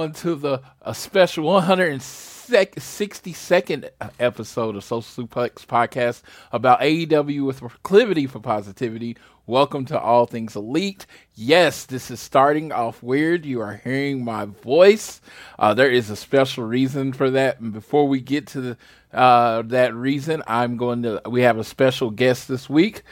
To 0.00 0.34
the 0.34 0.62
a 0.80 0.94
special 0.94 1.44
162nd 1.44 3.90
episode 4.18 4.74
of 4.74 4.82
Social 4.82 5.26
Suplex 5.26 5.66
Podcast 5.66 6.22
about 6.52 6.80
AEW 6.80 7.44
with 7.44 7.60
proclivity 7.60 8.26
for 8.26 8.40
positivity. 8.40 9.18
Welcome 9.46 9.84
to 9.86 10.00
All 10.00 10.24
Things 10.24 10.56
Elite. 10.56 11.04
Yes, 11.34 11.84
this 11.84 12.10
is 12.10 12.18
starting 12.18 12.72
off 12.72 13.02
weird. 13.02 13.44
You 13.44 13.60
are 13.60 13.82
hearing 13.84 14.24
my 14.24 14.46
voice. 14.46 15.20
Uh, 15.58 15.74
there 15.74 15.90
is 15.90 16.08
a 16.08 16.16
special 16.16 16.64
reason 16.64 17.12
for 17.12 17.28
that. 17.32 17.60
And 17.60 17.70
before 17.70 18.08
we 18.08 18.22
get 18.22 18.46
to 18.48 18.60
the, 18.62 18.78
uh, 19.12 19.60
that 19.66 19.94
reason, 19.94 20.42
I'm 20.46 20.78
going 20.78 21.02
to. 21.02 21.20
We 21.28 21.42
have 21.42 21.58
a 21.58 21.64
special 21.64 22.10
guest 22.10 22.48
this 22.48 22.70
week, 22.70 23.02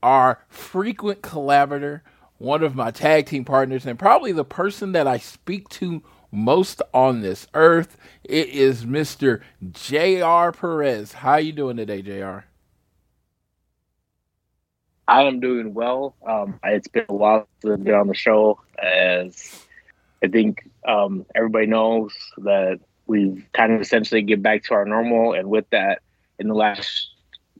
our 0.00 0.44
frequent 0.48 1.22
collaborator 1.22 2.04
one 2.38 2.62
of 2.62 2.74
my 2.74 2.90
tag 2.90 3.26
team 3.26 3.44
partners 3.44 3.86
and 3.86 3.98
probably 3.98 4.32
the 4.32 4.44
person 4.44 4.92
that 4.92 5.06
I 5.06 5.18
speak 5.18 5.68
to 5.70 6.02
most 6.36 6.82
on 6.92 7.22
this 7.22 7.46
earth. 7.54 7.96
It 8.22 8.48
is 8.50 8.84
Mr. 8.84 9.40
J.R. 9.72 10.52
Perez. 10.52 11.14
How 11.14 11.36
you 11.36 11.52
doing 11.52 11.76
today, 11.76 12.02
J.R.? 12.02 12.44
I 15.08 15.22
am 15.22 15.40
doing 15.40 15.72
well. 15.72 16.14
Um, 16.26 16.60
it's 16.64 16.88
been 16.88 17.06
a 17.08 17.14
while 17.14 17.48
since 17.62 17.72
I've 17.72 17.84
been 17.84 17.94
on 17.94 18.08
the 18.08 18.14
show, 18.14 18.60
as 18.78 19.64
I 20.22 20.28
think 20.28 20.68
um, 20.86 21.24
everybody 21.34 21.66
knows 21.66 22.12
that 22.38 22.80
we've 23.06 23.46
kind 23.52 23.72
of 23.72 23.80
essentially 23.80 24.22
get 24.22 24.42
back 24.42 24.64
to 24.64 24.74
our 24.74 24.84
normal. 24.84 25.32
And 25.32 25.48
with 25.48 25.68
that, 25.70 26.02
in 26.38 26.48
the 26.48 26.54
last, 26.54 27.08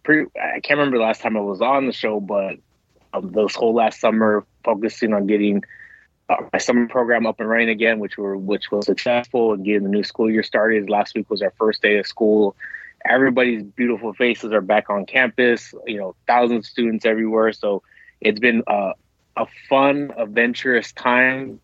pre- 0.03 0.27
I 0.37 0.61
can't 0.61 0.79
remember 0.79 0.99
the 0.99 1.05
last 1.05 1.23
time 1.23 1.37
I 1.37 1.41
was 1.41 1.63
on 1.63 1.87
the 1.87 1.93
show, 1.93 2.21
but 2.21 2.57
um, 3.15 3.33
this 3.33 3.55
whole 3.55 3.75
last 3.75 4.01
summer, 4.01 4.45
focusing 4.65 5.15
on 5.15 5.27
getting 5.27 5.63
uh, 6.29 6.37
my 6.53 6.59
summer 6.59 6.89
program 6.89 7.27
up 7.27 7.41
and 7.41 7.49
running 7.49 7.69
again, 7.69 7.99
which 7.99 8.19
were 8.19 8.37
which 8.37 8.71
was 8.71 8.87
successful, 8.87 9.53
and 9.53 9.65
getting 9.65 9.85
the 9.85 9.89
new 9.89 10.05
school 10.05 10.31
year 10.31 10.43
started. 10.43 10.91
Last 10.91 11.15
week 11.15 11.31
was 11.31 11.43
our 11.43 11.53
first 11.59 11.83
day 11.83 11.99
of 11.99 12.07
school. 12.07 12.57
Everybody's 13.09 13.63
beautiful 13.63 14.13
faces 14.13 14.53
are 14.53 14.61
back 14.61 14.91
on 14.91 15.07
campus. 15.07 15.73
You 15.87 15.99
know, 15.99 16.17
thousands 16.27 16.67
of 16.67 16.71
students 16.71 17.05
everywhere. 17.05 17.53
So 17.53 17.83
it's 18.21 18.41
been 18.41 18.63
uh, 18.67 18.93
a 19.37 19.47
fun, 19.69 20.13
adventurous 20.17 20.93
time 20.93 21.61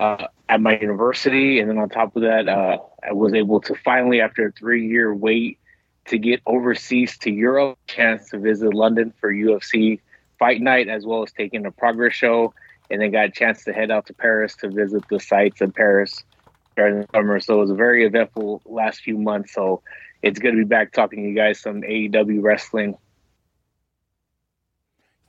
uh, 0.00 0.28
at 0.48 0.60
my 0.60 0.78
university, 0.78 1.60
and 1.60 1.68
then 1.68 1.78
on 1.78 1.88
top 1.88 2.16
of 2.16 2.22
that, 2.22 2.48
uh, 2.48 2.78
I 3.06 3.12
was 3.12 3.34
able 3.34 3.60
to 3.62 3.74
finally, 3.74 4.20
after 4.20 4.48
a 4.48 4.52
three-year 4.52 5.14
wait, 5.14 5.58
to 6.06 6.18
get 6.18 6.40
overseas 6.46 7.18
to 7.18 7.30
Europe, 7.30 7.78
chance 7.86 8.30
to 8.30 8.38
visit 8.38 8.72
London 8.72 9.12
for 9.20 9.30
UFC 9.30 10.00
fight 10.38 10.62
night, 10.62 10.88
as 10.88 11.04
well 11.04 11.22
as 11.22 11.32
taking 11.32 11.66
a 11.66 11.70
progress 11.70 12.14
show, 12.14 12.54
and 12.90 13.00
then 13.00 13.10
got 13.10 13.26
a 13.26 13.30
chance 13.30 13.64
to 13.64 13.72
head 13.72 13.90
out 13.90 14.06
to 14.06 14.14
Paris 14.14 14.56
to 14.56 14.68
visit 14.68 15.04
the 15.08 15.20
sites 15.20 15.60
in 15.60 15.72
Paris 15.72 16.24
during 16.76 17.00
the 17.00 17.06
summer. 17.14 17.40
So 17.40 17.54
it 17.54 17.60
was 17.60 17.70
a 17.70 17.74
very 17.74 18.06
eventful 18.06 18.62
last 18.64 19.00
few 19.00 19.18
months. 19.18 19.52
So 19.52 19.82
it's 20.22 20.38
good 20.38 20.52
to 20.52 20.56
be 20.56 20.64
back 20.64 20.92
talking 20.92 21.22
to 21.22 21.28
you 21.28 21.34
guys 21.34 21.60
some 21.60 21.82
AEW 21.82 22.42
wrestling. 22.42 22.96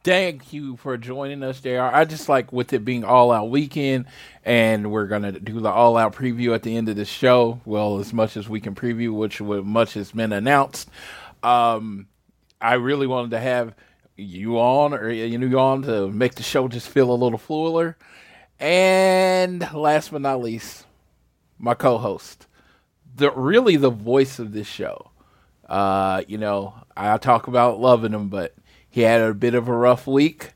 Thank 0.02 0.54
you 0.54 0.78
for 0.78 0.96
joining 0.96 1.44
us, 1.44 1.60
JR. 1.60 1.82
I 1.82 2.06
just 2.06 2.30
like 2.30 2.54
with 2.54 2.72
it 2.72 2.86
being 2.86 3.04
all 3.04 3.34
out 3.34 3.50
weekend, 3.50 4.06
and 4.46 4.92
we're 4.92 5.08
gonna 5.08 5.34
do 5.34 5.60
the 5.60 5.70
all 5.70 5.98
out 5.98 6.16
preview 6.16 6.56
at 6.56 6.64
the 6.64 6.78
end 6.78 6.88
of 6.88 6.96
the 6.96 7.04
show. 7.04 7.60
Well, 7.66 8.00
as 8.00 8.14
much 8.14 8.38
as 8.38 8.48
we 8.48 8.62
can 8.62 8.76
preview, 8.76 9.14
which 9.14 9.42
much 9.42 9.96
has 9.96 10.14
been 10.14 10.32
announced. 10.32 10.90
Um, 11.44 12.08
I 12.62 12.76
really 12.76 13.08
wanted 13.08 13.32
to 13.32 13.40
have 13.40 13.76
you 14.20 14.60
on 14.60 14.94
or 14.94 15.10
you 15.10 15.38
know 15.38 15.60
on 15.60 15.84
to 15.84 16.10
make 16.10 16.36
the 16.36 16.44
show 16.44 16.68
just 16.68 16.90
feel 16.90 17.12
a 17.12 17.16
little 17.16 17.38
fuller. 17.38 17.98
And 18.60 19.72
last 19.74 20.12
but 20.12 20.22
not 20.22 20.42
least, 20.42 20.86
my 21.58 21.74
co-host, 21.74 22.48
the 23.16 23.32
really 23.32 23.78
the 23.78 23.90
voice 23.90 24.40
of 24.40 24.52
this 24.52 24.68
show. 24.68 25.12
Uh, 25.68 26.24
you 26.28 26.38
know, 26.38 26.74
I 26.98 27.18
talk 27.18 27.48
about 27.48 27.80
loving 27.80 28.14
him, 28.14 28.30
but 28.30 28.54
he 28.90 29.02
had 29.02 29.22
a 29.22 29.34
bit 29.34 29.54
of 29.54 29.68
a 29.68 29.76
rough 29.76 30.08
week. 30.08 30.54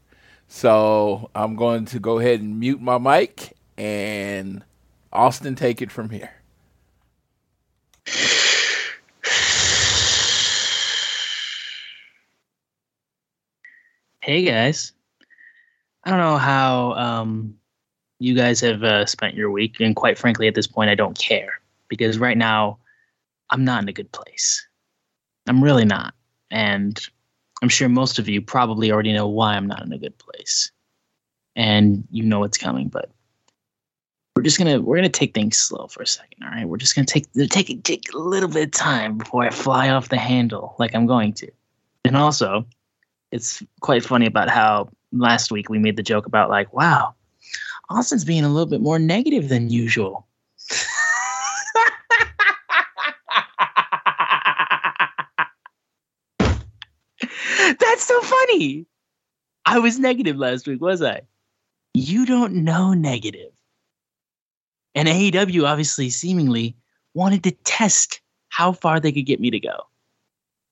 So 0.47 1.29
I'm 1.33 1.55
going 1.55 1.85
to 1.85 1.99
go 1.99 2.19
ahead 2.19 2.41
and 2.41 2.59
mute 2.59 2.81
my 2.81 2.97
mic 2.97 3.55
and 3.77 4.63
Austin 5.11 5.55
take 5.55 5.81
it 5.81 5.91
from 5.91 6.09
here. 6.09 6.42
Hey 14.23 14.43
guys, 14.43 14.93
I 16.05 16.09
don't 16.09 16.19
know 16.19 16.37
how 16.37 16.93
um, 16.93 17.55
you 18.19 18.33
guys 18.33 18.61
have 18.61 18.81
uh, 18.81 19.05
spent 19.05 19.35
your 19.35 19.51
week, 19.51 19.81
and 19.81 19.97
quite 19.97 20.17
frankly, 20.17 20.47
at 20.47 20.55
this 20.55 20.65
point, 20.65 20.89
I 20.89 20.95
don't 20.95 21.19
care 21.19 21.59
because 21.89 22.17
right 22.17 22.37
now 22.37 22.77
I'm 23.49 23.65
not 23.65 23.83
in 23.83 23.89
a 23.89 23.91
good 23.91 24.09
place. 24.13 24.65
I'm 25.45 25.61
really 25.61 25.83
not, 25.83 26.13
and 26.49 27.05
I'm 27.61 27.67
sure 27.67 27.89
most 27.89 28.17
of 28.17 28.29
you 28.29 28.41
probably 28.41 28.93
already 28.93 29.11
know 29.11 29.27
why 29.27 29.55
I'm 29.55 29.67
not 29.67 29.83
in 29.85 29.91
a 29.91 29.97
good 29.97 30.17
place, 30.17 30.71
and 31.57 32.07
you 32.09 32.23
know 32.23 32.39
what's 32.39 32.57
coming. 32.57 32.87
But 32.87 33.11
we're 34.37 34.43
just 34.43 34.57
gonna 34.57 34.79
we're 34.79 34.95
gonna 34.95 35.09
take 35.09 35.33
things 35.33 35.57
slow 35.57 35.87
for 35.87 36.01
a 36.01 36.07
second, 36.07 36.43
all 36.43 36.49
right? 36.49 36.65
We're 36.65 36.77
just 36.77 36.95
gonna 36.95 37.07
take 37.07 37.25
take 37.49 37.83
take 37.83 38.13
a 38.13 38.17
little 38.17 38.47
bit 38.47 38.67
of 38.67 38.71
time 38.71 39.17
before 39.17 39.43
I 39.43 39.49
fly 39.49 39.89
off 39.89 40.07
the 40.07 40.17
handle 40.17 40.77
like 40.79 40.95
I'm 40.95 41.07
going 41.07 41.33
to, 41.33 41.51
and 42.05 42.15
also 42.15 42.65
it's 43.33 43.63
quite 43.81 44.05
funny 44.05 44.27
about 44.27 44.47
how 44.47 44.87
last 45.11 45.51
week 45.51 45.67
we 45.67 45.79
made 45.79 45.97
the 45.97 46.03
joke 46.03 46.27
about 46.27 46.51
like, 46.51 46.71
wow, 46.71 47.15
Austin's 47.89 48.23
being 48.23 48.43
a 48.43 48.49
little 48.49 48.67
bit 48.67 48.79
more 48.79 48.99
negative 48.99 49.49
than 49.49 49.71
usual. 49.71 50.27
That's 57.79 58.03
so 58.03 58.21
funny. 58.21 58.85
I 59.65 59.79
was 59.79 59.97
negative 59.97 60.37
last 60.37 60.67
week, 60.67 60.79
was 60.79 61.01
I? 61.01 61.21
You 61.95 62.27
don't 62.27 62.63
know 62.63 62.93
negative. 62.93 63.51
And 64.93 65.07
AEW 65.07 65.67
obviously 65.67 66.11
seemingly 66.11 66.75
wanted 67.15 67.43
to 67.45 67.51
test 67.63 68.21
how 68.49 68.73
far 68.73 68.99
they 68.99 69.11
could 69.11 69.25
get 69.25 69.39
me 69.39 69.49
to 69.49 69.59
go. 69.59 69.87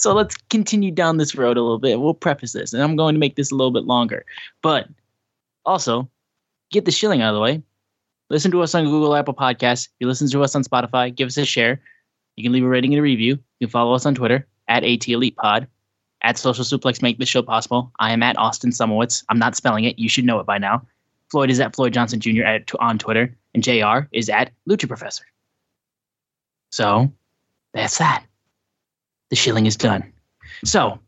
So 0.01 0.15
let's 0.15 0.35
continue 0.49 0.89
down 0.89 1.17
this 1.17 1.35
road 1.35 1.57
a 1.57 1.61
little 1.61 1.77
bit. 1.77 2.01
We'll 2.01 2.15
preface 2.15 2.53
this, 2.53 2.73
and 2.73 2.81
I'm 2.81 2.95
going 2.95 3.13
to 3.13 3.19
make 3.19 3.35
this 3.35 3.51
a 3.51 3.55
little 3.55 3.69
bit 3.69 3.83
longer. 3.83 4.25
But 4.63 4.87
also, 5.63 6.09
get 6.71 6.85
the 6.85 6.91
shilling 6.91 7.21
out 7.21 7.29
of 7.29 7.35
the 7.35 7.39
way. 7.39 7.61
Listen 8.31 8.49
to 8.49 8.63
us 8.63 8.73
on 8.73 8.85
Google, 8.85 9.15
Apple 9.15 9.35
Podcasts. 9.35 9.85
If 9.85 9.91
you 9.99 10.07
listen 10.07 10.27
to 10.31 10.43
us 10.43 10.55
on 10.55 10.63
Spotify, 10.63 11.13
give 11.13 11.27
us 11.27 11.37
a 11.37 11.45
share. 11.45 11.79
You 12.35 12.43
can 12.43 12.51
leave 12.51 12.63
a 12.63 12.67
rating 12.67 12.93
and 12.93 12.99
a 12.99 13.03
review. 13.03 13.37
You 13.59 13.67
can 13.67 13.69
follow 13.69 13.93
us 13.93 14.07
on 14.07 14.15
Twitter 14.15 14.47
at 14.67 14.83
AT 14.83 15.07
Elite 15.07 15.35
Pod, 15.35 15.67
at 16.23 16.35
Social 16.35 16.65
Suplex 16.65 17.03
Make 17.03 17.19
this 17.19 17.29
show 17.29 17.43
possible. 17.43 17.91
I 17.99 18.11
am 18.11 18.23
at 18.23 18.39
Austin 18.39 18.71
Sumowitz. 18.71 19.23
I'm 19.29 19.37
not 19.37 19.55
spelling 19.55 19.83
it. 19.83 19.99
You 19.99 20.09
should 20.09 20.25
know 20.25 20.39
it 20.39 20.47
by 20.47 20.57
now. 20.57 20.81
Floyd 21.29 21.51
is 21.51 21.59
at 21.59 21.75
Floyd 21.75 21.93
Johnson 21.93 22.19
Jr. 22.19 22.41
At, 22.41 22.71
on 22.79 22.97
Twitter, 22.97 23.37
and 23.53 23.63
JR 23.63 24.07
is 24.11 24.29
at 24.29 24.51
Lucha 24.67 24.87
Professor. 24.87 25.25
So 26.71 27.13
that's 27.75 27.99
that. 27.99 28.25
The 29.31 29.35
shilling 29.35 29.65
is 29.65 29.75
done. 29.75 30.13
So, 30.63 30.99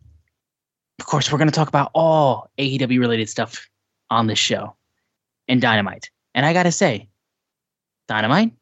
of 0.99 1.05
course, 1.05 1.31
we're 1.31 1.37
going 1.37 1.49
to 1.49 1.55
talk 1.55 1.67
about 1.67 1.91
all 1.93 2.49
AEW 2.57 2.99
related 2.99 3.29
stuff 3.29 3.69
on 4.09 4.27
this 4.27 4.39
show 4.39 4.75
and 5.47 5.61
Dynamite. 5.61 6.09
And 6.33 6.45
I 6.45 6.53
got 6.53 6.63
to 6.63 6.71
say, 6.71 7.09
Dynamite 8.07 8.53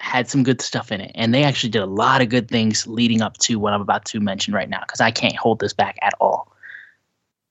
had 0.00 0.28
some 0.30 0.42
good 0.42 0.60
stuff 0.60 0.92
in 0.92 1.00
it. 1.00 1.12
And 1.14 1.34
they 1.34 1.44
actually 1.44 1.70
did 1.70 1.82
a 1.82 1.86
lot 1.86 2.20
of 2.20 2.28
good 2.28 2.48
things 2.48 2.86
leading 2.86 3.20
up 3.20 3.36
to 3.38 3.58
what 3.58 3.72
I'm 3.72 3.80
about 3.80 4.04
to 4.06 4.20
mention 4.20 4.54
right 4.54 4.68
now 4.68 4.80
because 4.80 5.00
I 5.00 5.10
can't 5.10 5.36
hold 5.36 5.58
this 5.58 5.72
back 5.72 5.98
at 6.02 6.14
all. 6.20 6.52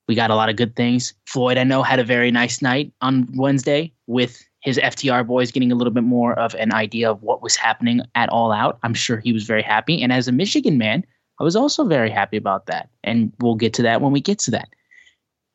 We 0.08 0.16
got 0.16 0.32
a 0.32 0.36
lot 0.36 0.50
of 0.50 0.56
good 0.56 0.76
things. 0.76 1.14
Floyd, 1.26 1.58
I 1.58 1.66
know, 1.66 1.84
had 1.84 2.00
a 2.00 2.04
very 2.04 2.32
nice 2.32 2.62
night 2.62 2.94
on 3.02 3.28
Wednesday 3.36 3.92
with 4.06 4.47
his 4.62 4.78
FTR 4.78 5.26
boys 5.26 5.52
getting 5.52 5.72
a 5.72 5.76
little 5.76 5.94
bit 5.94 6.04
more 6.04 6.38
of 6.38 6.54
an 6.56 6.74
idea 6.74 7.10
of 7.10 7.22
what 7.22 7.42
was 7.42 7.56
happening 7.56 8.02
at 8.16 8.30
All 8.30 8.52
Out. 8.52 8.80
I'm 8.84 8.94
sure 8.94 9.18
he 9.18 9.34
was 9.34 9.44
very 9.44 9.62
happy. 9.62 10.02
And 10.02 10.12
as 10.12 10.28
a 10.28 10.32
Michigan 10.32 10.78
man, 10.78 11.06
I 11.40 11.44
was 11.44 11.56
also 11.56 11.86
very 11.86 12.10
happy 12.10 12.38
about 12.38 12.66
that. 12.66 12.90
And 13.04 13.32
we'll 13.40 13.56
get 13.56 13.74
to 13.76 13.84
that 13.84 14.02
when 14.02 14.12
we 14.12 14.22
get 14.22 14.40
to 14.40 14.52
that. 14.52 14.70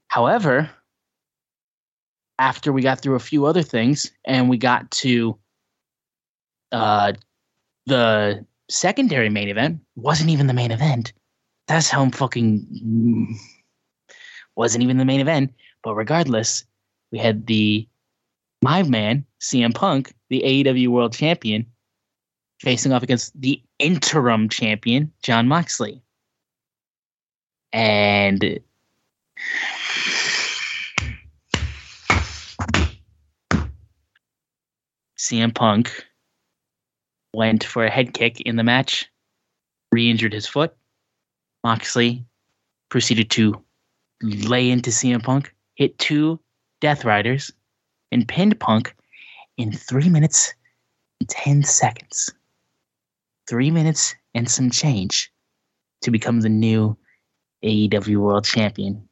However, 0.08 0.70
after 2.38 2.72
we 2.72 2.82
got 2.82 3.00
through 3.00 3.16
a 3.16 3.20
few 3.20 3.46
other 3.46 3.62
things 3.62 4.10
and 4.25 4.49
we 4.49 4.56
got 4.56 4.90
to 4.90 5.38
uh, 6.70 7.12
the 7.87 8.44
secondary 8.70 9.28
main 9.28 9.49
event, 9.49 9.81
wasn't 9.96 10.31
even 10.31 10.46
the 10.46 10.54
main 10.54 10.70
event. 10.70 11.12
That's 11.66 11.88
how 11.88 12.02
I'm 12.02 12.10
fucking 12.10 13.38
wasn't 14.56 14.84
even 14.84 14.99
the 14.99 15.04
main 15.04 15.20
event. 15.20 15.52
But 15.82 15.94
regardless, 15.94 16.64
we 17.10 17.19
had 17.19 17.46
the 17.46 17.87
my 18.62 18.85
man, 18.85 19.26
CM 19.41 19.75
Punk, 19.75 20.14
the 20.31 20.43
AEW 20.43 20.88
World 20.88 21.12
Champion, 21.12 21.67
facing 22.61 22.93
off 22.93 23.03
against 23.03 23.38
the 23.38 23.61
interim 23.81 24.49
champion, 24.49 25.12
Jon 25.23 25.49
Moxley. 25.49 26.00
And 27.73 28.61
CM 35.19 35.55
Punk 35.55 36.05
went 37.35 37.64
for 37.64 37.85
a 37.85 37.91
head 37.91 38.14
kick 38.14 38.41
in 38.43 38.56
the 38.56 38.62
match, 38.62 39.11
re 39.91 40.09
injured 40.09 40.32
his 40.32 40.47
foot. 40.47 40.76
Moxley 41.64 42.25
proceeded 42.91 43.31
to 43.31 43.61
lay 44.23 44.70
into 44.70 44.91
CM 44.91 45.23
Punk, 45.23 45.53
hit 45.75 45.99
two 45.99 46.38
Death 46.81 47.05
Riders, 47.05 47.53
and 48.12 48.29
pinned 48.29 48.61
Punk 48.61 48.94
in 49.56 49.73
three 49.73 50.09
minutes 50.09 50.55
and 51.20 51.29
10 51.29 51.62
seconds. 51.64 52.31
Three 53.49 53.70
minutes 53.70 54.14
and 54.35 54.49
some 54.49 54.70
change 54.70 55.32
to 56.03 56.11
become 56.11 56.41
the 56.41 56.49
new 56.49 56.97
AEW 57.64 58.17
World 58.19 58.44
Champion. 58.44 59.09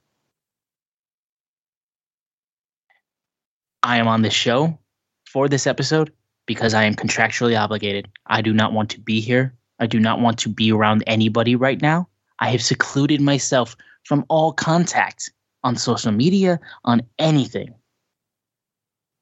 I 3.83 3.97
am 3.97 4.09
on 4.09 4.23
this 4.23 4.35
show 4.35 4.79
for 5.27 5.49
this 5.49 5.67
episode 5.67 6.13
because 6.47 6.75
I 6.75 6.85
am 6.85 6.95
contractually 6.95 7.59
obligated. 7.59 8.09
I 8.27 8.43
do 8.43 8.53
not 8.53 8.73
want 8.73 8.91
to 8.91 9.01
be 9.01 9.21
here. 9.21 9.55
I 9.79 9.87
do 9.87 9.99
not 9.99 10.21
want 10.21 10.39
to 10.41 10.49
be 10.49 10.73
around 10.73 11.05
anybody 11.07 11.57
right 11.57 11.81
now. 11.81 12.09
I 12.39 12.51
have 12.51 12.63
secluded 12.63 13.21
myself 13.21 13.77
from 14.05 14.25
all 14.29 14.53
contact 14.53 15.31
on 15.63 15.77
social 15.77 16.13
media, 16.13 16.61
on 16.85 17.03
anything. 17.19 17.75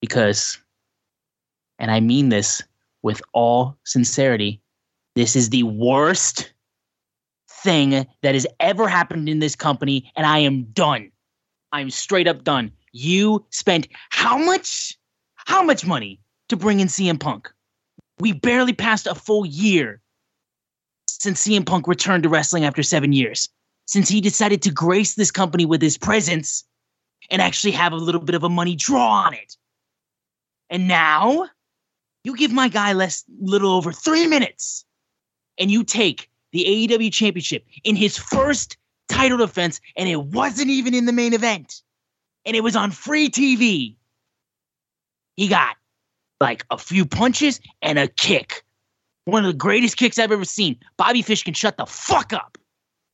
Because, 0.01 0.59
and 1.79 1.91
I 1.91 2.01
mean 2.01 2.29
this 2.29 2.63
with 3.03 3.21
all 3.33 3.77
sincerity, 3.85 4.61
this 5.15 5.35
is 5.35 5.51
the 5.51 5.65
worst 5.65 6.53
thing 7.49 8.07
that 8.23 8.35
has 8.35 8.47
ever 8.61 8.89
happened 8.89 9.29
in 9.29 9.41
this 9.41 9.57
company, 9.57 10.11
and 10.17 10.27
I 10.27 10.39
am 10.39 10.65
done. 10.65 11.11
I'm 11.73 11.91
straight 11.91 12.29
up 12.29 12.45
done. 12.45 12.73
You 12.93 13.45
spent 13.51 13.89
how 14.11 14.39
much? 14.39 14.97
How 15.35 15.63
much 15.63 15.87
money 15.87 16.21
to 16.49 16.57
bring 16.57 16.81
in 16.81 16.89
CM 16.89 17.21
Punk. 17.21 17.51
We 18.19 18.33
barely 18.33 18.73
passed 18.73 19.07
a 19.07 19.15
full 19.15 19.47
year 19.47 20.01
since 21.07 21.47
CM 21.47 21.65
Punk 21.65 21.87
returned 21.87 22.23
to 22.25 22.29
wrestling 22.29 22.65
after 22.65 22.83
seven 22.83 23.13
years, 23.13 23.49
since 23.87 24.09
he 24.09 24.21
decided 24.21 24.63
to 24.63 24.71
grace 24.71 25.15
this 25.15 25.31
company 25.31 25.65
with 25.65 25.83
his 25.83 25.99
presence 25.99 26.65
and 27.31 27.43
actually 27.43 27.73
have 27.73 27.93
a 27.93 27.97
little 27.97 28.21
bit 28.21 28.35
of 28.35 28.45
a 28.45 28.49
money 28.49 28.75
draw 28.75 29.25
on 29.25 29.35
it. 29.35 29.57
And 30.71 30.89
now 30.89 31.49
you 32.25 32.37
give 32.37 32.53
my 32.53 32.69
guy 32.69 32.93
less 32.93 33.25
little 33.41 33.73
over 33.73 33.93
three 33.93 34.27
minutes 34.27 34.85
and 35.59 35.71
you 35.71 35.85
take 35.85 36.29
the 36.53 36.65
AEW 36.65 37.13
championship 37.13 37.67
in 37.85 37.97
his 37.97 38.17
first 38.17 38.77
title 39.09 39.39
defense, 39.39 39.81
and 39.97 40.09
it 40.09 40.23
wasn't 40.23 40.71
even 40.71 40.95
in 40.95 41.07
the 41.07 41.13
main 41.13 41.35
event. 41.35 41.83
And 42.47 42.57
it 42.57 42.63
was 42.63 42.77
on 42.77 42.91
free 42.91 43.29
TV. 43.29 43.97
He 45.37 45.49
got 45.49 45.77
like 46.41 46.65
a 46.71 46.79
few 46.79 47.05
punches 47.05 47.61
and 47.83 47.99
a 47.99 48.09
kick. 48.09 48.65
One 49.25 49.45
of 49.45 49.53
the 49.53 49.59
greatest 49.59 49.97
kicks 49.97 50.19
I've 50.19 50.33
ever 50.33 50.45
seen. 50.45 50.79
Bobby 50.97 51.23
Fish 51.23 51.43
can 51.43 51.55
shut 51.55 51.77
the 51.77 51.87
fuck 51.87 52.33
up. 52.33 52.57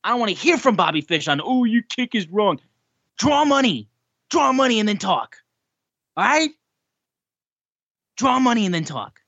I 0.03 0.09
don't 0.09 0.19
want 0.19 0.29
to 0.29 0.35
hear 0.35 0.57
from 0.57 0.75
Bobby 0.75 1.01
Fish 1.01 1.27
on, 1.27 1.41
oh, 1.43 1.63
your 1.63 1.81
kick 1.89 2.13
is 2.13 2.27
wrong. 2.29 2.59
Draw 3.17 3.45
money. 3.45 3.89
Draw 4.29 4.53
money 4.53 4.79
and 4.79 4.87
then 4.87 4.97
talk. 4.97 5.37
All 6.15 6.23
right? 6.23 6.51
Draw 8.17 8.39
money 8.39 8.65
and 8.65 8.73
then 8.73 8.85
talk. 8.85 9.19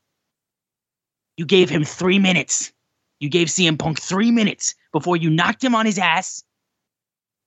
You 1.37 1.45
gave 1.45 1.69
him 1.69 1.83
three 1.83 2.19
minutes. 2.19 2.71
You 3.19 3.29
gave 3.29 3.47
CM 3.47 3.77
Punk 3.77 4.01
three 4.01 4.31
minutes 4.31 4.75
before 4.91 5.17
you 5.17 5.29
knocked 5.29 5.63
him 5.63 5.75
on 5.75 5.85
his 5.85 5.97
ass. 5.97 6.43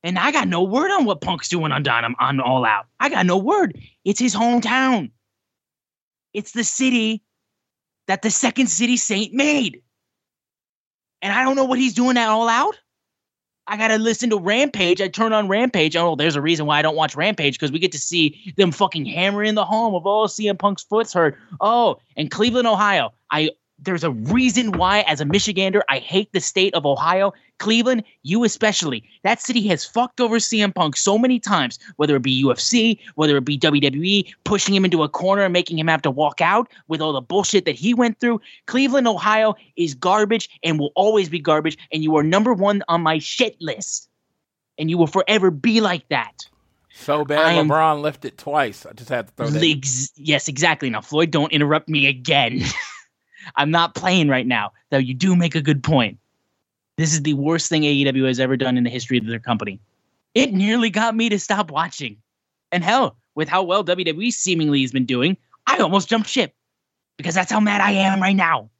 And 0.02 0.18
I 0.18 0.32
got 0.32 0.48
no 0.48 0.62
word 0.62 0.90
on 0.90 1.04
what 1.04 1.20
Punk's 1.20 1.48
doing 1.48 1.72
on 1.72 1.84
Dynam 1.84 2.14
on 2.18 2.40
All 2.40 2.64
Out. 2.64 2.86
I 2.98 3.08
got 3.08 3.26
no 3.26 3.36
word. 3.36 3.78
It's 4.04 4.20
his 4.20 4.34
hometown. 4.34 5.10
It's 6.32 6.52
the 6.52 6.64
city 6.64 7.22
that 8.06 8.22
the 8.22 8.30
second 8.30 8.68
city 8.68 8.96
saint 8.96 9.34
made. 9.34 9.82
And 11.22 11.32
I 11.32 11.44
don't 11.44 11.56
know 11.56 11.64
what 11.64 11.78
he's 11.78 11.94
doing 11.94 12.16
at 12.16 12.28
all 12.28 12.48
out. 12.48 12.78
I 13.66 13.76
gotta 13.76 13.98
listen 13.98 14.30
to 14.30 14.38
Rampage. 14.38 15.00
I 15.00 15.08
turn 15.08 15.32
on 15.32 15.48
Rampage. 15.48 15.94
Oh, 15.94 16.16
there's 16.16 16.36
a 16.36 16.40
reason 16.40 16.66
why 16.66 16.78
I 16.78 16.82
don't 16.82 16.96
watch 16.96 17.14
Rampage 17.14 17.54
because 17.54 17.70
we 17.70 17.78
get 17.78 17.92
to 17.92 17.98
see 17.98 18.52
them 18.56 18.72
fucking 18.72 19.06
hammering 19.06 19.54
the 19.54 19.64
home 19.64 19.94
of 19.94 20.06
all 20.06 20.24
oh, 20.24 20.26
CM 20.26 20.58
Punk's 20.58 20.82
foot's 20.82 21.12
hurt. 21.12 21.38
Oh, 21.60 21.98
and 22.16 22.30
Cleveland, 22.30 22.66
Ohio. 22.66 23.12
I 23.30 23.50
there's 23.82 24.04
a 24.04 24.10
reason 24.10 24.72
why, 24.72 25.00
as 25.02 25.20
a 25.20 25.24
Michigander, 25.24 25.80
I 25.88 25.98
hate 25.98 26.32
the 26.32 26.40
state 26.40 26.74
of 26.74 26.84
Ohio. 26.84 27.32
Cleveland, 27.58 28.04
you 28.22 28.44
especially. 28.44 29.04
That 29.22 29.40
city 29.40 29.66
has 29.68 29.84
fucked 29.84 30.20
over 30.20 30.36
CM 30.36 30.74
Punk 30.74 30.96
so 30.96 31.18
many 31.18 31.38
times, 31.38 31.78
whether 31.96 32.16
it 32.16 32.22
be 32.22 32.42
UFC, 32.42 32.98
whether 33.14 33.36
it 33.36 33.44
be 33.44 33.58
WWE, 33.58 34.32
pushing 34.44 34.74
him 34.74 34.84
into 34.84 35.02
a 35.02 35.08
corner 35.08 35.42
and 35.42 35.52
making 35.52 35.78
him 35.78 35.88
have 35.88 36.02
to 36.02 36.10
walk 36.10 36.40
out 36.40 36.70
with 36.88 37.00
all 37.00 37.12
the 37.12 37.20
bullshit 37.20 37.64
that 37.66 37.74
he 37.74 37.94
went 37.94 38.18
through. 38.20 38.40
Cleveland, 38.66 39.06
Ohio 39.06 39.54
is 39.76 39.94
garbage 39.94 40.48
and 40.62 40.78
will 40.78 40.92
always 40.94 41.28
be 41.28 41.38
garbage, 41.38 41.76
and 41.92 42.02
you 42.02 42.16
are 42.16 42.22
number 42.22 42.54
one 42.54 42.82
on 42.88 43.02
my 43.02 43.18
shit 43.18 43.60
list. 43.60 44.08
And 44.78 44.88
you 44.88 44.96
will 44.96 45.06
forever 45.06 45.50
be 45.50 45.82
like 45.82 46.08
that. 46.08 46.46
So 46.94 47.24
bad 47.24 47.56
am, 47.56 47.68
LeBron 47.68 48.00
left 48.00 48.24
it 48.24 48.38
twice. 48.38 48.86
I 48.86 48.92
just 48.92 49.10
had 49.10 49.26
to 49.26 49.32
throw 49.34 49.46
that. 49.48 49.62
Ex- 49.62 50.12
yes, 50.16 50.48
exactly. 50.48 50.88
Now, 50.88 51.02
Floyd, 51.02 51.30
don't 51.30 51.52
interrupt 51.52 51.88
me 51.88 52.06
again. 52.06 52.62
I'm 53.56 53.70
not 53.70 53.94
playing 53.94 54.28
right 54.28 54.46
now. 54.46 54.72
Though 54.90 54.98
you 54.98 55.14
do 55.14 55.36
make 55.36 55.54
a 55.54 55.62
good 55.62 55.82
point. 55.82 56.18
This 56.96 57.12
is 57.12 57.22
the 57.22 57.34
worst 57.34 57.68
thing 57.68 57.82
AEW 57.82 58.26
has 58.26 58.40
ever 58.40 58.56
done 58.56 58.76
in 58.76 58.84
the 58.84 58.90
history 58.90 59.16
of 59.16 59.26
their 59.26 59.38
company. 59.38 59.80
It 60.34 60.52
nearly 60.52 60.90
got 60.90 61.16
me 61.16 61.28
to 61.30 61.38
stop 61.38 61.70
watching. 61.70 62.16
And 62.72 62.84
hell, 62.84 63.16
with 63.34 63.48
how 63.48 63.62
well 63.62 63.84
WWE 63.84 64.32
seemingly 64.32 64.82
has 64.82 64.92
been 64.92 65.06
doing, 65.06 65.36
I 65.66 65.78
almost 65.78 66.08
jumped 66.08 66.28
ship 66.28 66.54
because 67.16 67.34
that's 67.34 67.50
how 67.50 67.60
mad 67.60 67.80
I 67.80 67.92
am 67.92 68.20
right 68.20 68.36
now. 68.36 68.70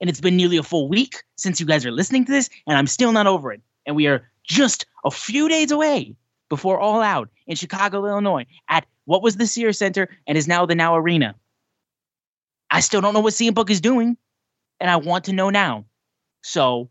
And 0.00 0.10
it's 0.10 0.20
been 0.20 0.36
nearly 0.36 0.56
a 0.56 0.62
full 0.62 0.88
week 0.88 1.22
since 1.36 1.60
you 1.60 1.66
guys 1.66 1.86
are 1.86 1.92
listening 1.92 2.24
to 2.24 2.32
this, 2.32 2.50
and 2.66 2.76
I'm 2.76 2.86
still 2.86 3.12
not 3.12 3.26
over 3.26 3.52
it. 3.52 3.60
And 3.86 3.96
we 3.96 4.06
are 4.06 4.28
just 4.44 4.86
a 5.04 5.10
few 5.10 5.48
days 5.48 5.70
away 5.70 6.14
before 6.48 6.80
All 6.80 7.00
Out 7.00 7.28
in 7.46 7.56
Chicago, 7.56 8.04
Illinois, 8.04 8.46
at 8.68 8.86
what 9.04 9.22
was 9.22 9.36
the 9.36 9.46
Sears 9.46 9.78
Center 9.78 10.08
and 10.26 10.36
is 10.36 10.48
now 10.48 10.66
the 10.66 10.74
Now 10.74 10.96
Arena. 10.96 11.34
I 12.72 12.80
still 12.80 13.02
don't 13.02 13.12
know 13.12 13.20
what 13.20 13.34
CM 13.34 13.54
Punk 13.54 13.70
is 13.70 13.82
doing, 13.82 14.16
and 14.80 14.90
I 14.90 14.96
want 14.96 15.24
to 15.24 15.32
know 15.32 15.50
now. 15.50 15.84
So 16.42 16.90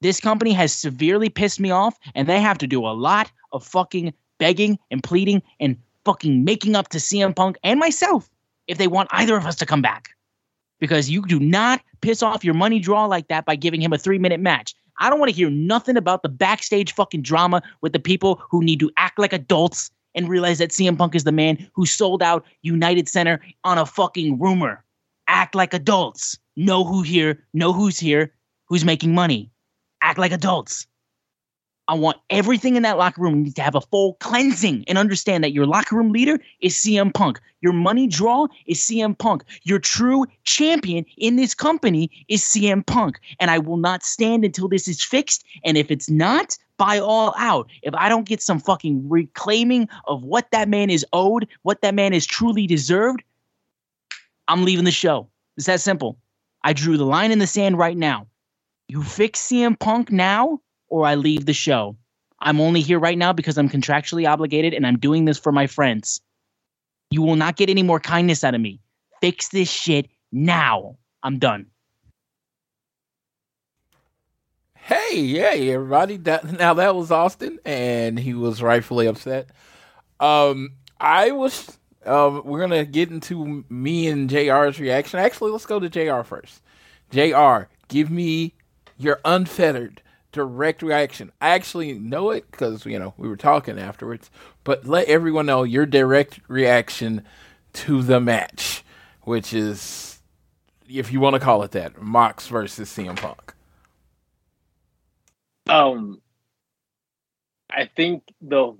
this 0.00 0.20
company 0.20 0.52
has 0.54 0.72
severely 0.72 1.28
pissed 1.28 1.60
me 1.60 1.70
off, 1.70 1.98
and 2.14 2.26
they 2.26 2.40
have 2.40 2.58
to 2.58 2.66
do 2.66 2.84
a 2.86 2.96
lot 2.96 3.30
of 3.52 3.64
fucking 3.64 4.14
begging 4.38 4.78
and 4.90 5.02
pleading 5.02 5.42
and 5.60 5.76
fucking 6.06 6.44
making 6.44 6.74
up 6.74 6.88
to 6.88 6.98
CM 6.98 7.36
Punk 7.36 7.58
and 7.62 7.78
myself 7.78 8.28
if 8.66 8.78
they 8.78 8.88
want 8.88 9.08
either 9.12 9.36
of 9.36 9.44
us 9.44 9.56
to 9.56 9.66
come 9.66 9.82
back. 9.82 10.08
Because 10.80 11.10
you 11.10 11.22
do 11.26 11.38
not 11.38 11.82
piss 12.00 12.22
off 12.22 12.44
your 12.44 12.54
money 12.54 12.78
draw 12.78 13.04
like 13.06 13.28
that 13.28 13.44
by 13.44 13.54
giving 13.54 13.82
him 13.82 13.92
a 13.92 13.98
three 13.98 14.18
minute 14.18 14.40
match. 14.40 14.74
I 14.98 15.10
don't 15.10 15.18
want 15.18 15.30
to 15.30 15.36
hear 15.36 15.50
nothing 15.50 15.96
about 15.96 16.22
the 16.22 16.28
backstage 16.30 16.94
fucking 16.94 17.22
drama 17.22 17.62
with 17.82 17.92
the 17.92 17.98
people 17.98 18.40
who 18.50 18.64
need 18.64 18.80
to 18.80 18.90
act 18.96 19.18
like 19.18 19.34
adults 19.34 19.90
and 20.16 20.28
realize 20.28 20.58
that 20.58 20.70
CM 20.70 20.98
Punk 20.98 21.14
is 21.14 21.24
the 21.24 21.32
man 21.32 21.68
who 21.74 21.86
sold 21.86 22.22
out 22.22 22.44
United 22.62 23.08
Center 23.08 23.40
on 23.62 23.78
a 23.78 23.86
fucking 23.86 24.40
rumor. 24.40 24.82
Act 25.28 25.54
like 25.54 25.74
adults. 25.74 26.38
Know 26.56 26.84
who 26.84 27.02
here, 27.02 27.44
know 27.52 27.72
who's 27.72 27.98
here, 27.98 28.32
who's 28.64 28.84
making 28.84 29.14
money. 29.14 29.50
Act 30.02 30.18
like 30.18 30.32
adults. 30.32 30.86
I 31.88 31.94
want 31.94 32.18
everything 32.30 32.76
in 32.76 32.82
that 32.82 32.98
locker 32.98 33.22
room 33.22 33.50
to 33.50 33.62
have 33.62 33.74
a 33.76 33.80
full 33.80 34.14
cleansing 34.14 34.84
and 34.88 34.98
understand 34.98 35.44
that 35.44 35.52
your 35.52 35.66
locker 35.66 35.96
room 35.96 36.12
leader 36.12 36.38
is 36.60 36.74
CM 36.74 37.14
Punk. 37.14 37.40
Your 37.60 37.72
money 37.72 38.08
draw 38.08 38.48
is 38.66 38.80
CM 38.80 39.16
Punk. 39.16 39.44
Your 39.62 39.78
true 39.78 40.26
champion 40.44 41.04
in 41.16 41.36
this 41.36 41.54
company 41.54 42.10
is 42.28 42.42
CM 42.42 42.84
Punk. 42.84 43.20
And 43.38 43.50
I 43.50 43.58
will 43.58 43.76
not 43.76 44.04
stand 44.04 44.44
until 44.44 44.68
this 44.68 44.88
is 44.88 45.02
fixed. 45.02 45.44
And 45.64 45.78
if 45.78 45.90
it's 45.90 46.10
not, 46.10 46.58
by 46.76 46.98
all 46.98 47.34
out. 47.38 47.70
If 47.82 47.94
I 47.94 48.08
don't 48.08 48.28
get 48.28 48.42
some 48.42 48.60
fucking 48.60 49.08
reclaiming 49.08 49.88
of 50.06 50.24
what 50.24 50.50
that 50.50 50.68
man 50.68 50.90
is 50.90 51.06
owed, 51.12 51.48
what 51.62 51.80
that 51.82 51.94
man 51.94 52.12
is 52.12 52.26
truly 52.26 52.66
deserved, 52.66 53.22
I'm 54.48 54.64
leaving 54.64 54.84
the 54.84 54.90
show. 54.90 55.28
It's 55.56 55.66
that 55.66 55.80
simple. 55.80 56.18
I 56.62 56.72
drew 56.72 56.96
the 56.96 57.06
line 57.06 57.30
in 57.30 57.38
the 57.38 57.46
sand 57.46 57.78
right 57.78 57.96
now. 57.96 58.26
You 58.88 59.02
fix 59.02 59.48
CM 59.48 59.78
Punk 59.78 60.12
now, 60.12 60.60
or 60.96 61.06
I 61.06 61.14
leave 61.14 61.44
the 61.44 61.52
show. 61.52 61.96
I'm 62.40 62.60
only 62.60 62.80
here 62.80 62.98
right 62.98 63.18
now 63.18 63.32
because 63.32 63.58
I'm 63.58 63.68
contractually 63.68 64.28
obligated 64.28 64.72
and 64.72 64.86
I'm 64.86 64.98
doing 64.98 65.26
this 65.26 65.38
for 65.38 65.52
my 65.52 65.66
friends. 65.66 66.20
You 67.10 67.22
will 67.22 67.36
not 67.36 67.56
get 67.56 67.68
any 67.68 67.82
more 67.82 68.00
kindness 68.00 68.42
out 68.44 68.54
of 68.54 68.60
me. 68.60 68.80
Fix 69.20 69.48
this 69.48 69.70
shit 69.70 70.08
now. 70.32 70.96
I'm 71.22 71.38
done. 71.38 71.66
Hey, 74.74 75.28
hey, 75.28 75.70
everybody! 75.70 76.16
That 76.16 76.58
now 76.60 76.74
that 76.74 76.94
was 76.94 77.10
Austin, 77.10 77.58
and 77.64 78.18
he 78.20 78.34
was 78.34 78.62
rightfully 78.62 79.08
upset. 79.08 79.48
Um, 80.20 80.74
I 81.00 81.32
was. 81.32 81.76
Um, 82.04 82.42
we're 82.44 82.60
gonna 82.60 82.84
get 82.84 83.10
into 83.10 83.64
me 83.68 84.06
and 84.06 84.30
Jr's 84.30 84.78
reaction. 84.78 85.18
Actually, 85.18 85.50
let's 85.50 85.66
go 85.66 85.80
to 85.80 85.88
Jr 85.88 86.22
first. 86.22 86.62
Jr, 87.10 87.68
give 87.88 88.12
me 88.12 88.54
your 88.96 89.18
unfettered 89.24 90.02
direct 90.36 90.82
reaction. 90.82 91.32
I 91.40 91.48
actually 91.50 91.94
know 91.94 92.30
it 92.30 92.48
because 92.50 92.84
you 92.84 92.98
know 92.98 93.14
we 93.16 93.26
were 93.26 93.36
talking 93.36 93.78
afterwards. 93.78 94.30
But 94.64 94.86
let 94.86 95.08
everyone 95.08 95.46
know 95.46 95.62
your 95.62 95.86
direct 95.86 96.40
reaction 96.46 97.24
to 97.72 98.02
the 98.02 98.20
match, 98.20 98.84
which 99.22 99.54
is, 99.54 100.20
if 100.88 101.10
you 101.10 101.20
want 101.20 101.34
to 101.34 101.40
call 101.40 101.62
it 101.62 101.70
that, 101.70 102.00
Mox 102.00 102.48
versus 102.48 102.90
CM 102.90 103.16
Punk. 103.16 103.54
Um, 105.68 106.20
I 107.70 107.86
think 107.96 108.22
the 108.42 108.76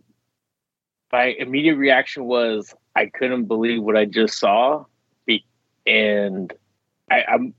my 1.11 1.35
immediate 1.39 1.77
reaction 1.77 2.27
was 2.27 2.75
I 2.95 3.07
couldn't 3.07 3.47
believe 3.47 3.83
what 3.83 3.97
I 3.97 4.05
just 4.05 4.39
saw, 4.39 4.85
and 5.87 6.53
I, 7.11 7.23
I'm 7.23 7.55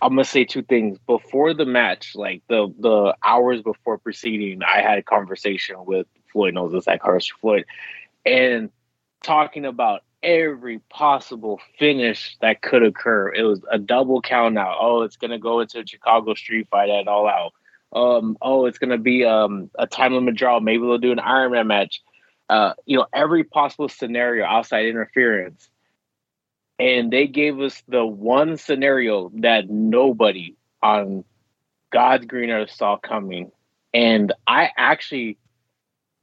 I'm 0.00 0.10
gonna 0.10 0.24
say 0.24 0.44
two 0.44 0.62
things. 0.62 0.98
Before 1.06 1.54
the 1.54 1.66
match, 1.66 2.14
like 2.14 2.42
the 2.48 2.72
the 2.78 3.16
hours 3.24 3.62
before 3.62 3.98
proceeding, 3.98 4.62
I 4.62 4.80
had 4.80 4.98
a 4.98 5.02
conversation 5.02 5.76
with 5.84 6.06
Floyd 6.32 6.54
knows 6.54 6.72
this 6.72 6.86
like 6.86 7.02
Harsh 7.02 7.30
Floyd, 7.40 7.64
and 8.24 8.70
talking 9.22 9.64
about 9.64 10.02
every 10.22 10.78
possible 10.90 11.60
finish 11.78 12.36
that 12.40 12.62
could 12.62 12.82
occur. 12.82 13.32
It 13.32 13.42
was 13.42 13.60
a 13.70 13.78
double 13.78 14.20
count 14.20 14.56
out. 14.56 14.76
Oh, 14.80 15.02
it's 15.02 15.16
gonna 15.16 15.38
go 15.38 15.60
into 15.60 15.80
a 15.80 15.86
Chicago 15.86 16.34
street 16.34 16.68
fight 16.70 16.90
at 16.90 17.08
all 17.08 17.26
out. 17.26 17.52
Um, 17.92 18.36
oh, 18.40 18.66
it's 18.66 18.78
gonna 18.78 18.98
be 18.98 19.24
um 19.24 19.68
a 19.76 19.86
time 19.88 20.14
limit 20.14 20.36
draw. 20.36 20.60
Maybe 20.60 20.82
they'll 20.82 20.98
do 20.98 21.12
an 21.12 21.18
Iron 21.18 21.52
Man 21.52 21.66
match. 21.66 22.02
Uh, 22.48 22.72
you 22.86 22.96
know, 22.96 23.06
every 23.12 23.44
possible 23.44 23.88
scenario 23.88 24.44
outside 24.44 24.86
interference 24.86 25.68
and 26.78 27.10
they 27.10 27.26
gave 27.26 27.60
us 27.60 27.82
the 27.88 28.04
one 28.04 28.56
scenario 28.56 29.30
that 29.36 29.68
nobody 29.68 30.54
on 30.82 31.24
God's 31.90 32.26
green 32.26 32.50
earth 32.50 32.70
saw 32.70 32.96
coming. 32.96 33.50
And 33.92 34.32
I 34.46 34.70
actually 34.76 35.38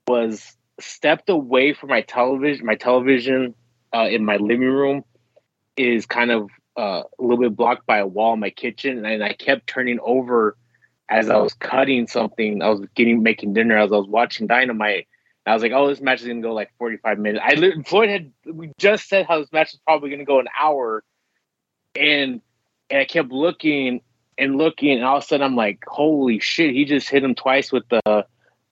was 0.08 0.56
stepped 0.80 1.30
away 1.30 1.74
from 1.74 1.90
my 1.90 2.02
television. 2.02 2.66
My 2.66 2.76
television 2.76 3.56
uh, 3.94 4.08
in 4.10 4.24
my 4.24 4.38
living 4.38 4.70
room 4.70 5.04
is 5.76 6.06
kind 6.06 6.32
of 6.32 6.50
uh, 6.78 7.04
a 7.20 7.22
little 7.22 7.38
bit 7.38 7.56
blocked 7.56 7.86
by 7.86 7.98
a 7.98 8.08
wall 8.08 8.34
in 8.34 8.40
my 8.40 8.50
kitchen, 8.50 9.06
and 9.06 9.24
I 9.24 9.34
kept 9.34 9.68
turning 9.68 10.00
over 10.02 10.58
as 11.10 11.30
I 11.30 11.38
was 11.38 11.54
cutting 11.54 12.08
something. 12.08 12.62
I 12.62 12.70
was 12.70 12.82
getting 12.96 13.24
making 13.24 13.54
dinner 13.54 13.78
as 13.78 13.92
I 13.92 13.96
was 13.96 14.08
watching 14.08 14.48
Dynamite, 14.48 15.08
I 15.46 15.54
was 15.54 15.62
like, 15.62 15.74
oh, 15.74 15.88
this 15.88 16.02
match 16.02 16.22
is 16.22 16.28
gonna 16.28 16.42
go 16.42 16.54
like 16.54 16.72
45 16.80 17.20
minutes. 17.20 17.44
I 17.46 17.84
Floyd 17.84 18.10
had 18.10 18.32
we 18.46 18.72
just 18.78 19.08
said 19.08 19.28
how 19.28 19.40
this 19.40 19.52
match 19.52 19.74
is 19.74 19.80
probably 19.86 20.10
gonna 20.10 20.26
go 20.26 20.40
an 20.40 20.48
hour, 20.60 21.04
and 21.96 22.42
and 22.90 23.00
I 23.00 23.06
kept 23.06 23.32
looking 23.32 24.02
and 24.38 24.58
looking, 24.58 24.94
and 24.94 25.04
all 25.04 25.18
of 25.18 25.24
a 25.24 25.28
sudden 25.28 25.46
I'm 25.46 25.56
like, 25.56 25.84
holy 25.88 26.40
shit, 26.40 26.74
he 26.74 26.86
just 26.86 27.10
hit 27.10 27.24
him 27.24 27.36
twice 27.36 27.72
with 27.72 27.88
the 27.90 28.26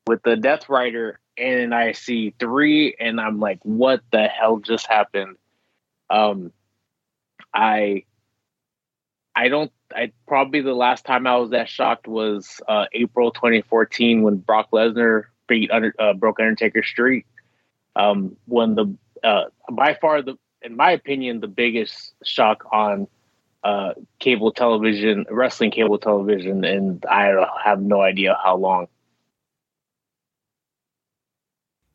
with 0.08 0.24
the 0.24 0.36
Death 0.36 0.68
Rider, 0.68 1.20
and 1.38 1.76
I 1.76 1.92
see 1.92 2.34
three, 2.40 2.96
and 3.00 3.22
I'm 3.22 3.40
like, 3.40 3.60
what 3.64 4.02
the 4.12 4.24
hell 4.24 4.58
just 4.58 4.88
happened? 4.88 5.38
Um, 6.10 6.52
I 7.54 8.06
I 9.36 9.48
don't. 9.50 9.72
I 9.96 10.12
probably 10.28 10.62
the 10.62 10.74
last 10.74 11.06
time 11.06 11.28
I 11.28 11.38
was 11.38 11.52
that 11.52 11.70
shocked 11.70 12.08
was 12.08 12.60
uh, 12.68 12.86
April 12.94 13.30
2014 13.32 14.24
when 14.24 14.38
Brock 14.38 14.72
Lesnar 14.72 15.26
under 15.72 15.94
uh, 16.00 16.14
broke 16.14 16.40
Undertaker 16.40 16.84
streak. 16.84 17.26
Um, 17.96 18.36
when 18.46 18.76
the 18.76 18.96
uh, 19.24 19.46
by 19.72 19.94
far 19.94 20.22
the 20.22 20.38
in 20.62 20.76
my 20.76 20.92
opinion 20.92 21.40
the 21.40 21.48
biggest 21.48 22.14
shock 22.24 22.66
on 22.72 23.08
uh, 23.64 23.94
cable 24.20 24.52
television, 24.52 25.26
wrestling 25.30 25.72
cable 25.72 25.98
television, 25.98 26.66
and 26.66 27.04
I 27.10 27.48
have 27.64 27.82
no 27.82 28.02
idea 28.02 28.38
how 28.44 28.58
long. 28.58 28.88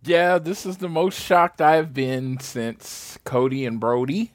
Yeah, 0.02 0.38
this 0.38 0.64
is 0.64 0.78
the 0.78 0.88
most 0.88 1.20
shocked 1.20 1.60
I've 1.60 1.92
been 1.92 2.38
since 2.40 3.18
Cody 3.24 3.66
and 3.66 3.78
Brody. 3.78 4.32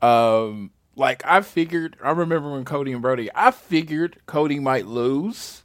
Um, 0.00 0.70
like 0.96 1.22
I 1.26 1.42
figured, 1.42 1.96
I 2.02 2.10
remember 2.10 2.52
when 2.52 2.64
Cody 2.64 2.92
and 2.92 3.02
Brody, 3.02 3.28
I 3.34 3.50
figured 3.50 4.18
Cody 4.26 4.58
might 4.58 4.86
lose 4.86 5.64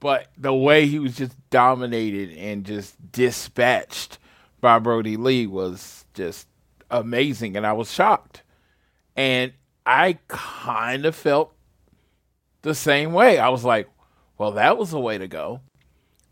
but 0.00 0.28
the 0.36 0.54
way 0.54 0.86
he 0.86 0.98
was 0.98 1.16
just 1.16 1.34
dominated 1.50 2.36
and 2.36 2.64
just 2.64 3.12
dispatched 3.12 4.18
by 4.60 4.78
Brody 4.78 5.16
Lee 5.16 5.46
was 5.46 6.04
just 6.14 6.48
amazing, 6.90 7.56
and 7.56 7.66
I 7.66 7.72
was 7.72 7.92
shocked. 7.92 8.42
And 9.16 9.52
I 9.84 10.18
kind 10.28 11.06
of 11.06 11.14
felt 11.14 11.54
the 12.62 12.74
same 12.74 13.12
way. 13.12 13.38
I 13.38 13.48
was 13.48 13.64
like, 13.64 13.88
well, 14.38 14.52
that 14.52 14.76
was 14.76 14.90
the 14.90 15.00
way 15.00 15.16
to 15.18 15.28
go. 15.28 15.60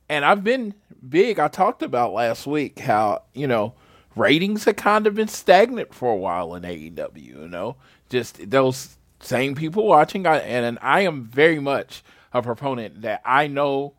And 0.09 0.25
I've 0.25 0.45
been 0.45 0.75
big. 1.09 1.39
I 1.39 1.49
talked 1.49 1.83
about 1.83 2.13
last 2.13 2.47
week 2.47 2.79
how, 2.81 3.23
you 3.33 3.47
know, 3.47 3.75
ratings 4.17 4.65
have 4.65 4.77
kind 4.77 5.07
of 5.07 5.15
been 5.15 5.29
stagnant 5.29 5.95
for 5.95 6.11
a 6.11 6.17
while 6.17 6.55
in 6.55 6.63
AEW, 6.63 7.17
you 7.17 7.49
know, 7.49 7.77
just 8.11 8.51
those 8.51 8.99
same 9.21 9.55
people 9.55 9.87
watching. 9.87 10.27
and, 10.27 10.43
and 10.67 10.79
I 10.83 11.01
am 11.01 11.25
very 11.25 11.59
much 11.59 12.05
a 12.35 12.43
proponent 12.43 13.03
that 13.03 13.23
I 13.25 13.47
know 13.47 13.95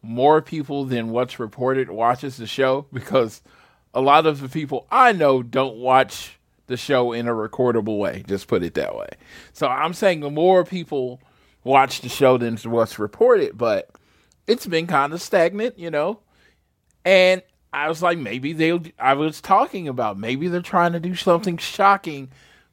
more 0.00 0.40
people 0.40 0.84
than 0.84 1.10
what's 1.10 1.38
reported 1.38 1.90
watches 1.90 2.36
the 2.36 2.46
show 2.46 2.86
because 2.92 3.42
a 3.92 4.00
lot 4.00 4.24
of 4.24 4.40
the 4.40 4.48
people 4.48 4.86
I 4.90 5.12
know 5.12 5.42
don't 5.42 5.76
watch 5.76 6.38
the 6.68 6.76
show 6.76 7.12
in 7.12 7.28
a 7.28 7.32
recordable 7.32 7.98
way. 7.98 8.24
Just 8.26 8.48
put 8.48 8.62
it 8.62 8.74
that 8.74 8.96
way. 8.96 9.08
So 9.52 9.66
I'm 9.66 9.92
saying 9.92 10.20
more 10.20 10.64
people 10.64 11.20
watch 11.64 12.00
the 12.00 12.08
show 12.08 12.38
than 12.38 12.56
what's 12.56 12.98
reported, 12.98 13.58
but 13.58 13.90
it's 14.46 14.66
been 14.66 14.86
kind 14.86 15.12
of 15.12 15.20
stagnant, 15.20 15.78
you 15.78 15.90
know. 15.90 16.20
And 17.04 17.42
I 17.72 17.88
was 17.88 18.02
like, 18.02 18.18
maybe 18.18 18.52
they'll. 18.52 18.82
I 18.98 19.14
was 19.14 19.40
talking 19.40 19.88
about 19.88 20.18
maybe 20.18 20.48
they're 20.48 20.60
trying 20.60 20.92
to 20.92 21.00
do 21.00 21.14
something 21.14 21.56
shocking 21.56 22.30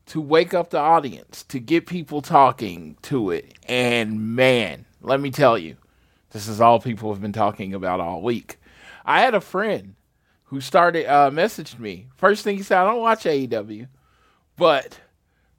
to 0.07 0.21
wake 0.21 0.53
up 0.53 0.71
the 0.71 0.79
audience, 0.79 1.43
to 1.43 1.59
get 1.59 1.85
people 1.85 2.21
talking 2.21 2.97
to 3.03 3.31
it. 3.31 3.53
And 3.67 4.35
man, 4.35 4.85
let 5.01 5.19
me 5.19 5.31
tell 5.31 5.57
you, 5.57 5.77
this 6.31 6.47
is 6.47 6.61
all 6.61 6.79
people 6.79 7.11
have 7.11 7.21
been 7.21 7.33
talking 7.33 7.73
about 7.73 7.99
all 7.99 8.21
week. 8.21 8.59
I 9.05 9.21
had 9.21 9.33
a 9.33 9.41
friend 9.41 9.95
who 10.45 10.61
started 10.61 11.05
uh, 11.05 11.31
messaged 11.31 11.79
me. 11.79 12.07
First 12.17 12.43
thing 12.43 12.57
he 12.57 12.63
said, 12.63 12.79
I 12.79 12.85
don't 12.85 13.01
watch 13.01 13.23
AEW, 13.23 13.87
but 14.57 14.99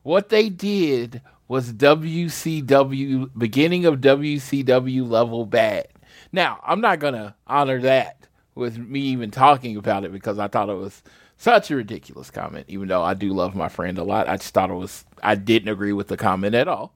what 0.02 0.28
they 0.28 0.48
did 0.48 1.22
was 1.48 1.72
WCW 1.72 3.30
beginning 3.36 3.84
of 3.84 4.00
WCW 4.00 5.08
level 5.08 5.46
bad. 5.46 5.88
Now, 6.32 6.60
I'm 6.64 6.80
not 6.80 7.00
gonna 7.00 7.34
honor 7.46 7.80
that 7.80 8.28
with 8.54 8.78
me 8.78 9.00
even 9.00 9.30
talking 9.30 9.76
about 9.76 10.04
it 10.04 10.12
because 10.12 10.38
I 10.38 10.48
thought 10.48 10.68
it 10.68 10.74
was 10.74 11.02
such 11.36 11.70
a 11.70 11.76
ridiculous 11.76 12.30
comment. 12.30 12.66
Even 12.68 12.88
though 12.88 13.02
I 13.02 13.14
do 13.14 13.32
love 13.32 13.56
my 13.56 13.68
friend 13.68 13.98
a 13.98 14.04
lot, 14.04 14.28
I 14.28 14.36
just 14.36 14.54
thought 14.54 14.70
it 14.70 14.74
was 14.74 15.04
I 15.22 15.34
didn't 15.34 15.70
agree 15.70 15.92
with 15.92 16.08
the 16.08 16.16
comment 16.16 16.54
at 16.54 16.68
all. 16.68 16.94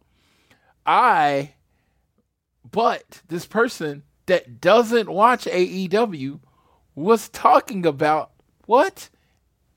I 0.87 1.55
but 2.71 3.23
this 3.29 3.47
person 3.47 4.03
that 4.27 4.61
doesn't 4.61 5.11
watch 5.11 5.45
AEW 5.45 6.41
was 6.95 7.29
talking 7.29 7.85
about 7.85 8.31
what? 8.67 9.11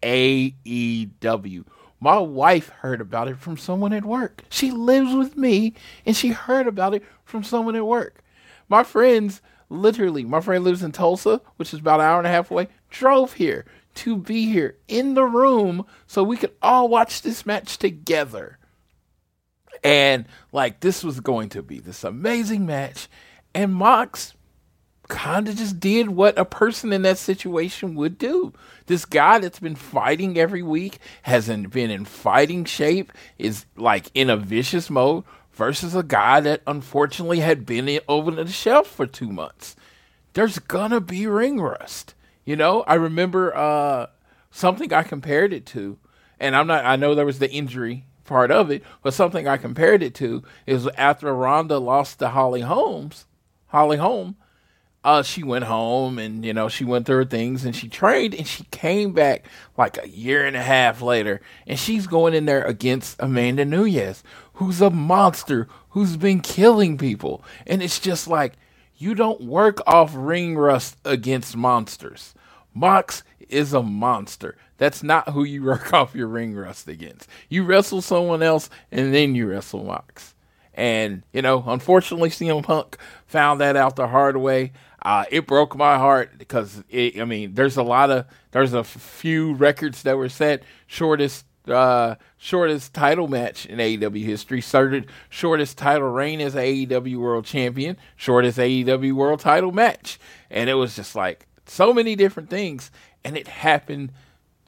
AEW. 0.04 1.66
My 2.00 2.20
wife 2.20 2.70
heard 2.70 3.02
about 3.02 3.28
it 3.28 3.40
from 3.40 3.58
someone 3.58 3.92
at 3.92 4.06
work. 4.06 4.44
She 4.50 4.72
lives 4.72 5.14
with 5.16 5.36
me 5.36 5.74
and 6.06 6.16
she 6.16 6.30
heard 6.30 6.68
about 6.68 6.94
it 6.94 7.04
from 7.26 7.44
someone 7.44 7.76
at 7.76 7.86
work. 7.86 8.24
My 8.70 8.84
friends, 8.84 9.42
literally, 9.70 10.24
my 10.24 10.40
friend 10.40 10.64
lives 10.64 10.84
in 10.84 10.92
Tulsa, 10.92 11.42
which 11.56 11.74
is 11.74 11.80
about 11.80 12.00
an 12.00 12.06
hour 12.06 12.20
and 12.20 12.28
a 12.28 12.32
half 12.32 12.52
away, 12.52 12.68
drove 12.90 13.34
here 13.34 13.66
to 13.96 14.16
be 14.16 14.46
here 14.46 14.78
in 14.88 15.16
the 15.16 15.24
room 15.24 15.86
so 16.06 16.22
we 16.22 16.38
could 16.38 16.54
all 16.62 16.88
watch 16.88 17.24
this 17.24 17.46
match 17.46 17.78
together. 17.78 18.60
And 19.84 20.26
like 20.52 20.80
this 20.80 21.04
was 21.04 21.20
going 21.20 21.50
to 21.50 21.62
be 21.62 21.80
this 21.80 22.04
amazing 22.04 22.66
match. 22.66 23.08
And 23.54 23.74
Mox 23.74 24.34
kind 25.08 25.48
of 25.48 25.56
just 25.56 25.80
did 25.80 26.10
what 26.10 26.38
a 26.38 26.46
person 26.46 26.92
in 26.92 27.02
that 27.04 27.18
situation 27.18 27.96
would 27.96 28.18
do. 28.18 28.54
This 28.88 29.06
guy 29.06 29.40
that's 29.40 29.60
been 29.60 29.76
fighting 29.76 30.38
every 30.38 30.62
week, 30.62 31.00
hasn't 31.24 31.72
been 31.72 31.90
in 31.90 32.06
fighting 32.06 32.66
shape, 32.66 33.12
is 33.38 33.66
like 33.76 34.12
in 34.14 34.30
a 34.30 34.38
vicious 34.38 34.90
mode 34.90 35.24
versus 35.54 35.96
a 35.96 36.04
guy 36.04 36.40
that 36.42 36.62
unfortunately 36.68 37.40
had 37.40 37.66
been 37.66 38.00
over 38.08 38.32
the 38.32 38.48
shelf 38.48 38.88
for 38.88 39.08
two 39.08 39.32
months. 39.32 39.76
There's 40.34 40.60
gonna 40.60 41.02
be 41.02 41.26
ring 41.26 41.60
rust. 41.60 42.14
You 42.46 42.56
know, 42.56 42.84
I 42.84 42.94
remember 42.94 43.56
uh, 43.56 44.08
something 44.52 44.94
I 44.94 45.04
compared 45.04 45.52
it 45.52 45.66
to, 45.68 45.98
and 46.40 46.56
I'm 46.56 46.68
not. 46.68 46.86
I 46.86 46.96
know 46.96 47.16
there 47.16 47.26
was 47.26 47.40
the 47.40 47.52
injury 47.52 48.06
part 48.28 48.52
of 48.52 48.70
it, 48.70 48.84
but 49.02 49.14
something 49.14 49.48
I 49.48 49.58
compared 49.58 50.04
it 50.04 50.14
to 50.16 50.44
is 50.66 50.88
after 50.98 51.34
Ronda 51.34 51.80
lost 51.80 52.20
to 52.20 52.30
Holly 52.30 52.62
Holmes, 52.62 53.26
Holly 53.68 53.98
Holm, 53.98 54.36
uh, 55.04 55.24
she 55.24 55.42
went 55.42 55.64
home 55.64 56.20
and 56.20 56.44
you 56.44 56.54
know 56.54 56.68
she 56.68 56.84
went 56.84 57.06
through 57.06 57.18
her 57.18 57.26
things 57.26 57.64
and 57.64 57.74
she 57.74 57.88
trained 57.88 58.36
and 58.36 58.46
she 58.46 58.66
came 58.66 59.14
back 59.14 59.46
like 59.78 59.98
a 60.04 60.10
year 60.10 60.46
and 60.46 60.58
a 60.58 60.62
half 60.62 61.02
later 61.02 61.40
and 61.66 61.80
she's 61.80 62.08
going 62.08 62.34
in 62.34 62.46
there 62.46 62.64
against 62.64 63.16
Amanda 63.20 63.64
Nunes, 63.64 64.22
who's 64.54 64.82
a 64.82 64.90
monster 64.90 65.68
who's 65.90 66.18
been 66.18 66.42
killing 66.42 66.98
people, 66.98 67.44
and 67.66 67.82
it's 67.82 68.00
just 68.00 68.28
like 68.28 68.54
you 68.98 69.16
don't 69.16 69.42
work 69.42 69.80
off 69.88 70.12
ring 70.14 70.58
rust 70.58 70.98
against 71.06 71.56
monsters. 71.56 72.34
Mox 72.74 73.24
is 73.50 73.74
a 73.74 73.84
monster. 73.84 74.58
That's 74.78 75.04
not 75.04 75.30
who 75.30 75.44
you 75.44 75.64
work 75.66 75.94
off 75.94 76.16
your 76.16 76.28
ring 76.28 76.56
rust 76.56 76.88
against. 76.88 77.28
You 77.50 77.64
wrestle 77.64 78.02
someone 78.02 78.44
else 78.44 78.70
and 78.92 79.14
then 79.14 79.36
you 79.36 79.48
wrestle 79.48 79.84
Mox. 79.84 80.34
And, 80.74 81.24
you 81.34 81.42
know, 81.42 81.64
unfortunately, 81.66 82.30
CM 82.30 82.64
Punk 82.64 82.98
found 83.26 83.60
that 83.62 83.76
out 83.76 83.96
the 83.96 84.08
hard 84.08 84.38
way. 84.38 84.74
Uh, 85.02 85.26
it 85.32 85.48
broke 85.48 85.76
my 85.76 85.98
heart 85.98 86.38
because, 86.38 86.84
it, 86.90 87.20
I 87.20 87.26
mean, 87.26 87.56
there's 87.56 87.78
a 87.78 87.84
lot 87.84 88.12
of, 88.12 88.26
there's 88.52 88.74
a 88.74 88.84
few 88.84 89.54
records 89.54 90.04
that 90.04 90.18
were 90.18 90.30
set. 90.30 90.62
Shortest, 90.86 91.46
uh, 91.68 92.16
shortest 92.38 92.94
title 92.94 93.28
match 93.28 93.66
in 93.66 93.80
AEW 93.80 94.24
history. 94.24 94.62
Started 94.62 95.08
shortest 95.30 95.80
title 95.80 96.10
reign 96.10 96.42
as 96.42 96.54
AEW 96.54 97.18
World 97.18 97.46
Champion. 97.46 97.98
Shortest 98.16 98.60
AEW 98.60 99.14
World 99.14 99.40
Title 99.40 99.72
match. 99.72 100.20
And 100.52 100.70
it 100.70 100.76
was 100.76 100.96
just 100.96 101.16
like, 101.16 101.48
so 101.70 101.94
many 101.94 102.16
different 102.16 102.50
things, 102.50 102.92
and 103.28 103.36
it 103.36 103.50
happened 103.50 104.14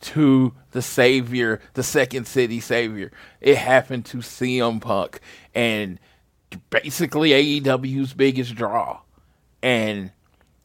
to 0.01 0.53
the 0.71 0.81
savior, 0.81 1.61
the 1.75 1.83
second 1.83 2.27
city 2.27 2.59
savior. 2.59 3.09
It 3.39 3.55
happened 3.55 4.03
to 4.07 4.17
CM 4.17 4.81
Punk 4.81 5.21
and 5.55 5.97
basically 6.69 7.29
AEW's 7.29 8.13
biggest 8.13 8.55
draw. 8.55 8.99
And 9.63 10.11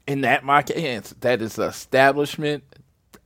in 0.09 0.23
that 0.23 0.43
my 0.43 0.63
case, 0.63 1.15
that 1.21 1.41
is 1.41 1.55
the 1.55 1.67
establishment 1.67 2.65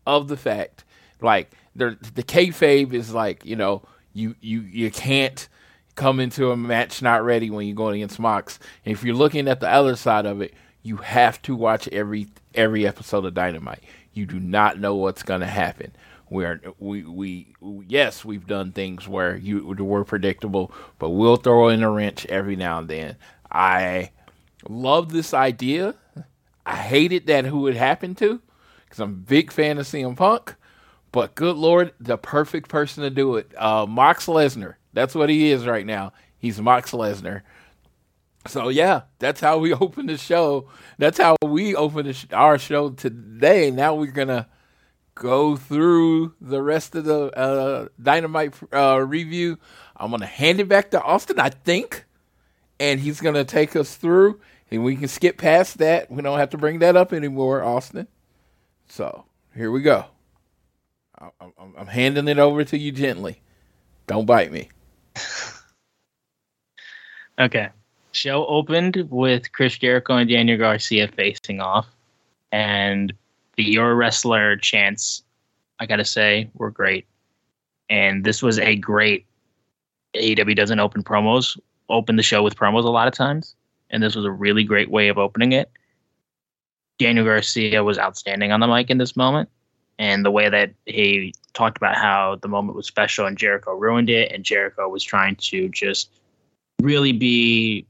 of 0.06 0.28
the 0.28 0.36
fact. 0.36 0.84
Like 1.22 1.50
the 1.74 1.96
the 2.14 2.22
kayfabe 2.22 2.92
is 2.92 3.14
like, 3.14 3.46
you 3.46 3.56
know, 3.56 3.80
you 4.12 4.34
you 4.42 4.60
you 4.60 4.90
can't 4.90 5.48
come 5.94 6.20
into 6.20 6.50
a 6.50 6.58
match 6.58 7.00
not 7.00 7.24
ready 7.24 7.48
when 7.48 7.66
you're 7.66 7.74
going 7.74 7.96
against 7.96 8.18
Mox. 8.18 8.58
And 8.84 8.92
if 8.92 9.02
you're 9.02 9.16
looking 9.16 9.48
at 9.48 9.60
the 9.60 9.70
other 9.70 9.96
side 9.96 10.26
of 10.26 10.42
it, 10.42 10.52
you 10.82 10.98
have 10.98 11.40
to 11.42 11.56
watch 11.56 11.88
every 11.88 12.28
every 12.54 12.86
episode 12.86 13.24
of 13.24 13.32
Dynamite. 13.32 13.82
You 14.18 14.26
do 14.26 14.40
not 14.40 14.80
know 14.80 14.96
what's 14.96 15.22
going 15.22 15.42
to 15.42 15.46
happen. 15.46 15.92
We're, 16.28 16.60
we 16.80 17.04
we 17.04 17.54
yes, 17.86 18.24
we've 18.24 18.48
done 18.48 18.72
things 18.72 19.06
where 19.06 19.36
you 19.36 19.64
were 19.64 20.04
predictable, 20.04 20.72
but 20.98 21.10
we'll 21.10 21.36
throw 21.36 21.68
in 21.68 21.84
a 21.84 21.90
wrench 21.90 22.26
every 22.26 22.56
now 22.56 22.80
and 22.80 22.88
then. 22.88 23.16
I 23.50 24.10
love 24.68 25.12
this 25.12 25.32
idea. 25.32 25.94
I 26.66 26.74
hated 26.74 27.28
that 27.28 27.46
who 27.46 27.68
it 27.68 27.76
happened 27.76 28.18
to 28.18 28.42
because 28.84 28.98
I'm 28.98 29.10
a 29.10 29.14
big 29.14 29.52
fan 29.52 29.78
of 29.78 29.86
CM 29.86 30.16
Punk. 30.16 30.56
But 31.12 31.36
good 31.36 31.56
lord, 31.56 31.92
the 32.00 32.18
perfect 32.18 32.68
person 32.68 33.04
to 33.04 33.10
do 33.10 33.36
it. 33.36 33.52
Uh, 33.56 33.86
Mox 33.86 34.26
Lesnar. 34.26 34.74
That's 34.92 35.14
what 35.14 35.30
he 35.30 35.52
is 35.52 35.64
right 35.64 35.86
now. 35.86 36.12
He's 36.36 36.60
Mox 36.60 36.90
Lesnar. 36.90 37.42
So 38.46 38.68
yeah, 38.68 39.02
that's 39.18 39.40
how 39.40 39.58
we 39.58 39.74
open 39.74 40.06
the 40.06 40.16
show. 40.16 40.68
That's 40.98 41.18
how 41.18 41.36
we 41.42 41.74
open 41.74 42.12
sh- 42.12 42.26
our 42.32 42.58
show 42.58 42.90
today. 42.90 43.70
Now 43.70 43.94
we're 43.94 44.12
gonna 44.12 44.48
go 45.14 45.56
through 45.56 46.34
the 46.40 46.62
rest 46.62 46.94
of 46.94 47.04
the 47.04 47.36
uh, 47.36 47.88
Dynamite 48.00 48.54
uh, 48.72 49.04
review. 49.06 49.58
I'm 49.96 50.10
gonna 50.10 50.26
hand 50.26 50.60
it 50.60 50.68
back 50.68 50.90
to 50.92 51.02
Austin, 51.02 51.40
I 51.40 51.50
think, 51.50 52.04
and 52.78 53.00
he's 53.00 53.20
gonna 53.20 53.44
take 53.44 53.76
us 53.76 53.96
through, 53.96 54.40
and 54.70 54.84
we 54.84 54.96
can 54.96 55.08
skip 55.08 55.38
past 55.38 55.78
that. 55.78 56.10
We 56.10 56.22
don't 56.22 56.38
have 56.38 56.50
to 56.50 56.58
bring 56.58 56.78
that 56.78 56.96
up 56.96 57.12
anymore, 57.12 57.62
Austin. 57.62 58.06
So 58.88 59.24
here 59.54 59.70
we 59.70 59.82
go. 59.82 60.04
I'm, 61.40 61.52
I'm 61.76 61.86
handing 61.88 62.28
it 62.28 62.38
over 62.38 62.64
to 62.64 62.78
you 62.78 62.92
gently. 62.92 63.42
Don't 64.06 64.24
bite 64.24 64.52
me. 64.52 64.70
okay 67.40 67.70
show 68.12 68.46
opened 68.46 69.06
with 69.10 69.52
Chris 69.52 69.78
Jericho 69.78 70.16
and 70.16 70.28
Daniel 70.28 70.58
Garcia 70.58 71.08
facing 71.08 71.60
off, 71.60 71.86
and 72.52 73.12
the 73.56 73.64
Your 73.64 73.94
Wrestler 73.94 74.56
chants, 74.56 75.22
I 75.78 75.86
gotta 75.86 76.04
say, 76.04 76.50
were 76.54 76.70
great. 76.70 77.06
And 77.90 78.24
this 78.24 78.42
was 78.42 78.58
a 78.58 78.76
great 78.76 79.26
AEW 80.14 80.56
doesn't 80.56 80.80
open 80.80 81.02
promos, 81.02 81.58
open 81.88 82.16
the 82.16 82.22
show 82.22 82.42
with 82.42 82.56
promos 82.56 82.84
a 82.84 82.90
lot 82.90 83.08
of 83.08 83.14
times, 83.14 83.54
and 83.90 84.02
this 84.02 84.14
was 84.14 84.24
a 84.24 84.30
really 84.30 84.64
great 84.64 84.90
way 84.90 85.08
of 85.08 85.18
opening 85.18 85.52
it. 85.52 85.70
Daniel 86.98 87.24
Garcia 87.24 87.84
was 87.84 87.98
outstanding 87.98 88.50
on 88.52 88.60
the 88.60 88.66
mic 88.66 88.90
in 88.90 88.98
this 88.98 89.16
moment, 89.16 89.48
and 89.98 90.24
the 90.24 90.30
way 90.30 90.48
that 90.48 90.72
he 90.86 91.34
talked 91.52 91.76
about 91.76 91.96
how 91.96 92.38
the 92.42 92.48
moment 92.48 92.76
was 92.76 92.86
special 92.86 93.26
and 93.26 93.36
Jericho 93.36 93.72
ruined 93.72 94.10
it, 94.10 94.32
and 94.32 94.44
Jericho 94.44 94.88
was 94.88 95.04
trying 95.04 95.36
to 95.36 95.68
just 95.68 96.10
really 96.80 97.12
be 97.12 97.86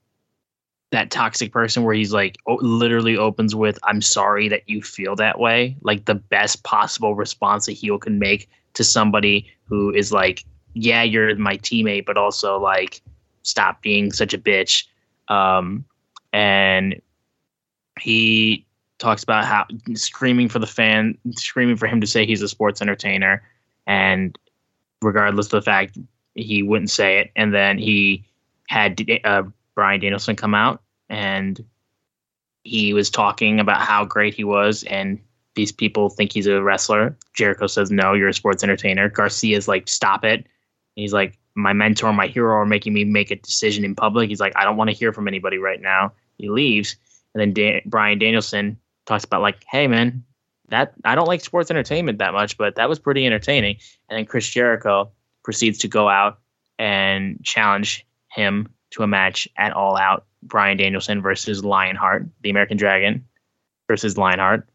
that 0.90 1.11
toxic 1.11 1.53
person 1.53 1.83
where 1.83 1.94
he's 1.94 2.12
like 2.12 2.37
literally 2.46 3.16
opens 3.16 3.55
with 3.55 3.79
i'm 3.85 4.01
sorry 4.01 4.48
that 4.48 4.68
you 4.68 4.83
feel 4.83 5.14
that 5.14 5.38
way 5.38 5.77
like 5.83 6.05
the 6.07 6.14
best 6.14 6.64
possible 6.64 7.14
response 7.14 7.68
a 7.68 7.72
heel 7.72 7.98
can 7.98 8.18
make 8.18 8.48
to 8.74 8.83
somebody 8.83 9.46
who 9.64 9.92
is 9.92 10.12
like 10.12 10.44
yeah 10.74 11.03
you're 11.03 11.35
my 11.37 11.57
teammate 11.59 12.07
but 12.07 12.16
also 12.16 12.59
like 12.59 13.03
stop 13.42 13.81
being 13.83 14.12
such 14.12 14.35
a 14.35 14.38
bitch. 14.38 14.85
Um 15.29 15.85
and 16.33 17.01
he 18.01 18.66
talks 18.98 19.22
about 19.22 19.44
how 19.44 19.64
screaming 19.94 20.48
for 20.48 20.59
the 20.59 20.66
fan 20.66 21.16
screaming 21.33 21.77
for 21.77 21.87
him 21.87 22.01
to 22.01 22.07
say 22.07 22.27
he's 22.27 22.42
a 22.42 22.48
sports 22.48 22.83
entertainer 22.83 23.42
and 23.87 24.38
regardless 25.03 25.46
of 25.46 25.53
the 25.53 25.62
fact 25.62 25.98
he 26.35 26.62
wouldn't 26.62 26.90
say 26.90 27.18
it 27.18 27.31
and 27.37 27.55
then 27.55 27.79
he 27.79 28.24
had 28.68 29.01
uh, 29.24 29.42
Bryan 29.79 30.01
Danielson 30.01 30.35
come 30.35 30.57
out 30.57 30.83
and 31.09 31.64
he 32.64 32.93
was 32.93 33.11
talking 33.11 33.61
about 33.61 33.81
how 33.81 34.05
great 34.05 34.35
he 34.35 34.43
was 34.43 34.83
and 34.83 35.21
these 35.55 35.71
people 35.71 36.11
think 36.11 36.33
he's 36.33 36.49
a 36.49 36.61
wrestler. 36.61 37.17
Jericho 37.33 37.69
says, 37.69 37.88
No, 37.88 38.12
you're 38.12 38.27
a 38.27 38.35
sports 38.35 38.64
entertainer. 38.64 39.09
Garcia's 39.09 39.69
like, 39.69 39.87
Stop 39.87 40.25
it. 40.25 40.41
And 40.41 40.47
he's 40.97 41.12
like, 41.12 41.38
My 41.55 41.73
mentor, 41.73 42.12
my 42.12 42.27
hero 42.27 42.57
are 42.57 42.67
making 42.67 42.93
me 42.93 43.05
make 43.05 43.31
a 43.31 43.37
decision 43.37 43.85
in 43.85 43.95
public. 43.95 44.29
He's 44.29 44.41
like, 44.41 44.53
I 44.57 44.64
don't 44.64 44.77
want 44.77 44.91
to 44.91 44.97
hear 44.97 45.12
from 45.12 45.29
anybody 45.29 45.59
right 45.59 45.81
now. 45.81 46.12
He 46.38 46.51
leaves. 46.51 46.97
And 47.33 47.41
then 47.41 47.53
Dan- 47.53 47.83
Bryan 47.87 48.19
Danielson 48.19 48.81
talks 49.07 49.23
about, 49.23 49.43
like, 49.43 49.62
Hey, 49.71 49.87
man, 49.87 50.25
that 50.71 50.93
I 51.05 51.14
don't 51.14 51.29
like 51.29 51.41
sports 51.41 51.71
entertainment 51.71 52.19
that 52.19 52.33
much, 52.33 52.59
but 52.59 52.75
that 52.75 52.88
was 52.88 52.99
pretty 52.99 53.25
entertaining. 53.25 53.77
And 54.09 54.19
then 54.19 54.27
Chris 54.27 54.49
Jericho 54.49 55.12
proceeds 55.45 55.79
to 55.79 55.88
go 55.88 56.09
out 56.09 56.41
and 56.81 57.38
challenge 57.45 58.05
him 58.33 58.69
to 58.90 59.03
a 59.03 59.07
match 59.07 59.48
at 59.57 59.72
All 59.72 59.96
Out. 59.96 60.24
Bryan 60.42 60.77
Danielson 60.77 61.20
versus 61.20 61.64
Lionheart, 61.64 62.27
the 62.42 62.51
American 62.51 62.77
Dragon 62.77 63.27
versus 63.88 64.16
Lionheart. 64.16 64.68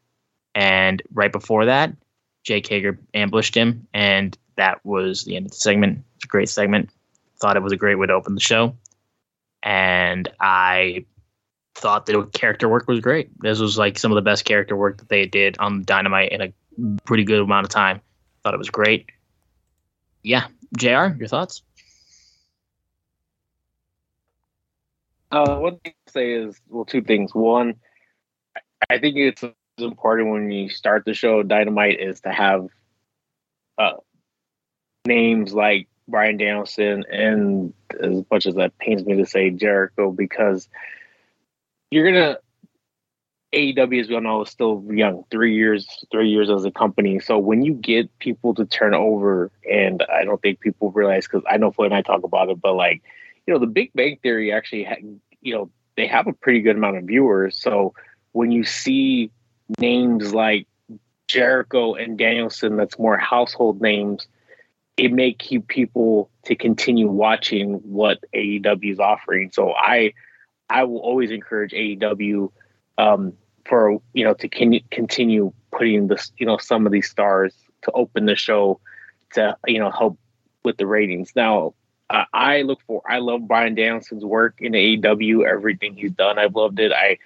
And 0.55 1.01
right 1.13 1.31
before 1.31 1.65
that, 1.65 1.95
Jake 2.43 2.67
Hager 2.67 2.99
ambushed 3.13 3.55
him, 3.55 3.87
and 3.93 4.37
that 4.57 4.85
was 4.85 5.23
the 5.23 5.37
end 5.37 5.45
of 5.45 5.51
the 5.51 5.57
segment. 5.57 6.03
It's 6.17 6.25
a 6.25 6.27
great 6.27 6.49
segment. 6.49 6.89
Thought 7.39 7.55
it 7.55 7.63
was 7.63 7.71
a 7.71 7.77
great 7.77 7.95
way 7.95 8.07
to 8.07 8.13
open 8.13 8.35
the 8.35 8.41
show. 8.41 8.75
And 9.63 10.29
I 10.39 11.05
thought 11.75 12.05
that 12.05 12.11
the 12.11 12.25
character 12.37 12.67
work 12.67 12.87
was 12.87 12.99
great. 12.99 13.29
This 13.39 13.59
was 13.59 13.77
like 13.77 13.97
some 13.97 14.11
of 14.11 14.15
the 14.15 14.21
best 14.21 14.45
character 14.45 14.75
work 14.75 14.97
that 14.97 15.09
they 15.09 15.25
did 15.25 15.57
on 15.59 15.83
Dynamite 15.85 16.31
in 16.31 16.41
a 16.41 16.53
pretty 17.05 17.23
good 17.23 17.39
amount 17.39 17.65
of 17.65 17.69
time. 17.69 18.01
Thought 18.43 18.53
it 18.53 18.57
was 18.57 18.69
great. 18.69 19.09
Yeah, 20.21 20.47
Jr. 20.77 21.15
Your 21.17 21.27
thoughts? 21.27 21.61
Uh, 25.33 25.57
one 25.57 25.79
thing 25.79 25.95
to 26.05 26.13
say 26.13 26.31
is 26.31 26.61
well, 26.69 26.85
two 26.85 27.01
things. 27.01 27.33
One, 27.33 27.73
I 28.87 28.99
think 28.99 29.17
it's 29.17 29.43
important 29.79 30.29
when 30.29 30.51
you 30.51 30.69
start 30.69 31.05
the 31.05 31.15
show 31.15 31.41
Dynamite 31.41 31.99
is 31.99 32.21
to 32.21 32.31
have 32.31 32.67
uh, 33.79 33.93
names 35.07 35.51
like 35.51 35.87
Bryan 36.07 36.37
Danielson 36.37 37.05
and 37.11 37.73
as 37.99 38.23
much 38.29 38.45
as 38.45 38.53
that 38.55 38.77
pains 38.77 39.03
me 39.05 39.15
to 39.15 39.25
say 39.25 39.49
Jericho 39.49 40.11
because 40.11 40.69
you're 41.89 42.11
gonna 42.11 42.37
AEW 43.55 44.01
as 44.01 44.09
we 44.09 44.13
all 44.13 44.21
know 44.21 44.43
is 44.43 44.51
still 44.51 44.85
young, 44.91 45.23
three 45.31 45.55
years, 45.55 45.87
three 46.11 46.29
years 46.29 46.51
as 46.51 46.63
a 46.63 46.71
company. 46.71 47.19
So 47.19 47.39
when 47.39 47.63
you 47.63 47.73
get 47.73 48.15
people 48.19 48.53
to 48.53 48.65
turn 48.65 48.93
over, 48.93 49.49
and 49.67 50.03
I 50.13 50.25
don't 50.25 50.41
think 50.43 50.59
people 50.59 50.91
realize 50.91 51.25
because 51.25 51.43
I 51.49 51.57
know 51.57 51.71
Floyd 51.71 51.87
and 51.87 51.95
I 51.95 52.03
talk 52.03 52.23
about 52.23 52.49
it, 52.49 52.61
but 52.61 52.75
like 52.75 53.01
you 53.45 53.53
know, 53.53 53.59
the 53.59 53.67
Big 53.67 53.91
Bang 53.93 54.17
Theory 54.21 54.51
actually, 54.51 54.87
you 55.41 55.53
know, 55.53 55.69
they 55.95 56.07
have 56.07 56.27
a 56.27 56.33
pretty 56.33 56.61
good 56.61 56.75
amount 56.75 56.97
of 56.97 57.03
viewers. 57.03 57.57
So 57.57 57.93
when 58.31 58.51
you 58.51 58.63
see 58.63 59.31
names 59.79 60.33
like 60.33 60.67
Jericho 61.27 61.93
and 61.93 62.17
Danielson, 62.17 62.77
that's 62.77 62.97
more 62.97 63.17
household 63.17 63.81
names, 63.81 64.27
it 64.97 65.11
may 65.11 65.33
keep 65.33 65.67
people 65.67 66.29
to 66.45 66.55
continue 66.55 67.07
watching 67.07 67.75
what 67.83 68.19
AEW 68.33 68.91
is 68.91 68.99
offering. 68.99 69.51
So 69.51 69.73
I, 69.73 70.13
I 70.69 70.83
will 70.83 70.99
always 70.99 71.31
encourage 71.31 71.71
AEW 71.71 72.51
um, 72.97 73.33
for 73.65 73.99
you 74.13 74.23
know 74.23 74.33
to 74.35 74.47
con- 74.47 74.79
continue 74.91 75.51
putting 75.71 76.07
this, 76.07 76.31
you 76.37 76.45
know, 76.45 76.57
some 76.57 76.85
of 76.85 76.91
these 76.91 77.09
stars 77.09 77.53
to 77.83 77.91
open 77.91 78.25
the 78.25 78.35
show 78.35 78.79
to 79.33 79.57
you 79.67 79.79
know 79.79 79.89
help 79.89 80.17
with 80.63 80.77
the 80.77 80.85
ratings. 80.85 81.31
Now 81.35 81.73
uh, 82.09 82.25
I 82.33 82.61
look 82.61 82.79
for. 82.85 83.01
I 83.07 83.19
love 83.19 83.47
Bryan 83.47 83.75
Danielson's 83.75 84.25
work 84.25 84.55
in 84.59 84.73
AEW. 84.73 85.47
Everything 85.47 85.95
he's 85.95 86.11
done, 86.11 86.37
I've 86.37 86.55
loved 86.55 86.79
it. 86.79 86.91
I 86.91 87.17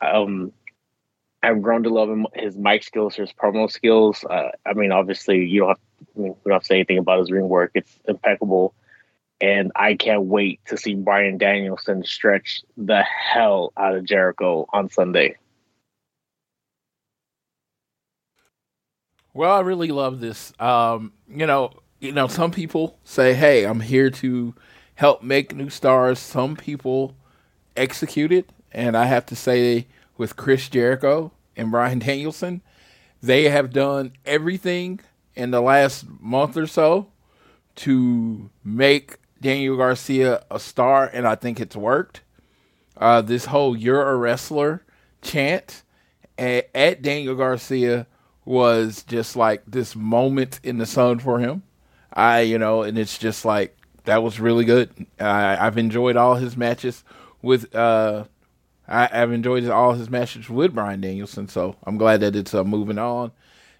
um 0.00 0.52
I've 1.42 1.62
grown 1.62 1.82
to 1.84 1.90
love 1.90 2.08
him, 2.08 2.26
his 2.34 2.56
mic 2.56 2.82
skills, 2.82 3.14
his 3.14 3.32
promo 3.32 3.70
skills. 3.70 4.24
Uh, 4.24 4.50
I 4.64 4.72
mean, 4.74 4.90
obviously, 4.90 5.44
you 5.44 5.60
don't 5.60 5.68
have 5.68 5.78
I 6.16 6.20
mean, 6.20 6.34
we 6.44 6.50
don't 6.50 6.56
have 6.56 6.62
to 6.62 6.66
say 6.66 6.74
anything 6.76 6.98
about 6.98 7.20
his 7.20 7.30
ring 7.30 7.48
work. 7.48 7.70
It's 7.74 7.98
impeccable, 8.08 8.74
and 9.40 9.70
I 9.76 9.94
can't 9.94 10.24
wait 10.24 10.60
to 10.66 10.76
see 10.76 10.94
Brian 10.94 11.38
Danielson 11.38 12.04
stretch 12.04 12.62
the 12.76 13.02
hell 13.02 13.72
out 13.76 13.94
of 13.94 14.04
Jericho 14.04 14.66
on 14.72 14.90
Sunday. 14.90 15.36
Well, 19.34 19.52
I 19.52 19.60
really 19.60 19.88
love 19.88 20.20
this. 20.20 20.52
Um, 20.58 21.12
you 21.28 21.46
know, 21.46 21.70
you 22.06 22.12
know, 22.12 22.28
some 22.28 22.52
people 22.52 22.98
say, 23.04 23.34
"Hey, 23.34 23.64
I'm 23.64 23.80
here 23.80 24.10
to 24.10 24.54
help 24.94 25.22
make 25.22 25.54
new 25.54 25.68
stars." 25.68 26.18
Some 26.18 26.56
people 26.56 27.16
execute 27.76 28.32
it, 28.32 28.50
and 28.72 28.96
I 28.96 29.06
have 29.06 29.26
to 29.26 29.36
say, 29.36 29.88
with 30.16 30.36
Chris 30.36 30.68
Jericho 30.68 31.32
and 31.56 31.70
Bryan 31.70 31.98
Danielson, 32.08 32.62
they 33.20 33.48
have 33.48 33.72
done 33.72 34.12
everything 34.24 35.00
in 35.34 35.50
the 35.50 35.60
last 35.60 36.06
month 36.20 36.56
or 36.56 36.66
so 36.66 37.08
to 37.76 38.50
make 38.64 39.16
Daniel 39.40 39.76
Garcia 39.76 40.44
a 40.50 40.60
star, 40.60 41.10
and 41.12 41.26
I 41.26 41.34
think 41.34 41.58
it's 41.60 41.76
worked. 41.76 42.22
Uh, 42.96 43.20
this 43.20 43.46
whole 43.46 43.76
"You're 43.76 44.08
a 44.08 44.16
wrestler" 44.16 44.84
chant 45.22 45.82
at, 46.38 46.70
at 46.72 47.02
Daniel 47.02 47.34
Garcia 47.34 48.06
was 48.44 49.02
just 49.02 49.34
like 49.34 49.64
this 49.66 49.96
moment 49.96 50.60
in 50.62 50.78
the 50.78 50.86
sun 50.86 51.18
for 51.18 51.40
him. 51.40 51.64
I, 52.16 52.40
you 52.40 52.58
know, 52.58 52.82
and 52.82 52.96
it's 52.96 53.18
just 53.18 53.44
like 53.44 53.76
that 54.04 54.22
was 54.22 54.40
really 54.40 54.64
good. 54.64 54.90
I, 55.20 55.64
I've 55.64 55.76
enjoyed 55.76 56.16
all 56.16 56.34
his 56.36 56.56
matches 56.56 57.04
with. 57.42 57.72
Uh, 57.74 58.24
I, 58.88 59.06
have 59.06 59.32
enjoyed 59.32 59.68
all 59.68 59.92
his 59.92 60.08
matches 60.08 60.48
with 60.48 60.74
Bryan 60.74 61.00
Danielson, 61.00 61.48
so 61.48 61.76
I'm 61.84 61.98
glad 61.98 62.20
that 62.20 62.34
it's 62.34 62.54
uh, 62.54 62.64
moving 62.64 62.98
on. 62.98 63.32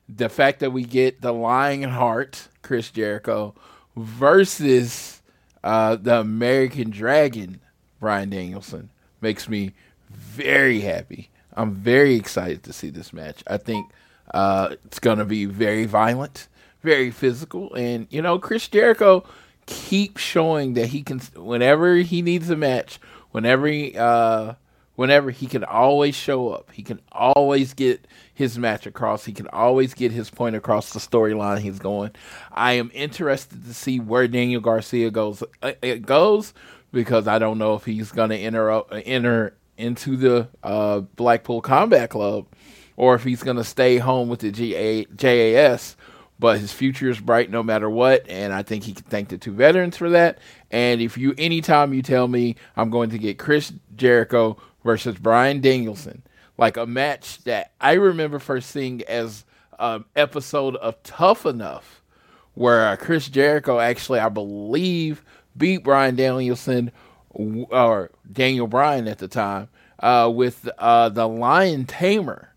The 0.08 0.28
fact 0.28 0.60
that 0.60 0.72
we 0.72 0.84
get 0.84 1.20
the 1.20 1.32
Lionheart, 1.32 2.48
Chris 2.62 2.90
Jericho, 2.90 3.54
versus 3.96 5.22
uh, 5.64 5.96
the 5.96 6.20
American 6.20 6.90
Dragon, 6.90 7.60
Bryan 8.00 8.30
Danielson, 8.30 8.90
makes 9.20 9.48
me 9.48 9.72
very 10.10 10.80
happy. 10.80 11.30
I'm 11.54 11.72
very 11.72 12.16
excited 12.16 12.64
to 12.64 12.72
see 12.72 12.90
this 12.90 13.12
match. 13.12 13.42
I 13.46 13.56
think 13.56 13.90
uh, 14.34 14.74
it's 14.84 14.98
going 14.98 15.18
to 15.18 15.24
be 15.24 15.46
very 15.46 15.86
violent 15.86 16.48
very 16.82 17.10
physical. 17.10 17.74
And, 17.74 18.06
you 18.10 18.22
know, 18.22 18.38
Chris 18.38 18.68
Jericho 18.68 19.24
keeps 19.66 20.20
showing 20.20 20.74
that 20.74 20.88
he 20.88 21.02
can, 21.02 21.20
whenever 21.34 21.96
he 21.96 22.22
needs 22.22 22.50
a 22.50 22.56
match, 22.56 22.98
whenever 23.30 23.66
he, 23.66 23.96
uh, 23.96 24.54
whenever 24.96 25.30
he 25.30 25.46
can 25.46 25.64
always 25.64 26.14
show 26.14 26.50
up, 26.50 26.70
he 26.72 26.82
can 26.82 27.00
always 27.12 27.74
get 27.74 28.06
his 28.34 28.58
match 28.58 28.86
across. 28.86 29.24
He 29.24 29.32
can 29.32 29.46
always 29.48 29.94
get 29.94 30.12
his 30.12 30.30
point 30.30 30.56
across 30.56 30.92
the 30.92 30.98
storyline 30.98 31.58
he's 31.58 31.78
going. 31.78 32.10
I 32.52 32.72
am 32.72 32.90
interested 32.92 33.64
to 33.64 33.74
see 33.74 34.00
where 34.00 34.26
Daniel 34.26 34.60
Garcia 34.60 35.10
goes. 35.10 35.42
Uh, 35.62 35.72
it 35.82 36.04
goes 36.04 36.52
because 36.92 37.28
I 37.28 37.38
don't 37.38 37.58
know 37.58 37.74
if 37.74 37.84
he's 37.84 38.10
going 38.10 38.30
to 38.30 38.36
enter 38.36 38.70
uh, 38.70 38.82
enter 39.04 39.54
into 39.76 40.16
the 40.16 40.48
uh, 40.62 41.00
Blackpool 41.00 41.60
Combat 41.60 42.10
Club 42.10 42.46
or 42.96 43.14
if 43.14 43.24
he's 43.24 43.42
going 43.42 43.58
to 43.58 43.64
stay 43.64 43.98
home 43.98 44.28
with 44.28 44.40
the 44.40 44.50
JAS 44.50 45.96
but 46.38 46.58
his 46.58 46.72
future 46.72 47.08
is 47.08 47.20
bright 47.20 47.50
no 47.50 47.62
matter 47.62 47.88
what, 47.88 48.28
and 48.28 48.52
I 48.52 48.62
think 48.62 48.84
he 48.84 48.92
can 48.92 49.04
thank 49.04 49.28
the 49.28 49.38
two 49.38 49.52
veterans 49.52 49.96
for 49.96 50.10
that. 50.10 50.38
And 50.70 51.00
if 51.00 51.16
you 51.16 51.34
anytime 51.38 51.94
you 51.94 52.02
tell 52.02 52.28
me 52.28 52.56
I'm 52.76 52.90
going 52.90 53.10
to 53.10 53.18
get 53.18 53.38
Chris 53.38 53.72
Jericho 53.96 54.56
versus 54.84 55.16
Bryan 55.16 55.60
Danielson, 55.60 56.22
like 56.58 56.76
a 56.76 56.86
match 56.86 57.42
that 57.44 57.72
I 57.80 57.92
remember 57.92 58.38
first 58.38 58.70
seeing 58.70 59.02
as 59.02 59.44
an 59.78 60.04
episode 60.14 60.76
of 60.76 61.02
Tough 61.02 61.46
Enough, 61.46 62.02
where 62.54 62.88
uh, 62.88 62.96
Chris 62.96 63.28
Jericho 63.28 63.78
actually, 63.78 64.18
I 64.20 64.28
believe, 64.28 65.22
beat 65.56 65.84
Brian 65.84 66.16
Danielson 66.16 66.90
or 67.30 68.10
Daniel 68.30 68.66
Bryan 68.66 69.08
at 69.08 69.18
the 69.18 69.28
time 69.28 69.68
uh, 70.00 70.30
with 70.34 70.68
uh, 70.78 71.08
the 71.10 71.28
Lion 71.28 71.84
Tamer 71.84 72.50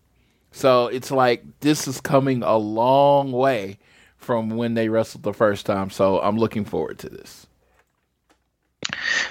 so 0.52 0.86
it's 0.86 1.10
like 1.10 1.44
this 1.60 1.86
is 1.86 2.00
coming 2.00 2.42
a 2.42 2.56
long 2.56 3.32
way 3.32 3.78
from 4.16 4.50
when 4.50 4.74
they 4.74 4.88
wrestled 4.88 5.22
the 5.22 5.32
first 5.32 5.66
time. 5.66 5.90
So 5.90 6.20
I'm 6.20 6.36
looking 6.36 6.64
forward 6.64 6.98
to 7.00 7.08
this. 7.08 7.46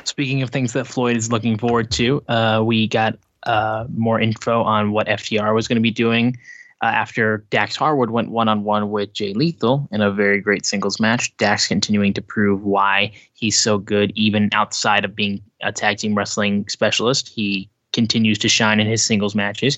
Speaking 0.03 0.41
of 0.41 0.49
things 0.49 0.73
that 0.73 0.87
Floyd 0.87 1.17
is 1.17 1.31
looking 1.31 1.57
forward 1.57 1.91
to, 1.91 2.23
uh, 2.27 2.63
we 2.65 2.87
got 2.87 3.17
uh, 3.43 3.85
more 3.95 4.19
info 4.19 4.63
on 4.63 4.91
what 4.91 5.07
FTR 5.07 5.53
was 5.53 5.67
going 5.67 5.75
to 5.75 5.81
be 5.81 5.91
doing 5.91 6.37
uh, 6.81 6.85
after 6.85 7.45
Dax 7.49 7.75
Harwood 7.75 8.09
went 8.09 8.31
one 8.31 8.47
on 8.47 8.63
one 8.63 8.89
with 8.89 9.13
Jay 9.13 9.33
Lethal 9.33 9.87
in 9.91 10.01
a 10.01 10.11
very 10.11 10.39
great 10.39 10.65
singles 10.65 10.99
match. 10.99 11.35
Dax 11.37 11.67
continuing 11.67 12.13
to 12.13 12.21
prove 12.21 12.63
why 12.63 13.11
he's 13.33 13.59
so 13.59 13.77
good, 13.77 14.11
even 14.15 14.49
outside 14.53 15.03
of 15.03 15.15
being 15.15 15.41
a 15.61 15.71
tag 15.71 15.97
team 15.97 16.15
wrestling 16.15 16.67
specialist. 16.69 17.27
He 17.27 17.69
continues 17.91 18.37
to 18.39 18.49
shine 18.49 18.79
in 18.79 18.87
his 18.87 19.03
singles 19.03 19.35
matches. 19.35 19.77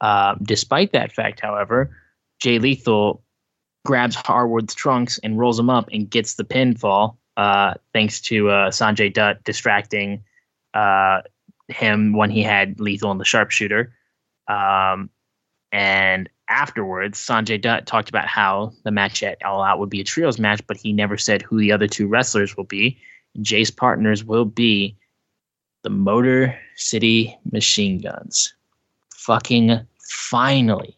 Uh, 0.00 0.34
despite 0.42 0.92
that 0.92 1.12
fact, 1.12 1.40
however, 1.40 1.96
Jay 2.40 2.58
Lethal 2.58 3.22
grabs 3.84 4.16
Harwood's 4.16 4.74
trunks 4.74 5.18
and 5.18 5.38
rolls 5.38 5.58
him 5.58 5.70
up 5.70 5.88
and 5.92 6.08
gets 6.08 6.34
the 6.34 6.44
pinfall, 6.44 7.16
uh, 7.36 7.74
thanks 7.92 8.20
to 8.22 8.50
uh, 8.50 8.70
Sanjay 8.70 9.12
Dutt 9.12 9.42
distracting 9.44 10.22
uh, 10.74 11.22
him 11.68 12.12
when 12.14 12.30
he 12.30 12.42
had 12.42 12.80
Lethal 12.80 13.12
in 13.12 13.18
the 13.18 13.24
sharpshooter. 13.24 13.92
Um, 14.48 15.10
and 15.72 16.28
afterwards, 16.48 17.18
Sanjay 17.18 17.60
Dutt 17.60 17.86
talked 17.86 18.08
about 18.08 18.26
how 18.26 18.72
the 18.84 18.90
match 18.90 19.22
at 19.22 19.42
All 19.44 19.62
Out 19.62 19.78
would 19.78 19.90
be 19.90 20.00
a 20.00 20.04
trios 20.04 20.38
match, 20.38 20.60
but 20.66 20.76
he 20.76 20.92
never 20.92 21.16
said 21.16 21.42
who 21.42 21.58
the 21.58 21.72
other 21.72 21.86
two 21.86 22.08
wrestlers 22.08 22.56
will 22.56 22.64
be. 22.64 22.98
Jay's 23.40 23.70
partners 23.70 24.24
will 24.24 24.44
be 24.44 24.96
the 25.82 25.90
Motor 25.90 26.58
City 26.74 27.38
Machine 27.52 28.00
Guns. 28.00 28.52
Fucking 29.14 29.86
finally, 30.10 30.96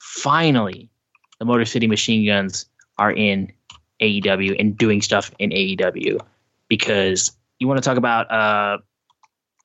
finally, 0.00 0.90
the 1.38 1.44
Motor 1.44 1.64
City 1.64 1.86
Machine 1.86 2.26
Guns 2.26 2.66
are 2.98 3.12
in 3.12 3.52
AEW 4.00 4.56
and 4.58 4.76
doing 4.76 5.00
stuff 5.00 5.30
in 5.38 5.50
AEW 5.50 6.20
because 6.68 7.32
you 7.58 7.68
want 7.68 7.78
to 7.78 7.88
talk 7.88 7.96
about 7.96 8.30
uh, 8.30 8.78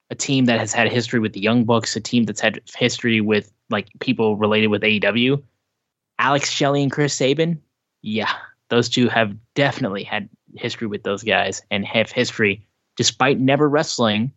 a 0.10 0.16
team 0.16 0.46
that 0.46 0.60
has 0.60 0.72
had 0.74 0.92
history 0.92 1.20
with 1.20 1.34
the 1.34 1.40
Young 1.40 1.64
Bucks, 1.64 1.96
a 1.96 2.00
team 2.00 2.26
that's 2.26 2.40
had 2.40 2.62
history 2.76 3.20
with 3.20 3.52
like 3.70 3.90
people 4.00 4.38
related 4.38 4.68
with 4.68 4.84
AEW. 4.84 5.42
Alex 6.20 6.50
Shelley 6.50 6.82
and 6.84 6.92
Chris 6.92 7.14
Sabin, 7.14 7.62
yeah, 8.02 8.32
those 8.70 8.90
two 8.90 9.08
have 9.08 9.36
definitely 9.56 10.04
had 10.04 10.30
history 10.56 10.88
with 10.88 11.04
those 11.04 11.24
guys 11.24 11.62
and 11.70 11.86
have 11.86 12.12
history 12.12 12.66
despite 12.96 13.40
never 13.40 13.70
wrestling 13.70 14.32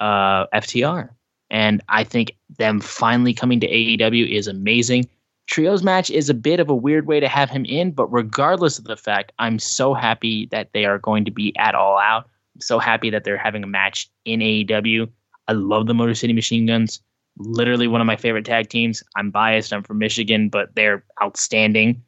uh, 0.00 0.46
FTR. 0.54 1.10
And 1.50 1.82
I 1.88 2.04
think 2.04 2.36
them 2.56 2.80
finally 2.80 3.34
coming 3.34 3.60
to 3.60 3.68
AEW 3.68 4.30
is 4.30 4.46
amazing. 4.46 5.08
Trios 5.46 5.82
match 5.82 6.10
is 6.10 6.30
a 6.30 6.34
bit 6.34 6.60
of 6.60 6.70
a 6.70 6.74
weird 6.74 7.06
way 7.06 7.20
to 7.20 7.28
have 7.28 7.50
him 7.50 7.64
in, 7.66 7.90
but 7.90 8.10
regardless 8.12 8.78
of 8.78 8.84
the 8.84 8.96
fact, 8.96 9.32
I'm 9.38 9.58
so 9.58 9.92
happy 9.92 10.46
that 10.46 10.72
they 10.72 10.86
are 10.86 10.98
going 10.98 11.24
to 11.26 11.30
be 11.30 11.54
at 11.58 11.74
All 11.74 11.98
Out. 11.98 12.28
I'm 12.54 12.60
so 12.60 12.78
happy 12.78 13.10
that 13.10 13.24
they're 13.24 13.36
having 13.36 13.62
a 13.62 13.66
match 13.66 14.08
in 14.24 14.40
AEW. 14.40 15.08
I 15.48 15.52
love 15.52 15.86
the 15.86 15.94
Motor 15.94 16.14
City 16.14 16.32
Machine 16.32 16.66
Guns. 16.66 17.00
Literally 17.36 17.88
one 17.88 18.00
of 18.00 18.06
my 18.06 18.16
favorite 18.16 18.44
tag 18.44 18.70
teams. 18.70 19.02
I'm 19.16 19.30
biased. 19.30 19.72
I'm 19.72 19.82
from 19.82 19.98
Michigan, 19.98 20.48
but 20.48 20.74
they're 20.74 21.04
outstanding. 21.22 22.02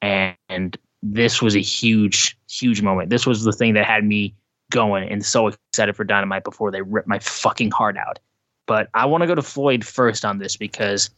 And, 0.00 0.36
and 0.48 0.76
this 1.02 1.40
was 1.40 1.54
a 1.54 1.60
huge, 1.60 2.36
huge 2.50 2.82
moment. 2.82 3.10
This 3.10 3.26
was 3.26 3.44
the 3.44 3.52
thing 3.52 3.74
that 3.74 3.86
had 3.86 4.04
me 4.04 4.34
going 4.70 5.08
and 5.08 5.24
so 5.24 5.48
excited 5.48 5.94
for 5.94 6.04
Dynamite 6.04 6.44
before 6.44 6.70
they 6.70 6.82
ripped 6.82 7.06
my 7.06 7.18
fucking 7.18 7.70
heart 7.70 7.96
out. 7.96 8.18
But 8.66 8.88
I 8.94 9.06
want 9.06 9.22
to 9.22 9.26
go 9.26 9.34
to 9.34 9.42
Floyd 9.42 9.84
first 9.84 10.24
on 10.24 10.38
this 10.38 10.56
because 10.56 11.10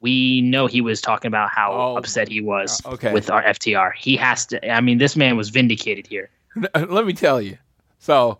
we 0.00 0.40
know 0.40 0.66
he 0.66 0.80
was 0.80 1.00
talking 1.00 1.28
about 1.28 1.50
how 1.50 1.72
Oh, 1.72 1.96
upset 1.96 2.28
he 2.28 2.40
was 2.40 2.80
uh, 2.84 2.90
okay. 2.90 3.12
with 3.12 3.30
our 3.30 3.42
FTR. 3.42 3.92
He 3.94 4.16
has 4.16 4.46
to. 4.46 4.70
I 4.72 4.80
mean, 4.80 4.98
this 4.98 5.16
man 5.16 5.36
was 5.36 5.50
vindicated 5.50 6.06
here. 6.06 6.30
Let 6.74 7.06
me 7.06 7.12
tell 7.12 7.40
you. 7.40 7.58
So 7.98 8.38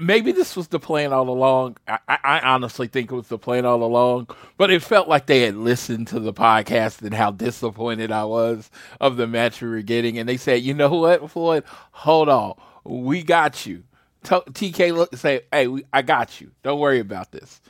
maybe 0.00 0.30
this 0.32 0.56
was 0.56 0.68
the 0.68 0.78
plan 0.78 1.12
all 1.12 1.28
along. 1.28 1.76
I, 1.88 1.98
I 2.08 2.40
honestly 2.40 2.86
think 2.86 3.10
it 3.10 3.14
was 3.14 3.28
the 3.28 3.38
plan 3.38 3.64
all 3.64 3.82
along, 3.82 4.28
but 4.56 4.70
it 4.70 4.82
felt 4.82 5.08
like 5.08 5.26
they 5.26 5.40
had 5.42 5.56
listened 5.56 6.08
to 6.08 6.20
the 6.20 6.32
podcast 6.32 7.02
and 7.02 7.14
how 7.14 7.30
disappointed 7.32 8.12
I 8.12 8.24
was 8.24 8.70
of 9.00 9.16
the 9.16 9.26
match 9.26 9.60
we 9.62 9.68
were 9.68 9.82
getting, 9.82 10.18
and 10.18 10.28
they 10.28 10.36
said, 10.36 10.62
"You 10.62 10.74
know 10.74 10.90
what, 10.90 11.30
Floyd? 11.30 11.64
Hold 11.92 12.28
on, 12.28 12.54
we 12.84 13.22
got 13.22 13.66
you." 13.66 13.84
T- 14.22 14.34
TK 14.70 14.94
look 14.94 15.16
say, 15.16 15.42
"Hey, 15.52 15.66
we, 15.66 15.84
I 15.92 16.02
got 16.02 16.40
you. 16.40 16.50
Don't 16.62 16.78
worry 16.78 16.98
about 17.00 17.32
this." 17.32 17.60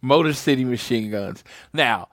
Motor 0.00 0.32
City 0.32 0.64
Machine 0.64 1.10
Guns. 1.10 1.42
Now, 1.72 2.08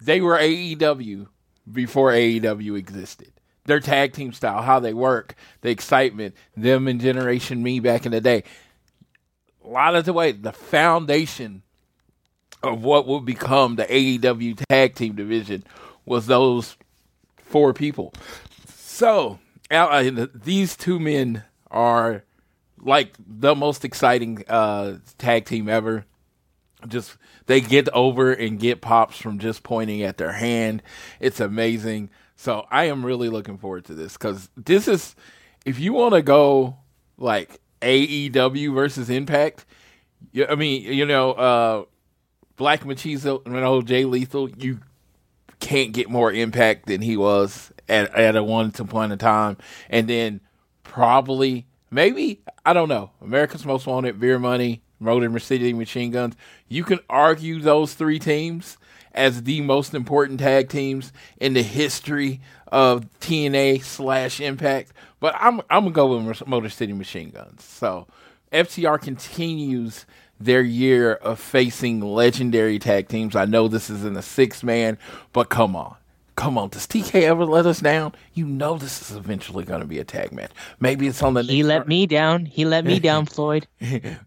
they 0.00 0.20
were 0.20 0.38
AEW 0.38 1.28
before 1.70 2.12
AEW 2.12 2.76
existed. 2.76 3.32
Their 3.64 3.80
tag 3.80 4.12
team 4.12 4.32
style, 4.32 4.62
how 4.62 4.78
they 4.78 4.94
work, 4.94 5.34
the 5.62 5.70
excitement, 5.70 6.34
them 6.56 6.86
and 6.86 7.00
Generation 7.00 7.62
Me 7.62 7.80
back 7.80 8.06
in 8.06 8.12
the 8.12 8.20
day. 8.20 8.44
A 9.64 9.68
lot 9.68 9.96
of 9.96 10.04
the 10.04 10.12
way, 10.12 10.32
the 10.32 10.52
foundation 10.52 11.62
of 12.62 12.84
what 12.84 13.06
would 13.06 13.24
become 13.24 13.76
the 13.76 13.84
AEW 13.84 14.64
tag 14.68 14.94
team 14.94 15.16
division 15.16 15.64
was 16.04 16.26
those 16.26 16.76
four 17.36 17.72
people. 17.72 18.12
So, 18.68 19.40
uh, 19.70 20.26
these 20.34 20.76
two 20.76 21.00
men 21.00 21.42
are 21.70 22.24
like 22.78 23.14
the 23.18 23.54
most 23.56 23.84
exciting 23.84 24.44
uh, 24.48 24.98
tag 25.18 25.44
team 25.44 25.68
ever 25.68 26.04
just 26.88 27.16
they 27.46 27.60
get 27.60 27.88
over 27.90 28.32
and 28.32 28.58
get 28.58 28.80
pops 28.80 29.18
from 29.18 29.38
just 29.38 29.62
pointing 29.62 30.02
at 30.02 30.18
their 30.18 30.32
hand. 30.32 30.82
It's 31.20 31.40
amazing. 31.40 32.10
So 32.36 32.66
I 32.70 32.84
am 32.84 33.04
really 33.04 33.28
looking 33.28 33.58
forward 33.58 33.86
to 33.86 33.94
this 33.94 34.14
because 34.14 34.50
this 34.56 34.88
is 34.88 35.16
if 35.64 35.78
you 35.78 35.92
want 35.92 36.14
to 36.14 36.22
go 36.22 36.76
like 37.18 37.60
AEW 37.82 38.74
versus 38.74 39.10
Impact. 39.10 39.64
I 40.48 40.54
mean, 40.54 40.82
you 40.82 41.06
know, 41.06 41.32
uh, 41.32 41.84
Black 42.56 42.84
Machismo 42.84 43.44
and 43.46 43.56
old 43.56 43.86
Jay 43.86 44.04
Lethal, 44.04 44.50
you 44.50 44.80
can't 45.60 45.92
get 45.92 46.10
more 46.10 46.32
impact 46.32 46.86
than 46.86 47.00
he 47.00 47.16
was 47.16 47.72
at 47.88 48.14
at 48.14 48.36
a 48.36 48.42
one 48.42 48.70
to 48.72 48.84
point 48.84 49.12
in 49.12 49.18
time, 49.18 49.56
and 49.88 50.08
then 50.08 50.40
probably 50.82 51.66
maybe 51.90 52.40
I 52.64 52.72
don't 52.72 52.88
know 52.88 53.10
America's 53.20 53.64
Most 53.64 53.86
Wanted, 53.86 54.18
Beer 54.18 54.38
Money, 54.38 54.82
Motor 54.98 55.38
City 55.38 55.72
Machine 55.72 56.10
Guns. 56.10 56.34
You 56.68 56.84
can 56.84 57.00
argue 57.08 57.60
those 57.60 57.94
three 57.94 58.18
teams 58.18 58.78
as 59.12 59.44
the 59.44 59.60
most 59.62 59.94
important 59.94 60.40
tag 60.40 60.68
teams 60.68 61.12
in 61.38 61.54
the 61.54 61.62
history 61.62 62.40
of 62.68 63.06
TNA 63.20 63.82
slash 63.82 64.40
Impact, 64.40 64.92
but 65.20 65.34
I'm 65.38 65.60
I'm 65.70 65.84
gonna 65.84 65.90
go 65.90 66.18
with 66.18 66.46
Motor 66.46 66.68
City 66.68 66.92
Machine 66.92 67.30
Guns. 67.30 67.64
So 67.64 68.06
FTR 68.52 69.00
continues 69.00 70.06
their 70.38 70.60
year 70.60 71.14
of 71.14 71.40
facing 71.40 72.00
legendary 72.00 72.78
tag 72.78 73.08
teams. 73.08 73.34
I 73.34 73.46
know 73.46 73.68
this 73.68 73.88
is 73.88 74.04
in 74.04 74.16
a 74.16 74.22
six 74.22 74.62
man, 74.62 74.98
but 75.32 75.48
come 75.48 75.74
on. 75.74 75.96
Come 76.36 76.58
on, 76.58 76.68
does 76.68 76.86
TK 76.86 77.22
ever 77.22 77.46
let 77.46 77.64
us 77.64 77.80
down? 77.80 78.14
You 78.34 78.44
know 78.46 78.76
this 78.76 79.00
is 79.10 79.16
eventually 79.16 79.64
going 79.64 79.80
to 79.80 79.86
be 79.86 79.98
a 79.98 80.04
tag 80.04 80.32
match. 80.32 80.50
Maybe 80.80 81.06
it's 81.06 81.22
on 81.22 81.32
the 81.32 81.42
He 81.42 81.62
next 81.62 81.68
let 81.68 81.88
me 81.88 82.06
down. 82.06 82.44
He 82.44 82.66
let 82.66 82.84
me 82.84 83.00
down, 83.00 83.24
Floyd. 83.26 83.66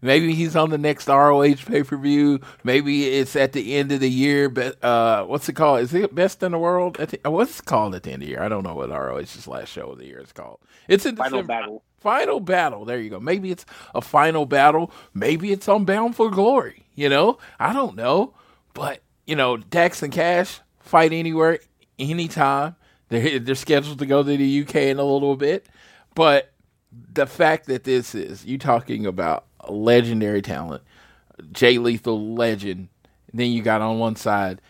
Maybe 0.02 0.34
he's 0.34 0.56
on 0.56 0.70
the 0.70 0.78
next 0.78 1.06
ROH 1.06 1.54
pay 1.66 1.84
per 1.84 1.96
view. 1.96 2.40
Maybe 2.64 3.06
it's 3.06 3.36
at 3.36 3.52
the 3.52 3.76
end 3.76 3.92
of 3.92 4.00
the 4.00 4.10
year. 4.10 4.48
But 4.48 4.82
uh, 4.82 5.24
what's 5.24 5.48
it 5.48 5.52
called? 5.52 5.80
Is 5.80 5.94
it 5.94 6.12
Best 6.12 6.42
in 6.42 6.50
the 6.50 6.58
World? 6.58 6.98
At 6.98 7.10
the, 7.10 7.20
uh, 7.24 7.30
what's 7.30 7.60
it 7.60 7.66
called 7.66 7.94
at 7.94 8.02
the 8.02 8.10
end 8.10 8.22
of 8.22 8.26
the 8.26 8.32
year? 8.32 8.42
I 8.42 8.48
don't 8.48 8.64
know 8.64 8.74
what 8.74 8.90
ROH's 8.90 9.46
last 9.46 9.68
show 9.68 9.92
of 9.92 9.98
the 9.98 10.06
year 10.06 10.18
is 10.20 10.32
called. 10.32 10.58
It's 10.88 11.06
in 11.06 11.14
Final 11.14 11.42
December. 11.42 11.46
battle. 11.46 11.82
Final 12.00 12.40
battle. 12.40 12.84
There 12.84 12.98
you 12.98 13.10
go. 13.10 13.20
Maybe 13.20 13.52
it's 13.52 13.64
a 13.94 14.00
final 14.00 14.46
battle. 14.46 14.90
Maybe 15.14 15.52
it's 15.52 15.68
on 15.68 15.84
Bound 15.84 16.16
for 16.16 16.28
Glory. 16.28 16.86
You 16.96 17.08
know, 17.08 17.38
I 17.60 17.72
don't 17.72 17.94
know. 17.94 18.34
But 18.74 19.02
you 19.26 19.36
know, 19.36 19.56
Dax 19.58 20.02
and 20.02 20.12
Cash 20.12 20.60
fight 20.80 21.12
anywhere, 21.12 21.60
anytime. 22.00 22.76
They're 23.08 23.38
they're 23.38 23.54
scheduled 23.54 23.98
to 23.98 24.06
go 24.06 24.22
to 24.22 24.36
the 24.36 24.62
UK 24.62 24.76
in 24.76 24.98
a 24.98 25.04
little 25.04 25.36
bit, 25.36 25.66
but 26.14 26.52
the 27.12 27.26
fact 27.26 27.66
that 27.66 27.84
this 27.84 28.14
is 28.14 28.44
you 28.44 28.58
talking 28.58 29.06
about 29.06 29.46
legendary 29.68 30.42
talent, 30.42 30.82
Jay 31.52 31.78
Lethal 31.78 32.34
legend. 32.34 32.88
Then 33.32 33.52
you 33.52 33.62
got 33.62 33.80
on 33.80 34.00
one 34.00 34.16
side 34.16 34.60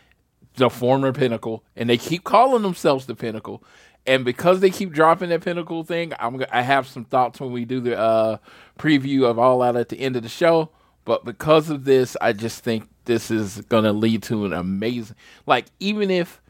the 0.55 0.69
former 0.69 1.13
Pinnacle, 1.13 1.65
and 1.77 1.89
they 1.89 1.97
keep 1.97 2.25
calling 2.25 2.63
themselves 2.63 3.07
the 3.07 3.15
Pinnacle. 3.15 3.63
And 4.07 4.25
because 4.25 4.61
they 4.61 4.71
keep 4.71 4.93
dropping 4.93 5.29
that 5.31 5.43
Pinnacle 5.43 5.85
thing, 5.85 6.13
I'm 6.19 6.43
I 6.51 6.63
have 6.63 6.87
some 6.87 7.05
thoughts 7.05 7.41
when 7.41 7.53
we 7.53 7.65
do 7.65 7.81
the 7.81 7.99
uh, 7.99 8.37
preview 8.79 9.25
of 9.25 9.39
All 9.39 9.63
Out 9.63 9.77
at 9.77 9.89
the 9.89 10.01
end 10.01 10.17
of 10.17 10.23
the 10.23 10.29
show. 10.29 10.71
But 11.05 11.25
because 11.25 11.71
of 11.71 11.85
this, 11.85 12.17
I 12.21 12.33
just 12.33 12.63
think 12.63 12.89
this 13.05 13.31
is 13.31 13.61
going 13.63 13.85
to 13.85 13.93
lead 13.93 14.23
to 14.25 14.45
an 14.45 14.53
amazing. 14.53 15.17
Like 15.47 15.67
even 15.81 16.11
if 16.11 16.41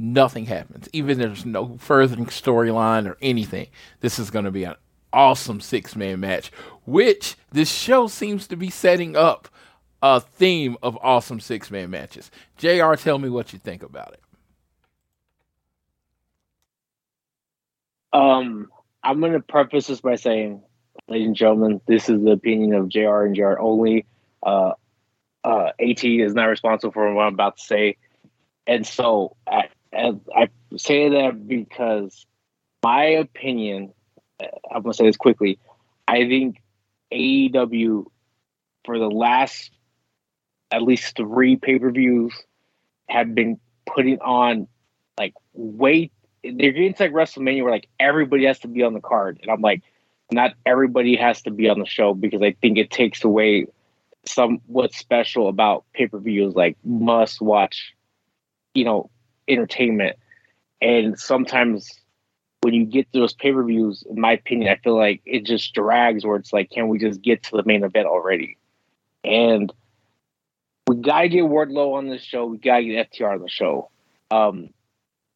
nothing 0.00 0.46
happens, 0.46 0.88
even 0.92 1.18
there's 1.18 1.44
no 1.44 1.76
further 1.78 2.16
storyline 2.16 3.06
or 3.06 3.18
anything, 3.20 3.68
this 4.00 4.18
is 4.18 4.30
going 4.30 4.46
to 4.46 4.50
be 4.50 4.64
an 4.64 4.74
awesome 5.12 5.60
six 5.60 5.94
man 5.94 6.20
match, 6.20 6.50
which 6.86 7.36
this 7.52 7.70
show 7.70 8.06
seems 8.06 8.46
to 8.46 8.56
be 8.56 8.70
setting 8.70 9.14
up 9.14 9.48
a 10.02 10.18
theme 10.20 10.76
of 10.82 10.98
awesome 11.02 11.38
six 11.38 11.70
man 11.70 11.90
matches. 11.90 12.30
JR, 12.56 12.94
tell 12.94 13.18
me 13.18 13.28
what 13.28 13.52
you 13.52 13.58
think 13.58 13.82
about 13.82 14.14
it. 14.14 14.20
Um, 18.12 18.68
I'm 19.04 19.20
gonna 19.20 19.40
preface 19.40 19.86
this 19.86 20.00
by 20.00 20.16
saying, 20.16 20.62
ladies 21.06 21.26
and 21.28 21.36
gentlemen, 21.36 21.80
this 21.86 22.08
is 22.08 22.22
the 22.22 22.32
opinion 22.32 22.72
of 22.74 22.88
JR 22.88 23.22
and 23.22 23.36
JR 23.36 23.58
only. 23.58 24.06
Uh, 24.42 24.72
uh, 25.44 25.70
At 25.78 26.04
is 26.04 26.34
not 26.34 26.46
responsible 26.46 26.92
for 26.92 27.12
what 27.12 27.26
I'm 27.26 27.34
about 27.34 27.58
to 27.58 27.62
say, 27.62 27.96
and 28.66 28.86
so 28.86 29.36
I, 29.92 30.12
I 30.34 30.48
say 30.76 31.08
that 31.08 31.46
because 31.46 32.26
my 32.82 33.04
opinion. 33.04 33.92
uh, 34.42 34.46
I'm 34.72 34.82
gonna 34.82 34.94
say 34.94 35.06
this 35.06 35.16
quickly. 35.16 35.58
I 36.06 36.26
think 36.28 36.62
AEW 37.12 38.04
for 38.84 38.98
the 38.98 39.10
last 39.10 39.70
at 40.70 40.82
least 40.82 41.16
three 41.16 41.56
pay 41.56 41.78
per 41.78 41.90
views 41.90 42.32
have 43.08 43.34
been 43.34 43.58
putting 43.86 44.20
on 44.20 44.68
like 45.18 45.34
way 45.52 46.10
they're 46.42 46.72
getting 46.72 46.94
to 46.94 47.02
like 47.02 47.12
WrestleMania 47.12 47.62
where 47.62 47.72
like 47.72 47.88
everybody 47.98 48.46
has 48.46 48.58
to 48.60 48.68
be 48.68 48.82
on 48.82 48.94
the 48.94 49.00
card. 49.00 49.38
And 49.42 49.50
I'm 49.50 49.60
like, 49.60 49.82
not 50.32 50.54
everybody 50.64 51.16
has 51.16 51.42
to 51.42 51.50
be 51.50 51.68
on 51.68 51.78
the 51.78 51.86
show 51.86 52.14
because 52.14 52.40
I 52.42 52.52
think 52.52 52.78
it 52.78 52.90
takes 52.90 53.24
away 53.24 53.66
some 54.26 54.60
what's 54.66 54.98
special 54.98 55.48
about 55.48 55.84
pay 55.92 56.06
per 56.06 56.18
views 56.18 56.54
like 56.54 56.76
must 56.84 57.40
watch, 57.40 57.94
you 58.74 58.84
know, 58.84 59.10
entertainment. 59.50 60.16
And 60.80 61.18
sometimes 61.18 62.00
when 62.62 62.74
you 62.74 62.84
get 62.84 63.08
those 63.12 63.32
pay 63.32 63.52
per 63.52 63.64
views, 63.64 64.04
in 64.08 64.20
my 64.20 64.32
opinion, 64.32 64.70
I 64.72 64.76
feel 64.76 64.96
like 64.96 65.22
it 65.24 65.44
just 65.44 65.74
drags 65.74 66.24
where 66.24 66.36
it's 66.36 66.52
like, 66.52 66.70
can 66.70 66.88
we 66.88 66.98
just 66.98 67.22
get 67.22 67.42
to 67.44 67.56
the 67.56 67.64
main 67.64 67.84
event 67.84 68.06
already? 68.06 68.56
And 69.24 69.72
we 70.86 70.96
gotta 70.96 71.28
get 71.28 71.44
Wardlow 71.44 71.94
on 71.94 72.08
this 72.08 72.22
show. 72.22 72.46
We 72.46 72.58
gotta 72.58 72.84
get 72.84 73.12
FTR 73.12 73.34
on 73.34 73.42
the 73.42 73.48
show. 73.48 73.90
Um, 74.30 74.70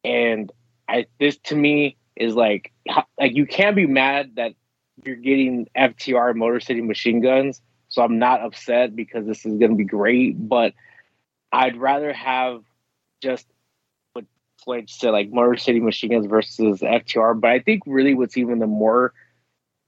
and 0.03 0.51
I 0.87 1.07
this 1.19 1.37
to 1.45 1.55
me 1.55 1.97
is 2.15 2.35
like 2.35 2.71
like 3.19 3.35
you 3.35 3.45
can't 3.45 3.75
be 3.75 3.87
mad 3.87 4.33
that 4.35 4.53
you're 5.03 5.15
getting 5.15 5.67
FTR 5.75 6.35
Motor 6.35 6.59
City 6.59 6.81
Machine 6.81 7.21
Guns. 7.21 7.61
So 7.89 8.01
I'm 8.01 8.19
not 8.19 8.41
upset 8.41 8.95
because 8.95 9.25
this 9.25 9.45
is 9.45 9.57
gonna 9.57 9.75
be 9.75 9.85
great. 9.85 10.35
But 10.47 10.73
I'd 11.51 11.77
rather 11.77 12.13
have 12.13 12.63
just 13.21 13.47
Floyd 14.65 14.89
said, 14.89 15.11
like 15.11 15.31
Motor 15.31 15.57
City 15.57 15.79
Machine 15.79 16.11
Guns 16.11 16.25
versus 16.25 16.81
FTR. 16.81 17.39
But 17.39 17.51
I 17.51 17.59
think 17.59 17.83
really 17.85 18.13
what's 18.13 18.37
even 18.37 18.59
the 18.59 18.67
more 18.67 19.13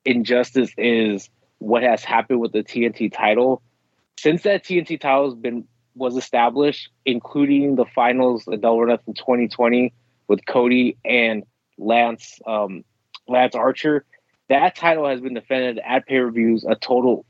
injustice 0.06 0.72
is 0.78 1.30
what 1.58 1.84
has 1.84 2.04
happened 2.04 2.40
with 2.40 2.54
the 2.54 2.63
TNT 2.63 3.12
title 3.12 3.62
since 4.18 4.44
that 4.44 4.63
TNT 4.63 5.00
title 5.00 5.26
has 5.26 5.36
been 5.36 5.66
was 5.96 6.16
established, 6.16 6.90
including 7.06 7.76
the 7.76 7.86
finals 7.86 8.48
of 8.48 8.62
Double 8.62 8.78
or 8.78 8.88
Nothing 8.88 9.13
2020 9.13 9.94
with 10.28 10.46
Cody 10.46 10.98
and 11.06 11.44
Lance 11.78 12.40
um, 12.46 12.84
Lance 13.28 13.56
Archer, 13.56 14.06
that 14.50 14.76
title 14.76 15.08
has 15.08 15.22
been 15.22 15.34
defended 15.34 15.80
at 15.86 16.06
pay 16.06 16.20
per 16.20 16.32
views 16.32 16.66
a 16.68 16.76
total 16.76 17.26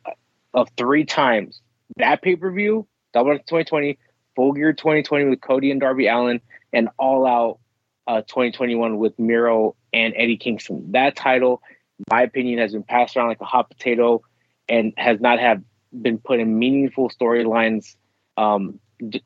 of 0.54 0.70
three 0.78 1.06
times. 1.06 1.62
That 1.98 2.22
pay 2.22 2.36
per 2.36 2.52
view, 2.52 2.88
Double 3.14 3.32
or 3.32 3.34
Nothing 3.34 3.46
2020, 3.48 3.98
Full 4.38 4.54
Gear 4.54 4.72
2020 4.72 5.26
with 5.26 5.42
Cody 5.42 5.72
and 5.72 5.82
Darby 5.82 6.08
Allin, 6.08 6.42
and 6.72 6.90
All 7.00 7.26
Out 7.26 7.60
uh, 8.06 8.22
2021 8.22 9.00
with 9.00 9.18
Miro 9.18 9.76
and 9.92 10.14
Eddie 10.16 10.38
Kingston. 10.38 10.92
That 10.92 11.16
title, 11.16 11.64
my 12.10 12.22
opinion, 12.22 12.60
has 12.60 12.72
been 12.72 12.84
passed 12.84 13.18
around 13.18 13.30
like 13.30 13.42
a 13.42 13.46
hot 13.46 13.68
potato 13.68 14.22
and 14.70 14.94
has 14.96 15.20
not 15.20 15.40
have 15.40 15.64
been 15.92 16.20
put 16.20 16.40
in 16.40 16.60
meaningful 16.60 17.10
storylines 17.10 17.96
um, 18.38 18.80
d- 19.10 19.24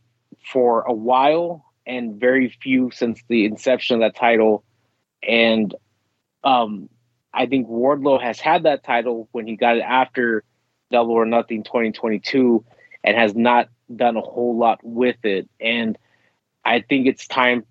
for 0.50 0.84
a 0.84 0.94
while 0.94 1.66
and 1.86 2.18
very 2.18 2.48
few 2.48 2.90
since 2.92 3.22
the 3.28 3.44
inception 3.44 3.96
of 3.96 4.00
that 4.00 4.16
title. 4.18 4.64
And 5.22 5.76
um, 6.46 6.88
I 7.34 7.48
think 7.48 7.68
Wardlow 7.68 8.22
has 8.22 8.40
had 8.40 8.64
that 8.64 8.86
title 8.86 9.28
when 9.34 9.46
he 9.46 9.58
got 9.58 9.76
it 9.76 9.82
after 9.82 10.46
Double 10.90 11.12
or 11.12 11.26
Nothing 11.26 11.64
2022 11.64 12.64
and 13.04 13.18
has 13.18 13.36
not 13.36 13.68
done 13.98 14.18
a 14.18 14.22
whole 14.22 14.58
lot 14.58 14.80
with 14.84 15.24
it. 15.24 15.50
And 15.60 15.98
I 16.64 16.82
think 16.82 17.08
it's 17.08 17.28
time 17.28 17.66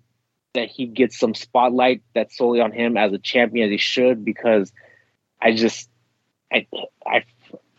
that 0.53 0.69
he 0.69 0.85
gets 0.85 1.17
some 1.17 1.33
spotlight 1.33 2.03
that's 2.13 2.37
solely 2.37 2.59
on 2.59 2.71
him 2.71 2.97
as 2.97 3.13
a 3.13 3.17
champion 3.17 3.67
as 3.67 3.71
he 3.71 3.77
should 3.77 4.25
because 4.25 4.71
I 5.41 5.53
just 5.53 5.89
I 6.51 6.67
I 7.05 7.23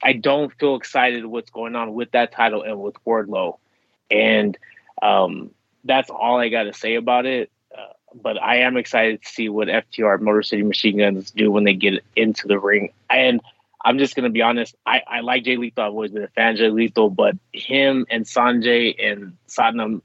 I 0.02 0.14
don't 0.14 0.52
feel 0.58 0.76
excited 0.76 1.24
what's 1.26 1.50
going 1.50 1.76
on 1.76 1.94
with 1.94 2.10
that 2.12 2.32
title 2.32 2.62
and 2.62 2.80
with 2.80 2.94
Wardlow, 3.06 3.58
and 4.10 4.56
um, 5.00 5.50
that's 5.84 6.10
all 6.10 6.38
I 6.38 6.48
got 6.48 6.64
to 6.64 6.72
say 6.72 6.96
about 6.96 7.26
it. 7.26 7.50
Uh, 7.76 7.92
but 8.14 8.40
I 8.42 8.58
am 8.58 8.76
excited 8.76 9.22
to 9.22 9.28
see 9.28 9.48
what 9.48 9.68
FTR 9.68 10.20
Motor 10.20 10.42
City 10.42 10.62
Machine 10.62 10.98
Guns 10.98 11.30
do 11.30 11.50
when 11.50 11.64
they 11.64 11.74
get 11.74 12.02
into 12.16 12.48
the 12.48 12.58
ring. 12.58 12.92
And 13.08 13.40
I'm 13.84 13.98
just 13.98 14.16
gonna 14.16 14.30
be 14.30 14.42
honest, 14.42 14.76
I, 14.86 15.02
I 15.06 15.20
like 15.20 15.44
Jay 15.44 15.56
Lethal. 15.56 15.84
I've 15.84 15.90
always 15.92 16.12
been 16.12 16.24
a 16.24 16.28
fan 16.28 16.52
of 16.52 16.58
Jay 16.58 16.70
Lethal, 16.70 17.10
but 17.10 17.36
him 17.52 18.06
and 18.10 18.24
Sonjay 18.24 18.94
and 18.98 19.36
Satnam 19.48 20.02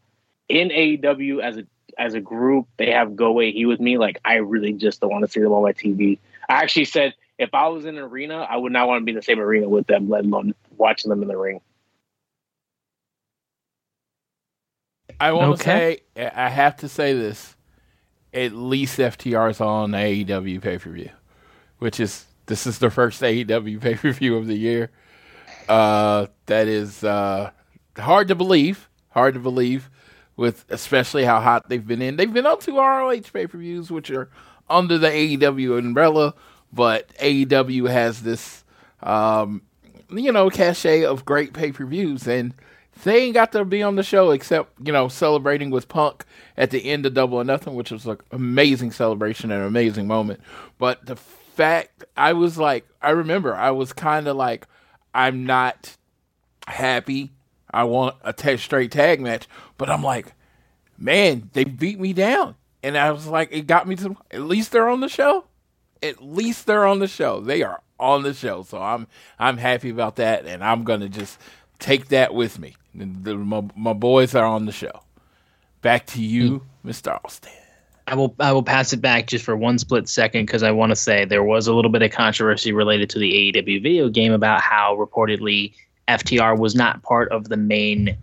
in 0.49 0.69
AEW 0.69 1.41
as 1.41 1.57
a 1.57 1.63
as 1.97 2.13
a 2.13 2.21
group, 2.21 2.67
they 2.77 2.91
have 2.91 3.15
go 3.15 3.27
away 3.27 3.51
he 3.51 3.65
with 3.65 3.79
me. 3.79 3.97
Like 3.97 4.19
I 4.25 4.35
really 4.35 4.73
just 4.73 5.01
don't 5.01 5.11
want 5.11 5.25
to 5.25 5.31
see 5.31 5.41
them 5.41 5.51
on 5.53 5.63
my 5.63 5.73
TV. 5.73 6.19
I 6.49 6.55
actually 6.63 6.85
said 6.85 7.13
if 7.39 7.53
I 7.53 7.67
was 7.69 7.85
in 7.85 7.97
an 7.97 8.03
arena, 8.03 8.37
I 8.49 8.57
would 8.57 8.71
not 8.73 8.87
want 8.87 9.01
to 9.01 9.05
be 9.05 9.11
in 9.11 9.17
the 9.17 9.23
same 9.23 9.39
arena 9.39 9.69
with 9.69 9.87
them, 9.87 10.09
let 10.09 10.25
alone 10.25 10.55
watching 10.77 11.09
them 11.09 11.21
in 11.21 11.27
the 11.27 11.37
ring. 11.37 11.61
I 15.19 15.33
want 15.33 15.51
Okay. 15.53 15.57
to 15.57 15.63
say, 15.63 16.01
I 16.17 16.49
have 16.49 16.77
to 16.79 16.89
say 16.89 17.13
this. 17.13 17.55
At 18.33 18.53
least 18.53 18.99
FTR 18.99 19.51
is 19.51 19.61
on 19.61 19.93
AEW 19.93 20.61
pay 20.61 20.79
per 20.79 20.91
view, 20.91 21.11
which 21.79 21.99
is 21.99 22.26
this 22.47 22.65
is 22.65 22.79
the 22.79 22.89
first 22.89 23.21
AEW 23.21 23.79
pay 23.79 23.95
per 23.95 24.11
view 24.11 24.35
of 24.35 24.47
the 24.47 24.55
year. 24.55 24.89
Uh, 25.69 26.27
that 26.47 26.67
is 26.67 27.03
uh, 27.03 27.51
hard 27.97 28.29
to 28.29 28.35
believe. 28.35 28.89
Hard 29.09 29.33
to 29.35 29.39
believe, 29.39 29.89
with 30.35 30.65
especially 30.69 31.23
how 31.23 31.39
hot 31.39 31.69
they've 31.69 31.85
been 31.85 32.01
in. 32.01 32.17
They've 32.17 32.31
been 32.31 32.45
on 32.45 32.59
two 32.59 32.77
ROH 32.77 33.21
pay 33.33 33.47
per 33.47 33.57
views, 33.57 33.91
which 33.91 34.09
are 34.11 34.29
under 34.69 34.97
the 34.97 35.09
AEW 35.09 35.79
umbrella, 35.79 36.33
but 36.71 37.09
AEW 37.17 37.89
has 37.89 38.21
this, 38.21 38.63
um, 39.01 39.61
you 40.09 40.31
know, 40.31 40.49
cachet 40.49 41.03
of 41.03 41.25
great 41.25 41.53
pay 41.53 41.71
per 41.71 41.85
views, 41.85 42.27
and 42.27 42.53
they 43.03 43.23
ain't 43.23 43.33
got 43.33 43.51
to 43.51 43.65
be 43.65 43.83
on 43.83 43.95
the 43.95 44.03
show 44.03 44.31
except 44.31 44.71
you 44.83 44.93
know 44.93 45.07
celebrating 45.07 45.69
with 45.69 45.87
Punk 45.87 46.23
at 46.55 46.71
the 46.71 46.89
end 46.89 47.05
of 47.05 47.13
Double 47.13 47.37
or 47.39 47.43
Nothing, 47.43 47.75
which 47.75 47.91
was 47.91 48.05
an 48.05 48.17
amazing 48.31 48.91
celebration 48.91 49.51
and 49.51 49.61
an 49.61 49.67
amazing 49.67 50.07
moment. 50.07 50.39
But 50.77 51.05
the 51.05 51.17
fact 51.57 52.05
I 52.15 52.33
was 52.33 52.57
like, 52.57 52.87
I 53.01 53.09
remember 53.09 53.55
I 53.55 53.71
was 53.71 53.91
kind 53.91 54.27
of 54.27 54.37
like, 54.37 54.67
I'm 55.13 55.45
not 55.45 55.97
happy. 56.67 57.31
I 57.71 57.83
want 57.83 58.15
a 58.23 58.31
ta- 58.31 58.57
straight 58.57 58.91
tag 58.91 59.19
match, 59.19 59.47
but 59.77 59.89
I'm 59.89 60.03
like, 60.03 60.33
man, 60.97 61.49
they 61.53 61.63
beat 61.65 61.99
me 61.99 62.13
down, 62.13 62.55
and 62.81 62.97
I 62.97 63.11
was 63.11 63.27
like, 63.27 63.49
it 63.51 63.67
got 63.67 63.87
me 63.87 63.95
to. 63.97 64.15
At 64.31 64.41
least 64.41 64.71
they're 64.71 64.87
on 64.89 65.01
the 65.01 65.09
show. 65.09 65.45
At 66.01 66.23
least 66.23 66.65
they're 66.65 66.85
on 66.85 66.99
the 66.99 67.07
show. 67.07 67.41
They 67.41 67.63
are 67.63 67.81
on 67.99 68.23
the 68.23 68.33
show, 68.33 68.63
so 68.63 68.81
I'm 68.81 69.07
I'm 69.39 69.57
happy 69.57 69.89
about 69.89 70.15
that, 70.17 70.45
and 70.45 70.63
I'm 70.63 70.83
gonna 70.83 71.09
just 71.09 71.39
take 71.79 72.07
that 72.09 72.33
with 72.33 72.59
me. 72.59 72.75
The, 72.95 73.05
the- 73.05 73.35
my, 73.35 73.63
my 73.75 73.93
boys 73.93 74.33
are 74.35 74.45
on 74.45 74.65
the 74.65 74.71
show. 74.71 75.01
Back 75.81 76.05
to 76.07 76.21
you, 76.23 76.59
hmm. 76.83 76.89
Mr. 76.89 77.19
Austin. 77.23 77.51
I 78.07 78.15
will 78.15 78.33
I 78.39 78.53
will 78.53 78.63
pass 78.63 78.93
it 78.93 79.01
back 79.01 79.27
just 79.27 79.43
for 79.43 79.55
one 79.57 79.77
split 79.77 80.07
second 80.07 80.45
because 80.45 80.63
I 80.63 80.71
want 80.71 80.91
to 80.91 80.95
say 80.95 81.25
there 81.25 81.43
was 81.43 81.67
a 81.67 81.73
little 81.73 81.91
bit 81.91 82.01
of 82.01 82.11
controversy 82.11 82.71
related 82.71 83.09
to 83.11 83.19
the 83.19 83.31
AEW 83.53 83.83
video 83.83 84.09
game 84.09 84.31
about 84.31 84.61
how 84.61 84.95
reportedly 84.95 85.73
FTR 86.07 86.57
was 86.57 86.73
not 86.73 87.03
part 87.03 87.29
of 87.33 87.49
the 87.49 87.57
main 87.57 88.17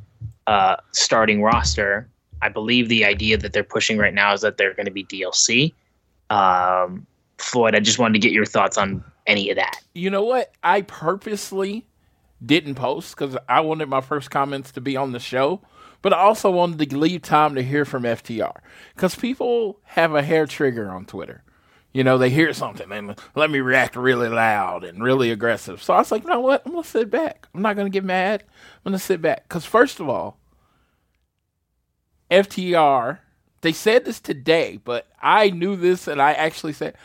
uh, 0.47 0.77
starting 0.93 1.43
roster. 1.43 2.09
I 2.41 2.49
believe 2.49 2.89
the 2.89 3.05
idea 3.05 3.37
that 3.37 3.53
they're 3.53 3.63
pushing 3.63 3.99
right 3.99 4.15
now 4.15 4.33
is 4.33 4.41
that 4.41 4.57
they're 4.57 4.75
going 4.75 4.87
to 4.87 4.93
be 4.93 5.05
DLC. 5.05 5.75
Um, 6.31 7.07
Floyd, 7.37 7.75
I 7.75 7.81
just 7.81 7.99
wanted 7.99 8.15
to 8.15 8.19
get 8.21 8.33
your 8.33 8.47
thoughts 8.47 8.79
on 8.79 9.05
any 9.27 9.51
of 9.51 9.57
that. 9.57 9.81
You 9.95 10.11
know 10.11 10.23
what? 10.23 10.53
I 10.63 10.83
purposely 10.83 11.87
didn't 12.45 12.75
post 12.75 13.17
because 13.17 13.37
I 13.49 13.61
wanted 13.61 13.89
my 13.89 14.01
first 14.01 14.31
comments 14.31 14.73
to 14.73 14.81
be 14.81 14.97
on 14.97 15.13
the 15.13 15.19
show, 15.19 15.61
but 16.05 16.13
I 16.13 16.19
also 16.19 16.51
wanted 16.51 16.91
to 16.91 16.99
leave 16.99 17.23
time 17.23 17.55
to 17.55 17.63
hear 17.63 17.87
from 17.87 18.03
FTR 18.03 18.59
because 18.95 19.15
people 19.15 19.81
have 19.85 20.15
a 20.15 20.23
hair 20.23 20.47
trigger 20.47 20.91
on 20.91 21.07
Twitter. 21.07 21.43
You 21.95 22.05
know, 22.05 22.19
they 22.19 22.29
hear 22.29 22.53
something 22.53 22.93
and 22.93 23.19
let 23.35 23.51
me 23.51 23.61
react 23.61 23.97
really 23.97 24.29
loud 24.29 24.85
and 24.85 25.03
really 25.03 25.31
aggressive. 25.31 25.83
So 25.83 25.95
I 25.95 25.99
was 26.01 26.13
like, 26.13 26.25
you 26.25 26.29
know 26.29 26.41
what? 26.41 26.61
I'm 26.67 26.73
going 26.73 26.85
to 26.85 26.91
sit 26.91 27.11
back. 27.11 27.49
I'm 27.55 27.63
not 27.63 27.77
going 27.77 27.87
to 27.87 27.91
get 27.91 28.05
mad. 28.05 28.45
I'm 28.85 28.91
going 28.91 28.99
to 28.99 29.03
sit 29.03 29.23
back. 29.23 29.49
Because, 29.49 29.65
first 29.65 29.99
of 29.99 30.11
all, 30.11 30.39
FTR, 32.31 33.21
they 33.63 33.73
said 33.73 34.05
this 34.05 34.21
today, 34.21 34.79
but 34.85 35.07
I 35.23 35.49
knew 35.49 35.75
this 35.75 36.07
and 36.07 36.21
I 36.21 36.35
actually 36.35 36.75
said, 36.75 36.97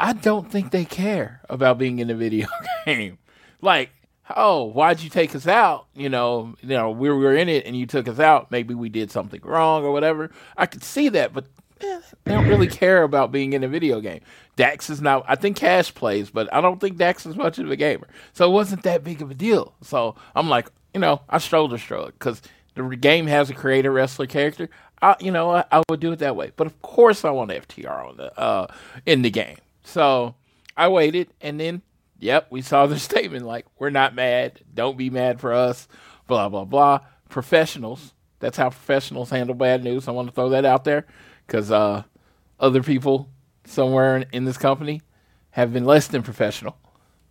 I 0.00 0.14
don't 0.14 0.50
think 0.50 0.72
they 0.72 0.84
care 0.84 1.42
about 1.48 1.78
being 1.78 2.00
in 2.00 2.10
a 2.10 2.16
video 2.16 2.48
game. 2.86 3.18
Like, 3.60 3.90
oh, 4.36 4.64
why'd 4.64 5.00
you 5.00 5.10
take 5.10 5.34
us 5.34 5.46
out? 5.46 5.86
You 5.94 6.08
know, 6.08 6.54
you 6.60 6.68
know, 6.68 6.90
we 6.90 7.10
were 7.10 7.34
in 7.34 7.48
it 7.48 7.66
and 7.66 7.76
you 7.76 7.86
took 7.86 8.08
us 8.08 8.18
out. 8.18 8.50
Maybe 8.50 8.74
we 8.74 8.88
did 8.88 9.10
something 9.10 9.40
wrong 9.42 9.84
or 9.84 9.92
whatever. 9.92 10.30
I 10.56 10.66
could 10.66 10.84
see 10.84 11.08
that, 11.10 11.32
but 11.32 11.46
eh, 11.80 12.00
they 12.24 12.32
don't 12.32 12.48
really 12.48 12.68
care 12.68 13.02
about 13.02 13.32
being 13.32 13.52
in 13.52 13.64
a 13.64 13.68
video 13.68 14.00
game. 14.00 14.20
Dax 14.56 14.90
is 14.90 15.00
not. 15.00 15.24
I 15.26 15.34
think 15.34 15.56
Cash 15.56 15.94
plays, 15.94 16.30
but 16.30 16.52
I 16.52 16.60
don't 16.60 16.80
think 16.80 16.96
Dax 16.96 17.26
is 17.26 17.36
much 17.36 17.58
of 17.58 17.70
a 17.70 17.76
gamer. 17.76 18.08
So 18.32 18.50
it 18.50 18.52
wasn't 18.52 18.82
that 18.82 19.04
big 19.04 19.22
of 19.22 19.30
a 19.30 19.34
deal. 19.34 19.74
So 19.82 20.14
I'm 20.34 20.48
like, 20.48 20.68
you 20.94 21.00
know, 21.00 21.22
I 21.28 21.38
shoulder 21.38 21.78
shrug 21.78 22.12
because 22.12 22.42
the 22.74 22.82
game 22.96 23.26
has 23.26 23.50
a 23.50 23.54
creator 23.54 23.90
wrestler 23.90 24.26
character. 24.26 24.68
I, 25.00 25.16
you 25.20 25.30
know, 25.30 25.50
I, 25.50 25.64
I 25.72 25.82
would 25.88 26.00
do 26.00 26.12
it 26.12 26.20
that 26.20 26.36
way. 26.36 26.52
But 26.56 26.66
of 26.66 26.80
course, 26.82 27.24
I 27.24 27.30
want 27.30 27.50
FTR 27.50 28.08
on 28.08 28.16
the 28.16 28.38
uh, 28.38 28.66
in 29.06 29.22
the 29.22 29.30
game. 29.30 29.56
So 29.84 30.34
I 30.76 30.88
waited, 30.88 31.28
and 31.40 31.58
then, 31.58 31.82
yep, 32.22 32.46
we 32.50 32.62
saw 32.62 32.86
the 32.86 32.98
statement 33.10 33.44
like, 33.44 33.66
"We're 33.78 33.90
not 33.90 34.14
mad. 34.14 34.60
Don't 34.72 34.96
be 34.96 35.10
mad 35.10 35.40
for 35.40 35.52
us." 35.52 35.88
Blah 36.26 36.48
blah 36.48 36.64
blah. 36.64 37.00
Professionals. 37.28 38.14
That's 38.38 38.56
how 38.56 38.70
professionals 38.70 39.30
handle 39.30 39.54
bad 39.54 39.84
news. 39.84 40.08
I 40.08 40.12
want 40.12 40.28
to 40.28 40.34
throw 40.34 40.48
that 40.50 40.64
out 40.64 40.84
there 40.84 41.06
because 41.46 41.70
uh, 41.70 42.02
other 42.58 42.82
people 42.82 43.28
somewhere 43.64 44.16
in, 44.16 44.26
in 44.32 44.44
this 44.44 44.58
company 44.58 45.02
have 45.50 45.72
been 45.72 45.84
less 45.84 46.08
than 46.08 46.22
professional. 46.22 46.76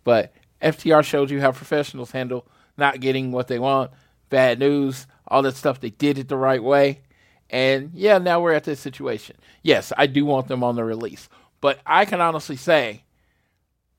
But 0.04 0.32
FTR 0.62 1.04
showed 1.04 1.30
you 1.30 1.40
how 1.40 1.52
professionals 1.52 2.12
handle 2.12 2.46
not 2.78 3.00
getting 3.00 3.30
what 3.30 3.48
they 3.48 3.58
want, 3.58 3.90
bad 4.30 4.58
news, 4.58 5.06
all 5.28 5.42
that 5.42 5.56
stuff. 5.56 5.80
They 5.80 5.90
did 5.90 6.18
it 6.18 6.28
the 6.28 6.36
right 6.36 6.62
way. 6.62 7.02
And 7.50 7.90
yeah, 7.92 8.16
now 8.16 8.40
we're 8.40 8.54
at 8.54 8.64
this 8.64 8.80
situation. 8.80 9.36
Yes, 9.62 9.92
I 9.98 10.06
do 10.06 10.24
want 10.24 10.48
them 10.48 10.64
on 10.64 10.76
the 10.76 10.84
release. 10.84 11.28
But 11.60 11.78
I 11.84 12.06
can 12.06 12.20
honestly 12.22 12.56
say 12.56 13.04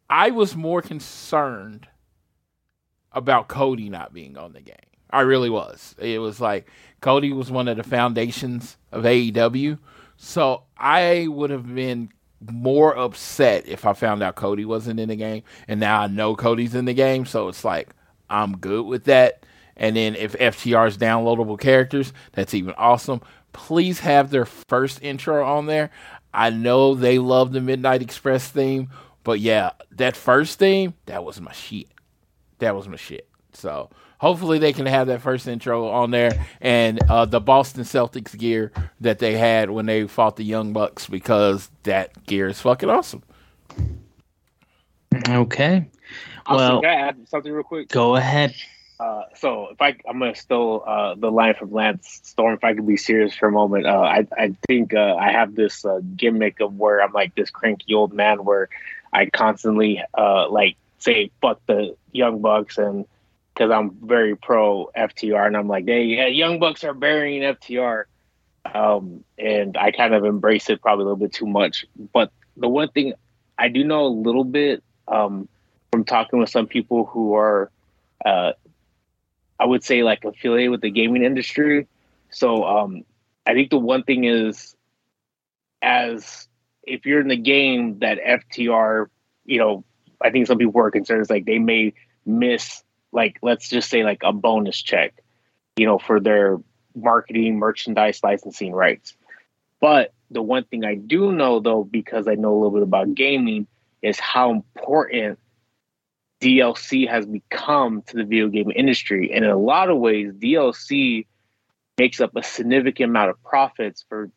I 0.10 0.32
was 0.32 0.56
more 0.56 0.82
concerned 0.82 1.88
about 3.12 3.48
Cody 3.48 3.90
not 3.90 4.14
being 4.14 4.38
on 4.38 4.54
the 4.54 4.62
game. 4.62 4.76
I 5.10 5.22
really 5.22 5.50
was. 5.50 5.96
It 6.00 6.20
was 6.20 6.42
like 6.42 6.68
Cody 7.02 7.32
was 7.32 7.52
one 7.52 7.68
of 7.68 7.78
the 7.78 7.84
foundations 7.84 8.78
of 8.92 9.04
AEW. 9.04 9.78
So 10.18 10.64
I 10.78 11.28
would 11.30 11.50
have 11.52 11.74
been 11.74 12.10
more 12.52 12.98
upset 12.98 13.68
if 13.68 13.86
I 13.86 13.94
found 13.94 14.24
out 14.24 14.36
Cody 14.36 14.66
wasn't 14.66 15.00
in 15.00 15.10
the 15.10 15.16
game. 15.16 15.44
And 15.68 15.80
now 15.80 16.02
I 16.02 16.08
know 16.08 16.36
Cody's 16.36 16.76
in 16.76 16.86
the 16.86 16.94
game. 16.94 17.26
So 17.26 17.48
it's 17.48 17.64
like, 17.64 17.90
I'm 18.30 18.58
good 18.58 18.86
with 18.86 19.06
that. 19.06 19.46
And 19.76 19.96
then 19.96 20.16
if 20.16 20.34
FTR's 20.34 20.98
downloadable 20.98 21.60
characters, 21.60 22.14
that's 22.32 22.54
even 22.54 22.74
awesome. 22.78 23.22
Please 23.54 24.00
have 24.00 24.30
their 24.30 24.46
first 24.46 25.02
intro 25.04 25.46
on 25.46 25.68
there. 25.68 25.92
I 26.34 26.50
know 26.50 26.96
they 26.96 27.20
love 27.20 27.52
the 27.52 27.62
Midnight 27.62 28.02
Express 28.02 28.48
theme, 28.48 28.90
but 29.24 29.40
yeah, 29.40 29.72
that 29.92 30.16
first 30.16 30.60
theme, 30.60 30.94
that 31.06 31.24
was 31.24 31.40
my 31.40 31.52
shit. 31.52 31.88
That 32.60 32.76
was 32.76 32.88
my 32.88 32.98
shit. 32.98 33.28
So 33.54 33.90
hopefully 34.18 34.58
they 34.60 34.74
can 34.74 34.86
have 34.86 35.08
that 35.08 35.22
first 35.22 35.48
intro 35.48 35.88
on 35.90 36.12
there 36.12 36.46
and 36.62 37.02
uh, 37.10 37.26
the 37.26 37.40
Boston 37.40 37.84
Celtics 37.84 38.38
gear 38.38 38.72
that 39.02 39.20
they 39.20 39.38
had 39.38 39.70
when 39.70 39.86
they 39.86 40.08
fought 40.08 40.36
the 40.38 40.44
Young 40.44 40.74
Bucks 40.74 41.08
because 41.08 41.70
that 41.84 42.26
gear 42.26 42.48
is 42.48 42.60
fucking 42.62 42.90
awesome. 42.90 43.24
Okay. 45.30 45.90
Well- 46.50 46.86
I 46.86 46.90
add 46.90 47.28
something 47.28 47.52
real 47.52 47.64
quick? 47.64 47.90
Go 47.90 48.16
ahead. 48.16 48.54
Uh, 49.00 49.24
so 49.36 49.70
if 49.70 49.82
I, 49.82 49.96
I'm 50.08 50.20
gonna 50.20 50.36
steal 50.36 50.84
uh, 50.88 51.16
the 51.16 51.30
line 51.30 51.56
from 51.56 51.72
Lance 51.74 52.22
Storm. 52.24 52.54
If 52.54 52.64
I 52.64 52.74
could 52.74 52.88
be 52.88 52.96
serious 52.96 53.36
for 53.36 53.50
a 53.50 53.52
moment, 53.52 53.86
uh, 53.86 54.00
I, 54.00 54.28
I 54.38 54.56
think 54.68 54.94
uh, 54.94 55.16
I 55.16 55.32
have 55.32 55.56
this 55.56 55.84
uh, 55.84 56.00
gimmick 56.16 56.62
of 56.62 56.76
where 56.78 57.02
I'm 57.02 57.12
like 57.12 57.36
this 57.36 57.50
cranky 57.50 57.94
old 57.94 58.14
man, 58.14 58.46
where 58.46 58.70
I 59.14 59.28
constantly 59.28 60.04
uh, 60.18 60.50
like 60.50 60.76
say 61.00 61.32
fuck 61.42 61.62
the 61.68 61.96
young 62.12 62.42
bucks, 62.42 62.78
and 62.78 63.06
because 63.54 63.72
I'm 63.72 63.92
very 64.02 64.36
pro 64.36 64.90
FTR, 64.96 65.48
and 65.48 65.56
I'm 65.56 65.68
like, 65.68 65.86
hey, 65.86 66.04
yeah, 66.06 66.28
young 66.28 66.60
bucks 66.60 66.84
are 66.84 66.94
burying 66.94 67.42
FTR, 67.42 68.06
um, 68.74 69.24
and 69.38 69.78
I 69.78 69.92
kind 69.92 70.14
of 70.14 70.26
embrace 70.26 70.70
it 70.70 70.82
probably 70.82 71.04
a 71.04 71.06
little 71.06 71.18
bit 71.18 71.34
too 71.34 71.46
much. 71.46 71.86
But 72.12 72.32
the 72.58 72.68
one 72.68 72.90
thing 72.90 73.14
I 73.58 73.70
do 73.70 73.84
know 73.84 74.06
a 74.06 74.08
little 74.08 74.44
bit 74.44 74.84
um, 75.08 75.48
from 75.92 76.04
talking 76.06 76.40
with 76.40 76.50
some 76.50 76.68
people 76.68 77.06
who 77.06 77.36
are 77.36 77.70
uh, 78.26 78.54
I 79.60 79.66
would 79.66 79.84
say 79.84 80.04
like 80.04 80.26
affiliated 80.26 80.72
with 80.72 80.82
the 80.82 80.90
gaming 80.90 81.24
industry. 81.24 81.88
So 82.32 82.66
um, 82.66 83.06
I 83.46 83.54
think 83.54 83.70
the 83.70 83.78
one 83.78 84.04
thing 84.04 84.24
is, 84.24 84.76
as 85.82 86.48
if 86.84 87.06
you're 87.06 87.22
in 87.22 87.28
the 87.28 87.38
game, 87.38 88.00
that 88.00 88.20
FTR, 88.20 89.08
you 89.46 89.60
know, 89.60 89.84
I 90.22 90.30
think 90.30 90.48
some 90.48 90.58
people 90.58 90.80
are 90.82 90.92
concerned 90.92 91.26
like 91.30 91.46
they 91.46 91.60
may 91.60 91.94
miss 92.26 92.84
like 93.12 93.38
let's 93.42 93.70
just 93.70 93.90
say 93.90 94.04
like 94.04 94.22
a 94.24 94.34
bonus 94.34 94.82
check, 94.82 95.14
you 95.78 95.86
know, 95.86 96.00
for 96.00 96.20
their 96.20 96.58
marketing, 96.96 97.58
merchandise, 97.58 98.20
licensing 98.24 98.74
rights. 98.74 99.16
But 99.80 100.14
the 100.32 100.42
one 100.42 100.64
thing 100.64 100.84
I 100.84 100.96
do 100.96 101.32
know 101.32 101.60
though, 101.60 101.84
because 101.84 102.28
I 102.28 102.36
know 102.36 102.54
a 102.54 102.56
little 102.56 102.72
bit 102.72 102.84
about 102.84 103.14
gaming, 103.14 103.68
is 104.02 104.20
how 104.20 104.52
important 104.52 105.40
DLC 106.42 107.08
has 107.08 107.26
become 107.26 108.02
to 108.08 108.18
the 108.18 108.24
video 108.24 108.50
game 108.50 108.72
industry. 108.76 109.32
And 109.34 109.46
in 109.46 109.52
a 109.52 109.58
lot 109.58 109.90
of 109.90 109.98
ways, 109.98 110.34
DLC 110.34 111.26
makes 111.98 112.20
up 112.20 112.36
a 112.36 112.44
significant 112.44 113.12
amount 113.12 113.30
of 113.30 113.42
profits 113.44 114.04
for 114.10 114.30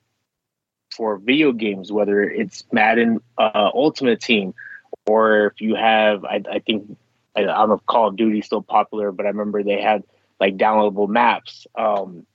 for 0.97 1.19
video 1.19 1.53
games, 1.53 1.93
whether 1.93 2.23
it's 2.23 2.65
Madden 2.73 3.21
uh, 3.39 3.71
Ultimate 3.75 4.21
Team 4.21 4.55
or 5.07 5.47
if 5.47 5.61
you 5.61 5.75
have, 5.75 6.25
I, 6.25 6.43
I 6.51 6.59
think, 6.61 6.97
I, 7.37 7.43
I 7.43 7.45
don't 7.45 7.69
know 7.69 7.75
if 7.75 7.87
Call 7.87 8.09
of 8.09 8.17
Duty 8.17 8.43
still 8.43 8.63
popular, 8.63 9.13
but 9.13 9.27
I 9.27 9.31
remember 9.31 9.63
they 9.63 9.81
had 9.81 10.05
like 10.41 10.57
downloadable 10.57 11.09
maps. 11.09 11.67
Um, 11.75 12.27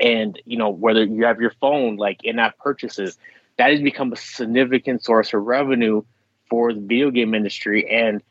and 0.00 0.40
you 0.46 0.56
know 0.56 0.70
whether 0.70 1.04
you 1.04 1.26
have 1.26 1.40
your 1.40 1.52
phone 1.60 1.96
like 1.96 2.24
in-app 2.24 2.58
purchases, 2.58 3.18
that 3.58 3.70
has 3.70 3.80
become 3.80 4.12
a 4.12 4.16
significant 4.16 5.04
source 5.04 5.34
of 5.34 5.42
revenue 5.42 6.02
for 6.48 6.72
the 6.72 6.80
video 6.80 7.10
game 7.10 7.34
industry. 7.34 7.88
And 7.90 8.22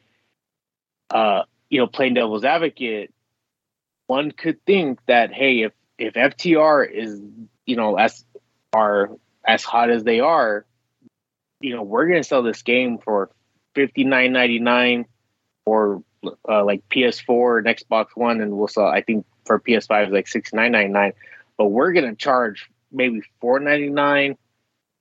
uh, 1.09 1.43
you 1.69 1.79
know, 1.79 1.87
playing 1.87 2.15
devil's 2.15 2.43
advocate, 2.43 3.13
one 4.07 4.31
could 4.31 4.63
think 4.65 4.99
that 5.05 5.31
hey, 5.31 5.61
if 5.61 5.73
if 5.97 6.15
FTR 6.15 6.89
is 6.91 7.21
you 7.65 7.75
know 7.75 7.95
as 7.95 8.25
are 8.73 9.11
as 9.45 9.63
hot 9.63 9.89
as 9.89 10.03
they 10.03 10.19
are, 10.19 10.65
you 11.59 11.75
know, 11.75 11.83
we're 11.83 12.07
gonna 12.07 12.23
sell 12.23 12.43
this 12.43 12.61
game 12.61 12.97
for 12.97 13.29
fifty 13.75 14.03
nine 14.03 14.33
ninety 14.33 14.59
nine 14.59 15.05
or 15.65 16.03
uh, 16.47 16.63
like 16.63 16.87
PS4 16.89 17.59
and 17.59 17.67
Xbox 17.67 18.07
One, 18.15 18.41
and 18.41 18.51
we'll 18.57 18.67
sell. 18.67 18.85
I 18.85 19.01
think 19.01 19.25
for 19.45 19.59
PS5 19.59 20.07
is 20.07 20.11
like 20.11 20.53
nine 20.53 20.71
ninety 20.71 20.91
nine, 20.91 21.13
but 21.57 21.67
we're 21.67 21.93
gonna 21.93 22.15
charge 22.15 22.69
maybe 22.91 23.21
four 23.39 23.59
ninety 23.59 23.89
nine, 23.89 24.37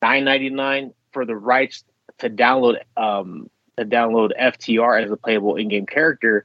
nine 0.02 0.24
ninety 0.24 0.50
nine 0.50 0.92
for 1.12 1.24
the 1.24 1.36
rights 1.36 1.84
to 2.18 2.30
download 2.30 2.78
um 2.96 3.50
to 3.76 3.84
download 3.84 4.30
FTR 4.38 5.04
as 5.04 5.10
a 5.10 5.16
playable 5.16 5.56
in-game 5.56 5.86
character. 5.86 6.44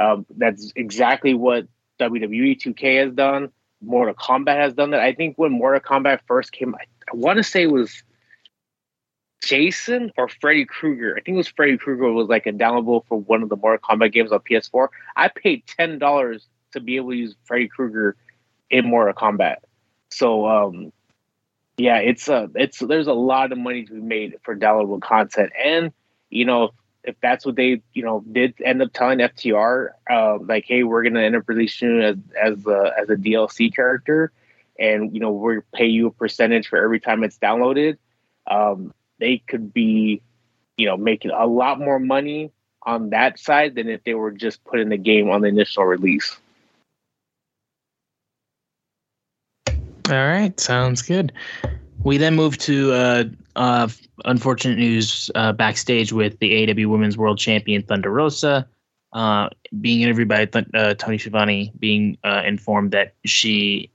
Um, 0.00 0.26
that's 0.36 0.72
exactly 0.74 1.34
what 1.34 1.66
WWE 2.00 2.60
2K 2.60 3.04
has 3.04 3.12
done. 3.12 3.50
Mortal 3.80 4.14
Kombat 4.14 4.56
has 4.56 4.74
done 4.74 4.90
that. 4.90 5.00
I 5.00 5.12
think 5.14 5.36
when 5.36 5.52
Mortal 5.52 5.80
Kombat 5.80 6.20
first 6.26 6.52
came, 6.52 6.74
I, 6.74 6.84
I 7.12 7.16
want 7.16 7.36
to 7.36 7.42
say 7.42 7.64
it 7.64 7.70
was 7.70 8.02
Jason 9.42 10.12
or 10.16 10.28
Freddy 10.28 10.64
Krueger. 10.64 11.14
I 11.16 11.20
think 11.20 11.34
it 11.34 11.38
was 11.38 11.48
Freddy 11.48 11.76
Krueger 11.76 12.10
was 12.12 12.28
like 12.28 12.46
a 12.46 12.52
downloadable 12.52 13.04
for 13.06 13.18
one 13.20 13.42
of 13.42 13.48
the 13.48 13.56
Mortal 13.56 13.78
Kombat 13.78 14.12
games 14.12 14.32
on 14.32 14.40
PS4. 14.40 14.88
I 15.16 15.28
paid 15.28 15.64
ten 15.66 15.98
dollars 15.98 16.46
to 16.72 16.80
be 16.80 16.96
able 16.96 17.10
to 17.10 17.16
use 17.16 17.34
Freddy 17.44 17.68
Krueger 17.68 18.16
in 18.70 18.86
Mortal 18.86 19.14
Kombat. 19.14 19.56
So 20.10 20.46
um, 20.46 20.92
yeah, 21.76 21.98
it's 21.98 22.28
a 22.28 22.48
it's 22.54 22.78
there's 22.78 23.08
a 23.08 23.12
lot 23.12 23.52
of 23.52 23.58
money 23.58 23.84
to 23.84 23.92
be 23.92 24.00
made 24.00 24.36
for 24.42 24.56
downloadable 24.56 25.02
content, 25.02 25.52
and 25.62 25.92
you 26.30 26.44
know 26.44 26.70
if 27.04 27.16
that's 27.20 27.44
what 27.44 27.56
they 27.56 27.82
you 27.92 28.02
know 28.02 28.24
did 28.30 28.54
end 28.64 28.80
up 28.80 28.92
telling 28.92 29.18
FTR, 29.18 29.88
uh, 30.10 30.38
like 30.38 30.64
hey, 30.66 30.82
we're 30.82 31.02
gonna 31.02 31.22
end 31.22 31.36
up 31.36 31.48
releasing 31.48 31.88
you 31.88 32.02
as 32.02 32.16
as 32.40 32.66
a, 32.66 32.92
as 32.98 33.10
a 33.10 33.16
DLC 33.16 33.74
character, 33.74 34.32
and 34.78 35.14
you 35.14 35.20
know 35.20 35.30
we're 35.30 35.62
pay 35.74 35.86
you 35.86 36.06
a 36.08 36.10
percentage 36.10 36.68
for 36.68 36.82
every 36.82 37.00
time 37.00 37.24
it's 37.24 37.38
downloaded. 37.38 37.98
Um, 38.50 38.92
they 39.18 39.38
could 39.38 39.72
be, 39.72 40.22
you 40.76 40.86
know, 40.86 40.96
making 40.96 41.30
a 41.30 41.46
lot 41.46 41.78
more 41.78 41.98
money 41.98 42.50
on 42.84 43.10
that 43.10 43.38
side 43.38 43.74
than 43.74 43.88
if 43.88 44.02
they 44.04 44.14
were 44.14 44.32
just 44.32 44.64
putting 44.64 44.88
the 44.88 44.96
game 44.96 45.30
on 45.30 45.40
the 45.42 45.48
initial 45.48 45.84
release. 45.84 46.36
All 50.08 50.14
right, 50.16 50.58
sounds 50.58 51.02
good. 51.02 51.32
We 52.02 52.16
then 52.18 52.34
move 52.34 52.58
to 52.58 52.92
uh, 52.92 53.24
uh, 53.54 53.88
unfortunate 54.24 54.78
news 54.78 55.30
uh, 55.36 55.52
backstage 55.52 56.12
with 56.12 56.38
the 56.40 56.68
AW 56.68 56.88
Women's 56.88 57.16
World 57.16 57.38
Champion 57.38 57.82
Thunder 57.82 58.10
Rosa 58.10 58.68
uh, 59.12 59.48
being 59.80 60.00
interviewed 60.02 60.28
by 60.28 60.46
Th- 60.46 60.66
uh, 60.74 60.94
Tony 60.94 61.18
Schiavone, 61.18 61.72
being 61.78 62.18
uh, 62.24 62.42
informed 62.44 62.90
that 62.92 63.14
she 63.24 63.90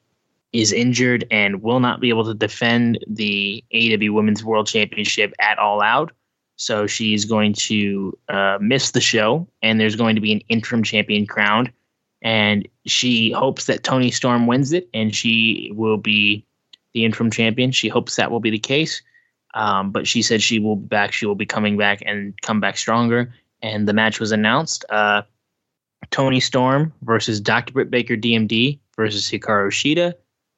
is 0.53 0.71
injured 0.71 1.25
and 1.29 1.61
will 1.61 1.79
not 1.79 1.99
be 1.99 2.09
able 2.09 2.25
to 2.25 2.33
defend 2.33 2.99
the 3.07 3.63
AW 3.73 4.13
Women's 4.13 4.43
World 4.43 4.67
Championship 4.67 5.33
at 5.39 5.59
All 5.59 5.81
Out. 5.81 6.11
So 6.55 6.87
she's 6.87 7.25
going 7.25 7.53
to 7.53 8.17
uh, 8.29 8.57
miss 8.59 8.91
the 8.91 9.01
show, 9.01 9.47
and 9.61 9.79
there's 9.79 9.95
going 9.95 10.15
to 10.15 10.21
be 10.21 10.31
an 10.31 10.41
interim 10.49 10.83
champion 10.83 11.27
crowned. 11.27 11.71
And 12.23 12.67
she 12.87 13.31
hopes 13.31 13.65
that 13.65 13.83
Toni 13.83 14.09
Storm 14.09 14.47
wins 14.47 14.73
it, 14.73 14.89
and 14.93 15.15
she 15.15 15.71
will 15.75 15.97
be 15.97 16.43
the 16.93 17.05
interim 17.05 17.29
champion. 17.29 17.71
She 17.71 17.89
hopes 17.89 18.15
that 18.15 18.31
will 18.31 18.39
be 18.39 18.49
the 18.49 18.57
case. 18.57 19.01
Um, 19.53 19.91
but 19.91 20.07
she 20.07 20.21
said 20.21 20.41
she 20.41 20.59
will 20.59 20.75
be 20.75 20.87
back. 20.87 21.13
She 21.13 21.25
will 21.25 21.35
be 21.35 21.45
coming 21.45 21.77
back 21.77 22.01
and 22.05 22.33
come 22.41 22.59
back 22.59 22.77
stronger. 22.77 23.33
And 23.61 23.87
the 23.87 23.93
match 23.93 24.19
was 24.19 24.31
announced. 24.31 24.83
Uh, 24.89 25.23
Toni 26.09 26.39
Storm 26.39 26.93
versus 27.03 27.39
Dr. 27.39 27.73
Britt 27.73 27.91
Baker 27.91 28.15
DMD 28.15 28.79
versus 28.95 29.29
Hikaru 29.29 29.69
Shida 29.69 30.13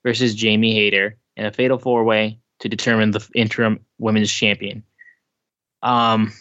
versus 0.10 0.34
Jamie 0.34 0.74
Hayter 0.74 1.16
in 1.38 1.46
a 1.46 1.52
fatal 1.52 1.78
four 1.78 2.04
way 2.04 2.40
to 2.62 2.68
determine 2.68 3.12
the 3.12 3.24
interim 3.36 3.80
women's 4.00 4.32
champion. 4.32 4.84
Um, 5.84 6.34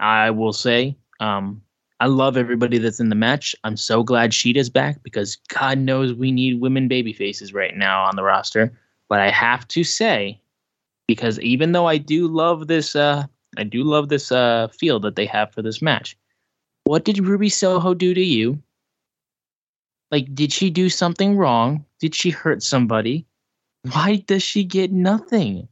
I 0.00 0.30
will 0.30 0.52
say, 0.52 0.96
um, 1.20 1.62
I 2.00 2.06
love 2.06 2.36
everybody 2.36 2.78
that's 2.78 2.98
in 2.98 3.08
the 3.08 3.14
match. 3.14 3.54
I'm 3.62 3.76
so 3.76 4.02
glad 4.02 4.34
Shida's 4.34 4.68
back 4.68 5.04
because 5.04 5.36
God 5.56 5.78
knows 5.78 6.12
we 6.12 6.32
need 6.32 6.60
women 6.60 6.88
baby 6.88 7.12
faces 7.12 7.54
right 7.54 7.76
now 7.76 8.02
on 8.02 8.16
the 8.16 8.24
roster. 8.24 8.76
But 9.08 9.20
I 9.20 9.30
have 9.30 9.68
to 9.68 9.84
say, 9.84 10.40
because 11.06 11.38
even 11.38 11.70
though 11.70 11.86
I 11.86 11.96
do 11.96 12.26
love 12.26 12.66
this, 12.66 12.96
uh, 12.96 13.24
I 13.56 13.62
do 13.62 13.84
love 13.84 14.08
this 14.08 14.32
uh, 14.32 14.66
field 14.76 15.02
that 15.02 15.14
they 15.14 15.26
have 15.26 15.52
for 15.52 15.62
this 15.62 15.80
match. 15.80 16.16
What 16.86 17.04
did 17.04 17.20
Ruby 17.20 17.50
Soho 17.50 17.94
do 17.94 18.14
to 18.14 18.24
you? 18.24 18.60
Like, 20.10 20.34
did 20.34 20.52
she 20.52 20.70
do 20.70 20.88
something 20.88 21.36
wrong? 21.36 21.84
Did 22.00 22.14
she 22.14 22.30
hurt 22.30 22.62
somebody? 22.62 23.26
Why 23.92 24.16
does 24.26 24.42
she 24.42 24.64
get 24.64 24.90
nothing? 24.90 25.68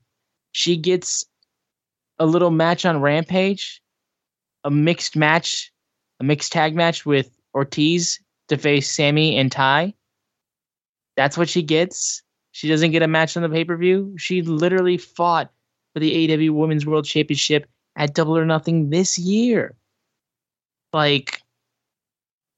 She 0.52 0.76
gets 0.76 1.24
a 2.18 2.26
little 2.26 2.50
match 2.50 2.84
on 2.84 3.00
Rampage, 3.00 3.82
a 4.64 4.70
mixed 4.70 5.16
match, 5.16 5.72
a 6.20 6.24
mixed 6.24 6.52
tag 6.52 6.74
match 6.74 7.06
with 7.06 7.30
Ortiz 7.54 8.20
to 8.48 8.56
face 8.56 8.90
Sammy 8.90 9.36
and 9.36 9.50
Ty. 9.50 9.94
That's 11.16 11.36
what 11.36 11.48
she 11.48 11.62
gets. 11.62 12.22
She 12.52 12.68
doesn't 12.68 12.92
get 12.92 13.02
a 13.02 13.08
match 13.08 13.36
on 13.36 13.42
the 13.42 13.48
pay 13.48 13.64
per 13.64 13.76
view. 13.76 14.14
She 14.18 14.42
literally 14.42 14.98
fought 14.98 15.50
for 15.92 16.00
the 16.00 16.32
AW 16.32 16.52
Women's 16.52 16.86
World 16.86 17.04
Championship 17.04 17.66
at 17.96 18.14
Double 18.14 18.36
or 18.36 18.44
Nothing 18.44 18.90
this 18.90 19.18
year. 19.18 19.74
Like, 20.92 21.42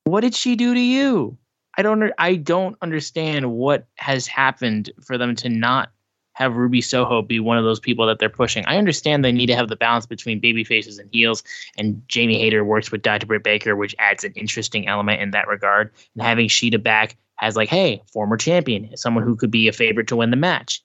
what 0.05 0.21
did 0.21 0.35
she 0.35 0.57
do 0.57 0.75
to 0.75 0.81
you? 0.81 1.39
I 1.77 1.83
don't. 1.83 2.13
I 2.19 2.37
don't 2.37 2.77
understand 2.83 3.53
what 3.53 3.87
has 3.97 4.27
happened 4.27 4.91
for 5.01 5.17
them 5.17 5.35
to 5.37 5.49
not 5.49 5.91
have 6.33 6.57
Ruby 6.57 6.81
Soho 6.81 7.23
be 7.23 7.39
one 7.39 7.59
of 7.59 7.65
those 7.65 7.81
people 7.81 8.07
that 8.07 8.19
they're 8.19 8.29
pushing. 8.29 8.65
I 8.67 8.77
understand 8.77 9.25
they 9.25 9.33
need 9.33 9.47
to 9.47 9.57
have 9.57 9.69
the 9.69 9.77
balance 9.77 10.07
between 10.07 10.41
baby 10.41 10.65
faces 10.65 10.99
and 10.99 11.09
heels, 11.13 11.43
and 11.77 12.03
Jamie 12.09 12.39
Hayter 12.39 12.65
works 12.65 12.91
with 12.91 13.03
Dr. 13.03 13.27
Britt 13.27 13.45
Baker, 13.45 13.77
which 13.77 13.95
adds 13.99 14.25
an 14.25 14.33
interesting 14.35 14.89
element 14.89 15.21
in 15.21 15.33
that 15.33 15.49
regard. 15.49 15.93
And 16.15 16.23
having 16.23 16.49
Shida 16.49 16.83
back 16.83 17.17
has 17.37 17.57
like, 17.57 17.69
hey, 17.69 18.03
former 18.13 18.37
champion, 18.37 18.97
someone 18.97 19.25
who 19.25 19.37
could 19.37 19.51
be 19.51 19.69
a 19.69 19.73
favorite 19.73 20.09
to 20.09 20.17
win 20.17 20.31
the 20.31 20.37
match. 20.37 20.83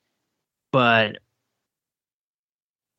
But 0.71 1.19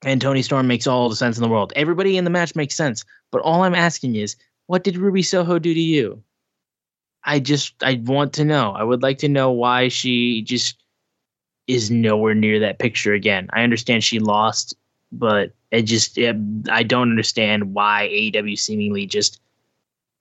and 0.04 0.20
Toni 0.20 0.42
Storm 0.42 0.66
makes 0.66 0.86
all 0.86 1.08
the 1.08 1.16
sense 1.16 1.36
in 1.36 1.42
the 1.42 1.48
world. 1.48 1.72
Everybody 1.76 2.16
in 2.16 2.24
the 2.24 2.30
match 2.30 2.54
makes 2.54 2.76
sense. 2.76 3.04
But 3.32 3.42
all 3.42 3.62
I'm 3.62 3.74
asking 3.74 4.14
is, 4.14 4.36
what 4.66 4.84
did 4.84 4.96
Ruby 4.96 5.22
Soho 5.22 5.58
do 5.58 5.74
to 5.74 5.80
you? 5.80 6.22
I 7.26 7.40
just 7.40 7.74
I 7.82 8.00
want 8.04 8.32
to 8.34 8.44
know. 8.44 8.70
I 8.72 8.84
would 8.84 9.02
like 9.02 9.18
to 9.18 9.28
know 9.28 9.50
why 9.50 9.88
she 9.88 10.42
just 10.42 10.82
is 11.66 11.90
nowhere 11.90 12.34
near 12.34 12.60
that 12.60 12.78
picture 12.78 13.12
again. 13.12 13.48
I 13.52 13.62
understand 13.62 14.04
she 14.04 14.20
lost, 14.20 14.76
but 15.10 15.52
it 15.72 15.82
just 15.82 16.16
it, 16.16 16.36
I 16.70 16.84
don't 16.84 17.10
understand 17.10 17.74
why 17.74 18.08
AEW 18.12 18.58
seemingly 18.58 19.06
just 19.06 19.40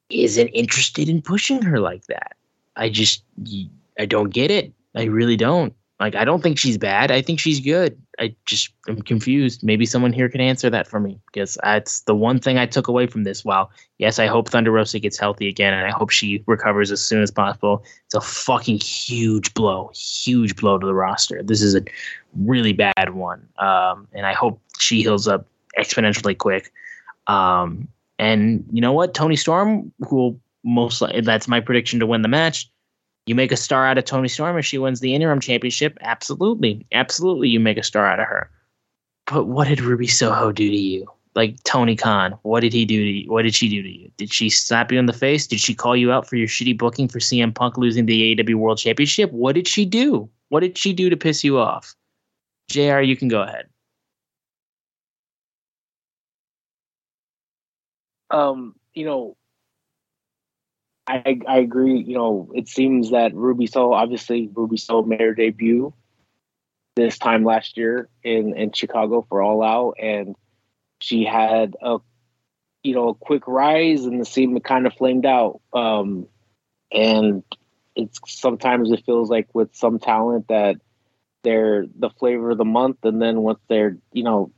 isn't 0.09 0.47
interested 0.49 1.07
in 1.07 1.21
pushing 1.21 1.61
her 1.61 1.79
like 1.79 2.05
that. 2.07 2.35
I 2.75 2.89
just 2.89 3.23
I 3.99 4.05
don't 4.05 4.33
get 4.33 4.49
it. 4.49 4.73
I 4.95 5.03
really 5.03 5.37
don't. 5.37 5.73
Like 5.99 6.15
I 6.15 6.25
don't 6.25 6.43
think 6.43 6.59
she's 6.59 6.77
bad. 6.77 7.09
I 7.09 7.21
think 7.21 7.39
she's 7.39 7.61
good. 7.61 7.97
I 8.19 8.35
just 8.45 8.69
am 8.89 9.01
confused. 9.01 9.63
Maybe 9.63 9.85
someone 9.85 10.11
here 10.11 10.27
can 10.27 10.41
answer 10.41 10.69
that 10.69 10.87
for 10.87 10.99
me 10.99 11.19
because 11.27 11.57
that's 11.63 12.01
the 12.01 12.15
one 12.15 12.39
thing 12.39 12.57
I 12.57 12.65
took 12.65 12.89
away 12.89 13.07
from 13.07 13.23
this. 13.23 13.45
While 13.45 13.71
yes, 13.97 14.19
I 14.19 14.27
hope 14.27 14.49
Thunder 14.49 14.71
Rosa 14.71 14.99
gets 14.99 15.17
healthy 15.17 15.47
again, 15.47 15.73
and 15.73 15.87
I 15.87 15.91
hope 15.91 16.09
she 16.09 16.43
recovers 16.47 16.91
as 16.91 17.01
soon 17.01 17.21
as 17.21 17.31
possible. 17.31 17.85
It's 18.07 18.15
a 18.15 18.19
fucking 18.19 18.79
huge 18.79 19.53
blow, 19.53 19.91
huge 19.95 20.57
blow 20.57 20.77
to 20.77 20.85
the 20.85 20.93
roster. 20.93 21.41
This 21.41 21.61
is 21.61 21.75
a 21.75 21.83
really 22.35 22.73
bad 22.73 23.13
one, 23.13 23.47
um, 23.59 24.07
and 24.11 24.25
I 24.25 24.33
hope 24.33 24.59
she 24.79 25.01
heals 25.01 25.29
up 25.29 25.47
exponentially 25.79 26.37
quick. 26.37 26.73
Um, 27.27 27.87
and 28.19 28.65
you 28.71 28.81
know 28.81 28.91
what, 28.91 29.13
Toni 29.13 29.37
Storm, 29.37 29.93
who 30.09 30.15
will 30.15 30.39
most 30.65 30.99
likely 30.99 31.21
that's 31.21 31.47
my 31.47 31.61
prediction 31.61 31.99
to 32.01 32.07
win 32.07 32.21
the 32.21 32.27
match 32.27 32.69
you 33.25 33.35
make 33.35 33.51
a 33.51 33.57
star 33.57 33.87
out 33.87 33.97
of 33.97 34.05
Toni 34.05 34.27
Storm 34.27 34.57
if 34.57 34.65
she 34.65 34.77
wins 34.77 34.99
the 34.99 35.15
interim 35.15 35.39
championship. 35.39 35.97
Absolutely. 36.01 36.85
Absolutely, 36.91 37.49
you 37.49 37.59
make 37.59 37.77
a 37.77 37.83
star 37.83 38.05
out 38.05 38.19
of 38.19 38.27
her. 38.27 38.49
But 39.25 39.45
what 39.45 39.67
did 39.67 39.81
Ruby 39.81 40.07
Soho 40.07 40.51
do 40.51 40.69
to 40.69 40.75
you? 40.75 41.07
Like 41.33 41.61
Tony 41.63 41.95
Khan, 41.95 42.37
what 42.43 42.61
did 42.61 42.71
he 42.71 42.85
do 42.85 43.03
to 43.03 43.09
you? 43.09 43.31
What 43.31 43.41
did 43.41 43.55
she 43.55 43.67
do 43.67 43.81
to 43.81 43.89
you? 43.89 44.09
Did 44.15 44.31
she 44.31 44.49
slap 44.49 44.91
you 44.91 44.99
in 44.99 45.05
the 45.05 45.13
face? 45.13 45.47
Did 45.47 45.59
she 45.59 45.73
call 45.73 45.95
you 45.95 46.11
out 46.11 46.29
for 46.29 46.37
your 46.37 46.47
shitty 46.47 46.77
booking 46.77 47.09
for 47.09 47.19
CM 47.19 47.53
Punk 47.53 47.77
losing 47.77 48.05
the 48.05 48.35
AEW 48.35 48.55
World 48.55 48.77
Championship? 48.77 49.31
What 49.31 49.55
did 49.55 49.67
she 49.67 49.85
do? 49.85 50.29
What 50.49 50.61
did 50.61 50.77
she 50.77 50.93
do 50.93 51.09
to 51.09 51.17
piss 51.17 51.43
you 51.43 51.57
off? 51.57 51.93
JR, 52.69 53.01
you 53.01 53.17
can 53.17 53.27
go 53.27 53.41
ahead. 53.41 53.67
Um, 58.31 58.75
you 58.93 59.05
know, 59.05 59.35
I 61.07 61.39
I 61.47 61.59
agree. 61.59 61.99
You 61.99 62.15
know, 62.15 62.51
it 62.55 62.67
seems 62.67 63.11
that 63.11 63.33
Ruby 63.35 63.67
Soho, 63.67 63.93
obviously 63.93 64.49
Ruby 64.53 64.77
Soho 64.77 65.03
made 65.03 65.21
her 65.21 65.35
debut 65.35 65.93
this 66.95 67.17
time 67.17 67.43
last 67.43 67.77
year 67.77 68.09
in 68.23 68.55
in 68.55 68.71
Chicago 68.71 69.25
for 69.27 69.41
All 69.41 69.63
Out, 69.63 69.95
and 70.01 70.35
she 71.01 71.23
had 71.23 71.75
a 71.81 71.97
you 72.83 72.95
know 72.95 73.09
a 73.09 73.15
quick 73.15 73.47
rise, 73.47 74.05
and 74.05 74.19
the 74.19 74.25
scene 74.25 74.59
kind 74.61 74.87
of 74.87 74.93
flamed 74.93 75.25
out. 75.25 75.61
Um, 75.73 76.27
and 76.91 77.43
it's 77.95 78.19
sometimes 78.27 78.91
it 78.91 79.05
feels 79.05 79.29
like 79.29 79.47
with 79.53 79.75
some 79.75 79.99
talent 79.99 80.47
that 80.47 80.77
they're 81.43 81.85
the 81.99 82.09
flavor 82.09 82.51
of 82.51 82.57
the 82.57 82.65
month, 82.65 82.97
and 83.03 83.21
then 83.21 83.41
once 83.41 83.59
they're 83.67 83.97
you 84.11 84.23
know 84.23 84.51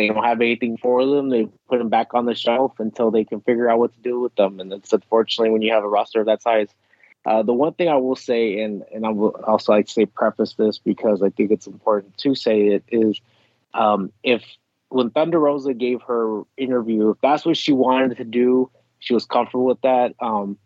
they 0.00 0.08
don't 0.08 0.24
have 0.24 0.40
anything 0.40 0.76
for 0.78 1.04
them. 1.04 1.28
They 1.28 1.48
put 1.68 1.78
them 1.78 1.88
back 1.88 2.14
on 2.14 2.24
the 2.24 2.34
shelf 2.34 2.72
until 2.78 3.10
they 3.10 3.24
can 3.24 3.40
figure 3.40 3.70
out 3.70 3.78
what 3.78 3.92
to 3.94 4.00
do 4.00 4.18
with 4.20 4.34
them. 4.34 4.58
And 4.58 4.72
it's 4.72 4.92
unfortunately 4.92 5.50
when 5.50 5.62
you 5.62 5.72
have 5.72 5.84
a 5.84 5.88
roster 5.88 6.20
of 6.20 6.26
that 6.26 6.42
size. 6.42 6.68
Uh, 7.26 7.42
the 7.42 7.52
one 7.52 7.74
thing 7.74 7.88
I 7.88 7.96
will 7.96 8.16
say, 8.16 8.62
and 8.62 8.82
and 8.94 9.04
I 9.04 9.10
will 9.10 9.36
also 9.46 9.72
like 9.72 9.86
to 9.86 9.92
say 9.92 10.06
preface 10.06 10.54
this 10.54 10.78
because 10.78 11.22
I 11.22 11.28
think 11.28 11.50
it's 11.50 11.66
important 11.66 12.16
to 12.18 12.34
say 12.34 12.68
it 12.68 12.84
is, 12.88 13.20
um, 13.74 14.10
if 14.22 14.42
when 14.88 15.10
Thunder 15.10 15.38
Rosa 15.38 15.74
gave 15.74 16.00
her 16.02 16.44
interview, 16.56 17.10
if 17.10 17.18
that's 17.20 17.44
what 17.44 17.58
she 17.58 17.72
wanted 17.72 18.16
to 18.16 18.24
do, 18.24 18.70
she 19.00 19.12
was 19.12 19.26
comfortable 19.26 19.66
with 19.66 19.82
that. 19.82 20.14
Um, 20.18 20.56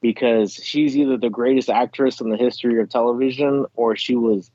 because 0.00 0.54
she's 0.54 0.96
either 0.96 1.16
the 1.16 1.30
greatest 1.30 1.70
actress 1.70 2.20
in 2.20 2.28
the 2.28 2.36
history 2.36 2.78
of 2.78 2.90
television 2.90 3.64
or 3.74 3.96
she 3.96 4.14
was 4.14 4.50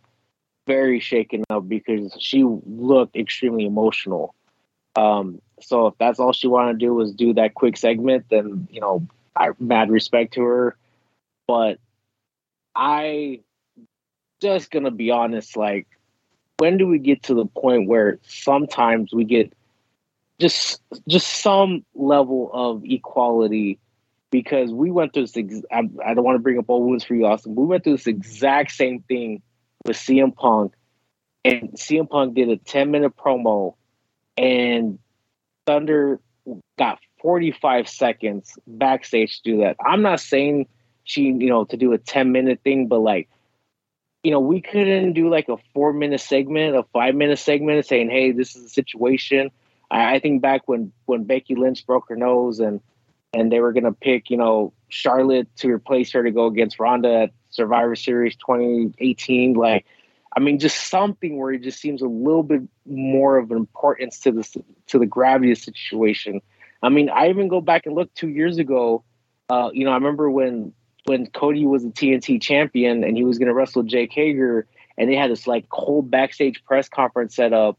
very 0.69 0.99
shaken 0.99 1.43
up 1.49 1.67
because 1.67 2.15
she 2.19 2.43
looked 2.43 3.15
extremely 3.15 3.65
emotional. 3.65 4.35
Um, 4.95 5.41
so 5.61 5.87
if 5.87 5.95
that's 5.97 6.19
all 6.19 6.31
she 6.31 6.47
wanted 6.47 6.73
to 6.73 6.85
do 6.85 6.93
was 6.93 7.11
do 7.11 7.33
that 7.33 7.55
quick 7.55 7.75
segment, 7.75 8.25
then 8.29 8.67
you 8.69 8.79
know, 8.79 9.07
I 9.35 9.49
mad 9.59 9.89
respect 9.89 10.35
to 10.35 10.43
her. 10.43 10.77
But 11.47 11.79
I 12.75 13.41
just 14.41 14.69
gonna 14.69 14.91
be 14.91 15.09
honest, 15.09 15.57
like 15.57 15.87
when 16.59 16.77
do 16.77 16.85
we 16.85 16.99
get 16.99 17.23
to 17.23 17.33
the 17.33 17.45
point 17.45 17.87
where 17.87 18.19
sometimes 18.27 19.11
we 19.11 19.23
get 19.23 19.51
just 20.39 20.83
just 21.07 21.41
some 21.41 21.83
level 21.95 22.51
of 22.53 22.83
equality 22.85 23.79
because 24.29 24.71
we 24.71 24.91
went 24.91 25.13
through 25.13 25.23
this 25.23 25.35
ex- 25.35 25.65
I, 25.71 25.89
I, 26.05 26.13
don't 26.13 26.23
want 26.23 26.35
to 26.35 26.43
bring 26.43 26.59
up 26.59 26.69
old 26.69 26.85
wounds 26.85 27.03
for 27.03 27.15
you 27.15 27.25
austin 27.25 27.55
we 27.55 27.65
went 27.65 27.83
through 27.83 27.97
this 27.97 28.07
exact 28.07 28.71
same 28.71 29.01
thing 29.01 29.41
with 29.85 29.97
CM 29.97 30.35
Punk, 30.35 30.73
and 31.45 31.71
CM 31.73 32.09
Punk 32.09 32.35
did 32.35 32.49
a 32.49 32.57
10 32.57 32.91
minute 32.91 33.15
promo, 33.15 33.75
and 34.37 34.99
Thunder 35.65 36.19
got 36.77 36.99
45 37.21 37.87
seconds 37.87 38.57
backstage 38.65 39.41
to 39.41 39.51
do 39.51 39.57
that. 39.59 39.75
I'm 39.85 40.01
not 40.01 40.19
saying 40.19 40.67
she, 41.03 41.23
you 41.23 41.47
know, 41.47 41.65
to 41.65 41.77
do 41.77 41.93
a 41.93 41.97
10 41.97 42.31
minute 42.31 42.61
thing, 42.63 42.87
but 42.87 42.99
like, 42.99 43.29
you 44.23 44.31
know, 44.31 44.39
we 44.39 44.61
couldn't 44.61 45.13
do 45.13 45.29
like 45.29 45.49
a 45.49 45.57
four 45.73 45.93
minute 45.93 46.21
segment, 46.21 46.75
a 46.75 46.83
five 46.93 47.15
minute 47.15 47.39
segment 47.39 47.85
saying, 47.85 48.09
hey, 48.09 48.31
this 48.31 48.55
is 48.55 48.63
the 48.63 48.69
situation. 48.69 49.49
I, 49.89 50.15
I 50.15 50.19
think 50.19 50.41
back 50.41 50.67
when 50.67 50.91
when 51.05 51.23
Becky 51.23 51.55
Lynch 51.55 51.85
broke 51.85 52.09
her 52.09 52.15
nose 52.15 52.59
and 52.59 52.81
and 53.33 53.51
they 53.51 53.59
were 53.59 53.73
gonna 53.73 53.93
pick, 53.93 54.29
you 54.29 54.37
know, 54.37 54.73
Charlotte 54.89 55.47
to 55.57 55.69
replace 55.69 56.11
her 56.11 56.23
to 56.23 56.31
go 56.31 56.47
against 56.47 56.79
Ronda 56.79 57.13
at 57.23 57.31
Survivor 57.59 57.95
Series 57.95 58.35
2018. 58.37 59.53
Like, 59.53 59.85
I 60.35 60.39
mean, 60.39 60.59
just 60.59 60.89
something 60.89 61.37
where 61.37 61.51
it 61.51 61.61
just 61.61 61.79
seems 61.79 62.01
a 62.01 62.07
little 62.07 62.43
bit 62.43 62.61
more 62.85 63.37
of 63.37 63.51
an 63.51 63.57
importance 63.57 64.19
to 64.21 64.31
the 64.31 64.63
to 64.87 64.97
the 64.97 65.05
gravity 65.05 65.51
of 65.51 65.57
the 65.57 65.63
situation. 65.63 66.41
I 66.81 66.89
mean, 66.89 67.09
I 67.09 67.29
even 67.29 67.49
go 67.49 67.59
back 67.59 67.85
and 67.85 67.95
look 67.95 68.13
two 68.13 68.29
years 68.29 68.57
ago. 68.57 69.03
Uh, 69.49 69.69
you 69.73 69.83
know, 69.83 69.91
I 69.91 69.95
remember 69.95 70.31
when 70.31 70.73
when 71.05 71.27
Cody 71.27 71.65
was 71.65 71.83
the 71.83 71.89
TNT 71.89 72.41
champion 72.41 73.03
and 73.03 73.17
he 73.17 73.23
was 73.23 73.37
going 73.37 73.47
to 73.47 73.53
wrestle 73.53 73.83
Jake 73.83 74.13
Hager, 74.13 74.65
and 74.97 75.09
they 75.09 75.15
had 75.15 75.29
this 75.29 75.45
like 75.45 75.65
whole 75.69 76.01
backstage 76.01 76.63
press 76.63 76.87
conference 76.87 77.35
set 77.35 77.51
up, 77.51 77.77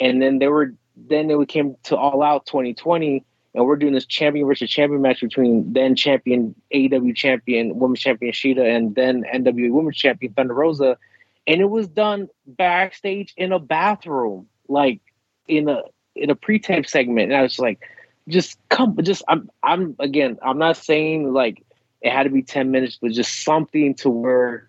and 0.00 0.20
then 0.20 0.40
they 0.40 0.48
were 0.48 0.74
then 0.96 1.30
it 1.30 1.48
came 1.48 1.76
to 1.84 1.96
All 1.96 2.22
Out 2.22 2.46
2020 2.46 3.24
and 3.56 3.64
we're 3.64 3.76
doing 3.76 3.94
this 3.94 4.04
champion 4.04 4.46
versus 4.46 4.68
champion 4.68 5.00
match 5.00 5.22
between 5.22 5.72
then 5.72 5.96
champion 5.96 6.54
AEW 6.74 7.16
champion 7.16 7.78
women's 7.78 8.00
champion 8.00 8.32
Shida 8.32 8.76
and 8.76 8.94
then 8.94 9.24
NWA 9.34 9.72
women's 9.72 9.96
champion 9.96 10.34
Thunder 10.34 10.52
Rosa, 10.52 10.98
and 11.46 11.60
it 11.62 11.70
was 11.70 11.88
done 11.88 12.28
backstage 12.46 13.32
in 13.36 13.52
a 13.52 13.58
bathroom, 13.58 14.46
like 14.68 15.00
in 15.48 15.70
a 15.70 15.82
in 16.14 16.28
a 16.28 16.34
pre-tape 16.34 16.86
segment, 16.86 17.32
and 17.32 17.36
I 17.36 17.42
was 17.42 17.58
like, 17.58 17.80
just 18.28 18.58
come, 18.68 18.98
just 19.02 19.24
I'm 19.26 19.50
I'm 19.62 19.96
again, 19.98 20.38
I'm 20.42 20.58
not 20.58 20.76
saying 20.76 21.32
like 21.32 21.64
it 22.02 22.12
had 22.12 22.24
to 22.24 22.30
be 22.30 22.42
ten 22.42 22.70
minutes, 22.70 22.98
but 23.00 23.12
just 23.12 23.42
something 23.42 23.94
to 23.96 24.10
where 24.10 24.68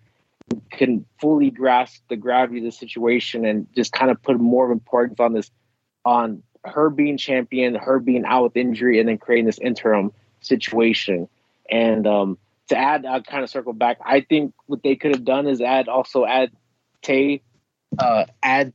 you 0.50 0.62
can 0.70 1.04
fully 1.20 1.50
grasp 1.50 2.02
the 2.08 2.16
gravity 2.16 2.60
of 2.60 2.64
the 2.64 2.72
situation 2.72 3.44
and 3.44 3.66
just 3.76 3.92
kind 3.92 4.10
of 4.10 4.22
put 4.22 4.40
more 4.40 4.72
importance 4.72 5.20
on 5.20 5.34
this 5.34 5.50
on 6.06 6.42
her 6.64 6.90
being 6.90 7.16
champion, 7.16 7.74
her 7.74 7.98
being 7.98 8.24
out 8.24 8.44
with 8.44 8.56
injury, 8.56 9.00
and 9.00 9.08
then 9.08 9.18
creating 9.18 9.46
this 9.46 9.58
interim 9.58 10.12
situation. 10.40 11.28
And 11.70 12.06
um, 12.06 12.38
to 12.68 12.76
add, 12.76 13.04
I'll 13.06 13.22
kind 13.22 13.44
of 13.44 13.50
circle 13.50 13.72
back. 13.72 13.98
I 14.04 14.20
think 14.20 14.54
what 14.66 14.82
they 14.82 14.96
could 14.96 15.12
have 15.12 15.24
done 15.24 15.46
is 15.46 15.60
add 15.60 15.88
also 15.88 16.24
add 16.24 16.50
Tay, 17.02 17.42
uh, 17.98 18.26
add 18.42 18.72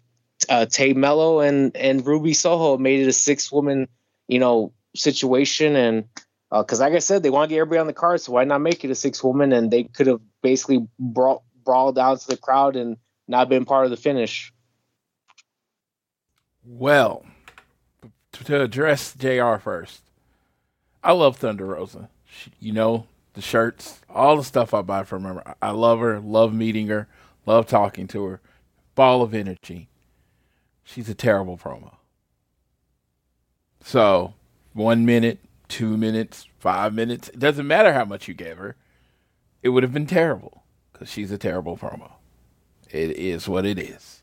uh, 0.49 0.65
Tay 0.65 0.93
Melo 0.93 1.39
and 1.39 1.75
and 1.75 2.05
Ruby 2.05 2.33
Soho 2.33 2.77
made 2.77 3.01
it 3.01 3.07
a 3.07 3.13
six 3.13 3.51
woman, 3.51 3.87
you 4.27 4.39
know, 4.39 4.73
situation. 4.95 5.75
And 5.75 6.05
because, 6.49 6.79
uh, 6.79 6.85
like 6.85 6.93
I 6.93 6.99
said, 6.99 7.23
they 7.23 7.29
want 7.29 7.49
to 7.49 7.55
get 7.55 7.61
everybody 7.61 7.79
on 7.79 7.87
the 7.87 7.93
card, 7.93 8.21
so 8.21 8.33
why 8.33 8.43
not 8.43 8.61
make 8.61 8.83
it 8.83 8.91
a 8.91 8.95
six 8.95 9.23
woman? 9.23 9.53
And 9.53 9.71
they 9.71 9.83
could 9.83 10.07
have 10.07 10.21
basically 10.41 10.87
brought 10.99 11.41
brawled 11.63 11.97
out 11.97 12.19
to 12.21 12.27
the 12.27 12.37
crowd 12.37 12.75
and 12.75 12.97
not 13.27 13.49
been 13.49 13.65
part 13.65 13.85
of 13.85 13.91
the 13.91 13.97
finish. 13.97 14.53
Well, 16.65 17.25
to 18.33 18.61
address 18.61 19.13
JR 19.13 19.55
first. 19.55 20.01
I 21.03 21.11
love 21.11 21.37
Thunder 21.37 21.65
Rosa. 21.65 22.09
She, 22.25 22.51
you 22.59 22.71
know, 22.73 23.07
the 23.33 23.41
shirts, 23.41 23.99
all 24.09 24.37
the 24.37 24.43
stuff 24.43 24.73
I 24.73 24.81
buy 24.81 25.03
from 25.03 25.23
her. 25.23 25.55
I 25.61 25.71
love 25.71 25.99
her, 25.99 26.19
love 26.19 26.53
meeting 26.53 26.87
her, 26.87 27.07
love 27.45 27.67
talking 27.67 28.07
to 28.09 28.25
her. 28.25 28.41
ball 28.95 29.21
of 29.21 29.33
energy. 29.33 29.87
She's 30.83 31.09
a 31.09 31.15
terrible 31.15 31.57
promo. 31.57 31.95
So, 33.83 34.33
one 34.73 35.05
minute, 35.05 35.39
two 35.67 35.97
minutes, 35.97 36.47
five 36.59 36.93
minutes, 36.93 37.29
it 37.29 37.39
doesn't 37.39 37.67
matter 37.67 37.93
how 37.93 38.05
much 38.05 38.27
you 38.27 38.33
gave 38.33 38.57
her. 38.57 38.75
It 39.61 39.69
would 39.69 39.83
have 39.83 39.93
been 39.93 40.07
terrible 40.07 40.63
because 40.91 41.09
she's 41.09 41.31
a 41.31 41.37
terrible 41.37 41.77
promo. 41.77 42.13
It 42.89 43.11
is 43.11 43.47
what 43.47 43.65
it 43.65 43.79
is. 43.79 44.22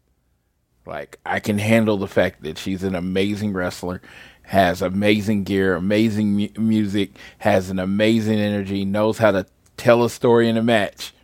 Like, 0.91 1.21
I 1.25 1.39
can 1.39 1.59
handle 1.59 1.97
the 1.97 2.09
fact 2.09 2.43
that 2.43 2.59
she's 2.59 2.83
an 2.83 2.97
amazing 2.97 3.53
wrestler, 3.53 4.03
has 4.43 4.83
amazing 4.83 5.45
gear, 5.45 5.77
amazing 5.77 6.33
mu- 6.33 6.49
music, 6.59 7.13
has 7.39 7.71
an 7.71 7.79
amazing 7.79 8.41
energy, 8.41 8.85
knows 8.85 9.19
how 9.19 9.31
to 9.31 9.47
tell 9.77 10.03
a 10.03 10.11
story 10.11 10.49
in 10.49 10.57
a 10.57 10.65
match. 10.65 11.15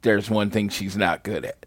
There's 0.00 0.30
one 0.30 0.48
thing 0.48 0.70
she's 0.70 0.96
not 0.96 1.22
good 1.22 1.44
at. 1.44 1.66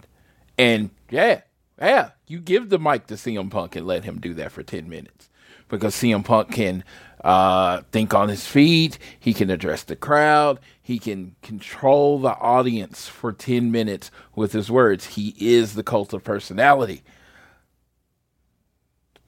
And 0.57 0.89
yeah, 1.11 1.41
yeah, 1.79 2.09
you 2.27 2.39
give 2.39 2.69
the 2.69 2.79
mic 2.79 3.05
to 3.07 3.13
CM 3.13 3.51
Punk 3.51 3.75
and 3.75 3.85
let 3.85 4.03
him 4.03 4.19
do 4.19 4.33
that 4.33 4.51
for 4.51 4.63
10 4.63 4.89
minutes 4.89 5.29
because 5.67 5.95
CM 5.95 6.23
Punk 6.23 6.51
can 6.51 6.83
uh, 7.23 7.81
think 7.91 8.13
on 8.13 8.29
his 8.29 8.45
feet, 8.45 8.99
he 9.19 9.33
can 9.33 9.49
address 9.49 9.83
the 9.83 9.95
crowd, 9.95 10.59
he 10.81 10.99
can 10.99 11.35
control 11.41 12.19
the 12.19 12.35
audience 12.35 13.07
for 13.07 13.33
10 13.33 13.71
minutes 13.71 14.11
with 14.35 14.51
his 14.51 14.69
words. 14.69 15.07
He 15.15 15.35
is 15.39 15.73
the 15.73 15.83
cult 15.83 16.13
of 16.13 16.23
personality. 16.23 17.03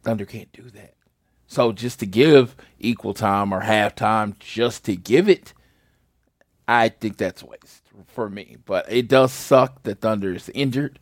Thunder 0.04 0.26
can't 0.26 0.52
do 0.52 0.64
that. 0.70 0.94
So 1.48 1.72
just 1.72 2.00
to 2.00 2.06
give 2.06 2.56
equal 2.78 3.14
time 3.14 3.54
or 3.54 3.62
half 3.62 3.96
time, 3.96 4.36
just 4.40 4.86
to 4.86 4.96
give 4.96 5.28
it, 5.28 5.54
I 6.68 6.90
think 6.90 7.18
that's 7.18 7.44
waste 7.44 7.84
for 8.06 8.30
me. 8.30 8.58
But 8.66 8.92
it 8.92 9.08
does 9.08 9.32
suck 9.34 9.84
that 9.84 10.02
Thunder 10.02 10.34
is 10.34 10.50
injured. 10.54 11.00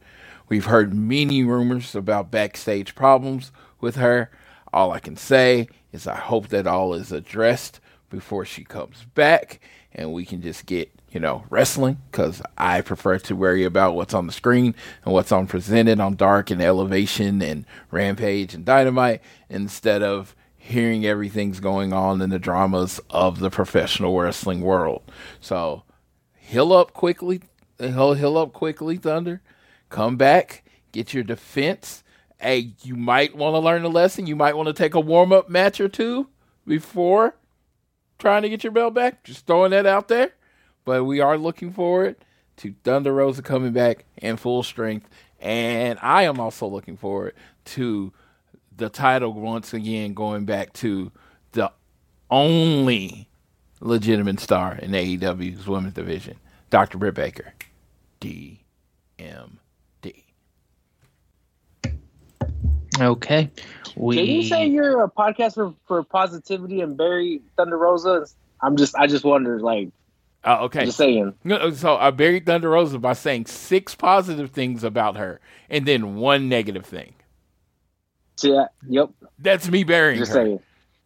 We've 0.48 0.66
heard 0.66 0.94
many 0.94 1.44
rumors 1.44 1.96
about 1.96 2.32
backstage 2.32 2.96
problems 2.96 3.52
with 3.82 3.96
her. 3.96 4.30
All 4.76 4.92
I 4.92 5.00
can 5.00 5.16
say 5.16 5.70
is 5.94 6.06
I 6.06 6.18
hope 6.18 6.50
that 6.50 6.68
all 6.68 6.94
is 6.94 7.14
addressed 7.14 7.80
before 8.10 8.44
she 8.44 8.66
comes 8.66 9.06
back 9.16 9.62
and 9.94 10.12
we 10.12 10.26
can 10.26 10.42
just 10.42 10.66
get, 10.66 10.92
you 11.10 11.22
know, 11.22 11.46
wrestling 11.50 12.00
because 12.12 12.42
I 12.58 12.82
prefer 12.82 13.18
to 13.20 13.38
worry 13.38 13.64
about 13.64 13.96
what's 13.96 14.14
on 14.14 14.28
the 14.28 14.34
screen 14.34 14.76
and 15.06 15.14
what's 15.14 15.32
on 15.32 15.48
presented 15.48 16.02
on 16.02 16.18
Dark 16.18 16.52
and 16.52 16.62
Elevation 16.62 17.42
and 17.42 17.66
Rampage 17.90 18.54
and 18.54 18.66
Dynamite 18.66 19.22
instead 19.50 20.04
of 20.04 20.36
hearing 20.58 21.06
everything's 21.06 21.62
going 21.62 21.94
on 21.94 22.22
in 22.22 22.30
the 22.30 22.38
dramas 22.38 23.00
of 23.10 23.40
the 23.40 23.50
professional 23.50 24.20
wrestling 24.20 24.60
world. 24.60 25.04
So 25.40 25.84
heal 26.36 26.74
up 26.74 26.92
quickly, 26.92 27.44
heal, 27.80 28.16
heal 28.16 28.38
up 28.38 28.52
quickly, 28.52 28.98
Thunder. 28.98 29.42
Come 29.88 30.18
back, 30.18 30.66
get 30.92 31.14
your 31.14 31.24
defense. 31.24 32.04
Hey, 32.40 32.74
you 32.84 32.96
might 32.96 33.36
want 33.36 33.56
to 33.56 33.60
learn 33.60 33.84
a 33.84 33.90
lesson. 33.90 34.28
You 34.28 34.36
might 34.36 34.58
want 34.58 34.68
to 34.68 34.74
take 34.74 34.94
a 34.94 35.00
warm 35.00 35.32
up 35.32 35.50
match 35.50 35.80
or 35.80 35.88
two 35.88 36.28
before 36.68 37.36
trying 38.20 38.42
to 38.44 38.50
get 38.50 38.64
your 38.64 38.72
belt 38.72 38.94
back. 38.94 39.24
Just 39.24 39.46
throwing 39.46 39.72
that 39.72 39.86
out 39.86 40.08
there. 40.08 40.34
But 40.84 41.06
we 41.06 41.20
are 41.20 41.38
looking 41.38 41.72
forward 41.72 42.18
to 42.58 42.76
Thunder 42.84 43.14
Rosa 43.14 43.42
coming 43.42 43.74
back 43.74 44.06
in 44.18 44.38
full 44.38 44.64
strength. 44.64 45.10
And 45.40 46.00
I 46.02 46.24
am 46.24 46.40
also 46.40 46.68
looking 46.68 46.98
forward 46.98 47.34
to 47.66 48.14
the 48.76 48.90
title 48.90 49.34
once 49.34 49.74
again 49.74 50.14
going 50.14 50.46
back 50.46 50.74
to 50.74 51.12
the 51.54 51.72
only 52.30 53.30
legitimate 53.80 54.40
star 54.40 54.76
in 54.76 54.92
AEW's 54.92 55.68
women's 55.68 55.94
division, 55.94 56.38
Dr. 56.70 56.98
Britt 56.98 57.16
Baker, 57.16 57.54
DMD. 58.22 58.60
Okay. 63.00 63.52
We 63.96 64.16
Did 64.18 64.28
you 64.28 64.44
say 64.44 64.68
you're 64.68 65.04
a 65.04 65.10
podcast 65.10 65.56
for, 65.56 65.74
for 65.88 66.04
positivity 66.04 66.82
and 66.82 66.98
bury 66.98 67.42
Thunder 67.58 67.78
Rosa? 67.78 68.26
I'm 68.62 68.78
just 68.78 68.96
I 68.96 69.08
just 69.08 69.24
wondered 69.24 69.62
like 69.62 69.90
Uh, 70.44 70.60
okay. 70.64 70.86
just 70.86 70.98
saying. 70.98 71.34
No, 71.44 71.72
So 71.72 71.96
I 71.98 72.12
buried 72.12 72.46
Thunder 72.46 72.70
Rosa 72.70 73.00
by 73.00 73.14
saying 73.14 73.46
six 73.48 73.96
positive 73.96 74.52
things 74.52 74.84
about 74.84 75.18
her 75.18 75.40
and 75.70 75.86
then 75.86 76.16
one 76.16 76.48
negative 76.50 76.86
thing. 76.86 77.16
Yeah, 78.42 78.66
yep. 78.88 79.10
That's 79.40 79.70
me 79.70 79.84
burying 79.84 80.20
Just 80.20 80.34
her. 80.34 80.44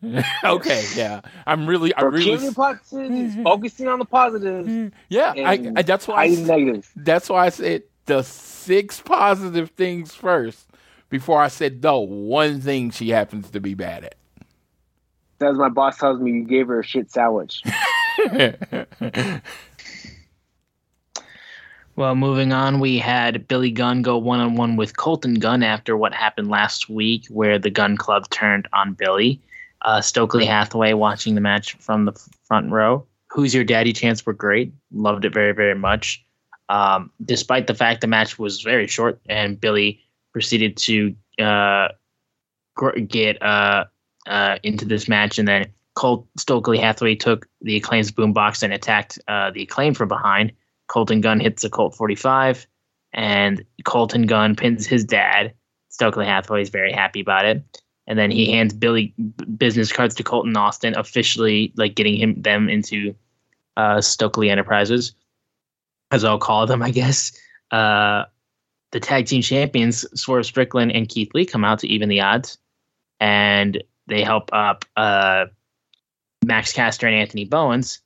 saying. 0.01 0.23
okay, 0.43 0.83
yeah. 0.95 1.21
I'm 1.45 1.67
really, 1.67 1.93
I 1.95 1.99
For 2.01 2.11
really, 2.11 2.37
Kenny 2.37 3.43
focusing 3.43 3.87
on 3.87 3.99
the 3.99 4.05
positives 4.05 4.93
yeah. 5.09 5.33
I, 5.35 5.73
I, 5.75 5.81
that's 5.81 6.07
why 6.07 6.15
I, 6.15 6.27
hiding 6.29 6.43
s- 6.43 6.47
negatives. 6.47 6.89
that's 6.95 7.29
why 7.29 7.45
I 7.45 7.49
said 7.49 7.83
the 8.05 8.23
six 8.23 9.01
positive 9.01 9.71
things 9.71 10.15
first 10.15 10.68
before 11.09 11.41
I 11.41 11.47
said 11.47 11.81
the 11.81 11.95
one 11.97 12.61
thing 12.61 12.91
she 12.91 13.09
happens 13.09 13.49
to 13.51 13.59
be 13.59 13.73
bad 13.73 14.05
at. 14.05 14.15
That's 15.39 15.57
my 15.57 15.69
boss 15.69 15.97
tells 15.97 16.19
me, 16.19 16.31
you 16.31 16.43
gave 16.43 16.67
her 16.67 16.81
a 16.81 16.83
shit 16.83 17.11
sandwich. 17.11 17.61
Well, 21.99 22.15
moving 22.15 22.53
on, 22.53 22.79
we 22.79 22.97
had 22.97 23.45
Billy 23.49 23.71
Gunn 23.71 24.03
go 24.03 24.17
one 24.17 24.39
on 24.39 24.55
one 24.55 24.77
with 24.77 24.95
Colten 24.95 25.37
Gunn 25.37 25.61
after 25.61 25.97
what 25.97 26.13
happened 26.13 26.47
last 26.47 26.87
week, 26.87 27.25
where 27.27 27.59
the 27.59 27.69
Gun 27.69 27.97
Club 27.97 28.29
turned 28.29 28.69
on 28.71 28.93
Billy. 28.93 29.41
Uh, 29.81 29.99
Stokely 29.99 30.45
Hathaway 30.45 30.93
watching 30.93 31.35
the 31.35 31.41
match 31.41 31.73
from 31.73 32.05
the 32.05 32.13
front 32.45 32.71
row. 32.71 33.05
Who's 33.31 33.53
Your 33.53 33.65
Daddy 33.65 33.91
chants 33.91 34.25
were 34.25 34.31
great. 34.31 34.71
Loved 34.93 35.25
it 35.25 35.33
very, 35.33 35.51
very 35.51 35.75
much. 35.75 36.25
Um, 36.69 37.11
despite 37.25 37.67
the 37.67 37.75
fact 37.75 37.99
the 37.99 38.07
match 38.07 38.39
was 38.39 38.61
very 38.61 38.87
short 38.87 39.19
and 39.27 39.59
Billy 39.59 40.01
proceeded 40.31 40.77
to 40.77 41.15
uh, 41.39 41.89
get 43.07 43.41
uh, 43.41 43.85
uh, 44.27 44.57
into 44.63 44.85
this 44.85 45.07
match, 45.07 45.39
and 45.39 45.47
then 45.47 45.67
Colt 45.95 46.27
Stokely 46.37 46.77
Hathaway 46.77 47.15
took 47.15 47.47
the 47.61 47.75
Acclaim's 47.75 48.11
boombox 48.11 48.63
and 48.63 48.73
attacked 48.73 49.19
uh, 49.27 49.51
the 49.51 49.63
Acclaim 49.63 49.93
from 49.93 50.07
behind. 50.07 50.51
Colten 50.89 51.21
Gunn 51.21 51.39
hits 51.39 51.63
a 51.63 51.69
Colt 51.69 51.95
45, 51.95 52.65
and 53.13 53.63
Colten 53.83 54.27
Gunn 54.27 54.55
pins 54.55 54.87
his 54.87 55.03
dad. 55.03 55.53
Stokely 55.89 56.25
Hathaway 56.25 56.61
is 56.61 56.69
very 56.69 56.91
happy 56.91 57.19
about 57.19 57.45
it, 57.45 57.81
and 58.07 58.17
then 58.17 58.31
he 58.31 58.51
hands 58.51 58.73
Billy 58.73 59.13
business 59.57 59.91
cards 59.91 60.15
to 60.15 60.23
Colten 60.23 60.55
Austin, 60.55 60.95
officially 60.97 61.73
like 61.75 61.95
getting 61.95 62.15
him 62.15 62.41
them 62.41 62.69
into 62.69 63.13
uh, 63.77 64.01
Stokely 64.01 64.49
Enterprises, 64.49 65.13
as 66.11 66.23
I'll 66.23 66.39
call 66.39 66.65
them, 66.65 66.81
I 66.81 66.91
guess. 66.91 67.31
Uh, 67.71 68.25
the 68.91 68.99
tag 68.99 69.27
team 69.27 69.41
champions 69.41 70.05
Swerve 70.19 70.45
Strickland 70.45 70.91
and 70.91 71.07
Keith 71.07 71.31
Lee 71.33 71.45
come 71.45 71.63
out 71.63 71.79
to 71.79 71.87
even 71.87 72.09
the 72.09 72.21
odds, 72.21 72.57
and 73.19 73.81
they 74.07 74.23
help 74.23 74.49
up 74.53 74.85
uh, 74.97 75.45
Max 76.43 76.73
Caster 76.73 77.07
and 77.07 77.15
Anthony 77.15 77.45
Bowens. 77.45 78.01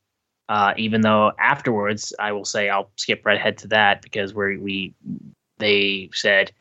Uh, 0.49 0.73
even 0.77 1.01
though 1.01 1.31
afterwards, 1.39 2.13
I 2.19 2.33
will 2.33 2.45
say 2.45 2.69
I'll 2.69 2.91
skip 2.97 3.25
right 3.25 3.37
ahead 3.37 3.57
to 3.59 3.67
that 3.69 4.01
because 4.01 4.33
where 4.33 4.59
we 4.59 4.93
they 5.57 6.09
said 6.13 6.51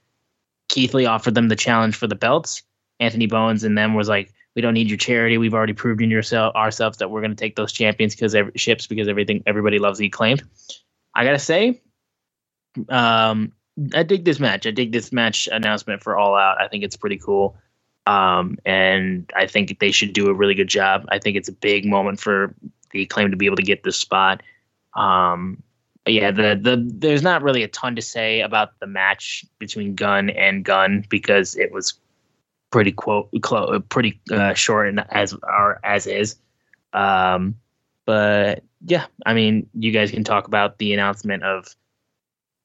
Keith 0.69 0.95
Lee 0.95 1.07
offered 1.07 1.35
them 1.35 1.49
the 1.49 1.57
challenge 1.57 1.97
for 1.97 2.07
the 2.07 2.15
belts. 2.15 2.63
Anthony 3.01 3.27
Bowens 3.27 3.65
and 3.65 3.77
them 3.77 3.95
was 3.95 4.09
like, 4.09 4.33
"We 4.55 4.63
don't 4.63 4.75
need 4.75 4.89
your 4.89 4.99
charity. 4.99 5.37
We've 5.37 5.55
already 5.55 5.73
proved 5.73 6.01
in 6.01 6.11
yourself 6.11 6.55
ourselves 6.55 6.99
that 6.99 7.11
we're 7.11 7.21
going 7.21 7.33
to 7.33 7.37
take 7.37 7.57
those 7.57 7.73
champions 7.73 8.15
because 8.15 8.37
ships 8.55 8.87
because 8.87 9.09
everything 9.09 9.43
everybody 9.47 9.81
loves 9.81 9.99
the 9.99 10.07
acclaimed." 10.07 10.45
I 11.15 11.25
gotta 11.25 11.41
say, 11.41 11.83
um, 12.89 13.53
I 13.95 14.03
dig 14.03 14.25
this 14.25 14.39
match. 14.39 14.67
I 14.67 14.71
dig 14.71 14.93
this 14.93 15.13
match 15.13 15.49
announcement 15.51 16.03
for 16.03 16.17
All 16.17 16.35
Out. 16.35 16.61
I 16.61 16.69
think 16.69 16.85
it's 16.85 16.97
pretty 16.97 17.19
cool. 17.19 17.57
Um, 18.07 18.59
and 18.65 19.31
I 19.37 19.47
think 19.47 19.79
they 19.79 19.93
should 19.93 20.13
do 20.13 20.29
a 20.29 20.35
really 20.35 20.55
good 20.55 20.69
job. 20.69 21.05
I 21.09 21.19
think 21.19 21.37
it's 21.37 21.49
a 21.49 21.53
big 21.53 21.87
moment 21.87 22.21
for 22.21 22.55
the 22.91 23.07
claim 23.07 23.31
to 23.31 23.37
be 23.37 23.47
able 23.47 23.57
to 23.57 23.63
get 23.63 23.85
this 23.85 23.97
spot. 23.97 24.43
Um, 24.95 25.63
yeah, 26.07 26.33
the 26.33 26.59
the 26.61 26.83
there's 26.85 27.23
not 27.23 27.43
really 27.43 27.63
a 27.63 27.69
ton 27.69 27.95
to 27.95 28.03
say 28.03 28.41
about 28.41 28.79
the 28.81 28.87
match 28.87 29.45
between 29.59 29.95
Gun 29.95 30.31
and 30.31 30.65
Gun 30.65 31.05
because 31.09 31.55
it 31.57 31.73
was 31.73 31.95
pretty 32.71 32.91
quote 32.91 33.29
clo- 33.43 33.79
pretty 33.81 34.21
uh, 34.33 34.55
short 34.55 34.89
and 34.89 35.05
as 35.11 35.33
or 35.45 35.79
as 35.85 36.07
is. 36.09 36.37
Um, 36.93 37.55
but 38.05 38.65
yeah, 38.85 39.07
I 39.27 39.33
mean, 39.33 39.69
you 39.75 39.93
guys 39.93 40.11
can 40.11 40.25
talk 40.25 40.49
about 40.49 40.79
the 40.79 40.93
announcement 40.93 41.45
of 41.45 41.75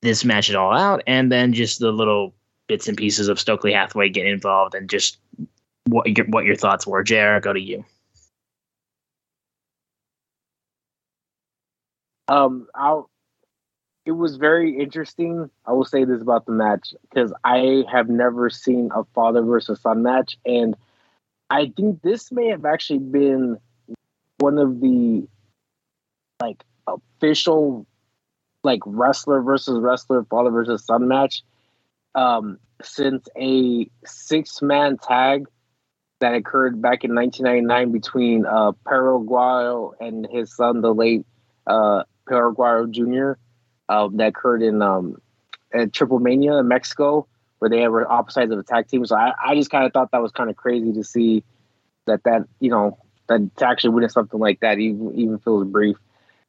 this 0.02 0.24
match 0.24 0.50
it 0.50 0.56
all 0.56 0.74
out, 0.74 1.02
and 1.08 1.32
then 1.32 1.54
just 1.54 1.80
the 1.80 1.91
little 1.91 2.34
bits 2.68 2.88
and 2.88 2.98
pieces 2.98 3.28
of 3.28 3.39
Stokely 3.39 3.74
Hathaway 3.74 4.10
getting 4.10 4.32
involved, 4.32 4.76
and 4.76 4.89
just 4.89 5.18
what 5.86 6.18
your, 6.18 6.26
what 6.28 6.45
your 6.45 6.56
thoughts 6.56 6.86
were. 6.86 7.04
JR, 7.04 7.39
go 7.39 7.54
to 7.54 7.60
you. 7.60 7.84
Um, 12.28 12.68
I 12.76 13.02
it 14.06 14.12
was 14.12 14.38
very 14.38 14.78
interesting. 14.78 15.50
I 15.66 15.74
will 15.74 15.86
say 15.86 16.06
this 16.06 16.22
about 16.22 16.45
the 16.45 16.54
match 16.54 16.93
because 17.10 17.34
I 17.43 17.84
have 17.91 18.08
never 18.10 18.50
seen 18.50 18.89
a 18.95 19.04
father 19.14 19.41
versus 19.41 19.82
son 19.82 20.02
match, 20.04 20.38
and 20.45 20.76
I 21.50 21.74
think 21.76 22.02
this 22.02 22.32
may 22.32 22.48
have 22.48 22.66
actually 22.66 23.00
been 23.00 23.58
one 24.39 24.58
of 24.58 24.80
the 24.80 25.28
like 26.39 26.64
official 26.88 27.86
like 28.64 28.82
wrestler 28.86 29.41
versus 29.41 29.80
wrestler, 29.80 30.24
father 30.24 30.49
versus 30.49 30.86
son 30.86 31.08
match 31.08 31.43
um, 32.18 32.58
since 32.82 33.28
a 33.38 33.89
six 34.05 34.62
man 34.62 34.97
tag 34.97 35.45
that 36.20 36.34
occurred 36.34 36.82
back 36.82 37.03
in 37.03 37.14
1999 37.14 37.91
between 37.91 38.45
uh, 38.45 38.72
Perro 38.88 39.24
Aguayo 39.24 39.93
and 39.99 40.28
his 40.32 40.53
son, 40.53 40.82
the 40.82 40.93
late 40.93 41.26
uh, 41.68 42.03
Perro 42.28 42.53
Aguayo 42.53 42.89
Jr., 42.89 43.39
um, 43.89 44.18
that 44.18 44.30
occurred 44.30 44.64
in 44.64 44.82
um, 44.82 45.22
at 45.74 45.93
Triple 45.93 46.20
Mania 46.20 46.58
in 46.58 46.68
Mexico, 46.68 47.28
where 47.60 47.70
they 47.70 47.88
were 47.88 48.12
opposite 48.12 48.51
of 48.51 48.60
a 48.60 48.64
tag 48.64 48.88
team. 48.88 49.05
So 49.05 49.16
I, 49.16 49.34
I 49.45 49.55
just 49.55 49.70
kind 49.70 49.86
of 49.86 49.93
thought 49.93 50.12
that 50.12 50.22
was 50.22 50.32
kind 50.32 50.49
of 50.49 50.55
crazy 50.55 50.91
to 50.93 51.03
see 51.03 51.43
that 52.05 52.24
that 52.24 52.47
you 52.60 52.72
know 52.72 52.97
that 53.30 53.55
to 53.58 53.68
actually 53.68 53.91
win 53.91 54.10
something 54.10 54.39
like 54.39 54.60
that, 54.62 54.80
even 54.80 55.14
even 55.16 55.36
if 55.36 55.45
it 55.45 55.49
was 55.49 55.68
brief. 55.68 55.97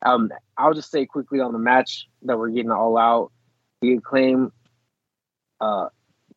Um, 0.02 0.30
I'll 0.56 0.74
just 0.74 0.90
say 0.90 1.06
quickly 1.06 1.40
on 1.40 1.52
the 1.52 1.58
match 1.58 2.08
that 2.22 2.38
we're 2.38 2.50
getting 2.50 2.70
all 2.70 2.96
out. 2.96 3.32
The 3.80 3.94
acclaim, 3.94 4.52
uh, 5.60 5.88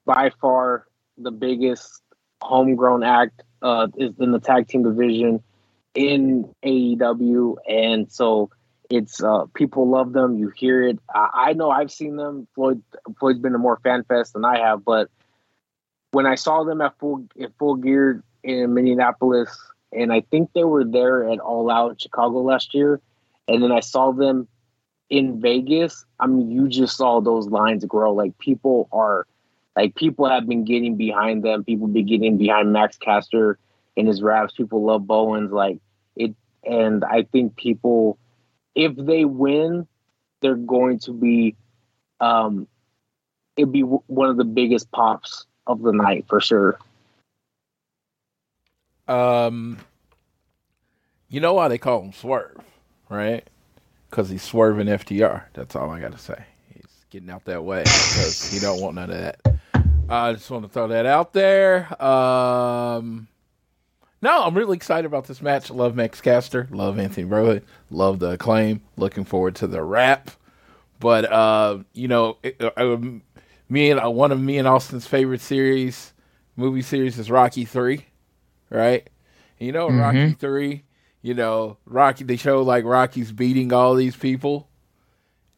by 0.06 0.32
far 0.42 0.88
the 1.18 1.32
biggest 1.32 2.02
homegrown 2.42 3.04
act 3.04 3.44
uh, 3.62 3.88
is 3.98 4.14
in 4.20 4.32
the 4.32 4.40
tag 4.40 4.68
team 4.68 4.84
division 4.84 5.44
in 5.94 6.54
AEW, 6.64 7.56
and 7.68 8.12
so 8.12 8.50
it's 8.90 9.24
uh, 9.24 9.46
people 9.54 9.90
love 9.90 10.14
them. 10.14 10.38
You 10.38 10.52
hear 10.56 10.82
it. 10.84 11.00
I, 11.14 11.30
I 11.34 11.54
know 11.54 11.70
I've 11.70 11.92
seen 11.92 12.16
them. 12.16 12.48
Floyd 12.56 12.82
Floyd's 13.20 13.40
been 13.40 13.56
a 13.56 13.60
more 13.60 13.80
fan 13.84 14.04
fest 14.04 14.34
than 14.34 14.46
I 14.46 14.60
have, 14.60 14.84
but 14.84 15.10
when 16.12 16.26
I 16.26 16.36
saw 16.36 16.64
them 16.64 16.82
at 16.82 16.98
full 17.00 17.26
at 17.42 17.52
full 17.58 17.76
gear 17.76 18.24
in 18.44 18.74
Minneapolis, 18.74 19.56
and 19.92 20.12
I 20.12 20.22
think 20.22 20.52
they 20.54 20.64
were 20.64 20.86
there 20.86 21.30
at 21.30 21.40
All 21.40 21.70
Out 21.70 22.02
Chicago 22.02 22.40
last 22.40 22.74
year, 22.74 23.02
and 23.48 23.62
then 23.62 23.72
I 23.72 23.80
saw 23.80 24.12
them 24.12 24.48
in 25.10 25.42
Vegas. 25.42 26.06
I 26.20 26.28
mean, 26.28 26.52
you 26.52 26.68
just 26.68 26.98
saw 26.98 27.20
those 27.22 27.48
lines 27.48 27.86
grow. 27.86 28.14
Like 28.14 28.38
people 28.38 28.88
are 28.92 29.28
like 29.76 29.96
people 29.96 30.28
have 30.28 30.48
been 30.48 30.66
getting 30.66 30.96
behind 30.96 31.44
them. 31.44 31.64
People 31.64 31.88
be 31.88 32.04
getting 32.04 32.38
behind 32.38 32.74
Max 32.74 32.98
Caster 32.98 33.58
in 33.96 34.08
his 34.08 34.22
raps. 34.22 34.54
People 34.54 34.84
love 34.84 35.08
Bowens. 35.08 35.52
Like 35.52 35.80
it, 36.16 36.34
and 36.64 37.04
I 37.04 37.24
think 37.24 37.56
people, 37.56 38.18
if 38.76 38.96
they 38.96 39.26
win, 39.26 39.88
they're 40.42 40.56
going 40.56 41.00
to 41.00 41.14
be, 41.14 41.56
um, 42.20 42.68
it'd 43.56 43.72
be 43.72 43.82
w- 43.82 44.04
one 44.08 44.30
of 44.30 44.38
the 44.38 44.44
biggest 44.44 44.92
pops 44.92 45.46
of 45.68 45.82
the 45.82 45.92
night 45.92 46.26
for 46.28 46.42
sure. 46.42 46.78
Um, 49.08 49.78
you 51.30 51.40
know 51.40 51.54
why 51.54 51.68
they 51.68 51.78
call 51.78 52.02
him 52.02 52.14
Swerve, 52.14 52.64
right? 53.12 53.48
Because 54.10 54.30
he's 54.30 54.42
swerving 54.42 54.88
FTR. 54.88 55.44
That's 55.54 55.76
all 55.76 55.90
I 55.92 56.00
got 56.00 56.14
to 56.14 56.18
say. 56.18 56.44
He's 56.74 57.06
getting 57.10 57.30
out 57.30 57.46
that 57.46 57.64
way 57.64 57.82
because 57.84 58.52
he 58.52 58.60
don't 58.60 58.82
want 58.82 58.96
none 58.96 59.12
of 59.12 59.18
that. 59.18 59.40
I 60.10 60.34
just 60.34 60.50
want 60.50 60.64
to 60.64 60.70
throw 60.70 60.88
that 60.90 61.06
out 61.06 61.34
there. 61.34 62.02
Um, 62.04 63.28
no, 64.22 64.44
I'm 64.44 64.56
really 64.56 64.76
excited 64.76 65.06
about 65.06 65.26
this 65.26 65.42
match. 65.42 65.70
Love 65.70 65.96
Max 65.96 66.22
Caster. 66.22 66.68
Love 66.72 67.00
Anthony 67.00 67.26
Broad. 67.26 67.64
Love 67.90 68.20
the 68.20 68.32
acclaim. 68.32 68.82
Looking 68.98 69.26
forward 69.26 69.56
to 69.56 69.68
the 69.68 69.82
rap. 69.82 70.32
But 71.00 71.32
uh, 71.32 71.80
you 71.94 72.08
know, 72.08 72.38
it, 72.44 72.62
uh, 72.62 72.98
me 73.70 73.90
and 73.90 74.00
uh, 74.04 74.10
one 74.10 74.32
of 74.32 74.40
me 74.40 74.58
and 74.58 74.68
Austin's 74.68 75.08
favorite 75.08 75.42
series, 75.42 76.14
movie 76.56 76.84
series, 76.84 77.18
is 77.18 77.32
Rocky 77.32 77.66
Three, 77.66 78.06
right? 78.70 79.10
And 79.60 79.66
you 79.66 79.72
know, 79.72 79.88
mm-hmm. 79.88 80.00
Rocky 80.00 80.32
Three. 80.34 80.84
You 81.22 81.34
know, 81.34 81.78
Rocky. 81.86 82.24
They 82.24 82.36
show 82.36 82.62
like 82.62 82.84
Rocky's 82.84 83.32
beating 83.32 83.72
all 83.72 83.96
these 83.96 84.16
people, 84.16 84.68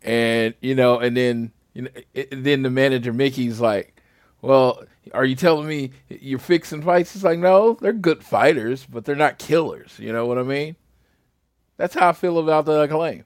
and 0.02 0.54
you 0.62 0.76
know, 0.76 1.00
and 1.00 1.16
then 1.16 1.52
you 1.74 1.84
know, 1.84 1.90
it, 2.14 2.44
then 2.44 2.64
the 2.64 2.70
manager 2.70 3.14
Mickey's 3.14 3.60
like, 3.60 4.02
well, 4.42 4.84
are 5.14 5.26
you 5.26 5.36
telling 5.36 5.68
me 5.68 5.92
you're 6.10 6.40
fixing 6.40 6.82
fights? 6.82 7.16
It's 7.16 7.24
like, 7.24 7.40
no, 7.40 7.78
they're 7.80 7.94
good 7.94 8.24
fighters, 8.24 8.86
but 8.86 9.06
they're 9.06 9.16
not 9.16 9.40
killers. 9.40 9.98
You 10.00 10.12
know 10.12 10.26
what 10.26 10.38
I 10.38 10.44
mean? 10.44 10.76
That's 11.78 11.96
how 11.96 12.10
I 12.10 12.14
feel 12.14 12.38
about 12.38 12.66
the 12.66 12.82
acclaim. 12.82 13.24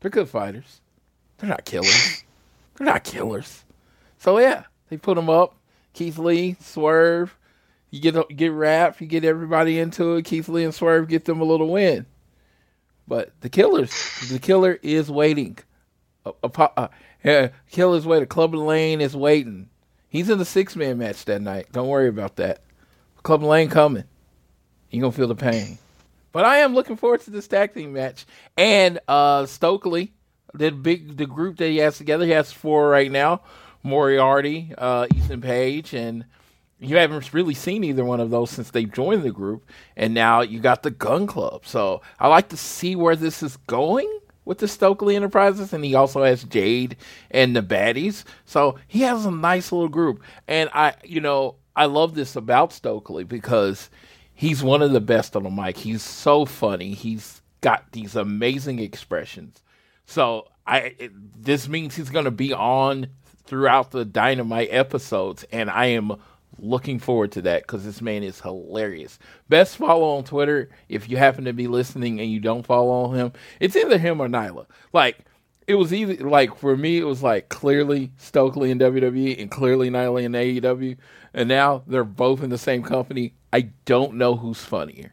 They're 0.00 0.10
good 0.10 0.28
fighters. 0.28 0.80
They're 1.38 1.48
not 1.48 1.64
killers. 1.64 2.24
they're 2.76 2.86
not 2.86 3.04
killers. 3.04 3.64
So 4.18 4.38
yeah, 4.38 4.64
they 4.88 4.96
put 4.96 5.14
them 5.14 5.30
up. 5.30 5.54
Keith 5.94 6.18
Lee, 6.18 6.56
Swerve. 6.60 7.37
You 7.90 8.00
get 8.00 8.36
get 8.36 8.52
rap. 8.52 9.00
You 9.00 9.06
get 9.06 9.24
everybody 9.24 9.78
into 9.78 10.16
it. 10.16 10.24
Keith 10.24 10.48
Lee 10.48 10.64
and 10.64 10.74
Swerve 10.74 11.08
get 11.08 11.24
them 11.24 11.40
a 11.40 11.44
little 11.44 11.70
win. 11.70 12.06
But 13.06 13.32
the 13.40 13.48
killers, 13.48 13.90
the 14.30 14.38
killer 14.38 14.78
is 14.82 15.10
waiting. 15.10 15.58
A, 16.26 16.32
a, 16.42 16.70
a, 16.76 16.90
a 17.24 17.50
killer's 17.70 18.06
waiting. 18.06 18.28
Club 18.28 18.54
Lane 18.54 19.00
is 19.00 19.16
waiting. 19.16 19.70
He's 20.08 20.28
in 20.28 20.38
the 20.38 20.44
six 20.44 20.76
man 20.76 20.98
match 20.98 21.24
that 21.24 21.40
night. 21.40 21.68
Don't 21.72 21.88
worry 21.88 22.08
about 22.08 22.36
that. 22.36 22.60
Club 23.22 23.42
Lane 23.42 23.70
coming. 23.70 24.04
You're 24.90 25.02
gonna 25.02 25.12
feel 25.12 25.28
the 25.28 25.34
pain. 25.34 25.78
But 26.32 26.44
I 26.44 26.58
am 26.58 26.74
looking 26.74 26.96
forward 26.96 27.22
to 27.22 27.30
this 27.30 27.48
tag 27.48 27.72
team 27.72 27.94
match. 27.94 28.26
And 28.56 29.00
uh 29.08 29.46
Stokely, 29.46 30.12
the 30.52 30.70
big 30.70 31.16
the 31.16 31.26
group 31.26 31.56
that 31.58 31.68
he 31.68 31.78
has 31.78 31.96
together, 31.96 32.26
he 32.26 32.32
has 32.32 32.52
four 32.52 32.90
right 32.90 33.10
now. 33.10 33.42
Moriarty, 33.82 34.72
uh, 34.76 35.06
Ethan 35.14 35.40
Page, 35.40 35.94
and 35.94 36.24
you 36.80 36.96
haven't 36.96 37.32
really 37.32 37.54
seen 37.54 37.84
either 37.84 38.04
one 38.04 38.20
of 38.20 38.30
those 38.30 38.50
since 38.50 38.70
they 38.70 38.84
joined 38.84 39.22
the 39.22 39.32
group. 39.32 39.68
And 39.96 40.14
now 40.14 40.40
you 40.40 40.60
got 40.60 40.82
the 40.82 40.90
Gun 40.90 41.26
Club. 41.26 41.66
So 41.66 42.02
I 42.18 42.28
like 42.28 42.48
to 42.50 42.56
see 42.56 42.94
where 42.94 43.16
this 43.16 43.42
is 43.42 43.56
going 43.66 44.08
with 44.44 44.58
the 44.58 44.68
Stokely 44.68 45.14
Enterprises, 45.14 45.74
and 45.74 45.84
he 45.84 45.94
also 45.94 46.22
has 46.22 46.42
Jade 46.44 46.96
and 47.30 47.54
the 47.54 47.62
baddies. 47.62 48.24
So 48.46 48.78
he 48.86 49.00
has 49.00 49.26
a 49.26 49.30
nice 49.30 49.72
little 49.72 49.88
group. 49.88 50.22
And 50.46 50.70
I, 50.72 50.94
you 51.04 51.20
know, 51.20 51.56
I 51.76 51.86
love 51.86 52.14
this 52.14 52.34
about 52.34 52.72
Stokely 52.72 53.24
because 53.24 53.90
he's 54.32 54.62
one 54.62 54.80
of 54.80 54.92
the 54.92 55.00
best 55.00 55.36
on 55.36 55.42
the 55.42 55.50
mic. 55.50 55.76
He's 55.76 56.02
so 56.02 56.44
funny. 56.44 56.94
He's 56.94 57.42
got 57.60 57.92
these 57.92 58.16
amazing 58.16 58.78
expressions. 58.78 59.62
So 60.06 60.48
I, 60.66 60.94
it, 60.98 61.42
this 61.42 61.68
means 61.68 61.96
he's 61.96 62.10
going 62.10 62.24
to 62.24 62.30
be 62.30 62.52
on 62.52 63.08
throughout 63.44 63.90
the 63.90 64.04
Dynamite 64.04 64.68
episodes, 64.70 65.44
and 65.50 65.70
I 65.70 65.86
am 65.86 66.16
looking 66.58 66.98
forward 66.98 67.32
to 67.32 67.42
that 67.42 67.62
because 67.62 67.84
this 67.84 68.00
man 68.00 68.22
is 68.22 68.40
hilarious. 68.40 69.18
Best 69.48 69.76
follow 69.76 70.16
on 70.16 70.24
Twitter 70.24 70.68
if 70.88 71.08
you 71.08 71.16
happen 71.16 71.44
to 71.44 71.52
be 71.52 71.66
listening 71.66 72.20
and 72.20 72.30
you 72.30 72.40
don't 72.40 72.66
follow 72.66 73.12
him. 73.12 73.32
It's 73.60 73.76
either 73.76 73.98
him 73.98 74.20
or 74.20 74.28
Nyla. 74.28 74.66
Like 74.92 75.24
it 75.68 75.74
was 75.74 75.92
either 75.92 76.28
like 76.28 76.56
for 76.56 76.76
me, 76.76 76.98
it 76.98 77.04
was 77.04 77.22
like 77.22 77.48
clearly 77.50 78.10
Stokely 78.16 78.70
in 78.70 78.78
WWE 78.78 79.40
and 79.40 79.50
clearly 79.50 79.90
Nyla 79.90 80.24
in 80.24 80.32
AEW, 80.32 80.96
and 81.34 81.48
now 81.48 81.82
they're 81.86 82.04
both 82.04 82.42
in 82.42 82.50
the 82.50 82.58
same 82.58 82.82
company. 82.82 83.34
I 83.52 83.70
don't 83.84 84.14
know 84.14 84.34
who's 84.34 84.64
funnier, 84.64 85.12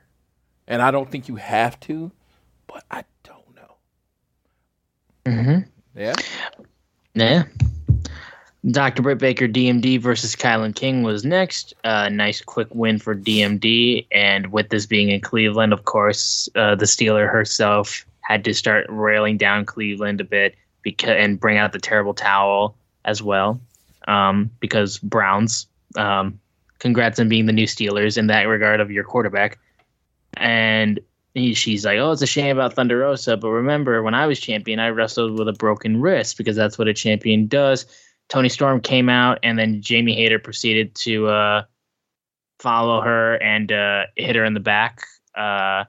and 0.68 0.82
I 0.82 0.92
don't 0.92 1.12
think 1.12 1.28
you 1.28 1.36
have 1.36 1.80
to, 1.82 2.12
but 2.68 2.86
I 2.90 3.04
don't 3.24 3.56
know. 3.56 3.76
Mm-hmm. 5.26 6.00
Yeah. 6.00 6.16
Yeah. 7.14 7.44
Dr. 8.72 9.04
Britt 9.04 9.20
Baker 9.20 9.48
DMD 9.48 10.00
versus 10.00 10.36
Kylan 10.36 10.74
King 10.74 11.04
was 11.04 11.24
next. 11.24 11.74
Uh, 11.84 12.10
nice 12.10 12.42
quick 12.42 12.68
win 12.74 12.98
for 12.98 13.16
DMD. 13.16 14.08
And 14.12 14.52
with 14.52 14.70
this 14.70 14.88
being 14.88 15.10
in 15.10 15.22
Cleveland, 15.22 15.72
of 15.72 15.86
course, 15.86 16.50
uh, 16.56 16.74
the 16.74 16.86
Steeler 16.86 17.30
herself 17.30 18.06
had 18.22 18.44
to 18.46 18.54
start 18.54 18.88
railing 18.90 19.38
down 19.38 19.66
Cleveland 19.66 20.20
a 20.20 20.24
bit 20.24 20.56
and 21.04 21.40
bring 21.40 21.58
out 21.58 21.74
the 21.74 21.80
terrible 21.80 22.16
towel 22.16 22.76
as 23.06 23.22
well. 23.22 23.62
Um, 24.08 24.50
because 24.60 24.98
Browns, 24.98 25.68
um, 25.96 26.40
congrats 26.80 27.20
on 27.20 27.30
being 27.30 27.46
the 27.46 27.54
new 27.54 27.68
Steelers 27.68 28.18
in 28.18 28.28
that 28.28 28.44
regard 28.44 28.80
of 28.80 28.90
your 28.90 29.04
quarterback. 29.04 29.60
And 30.38 31.00
he, 31.36 31.54
she's 31.54 31.86
like, 31.86 32.00
"Oh, 32.00 32.12
it's 32.12 32.22
a 32.22 32.28
shame 32.28 32.58
about 32.58 32.74
Thunder 32.74 33.00
Rosa, 33.00 33.38
but 33.38 33.50
remember 33.50 34.02
when 34.04 34.14
I 34.14 34.26
was 34.28 34.40
champion, 34.40 34.80
I 34.80 34.90
wrestled 34.90 35.38
with 35.38 35.48
a 35.48 35.54
broken 35.54 36.02
wrist 36.02 36.38
because 36.38 36.56
that's 36.56 36.78
what 36.78 36.88
a 36.88 36.94
champion 36.94 37.48
does." 37.48 37.86
Toni 38.30 38.50
Storm 38.50 38.82
came 38.82 39.10
out, 39.10 39.40
and 39.44 39.58
then 39.58 39.82
Jamie 39.82 40.16
Hayter 40.16 40.40
proceeded 40.40 40.96
to 40.96 41.28
uh, 41.28 41.64
follow 42.60 43.02
her 43.02 43.36
and 43.36 43.72
uh, 43.72 44.04
hit 44.16 44.36
her 44.36 44.44
in 44.44 44.54
the 44.54 44.60
back. 44.60 45.02
Uh, 45.36 45.86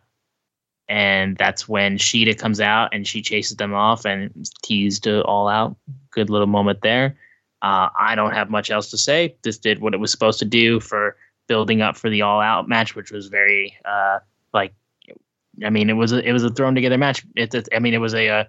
and 0.88 1.36
that's 1.36 1.68
when 1.68 1.98
Shida 1.98 2.38
comes 2.38 2.60
out 2.60 2.94
and 2.94 3.06
she 3.06 3.20
chases 3.22 3.56
them 3.56 3.74
off 3.74 4.04
and 4.04 4.48
teased 4.62 5.08
all 5.08 5.48
out. 5.48 5.76
Good 6.10 6.30
little 6.30 6.46
moment 6.46 6.80
there. 6.82 7.18
Uh, 7.62 7.88
I 7.98 8.14
don't 8.14 8.34
have 8.34 8.50
much 8.50 8.70
else 8.70 8.90
to 8.90 8.98
say. 8.98 9.36
This 9.42 9.58
did 9.58 9.80
what 9.80 9.94
it 9.94 10.00
was 10.00 10.10
supposed 10.10 10.38
to 10.40 10.44
do 10.44 10.78
for 10.78 11.16
building 11.48 11.80
up 11.82 11.96
for 11.96 12.10
the 12.10 12.22
all 12.22 12.40
out 12.40 12.68
match, 12.68 12.94
which 12.94 13.10
was 13.10 13.28
very 13.28 13.76
uh, 13.84 14.18
like, 14.52 14.74
I 15.64 15.70
mean, 15.70 15.90
it 15.90 15.94
was 15.94 16.12
a, 16.12 16.22
it 16.22 16.32
was 16.32 16.44
a 16.44 16.50
thrown 16.50 16.74
together 16.74 16.98
match. 16.98 17.24
It's 17.34 17.54
a, 17.54 17.64
I 17.74 17.78
mean, 17.78 17.94
it 17.94 17.98
was 17.98 18.14
a, 18.14 18.26
a 18.26 18.40
uh, 18.40 18.44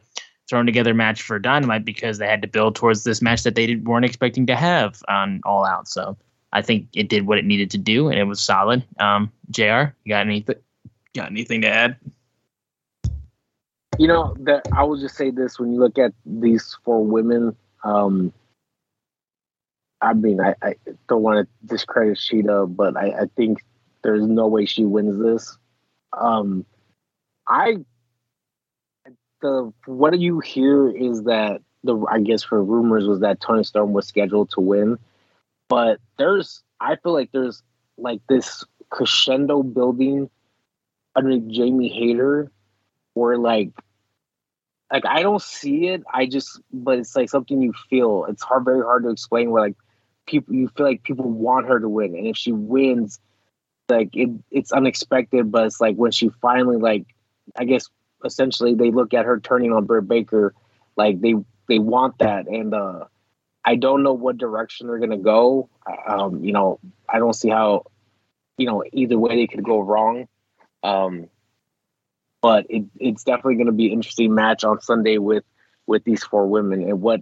thrown 0.49 0.65
together 0.65 0.93
match 0.93 1.21
for 1.21 1.39
Dynamite 1.39 1.85
because 1.85 2.17
they 2.17 2.27
had 2.27 2.41
to 2.41 2.47
build 2.47 2.75
towards 2.75 3.03
this 3.03 3.21
match 3.21 3.43
that 3.43 3.55
they 3.55 3.75
weren't 3.75 4.05
expecting 4.05 4.45
to 4.47 4.55
have 4.55 5.01
on 5.07 5.41
All 5.43 5.65
Out. 5.65 5.87
So 5.87 6.17
I 6.53 6.61
think 6.61 6.87
it 6.93 7.09
did 7.09 7.27
what 7.27 7.37
it 7.37 7.45
needed 7.45 7.69
to 7.71 7.77
do, 7.77 8.07
and 8.07 8.17
it 8.19 8.23
was 8.23 8.41
solid. 8.41 8.83
Um, 8.99 9.31
Jr., 9.49 9.93
you 10.03 10.09
got 10.09 10.25
anything? 10.25 10.55
Got 11.13 11.31
anything 11.31 11.61
to 11.61 11.69
add? 11.69 11.97
You 13.97 14.07
know 14.07 14.35
that 14.41 14.67
I 14.73 14.83
will 14.83 14.99
just 14.99 15.15
say 15.15 15.31
this: 15.31 15.59
when 15.59 15.71
you 15.71 15.79
look 15.79 15.97
at 15.97 16.13
these 16.25 16.77
four 16.85 17.03
women, 17.03 17.55
um, 17.83 18.31
I 20.01 20.13
mean, 20.13 20.39
I, 20.39 20.55
I 20.61 20.75
don't 21.09 21.23
want 21.23 21.47
to 21.47 21.67
discredit 21.67 22.17
Shida, 22.17 22.73
but 22.75 22.95
I, 22.95 23.07
I 23.21 23.25
think 23.35 23.63
there's 24.03 24.25
no 24.25 24.47
way 24.47 24.65
she 24.65 24.85
wins 24.85 25.21
this. 25.21 25.57
Um, 26.13 26.65
I 27.47 27.77
the 29.41 29.71
what 29.85 30.13
do 30.13 30.19
you 30.19 30.39
hear 30.39 30.89
is 30.89 31.23
that 31.23 31.61
the 31.83 31.97
I 32.09 32.19
guess 32.19 32.43
for 32.43 32.63
rumors 32.63 33.05
was 33.05 33.21
that 33.21 33.39
Toni 33.39 33.63
Storm 33.63 33.93
was 33.93 34.07
scheduled 34.07 34.51
to 34.51 34.61
win, 34.61 34.97
but 35.69 35.99
there's 36.17 36.63
I 36.79 36.95
feel 36.97 37.13
like 37.13 37.31
there's 37.31 37.63
like 37.97 38.21
this 38.27 38.63
crescendo 38.89 39.63
building 39.63 40.29
under 41.15 41.37
Jamie 41.39 41.89
Hayter 41.89 42.51
where 43.13 43.37
like 43.37 43.71
like 44.91 45.05
I 45.05 45.21
don't 45.21 45.41
see 45.41 45.87
it. 45.87 46.03
I 46.11 46.25
just 46.25 46.61
but 46.71 46.99
it's 46.99 47.15
like 47.15 47.29
something 47.29 47.61
you 47.61 47.73
feel. 47.89 48.25
It's 48.25 48.43
hard 48.43 48.65
very 48.65 48.81
hard 48.81 49.03
to 49.03 49.09
explain 49.09 49.51
where 49.51 49.63
like 49.63 49.75
people 50.25 50.55
you 50.55 50.69
feel 50.69 50.85
like 50.85 51.03
people 51.03 51.29
want 51.29 51.67
her 51.67 51.79
to 51.79 51.89
win. 51.89 52.15
And 52.15 52.27
if 52.27 52.37
she 52.37 52.51
wins, 52.51 53.19
like 53.89 54.09
it 54.13 54.29
it's 54.51 54.71
unexpected, 54.71 55.51
but 55.51 55.65
it's 55.65 55.81
like 55.81 55.95
when 55.95 56.11
she 56.11 56.29
finally 56.41 56.77
like 56.77 57.05
I 57.55 57.65
guess 57.65 57.89
essentially 58.25 58.73
they 58.75 58.91
look 58.91 59.13
at 59.13 59.25
her 59.25 59.39
turning 59.39 59.71
on 59.71 59.85
Britt 59.85 60.07
Baker, 60.07 60.53
like 60.95 61.21
they 61.21 61.35
they 61.67 61.79
want 61.79 62.19
that, 62.19 62.47
and 62.47 62.73
uh, 62.73 63.05
I 63.63 63.75
don't 63.75 64.03
know 64.03 64.13
what 64.13 64.37
direction 64.37 64.87
they're 64.87 64.99
gonna 64.99 65.17
go. 65.17 65.69
Um, 66.07 66.43
you 66.43 66.51
know, 66.53 66.79
I 67.07 67.19
don't 67.19 67.33
see 67.33 67.49
how, 67.49 67.83
you 68.57 68.65
know, 68.65 68.83
either 68.91 69.17
way 69.17 69.35
they 69.35 69.47
could 69.47 69.63
go 69.63 69.79
wrong. 69.79 70.27
Um, 70.83 71.29
but 72.41 72.65
it, 72.69 72.85
it's 72.99 73.23
definitely 73.23 73.55
going 73.55 73.67
to 73.67 73.71
be 73.71 73.87
an 73.87 73.93
interesting 73.93 74.33
match 74.33 74.63
on 74.63 74.79
Sunday 74.81 75.17
with 75.17 75.43
with 75.85 76.03
these 76.03 76.23
four 76.23 76.47
women 76.47 76.83
and 76.83 77.01
what 77.01 77.21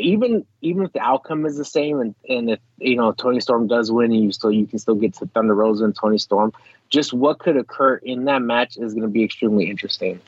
even 0.00 0.44
even 0.60 0.84
if 0.84 0.92
the 0.92 1.00
outcome 1.00 1.46
is 1.46 1.56
the 1.56 1.64
same 1.64 2.00
and, 2.00 2.14
and 2.28 2.50
if 2.50 2.60
you 2.78 2.96
know 2.96 3.12
Toni 3.12 3.40
Storm 3.40 3.66
does 3.66 3.90
win 3.90 4.12
and 4.12 4.22
you 4.22 4.32
still 4.32 4.50
you 4.50 4.66
can 4.66 4.78
still 4.78 4.94
get 4.94 5.14
to 5.14 5.26
Thunder 5.26 5.54
Rosa 5.54 5.84
and 5.84 5.94
Toni 5.94 6.18
Storm, 6.18 6.52
just 6.88 7.12
what 7.12 7.38
could 7.38 7.56
occur 7.56 7.96
in 7.96 8.24
that 8.24 8.42
match 8.42 8.76
is 8.76 8.94
going 8.94 9.02
to 9.02 9.08
be 9.08 9.24
extremely 9.24 9.70
interesting. 9.70 10.20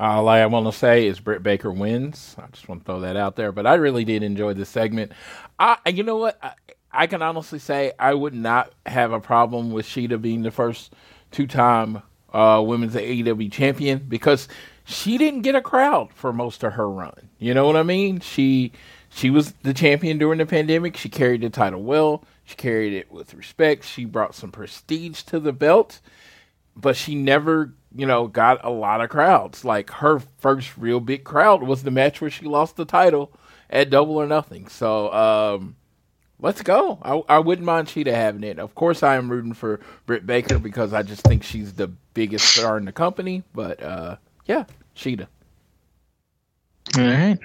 All 0.00 0.28
I 0.28 0.46
want 0.46 0.66
to 0.66 0.72
say 0.72 1.08
is 1.08 1.18
Britt 1.18 1.42
Baker 1.42 1.72
wins. 1.72 2.36
I 2.38 2.46
just 2.52 2.68
want 2.68 2.82
to 2.82 2.84
throw 2.84 3.00
that 3.00 3.16
out 3.16 3.34
there. 3.34 3.50
But 3.50 3.66
I 3.66 3.74
really 3.74 4.04
did 4.04 4.22
enjoy 4.22 4.54
this 4.54 4.68
segment. 4.68 5.10
I, 5.58 5.76
you 5.88 6.04
know 6.04 6.18
what? 6.18 6.38
I, 6.40 6.52
I 6.92 7.06
can 7.08 7.20
honestly 7.20 7.58
say 7.58 7.92
I 7.98 8.14
would 8.14 8.34
not 8.34 8.72
have 8.86 9.12
a 9.12 9.18
problem 9.18 9.72
with 9.72 9.86
Shida 9.86 10.22
being 10.22 10.42
the 10.42 10.52
first 10.52 10.94
two-time 11.32 12.02
uh, 12.32 12.62
women's 12.64 12.94
AEW 12.94 13.50
champion 13.50 14.04
because 14.08 14.48
she 14.88 15.18
didn't 15.18 15.42
get 15.42 15.54
a 15.54 15.60
crowd 15.60 16.08
for 16.14 16.32
most 16.32 16.64
of 16.64 16.72
her 16.72 16.88
run. 16.88 17.28
You 17.38 17.52
know 17.52 17.66
what 17.66 17.76
I 17.76 17.82
mean? 17.82 18.20
She 18.20 18.72
she 19.10 19.28
was 19.28 19.52
the 19.62 19.74
champion 19.74 20.16
during 20.16 20.38
the 20.38 20.46
pandemic. 20.46 20.96
She 20.96 21.10
carried 21.10 21.42
the 21.42 21.50
title 21.50 21.82
well. 21.82 22.24
She 22.44 22.56
carried 22.56 22.94
it 22.94 23.12
with 23.12 23.34
respect. 23.34 23.84
She 23.84 24.06
brought 24.06 24.34
some 24.34 24.50
prestige 24.50 25.22
to 25.24 25.40
the 25.40 25.52
belt, 25.52 26.00
but 26.74 26.96
she 26.96 27.14
never, 27.14 27.74
you 27.94 28.06
know, 28.06 28.28
got 28.28 28.64
a 28.64 28.70
lot 28.70 29.02
of 29.02 29.10
crowds. 29.10 29.62
Like 29.62 29.90
her 29.90 30.20
first 30.38 30.76
real 30.78 31.00
big 31.00 31.22
crowd 31.22 31.62
was 31.62 31.82
the 31.82 31.90
match 31.90 32.22
where 32.22 32.30
she 32.30 32.46
lost 32.46 32.76
the 32.76 32.86
title 32.86 33.30
at 33.68 33.90
Double 33.90 34.16
or 34.16 34.26
Nothing. 34.26 34.68
So, 34.68 35.12
um, 35.12 35.76
let's 36.40 36.62
go. 36.62 36.98
I, 37.02 37.36
I 37.36 37.38
wouldn't 37.40 37.66
mind 37.66 37.88
Shida 37.88 38.14
having 38.14 38.42
it. 38.42 38.58
Of 38.58 38.74
course, 38.74 39.02
I 39.02 39.16
am 39.16 39.30
rooting 39.30 39.52
for 39.52 39.80
Britt 40.06 40.24
Baker 40.24 40.58
because 40.58 40.94
I 40.94 41.02
just 41.02 41.22
think 41.22 41.42
she's 41.42 41.74
the 41.74 41.88
biggest 42.14 42.46
star 42.46 42.78
in 42.78 42.86
the 42.86 42.92
company. 42.92 43.42
But 43.54 43.82
uh, 43.82 44.16
yeah, 44.46 44.64
Shida. 44.98 45.26
All 46.96 47.04
right. 47.04 47.38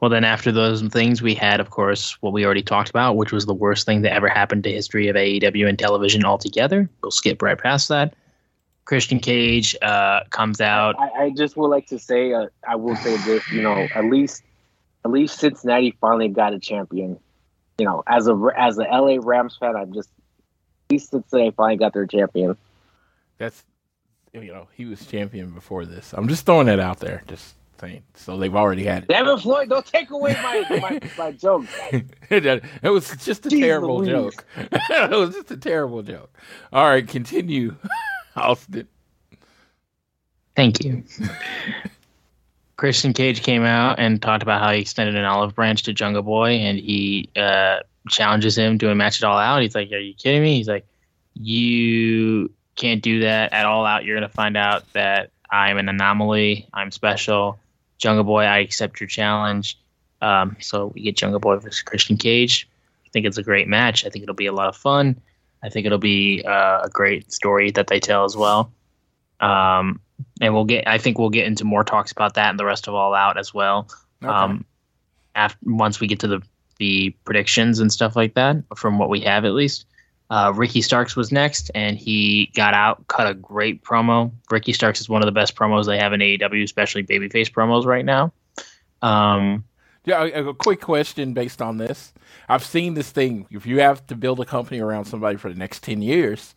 Well, 0.00 0.10
then 0.10 0.24
after 0.24 0.52
those 0.52 0.82
things, 0.82 1.22
we 1.22 1.34
had, 1.34 1.58
of 1.58 1.70
course, 1.70 2.16
what 2.20 2.32
we 2.32 2.44
already 2.44 2.62
talked 2.62 2.90
about, 2.90 3.16
which 3.16 3.32
was 3.32 3.46
the 3.46 3.54
worst 3.54 3.86
thing 3.86 4.02
that 4.02 4.12
ever 4.12 4.28
happened 4.28 4.62
to 4.64 4.72
history 4.72 5.08
of 5.08 5.16
AEW 5.16 5.68
and 5.68 5.78
television 5.78 6.24
altogether. 6.24 6.88
We'll 7.02 7.10
skip 7.10 7.42
right 7.42 7.58
past 7.58 7.88
that. 7.88 8.14
Christian 8.84 9.18
Cage 9.18 9.74
uh, 9.82 10.20
comes 10.30 10.60
out. 10.60 10.94
I, 10.98 11.24
I, 11.24 11.30
just 11.30 11.56
would 11.56 11.68
like 11.68 11.86
to 11.86 11.98
say, 11.98 12.34
uh, 12.34 12.48
I 12.68 12.76
will 12.76 12.96
say 12.96 13.16
this, 13.18 13.50
you 13.50 13.62
know, 13.62 13.88
at 13.94 14.04
least, 14.04 14.42
at 15.04 15.10
least 15.10 15.38
Cincinnati 15.38 15.96
finally 16.00 16.28
got 16.28 16.52
a 16.52 16.58
champion. 16.58 17.18
You 17.78 17.86
know, 17.86 18.04
as 18.06 18.28
a 18.28 18.38
as 18.56 18.78
a 18.78 18.82
LA 18.82 19.16
Rams 19.20 19.56
fan, 19.58 19.74
I'm 19.74 19.92
just 19.92 20.08
at 20.08 20.92
least 20.92 21.10
Cincinnati 21.10 21.50
finally 21.50 21.76
got 21.76 21.92
their 21.94 22.06
champion. 22.06 22.56
That's 23.38 23.64
you 24.34 24.52
know, 24.52 24.66
he 24.74 24.84
was 24.84 25.04
champion 25.06 25.50
before 25.50 25.84
this. 25.84 26.12
I'm 26.12 26.28
just 26.28 26.44
throwing 26.46 26.66
that 26.66 26.80
out 26.80 27.00
there. 27.00 27.22
Just 27.28 27.54
saying. 27.80 28.02
So 28.14 28.36
they've 28.36 28.54
already 28.54 28.84
had 28.84 29.04
it. 29.04 29.08
Devin 29.08 29.38
Floyd, 29.38 29.68
don't 29.68 29.86
take 29.86 30.10
away 30.10 30.36
my 30.42 30.64
my, 30.80 31.00
my 31.18 31.32
joke. 31.32 31.66
it 32.30 32.82
was 32.82 33.10
just 33.24 33.46
a 33.46 33.48
Jeez 33.48 33.60
terrible 33.60 33.98
Louise. 33.98 34.08
joke. 34.10 34.44
it 34.56 35.10
was 35.10 35.34
just 35.34 35.50
a 35.50 35.56
terrible 35.56 36.02
joke. 36.02 36.32
All 36.72 36.88
right, 36.88 37.06
continue, 37.06 37.76
Austin. 38.36 38.88
Thank 40.56 40.84
you. 40.84 41.02
Christian 42.76 43.12
Cage 43.12 43.42
came 43.42 43.64
out 43.64 43.98
and 43.98 44.20
talked 44.20 44.42
about 44.42 44.60
how 44.60 44.72
he 44.72 44.80
extended 44.80 45.16
an 45.16 45.24
olive 45.24 45.54
branch 45.54 45.82
to 45.84 45.92
Jungle 45.92 46.22
Boy, 46.22 46.50
and 46.52 46.78
he 46.78 47.28
uh, 47.36 47.78
challenges 48.08 48.56
him 48.58 48.78
to 48.78 48.90
a 48.90 48.94
match 48.94 49.18
it 49.18 49.24
all 49.24 49.38
out. 49.38 49.62
He's 49.62 49.74
like, 49.74 49.90
"Are 49.92 49.98
you 49.98 50.14
kidding 50.14 50.42
me?" 50.42 50.56
He's 50.56 50.68
like, 50.68 50.86
"You 51.34 52.50
can't 52.76 53.02
do 53.02 53.20
that 53.20 53.52
at 53.52 53.66
all 53.66 53.86
out. 53.86 54.04
You're 54.04 54.18
going 54.18 54.28
to 54.28 54.34
find 54.34 54.56
out 54.56 54.90
that 54.92 55.30
I'm 55.50 55.78
an 55.78 55.88
anomaly. 55.88 56.68
I'm 56.72 56.90
special. 56.90 57.58
Jungle 57.98 58.24
Boy, 58.24 58.42
I 58.42 58.58
accept 58.58 59.00
your 59.00 59.08
challenge. 59.08 59.78
Um, 60.20 60.56
so 60.60 60.86
we 60.94 61.02
get 61.02 61.16
Jungle 61.16 61.40
Boy 61.40 61.56
versus 61.56 61.82
Christian 61.82 62.16
Cage. 62.16 62.68
I 63.06 63.08
think 63.10 63.26
it's 63.26 63.38
a 63.38 63.42
great 63.42 63.68
match. 63.68 64.04
I 64.04 64.08
think 64.08 64.22
it'll 64.22 64.34
be 64.34 64.46
a 64.46 64.52
lot 64.52 64.68
of 64.68 64.76
fun. 64.76 65.20
I 65.62 65.68
think 65.68 65.86
it'll 65.86 65.98
be 65.98 66.42
uh, 66.44 66.80
a 66.84 66.90
great 66.90 67.32
story 67.32 67.70
that 67.72 67.86
they 67.86 68.00
tell 68.00 68.24
as 68.24 68.36
well. 68.36 68.72
Um, 69.40 70.00
and 70.40 70.54
we'll 70.54 70.64
get. 70.64 70.86
I 70.86 70.98
think 70.98 71.18
we'll 71.18 71.30
get 71.30 71.46
into 71.46 71.64
more 71.64 71.84
talks 71.84 72.12
about 72.12 72.34
that 72.34 72.50
and 72.50 72.58
the 72.58 72.64
rest 72.64 72.88
of 72.88 72.94
All 72.94 73.14
Out 73.14 73.38
as 73.38 73.54
well. 73.54 73.88
Okay. 74.22 74.32
Um, 74.32 74.64
after 75.34 75.58
once 75.64 76.00
we 76.00 76.06
get 76.06 76.20
to 76.20 76.28
the 76.28 76.42
the 76.78 77.10
predictions 77.24 77.78
and 77.78 77.92
stuff 77.92 78.16
like 78.16 78.34
that, 78.34 78.56
from 78.76 78.98
what 78.98 79.08
we 79.08 79.20
have 79.20 79.44
at 79.44 79.52
least. 79.52 79.86
Uh, 80.34 80.50
Ricky 80.50 80.82
Starks 80.82 81.14
was 81.14 81.30
next, 81.30 81.70
and 81.76 81.96
he 81.96 82.50
got 82.56 82.74
out, 82.74 83.06
cut 83.06 83.28
a 83.28 83.34
great 83.34 83.84
promo. 83.84 84.32
Ricky 84.50 84.72
Starks 84.72 85.00
is 85.00 85.08
one 85.08 85.22
of 85.22 85.26
the 85.26 85.32
best 85.32 85.54
promos 85.54 85.86
they 85.86 85.96
have 85.96 86.12
in 86.12 86.18
AEW, 86.18 86.64
especially 86.64 87.04
babyface 87.04 87.48
promos 87.48 87.84
right 87.84 88.04
now. 88.04 88.32
Um, 89.00 89.64
yeah, 90.04 90.24
a, 90.24 90.48
a, 90.48 90.54
quick 90.54 90.80
question 90.80 91.34
based 91.34 91.62
on 91.62 91.76
this. 91.76 92.12
I've 92.48 92.64
seen 92.64 92.94
this 92.94 93.12
thing. 93.12 93.46
If 93.48 93.64
you 93.64 93.78
have 93.78 94.04
to 94.08 94.16
build 94.16 94.40
a 94.40 94.44
company 94.44 94.80
around 94.80 95.04
somebody 95.04 95.36
for 95.36 95.50
the 95.50 95.54
next 95.54 95.84
10 95.84 96.02
years, 96.02 96.56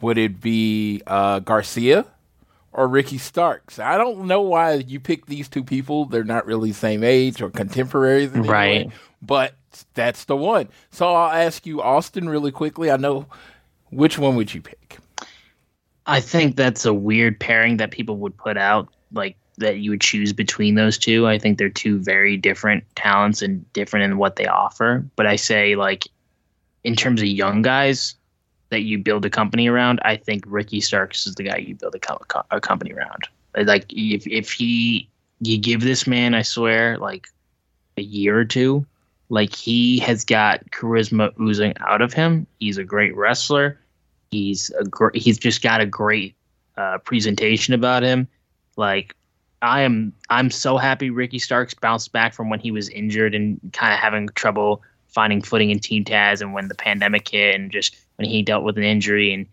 would 0.00 0.18
it 0.18 0.40
be 0.40 1.00
uh, 1.06 1.38
Garcia 1.38 2.06
or 2.72 2.88
Ricky 2.88 3.18
Starks? 3.18 3.78
I 3.78 3.98
don't 3.98 4.26
know 4.26 4.40
why 4.40 4.74
you 4.74 5.00
pick 5.00 5.26
these 5.26 5.48
two 5.48 5.62
people. 5.64 6.06
They're 6.06 6.24
not 6.24 6.46
really 6.46 6.70
the 6.70 6.76
same 6.76 7.04
age 7.04 7.42
or 7.42 7.50
contemporaries. 7.50 8.30
Right. 8.30 8.86
Way, 8.86 8.92
but 9.20 9.54
that's 9.94 10.24
the 10.24 10.36
one. 10.36 10.68
So 10.90 11.14
I'll 11.14 11.32
ask 11.32 11.66
you, 11.66 11.82
Austin, 11.82 12.28
really 12.28 12.52
quickly. 12.52 12.90
I 12.90 12.96
know 12.96 13.26
which 13.90 14.18
one 14.18 14.36
would 14.36 14.52
you 14.52 14.60
pick? 14.60 14.98
I 16.06 16.20
think 16.20 16.56
that's 16.56 16.84
a 16.84 16.92
weird 16.92 17.38
pairing 17.38 17.76
that 17.76 17.90
people 17.92 18.16
would 18.18 18.36
put 18.36 18.56
out, 18.56 18.88
like 19.12 19.36
that 19.58 19.78
you 19.78 19.90
would 19.90 20.00
choose 20.00 20.32
between 20.32 20.74
those 20.74 20.98
two. 20.98 21.28
I 21.28 21.38
think 21.38 21.58
they're 21.58 21.68
two 21.68 21.98
very 21.98 22.36
different 22.36 22.84
talents 22.96 23.42
and 23.42 23.70
different 23.72 24.04
in 24.06 24.18
what 24.18 24.36
they 24.36 24.46
offer. 24.46 25.04
But 25.14 25.26
I 25.26 25.36
say, 25.36 25.76
like, 25.76 26.08
in 26.82 26.96
terms 26.96 27.20
of 27.20 27.28
young 27.28 27.62
guys 27.62 28.16
that 28.72 28.82
you 28.82 28.98
build 28.98 29.24
a 29.24 29.30
company 29.30 29.68
around, 29.68 30.00
I 30.02 30.16
think 30.16 30.44
Ricky 30.46 30.80
Starks 30.80 31.26
is 31.26 31.34
the 31.34 31.44
guy 31.44 31.58
you 31.58 31.74
build 31.74 31.94
a, 31.94 31.98
co- 31.98 32.42
a 32.50 32.60
company 32.60 32.92
around. 32.92 33.28
Like, 33.54 33.84
if 33.90 34.26
if 34.26 34.50
he 34.50 35.08
you 35.40 35.58
give 35.58 35.82
this 35.82 36.06
man, 36.06 36.34
I 36.34 36.42
swear, 36.42 36.98
like 36.98 37.28
a 37.98 38.02
year 38.02 38.38
or 38.38 38.46
two, 38.46 38.86
like 39.28 39.54
he 39.54 39.98
has 40.00 40.24
got 40.24 40.64
charisma 40.70 41.38
oozing 41.38 41.74
out 41.80 42.00
of 42.00 42.12
him. 42.12 42.46
He's 42.60 42.78
a 42.78 42.84
great 42.84 43.14
wrestler. 43.14 43.78
He's 44.30 44.70
a. 44.70 45.10
He's 45.14 45.38
just 45.38 45.62
got 45.62 45.82
a 45.82 45.86
great 45.86 46.34
uh, 46.78 46.98
presentation 46.98 47.74
about 47.74 48.02
him. 48.02 48.26
Like 48.76 49.14
I 49.60 49.82
am, 49.82 50.14
I'm 50.30 50.50
so 50.50 50.78
happy 50.78 51.10
Ricky 51.10 51.38
Starks 51.38 51.74
bounced 51.74 52.12
back 52.12 52.32
from 52.32 52.48
when 52.48 52.58
he 52.58 52.70
was 52.70 52.88
injured 52.88 53.34
and 53.34 53.60
kind 53.74 53.92
of 53.92 54.00
having 54.00 54.28
trouble 54.30 54.82
finding 55.08 55.42
footing 55.42 55.70
in 55.70 55.78
Team 55.78 56.04
Taz, 56.04 56.40
and 56.40 56.54
when 56.54 56.68
the 56.68 56.74
pandemic 56.74 57.28
hit, 57.28 57.54
and 57.54 57.70
just 57.70 57.96
when 58.22 58.30
he 58.30 58.42
dealt 58.42 58.62
with 58.62 58.78
an 58.78 58.84
injury, 58.84 59.34
and 59.34 59.46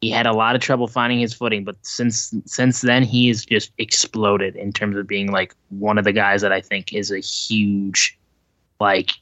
he 0.00 0.10
had 0.10 0.26
a 0.26 0.32
lot 0.32 0.56
of 0.56 0.60
trouble 0.60 0.88
finding 0.88 1.20
his 1.20 1.32
footing. 1.32 1.64
But 1.64 1.76
since 1.82 2.34
since 2.44 2.80
then, 2.80 3.04
he 3.04 3.28
has 3.28 3.44
just 3.44 3.70
exploded 3.78 4.56
in 4.56 4.72
terms 4.72 4.96
of 4.96 5.06
being 5.06 5.30
like 5.30 5.54
one 5.68 5.96
of 5.96 6.04
the 6.04 6.12
guys 6.12 6.42
that 6.42 6.52
I 6.52 6.60
think 6.60 6.92
is 6.92 7.12
a 7.12 7.20
huge, 7.20 8.18
like 8.80 9.12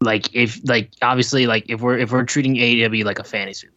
like 0.00 0.34
if 0.34 0.60
like 0.68 0.92
obviously 1.02 1.46
like 1.46 1.68
if 1.68 1.80
we're 1.80 1.98
if 1.98 2.12
we're 2.12 2.24
treating 2.24 2.54
AEW 2.54 3.04
like 3.04 3.18
a 3.18 3.24
fantasy, 3.24 3.68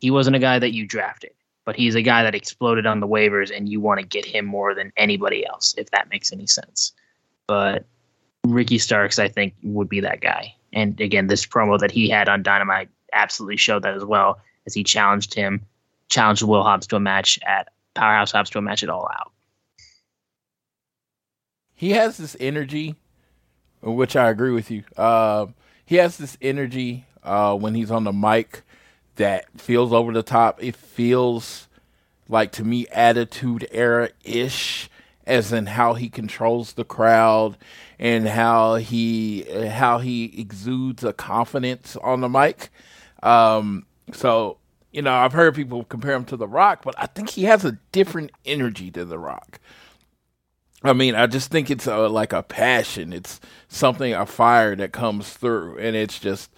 he 0.00 0.10
wasn't 0.10 0.36
a 0.36 0.38
guy 0.38 0.60
that 0.60 0.72
you 0.72 0.86
drafted, 0.86 1.32
but 1.64 1.74
he's 1.74 1.96
a 1.96 2.02
guy 2.02 2.22
that 2.22 2.36
exploded 2.36 2.86
on 2.86 3.00
the 3.00 3.08
waivers, 3.08 3.54
and 3.54 3.68
you 3.68 3.80
want 3.80 3.98
to 3.98 4.06
get 4.06 4.24
him 4.24 4.46
more 4.46 4.72
than 4.72 4.92
anybody 4.96 5.44
else, 5.44 5.74
if 5.76 5.90
that 5.90 6.08
makes 6.10 6.32
any 6.32 6.46
sense. 6.46 6.92
But 7.48 7.86
Ricky 8.46 8.78
Starks, 8.78 9.18
I 9.18 9.26
think, 9.26 9.54
would 9.64 9.88
be 9.88 9.98
that 10.00 10.20
guy. 10.20 10.54
And 10.72 10.98
again, 11.00 11.26
this 11.26 11.44
promo 11.44 11.78
that 11.80 11.90
he 11.90 12.08
had 12.08 12.28
on 12.28 12.44
Dynamite 12.44 12.88
absolutely 13.12 13.56
showed 13.56 13.82
that 13.82 13.94
as 13.94 14.04
well, 14.04 14.40
as 14.66 14.74
he 14.74 14.84
challenged 14.84 15.34
him, 15.34 15.64
challenged 16.08 16.42
Will 16.42 16.62
Hobbs 16.62 16.86
to 16.88 16.96
a 16.96 17.00
match 17.00 17.38
at 17.46 17.68
Powerhouse 17.94 18.32
Hobbs 18.32 18.50
to 18.50 18.58
a 18.58 18.62
match 18.62 18.82
at 18.82 18.88
All 18.88 19.08
Out. 19.12 19.32
He 21.74 21.90
has 21.90 22.16
this 22.16 22.36
energy, 22.38 22.94
which 23.80 24.14
I 24.14 24.30
agree 24.30 24.52
with 24.52 24.70
you. 24.70 24.84
Uh, 24.96 25.46
he 25.84 25.96
has 25.96 26.16
this 26.16 26.36
energy 26.40 27.06
uh, 27.24 27.56
when 27.56 27.74
he's 27.74 27.90
on 27.90 28.04
the 28.04 28.12
mic 28.12 28.62
that 29.16 29.46
feels 29.60 29.92
over 29.92 30.12
the 30.12 30.22
top. 30.22 30.62
It 30.62 30.76
feels 30.76 31.68
like 32.28 32.52
to 32.52 32.64
me 32.64 32.86
attitude 32.88 33.68
era 33.72 34.10
ish 34.24 34.88
as 35.26 35.52
in 35.52 35.66
how 35.66 35.94
he 35.94 36.08
controls 36.08 36.72
the 36.72 36.84
crowd 36.84 37.56
and 37.98 38.26
how 38.26 38.76
he 38.76 39.42
how 39.68 39.98
he 39.98 40.40
exudes 40.40 41.04
a 41.04 41.12
confidence 41.12 41.96
on 41.96 42.20
the 42.20 42.28
mic. 42.28 42.70
Um, 43.22 43.86
so 44.12 44.58
you 44.92 45.00
know, 45.00 45.12
I've 45.12 45.32
heard 45.32 45.54
people 45.54 45.84
compare 45.84 46.14
him 46.14 46.26
to 46.26 46.36
The 46.36 46.46
Rock, 46.46 46.82
but 46.84 46.94
I 46.98 47.06
think 47.06 47.30
he 47.30 47.44
has 47.44 47.64
a 47.64 47.78
different 47.92 48.30
energy 48.44 48.90
than 48.90 49.08
The 49.08 49.18
Rock. 49.18 49.58
I 50.84 50.92
mean, 50.92 51.14
I 51.14 51.26
just 51.26 51.50
think 51.50 51.70
it's 51.70 51.86
a, 51.86 52.08
like 52.08 52.32
a 52.32 52.42
passion. 52.42 53.12
It's 53.12 53.40
something, 53.68 54.12
a 54.12 54.26
fire 54.26 54.76
that 54.76 54.92
comes 54.92 55.30
through, 55.30 55.78
and 55.78 55.96
it's 55.96 56.18
just, 56.18 56.50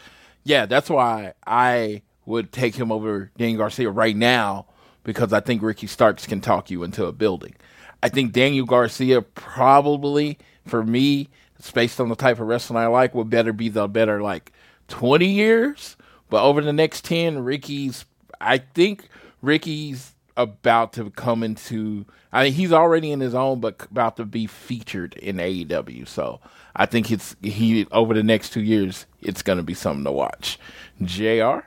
yeah, 0.42 0.66
that's 0.66 0.90
why 0.90 1.34
I 1.46 2.02
would 2.26 2.50
take 2.50 2.74
him 2.74 2.90
over 2.90 3.30
Daniel 3.36 3.58
Garcia 3.58 3.90
right 3.90 4.16
now 4.16 4.66
because 5.04 5.32
I 5.32 5.40
think 5.40 5.62
Ricky 5.62 5.86
Starks 5.86 6.26
can 6.26 6.40
talk 6.40 6.70
you 6.70 6.82
into 6.82 7.04
a 7.04 7.12
building. 7.12 7.54
I 8.02 8.08
think 8.08 8.32
Daniel 8.32 8.66
Garcia 8.66 9.22
probably, 9.22 10.38
for 10.66 10.82
me, 10.82 11.28
it's 11.58 11.70
based 11.70 12.00
on 12.00 12.08
the 12.08 12.16
type 12.16 12.40
of 12.40 12.48
wrestling 12.48 12.82
I 12.82 12.86
like, 12.86 13.14
would 13.14 13.30
better 13.30 13.52
be 13.52 13.68
the 13.68 13.86
better 13.86 14.22
like 14.22 14.52
20 14.88 15.26
years. 15.26 15.96
But 16.34 16.42
over 16.42 16.60
the 16.62 16.72
next 16.72 17.04
10, 17.04 17.44
Ricky's, 17.44 18.06
I 18.40 18.58
think 18.58 19.08
Ricky's 19.40 20.16
about 20.36 20.92
to 20.94 21.10
come 21.10 21.44
into, 21.44 22.06
I 22.32 22.42
mean, 22.42 22.52
he's 22.52 22.72
already 22.72 23.12
in 23.12 23.20
his 23.20 23.36
own, 23.36 23.60
but 23.60 23.86
about 23.88 24.16
to 24.16 24.24
be 24.24 24.48
featured 24.48 25.14
in 25.14 25.36
AEW. 25.36 26.08
So 26.08 26.40
I 26.74 26.86
think 26.86 27.12
it's, 27.12 27.36
he, 27.40 27.86
over 27.92 28.14
the 28.14 28.24
next 28.24 28.52
two 28.52 28.62
years, 28.62 29.06
it's 29.22 29.42
going 29.42 29.58
to 29.58 29.62
be 29.62 29.74
something 29.74 30.02
to 30.02 30.10
watch. 30.10 30.58
JR? 31.02 31.60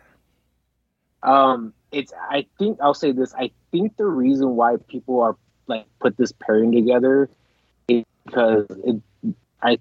Um, 1.23 1.73
it's 1.93 2.11
I 2.29 2.45
think 2.59 2.79
I'll 2.81 2.93
say 2.93 3.13
this. 3.13 3.33
I 3.35 3.51
think 3.71 3.95
the 3.95 4.05
reason 4.05 4.57
why 4.57 4.75
people 4.89 5.21
are 5.21 5.37
like 5.67 5.85
put 6.01 6.17
this 6.17 6.33
pairing 6.33 6.73
together 6.73 7.29
is 7.87 8.03
because 8.25 8.65
it 8.83 9.01
I 9.61 9.79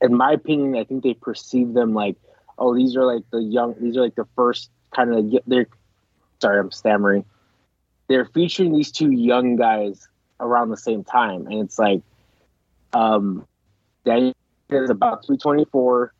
in 0.00 0.14
my 0.14 0.32
opinion, 0.32 0.76
I 0.76 0.84
think 0.84 1.02
they 1.02 1.14
perceive 1.14 1.72
them 1.72 1.92
like, 1.94 2.16
oh, 2.58 2.74
these 2.74 2.96
are 2.96 3.04
like 3.04 3.22
the 3.30 3.42
young 3.42 3.74
these 3.80 3.96
are 3.96 4.02
like 4.02 4.14
the 4.14 4.26
first 4.36 4.70
kind 4.94 5.14
of 5.14 5.42
they're 5.46 5.68
sorry, 6.40 6.60
I'm 6.60 6.70
stammering. 6.70 7.24
They're 8.08 8.26
featuring 8.26 8.72
these 8.72 8.90
two 8.90 9.10
young 9.10 9.56
guys 9.56 10.08
around 10.40 10.70
the 10.70 10.76
same 10.76 11.04
time. 11.04 11.46
And 11.46 11.60
it's 11.60 11.78
like 11.78 12.02
um 12.92 13.46
Daniel 14.04 14.34
is 14.70 14.90
about 14.90 15.22
224 15.22 16.12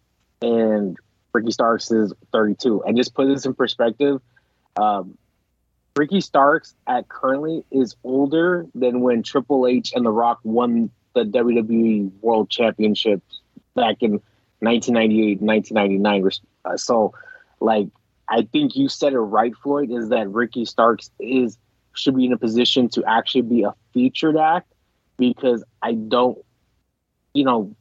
and 0.43 0.97
Ricky 1.33 1.51
Starks 1.51 1.91
is 1.91 2.13
32. 2.33 2.83
And 2.85 2.97
just 2.97 3.15
put 3.15 3.27
this 3.27 3.47
in 3.47 3.55
perspective, 3.55 4.21
um, 4.77 5.17
Ricky 5.97 6.21
Starks 6.21 6.75
at 6.87 7.09
currently 7.09 7.65
is 7.71 7.97
older 8.05 8.67
than 8.75 9.01
when 9.01 9.23
Triple 9.23 9.67
H 9.67 9.93
and 9.95 10.05
The 10.07 10.11
Rock 10.11 10.41
won 10.45 10.91
the 11.15 11.25
WWE 11.25 12.13
World 12.21 12.51
Championship 12.51 13.23
back 13.75 13.97
in 14.03 14.21
1998, 14.61 15.41
1999. 15.41 16.31
Uh, 16.65 16.77
so, 16.77 17.15
like, 17.61 17.89
I 18.29 18.43
think 18.43 18.77
you 18.77 18.89
said 18.89 19.13
it 19.13 19.19
right, 19.19 19.55
Floyd, 19.57 19.91
is 19.91 20.11
that 20.11 20.29
Ricky 20.29 20.65
Starks 20.65 21.11
is 21.19 21.59
should 21.95 22.17
be 22.17 22.27
in 22.27 22.33
a 22.33 22.39
position 22.39 22.89
to 22.89 23.05
actually 23.05 23.43
be 23.43 23.63
a 23.63 23.75
featured 23.93 24.37
act 24.37 24.73
because 25.17 25.65
I 25.83 25.95
don't, 25.95 26.39
you 27.35 27.45
know, 27.45 27.75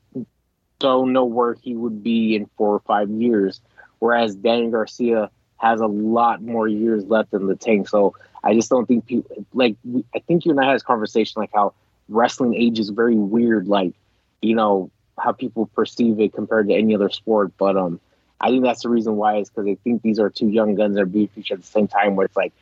don't 0.80 1.14
know 1.14 1.26
where 1.26 1.56
he 1.56 1.76
would 1.76 2.04
be 2.04 2.36
in 2.36 2.50
four 2.58 2.74
or 2.74 2.80
five 2.80 3.10
years. 3.10 3.62
Whereas 4.00 4.36
Danny 4.36 4.70
Garcia 4.70 5.30
has 5.58 5.82
a 5.82 5.88
lot 5.88 6.42
more 6.42 6.68
years 6.68 7.06
left 7.06 7.34
in 7.34 7.48
the 7.48 7.56
tank. 7.56 7.90
So 7.90 8.16
I 8.44 8.54
just 8.54 8.70
don't 8.70 8.86
think 8.86 9.06
people 9.06 9.46
like. 9.54 9.76
I 10.16 10.20
think 10.20 10.46
you 10.46 10.52
and 10.52 10.60
I 10.60 10.66
had 10.66 10.76
this 10.76 10.84
conversation 10.84 11.40
like 11.40 11.52
how 11.54 11.74
wrestling 12.10 12.54
age 12.54 12.80
is 12.80 12.90
very 12.90 13.16
weird. 13.16 13.68
Like 13.68 13.94
you 14.42 14.56
know 14.56 14.92
how 15.20 15.32
people 15.32 15.66
perceive 15.68 16.20
it 16.20 16.34
compared 16.34 16.68
to 16.68 16.74
any 16.74 16.96
other 16.96 17.10
sport. 17.10 17.52
But 17.58 17.78
um, 17.78 18.00
I 18.40 18.50
think 18.50 18.64
that's 18.64 18.84
the 18.84 18.90
reason 18.90 19.16
why 19.16 19.38
is 19.38 19.50
because 19.50 19.66
they 19.66 19.76
think 19.76 20.02
these 20.02 20.20
are 20.20 20.30
two 20.30 20.50
young 20.50 20.76
guns 20.76 20.96
that 20.96 21.02
are 21.02 21.06
being 21.06 21.28
featured 21.28 21.60
at 21.60 21.66
the 21.66 21.72
same 21.72 21.88
time. 21.88 22.16
Where 22.16 22.26
it's 22.26 22.36
like 22.36 22.54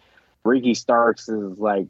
Ricky 0.43 0.73
Starks 0.73 1.27
is 1.29 1.57
like, 1.57 1.87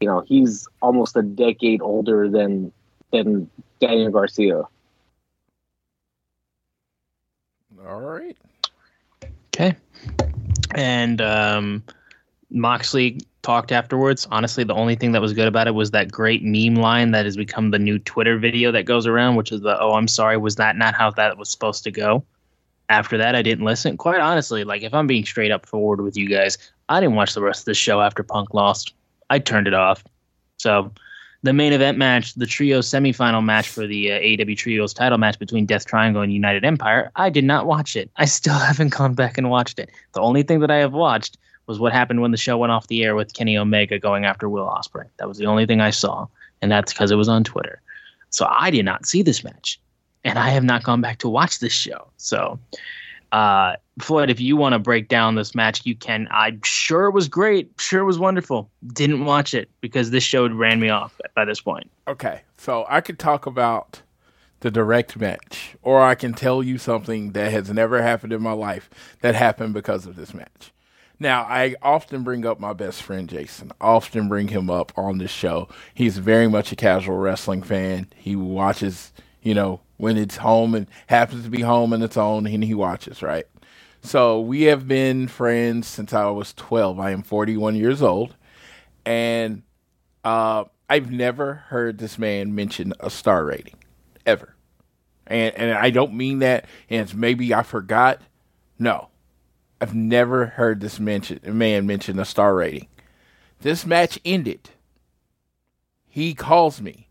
you 0.00 0.08
know, 0.08 0.20
he's 0.20 0.68
almost 0.80 1.16
a 1.16 1.22
decade 1.22 1.82
older 1.82 2.28
than 2.28 2.72
than 3.12 3.50
Daniel 3.80 4.10
Garcia. 4.10 4.62
All 7.86 8.00
right. 8.00 8.36
Okay. 9.54 9.76
And 10.74 11.20
um, 11.20 11.82
Moxley 12.52 13.20
talked 13.42 13.72
afterwards. 13.72 14.26
Honestly, 14.30 14.64
the 14.64 14.74
only 14.74 14.94
thing 14.94 15.12
that 15.12 15.20
was 15.20 15.32
good 15.32 15.48
about 15.48 15.66
it 15.66 15.74
was 15.74 15.90
that 15.90 16.10
great 16.10 16.42
meme 16.44 16.76
line 16.76 17.10
that 17.10 17.24
has 17.24 17.36
become 17.36 17.70
the 17.70 17.78
new 17.78 17.98
Twitter 17.98 18.38
video 18.38 18.70
that 18.72 18.84
goes 18.84 19.06
around, 19.06 19.36
which 19.36 19.52
is 19.52 19.60
the 19.60 19.78
"Oh, 19.80 19.94
I'm 19.94 20.08
sorry, 20.08 20.36
was 20.36 20.56
that 20.56 20.76
not 20.76 20.94
how 20.94 21.10
that 21.12 21.38
was 21.38 21.50
supposed 21.50 21.84
to 21.84 21.90
go?" 21.90 22.24
After 22.88 23.16
that, 23.18 23.34
I 23.34 23.42
didn't 23.42 23.64
listen. 23.64 23.96
Quite 23.96 24.20
honestly, 24.20 24.64
like 24.64 24.82
if 24.82 24.94
I'm 24.94 25.06
being 25.06 25.24
straight 25.24 25.50
up 25.50 25.66
forward 25.66 26.00
with 26.00 26.16
you 26.16 26.28
guys, 26.28 26.58
I 26.88 27.00
didn't 27.00 27.16
watch 27.16 27.34
the 27.34 27.42
rest 27.42 27.62
of 27.62 27.66
the 27.66 27.74
show 27.74 28.00
after 28.00 28.22
Punk 28.22 28.54
lost. 28.54 28.94
I 29.30 29.38
turned 29.38 29.66
it 29.66 29.74
off. 29.74 30.04
So 30.58 30.92
the 31.42 31.52
main 31.52 31.72
event 31.72 31.98
match, 31.98 32.34
the 32.34 32.46
trio 32.46 32.80
semifinal 32.80 33.42
match 33.44 33.68
for 33.68 33.86
the 33.86 34.12
uh, 34.12 34.20
AEW 34.20 34.56
Trios 34.56 34.94
title 34.94 35.18
match 35.18 35.38
between 35.38 35.66
Death 35.66 35.86
Triangle 35.86 36.22
and 36.22 36.32
United 36.32 36.64
Empire, 36.64 37.10
I 37.16 37.30
did 37.30 37.44
not 37.44 37.66
watch 37.66 37.96
it. 37.96 38.10
I 38.16 38.26
still 38.26 38.54
haven't 38.58 38.90
gone 38.90 39.14
back 39.14 39.38
and 39.38 39.50
watched 39.50 39.78
it. 39.78 39.90
The 40.12 40.20
only 40.20 40.42
thing 40.42 40.60
that 40.60 40.70
I 40.70 40.76
have 40.76 40.92
watched 40.92 41.38
was 41.66 41.78
what 41.78 41.92
happened 41.92 42.20
when 42.20 42.30
the 42.30 42.36
show 42.36 42.58
went 42.58 42.72
off 42.72 42.88
the 42.88 43.04
air 43.04 43.14
with 43.14 43.34
Kenny 43.34 43.56
Omega 43.56 43.98
going 43.98 44.24
after 44.24 44.48
Will 44.48 44.66
Ospreay. 44.66 45.08
That 45.18 45.28
was 45.28 45.38
the 45.38 45.46
only 45.46 45.66
thing 45.66 45.80
I 45.80 45.90
saw, 45.90 46.26
and 46.60 46.70
that's 46.70 46.92
because 46.92 47.10
it 47.10 47.16
was 47.16 47.28
on 47.28 47.44
Twitter. 47.44 47.80
So 48.30 48.46
I 48.50 48.70
did 48.70 48.84
not 48.84 49.06
see 49.06 49.22
this 49.22 49.44
match, 49.44 49.78
and 50.24 50.38
I 50.38 50.50
have 50.50 50.64
not 50.64 50.82
gone 50.82 51.00
back 51.00 51.18
to 51.18 51.28
watch 51.28 51.60
this 51.60 51.72
show. 51.72 52.08
So 52.16 52.58
uh, 53.32 53.76
Floyd, 53.98 54.30
if 54.30 54.40
you 54.40 54.56
want 54.56 54.74
to 54.74 54.78
break 54.78 55.08
down 55.08 55.34
this 55.34 55.54
match, 55.54 55.84
you 55.84 55.96
can. 55.96 56.28
I'm 56.30 56.60
sure 56.62 57.06
it 57.06 57.12
was 57.12 57.28
great. 57.28 57.70
Sure 57.78 58.00
it 58.00 58.04
was 58.04 58.18
wonderful. 58.18 58.70
Didn't 58.92 59.24
watch 59.24 59.54
it 59.54 59.70
because 59.80 60.10
this 60.10 60.22
show 60.22 60.48
ran 60.48 60.80
me 60.80 60.90
off 60.90 61.18
by 61.34 61.44
this 61.44 61.60
point. 61.60 61.90
Okay, 62.06 62.42
so 62.56 62.84
I 62.88 63.00
could 63.00 63.18
talk 63.18 63.46
about 63.46 64.02
the 64.60 64.70
direct 64.70 65.16
match, 65.16 65.76
or 65.82 66.02
I 66.02 66.14
can 66.14 66.34
tell 66.34 66.62
you 66.62 66.78
something 66.78 67.32
that 67.32 67.50
has 67.52 67.70
never 67.70 68.02
happened 68.02 68.32
in 68.32 68.42
my 68.42 68.52
life 68.52 68.88
that 69.20 69.34
happened 69.34 69.74
because 69.74 70.06
of 70.06 70.14
this 70.14 70.32
match. 70.32 70.72
Now, 71.22 71.42
I 71.44 71.76
often 71.82 72.24
bring 72.24 72.44
up 72.44 72.58
my 72.58 72.72
best 72.72 73.00
friend 73.00 73.28
Jason. 73.28 73.70
Often 73.80 74.26
bring 74.26 74.48
him 74.48 74.68
up 74.68 74.92
on 74.96 75.18
this 75.18 75.30
show. 75.30 75.68
He's 75.94 76.18
very 76.18 76.48
much 76.48 76.72
a 76.72 76.76
casual 76.76 77.16
wrestling 77.16 77.62
fan. 77.62 78.08
He 78.16 78.34
watches, 78.34 79.12
you 79.40 79.54
know, 79.54 79.82
when 79.98 80.16
it's 80.16 80.38
home 80.38 80.74
and 80.74 80.88
happens 81.06 81.44
to 81.44 81.48
be 81.50 81.60
home 81.60 81.92
and 81.92 82.02
it's 82.02 82.16
on 82.16 82.44
and 82.44 82.64
he 82.64 82.74
watches, 82.74 83.22
right? 83.22 83.46
So 84.02 84.40
we 84.40 84.62
have 84.62 84.88
been 84.88 85.28
friends 85.28 85.86
since 85.86 86.12
I 86.12 86.26
was 86.26 86.52
12. 86.54 86.98
I 86.98 87.12
am 87.12 87.22
41 87.22 87.76
years 87.76 88.02
old. 88.02 88.34
And 89.06 89.62
uh, 90.24 90.64
I've 90.90 91.12
never 91.12 91.54
heard 91.68 91.98
this 91.98 92.18
man 92.18 92.52
mention 92.52 92.94
a 92.98 93.10
star 93.10 93.44
rating 93.44 93.76
ever. 94.26 94.56
And, 95.28 95.54
and 95.54 95.70
I 95.70 95.90
don't 95.90 96.14
mean 96.14 96.40
that, 96.40 96.64
and 96.90 97.14
maybe 97.14 97.54
I 97.54 97.62
forgot. 97.62 98.20
No, 98.76 99.08
I've 99.82 99.96
never 99.96 100.46
heard 100.46 100.80
this 100.80 101.00
mention, 101.00 101.40
man 101.44 101.88
mention 101.88 102.20
a 102.20 102.24
star 102.24 102.54
rating. 102.54 102.86
This 103.62 103.84
match 103.84 104.16
ended. 104.24 104.70
He 106.06 106.34
calls 106.34 106.80
me 106.80 107.08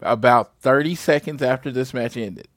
about 0.00 0.56
30 0.58 0.96
seconds 0.96 1.42
after 1.42 1.70
this 1.70 1.94
match 1.94 2.16
ended 2.16 2.48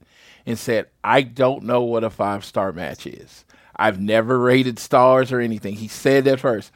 and 0.47 0.57
said, 0.57 0.87
I 1.03 1.21
don't 1.21 1.61
know 1.61 1.83
what 1.83 2.03
a 2.03 2.09
five 2.09 2.43
star 2.43 2.71
match 2.71 3.05
is. 3.05 3.45
I've 3.75 4.01
never 4.01 4.39
rated 4.39 4.79
stars 4.79 5.31
or 5.31 5.39
anything. 5.39 5.75
He 5.75 5.87
said 5.87 6.23
that 6.23 6.39
first. 6.39 6.71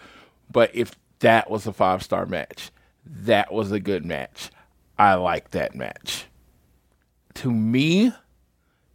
But 0.52 0.70
if 0.76 0.94
that 1.22 1.50
was 1.50 1.66
a 1.66 1.74
five 1.74 2.04
star 2.04 2.28
match, 2.28 2.70
that 3.04 3.52
was 3.52 3.72
a 3.72 3.80
good 3.80 4.06
match. 4.06 4.52
I 4.96 5.16
like 5.16 5.50
that 5.52 5.74
match. 5.74 6.26
To 7.34 7.52
me, 7.52 8.14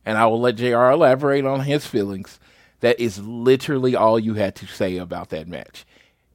and 0.06 0.16
I 0.16 0.26
will 0.26 0.40
let 0.40 0.54
JR 0.54 0.90
elaborate 0.90 1.44
on 1.44 1.62
his 1.62 1.88
feelings, 1.88 2.38
that 2.80 2.98
is 3.00 3.18
literally 3.18 3.94
all 3.94 4.18
you 4.18 4.34
had 4.34 4.54
to 4.56 4.66
say 4.66 4.96
about 4.96 5.30
that 5.30 5.46
match. 5.46 5.86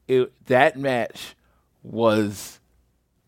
It, 0.08 0.32
that 0.48 0.78
match 0.78 1.36
was 1.84 2.60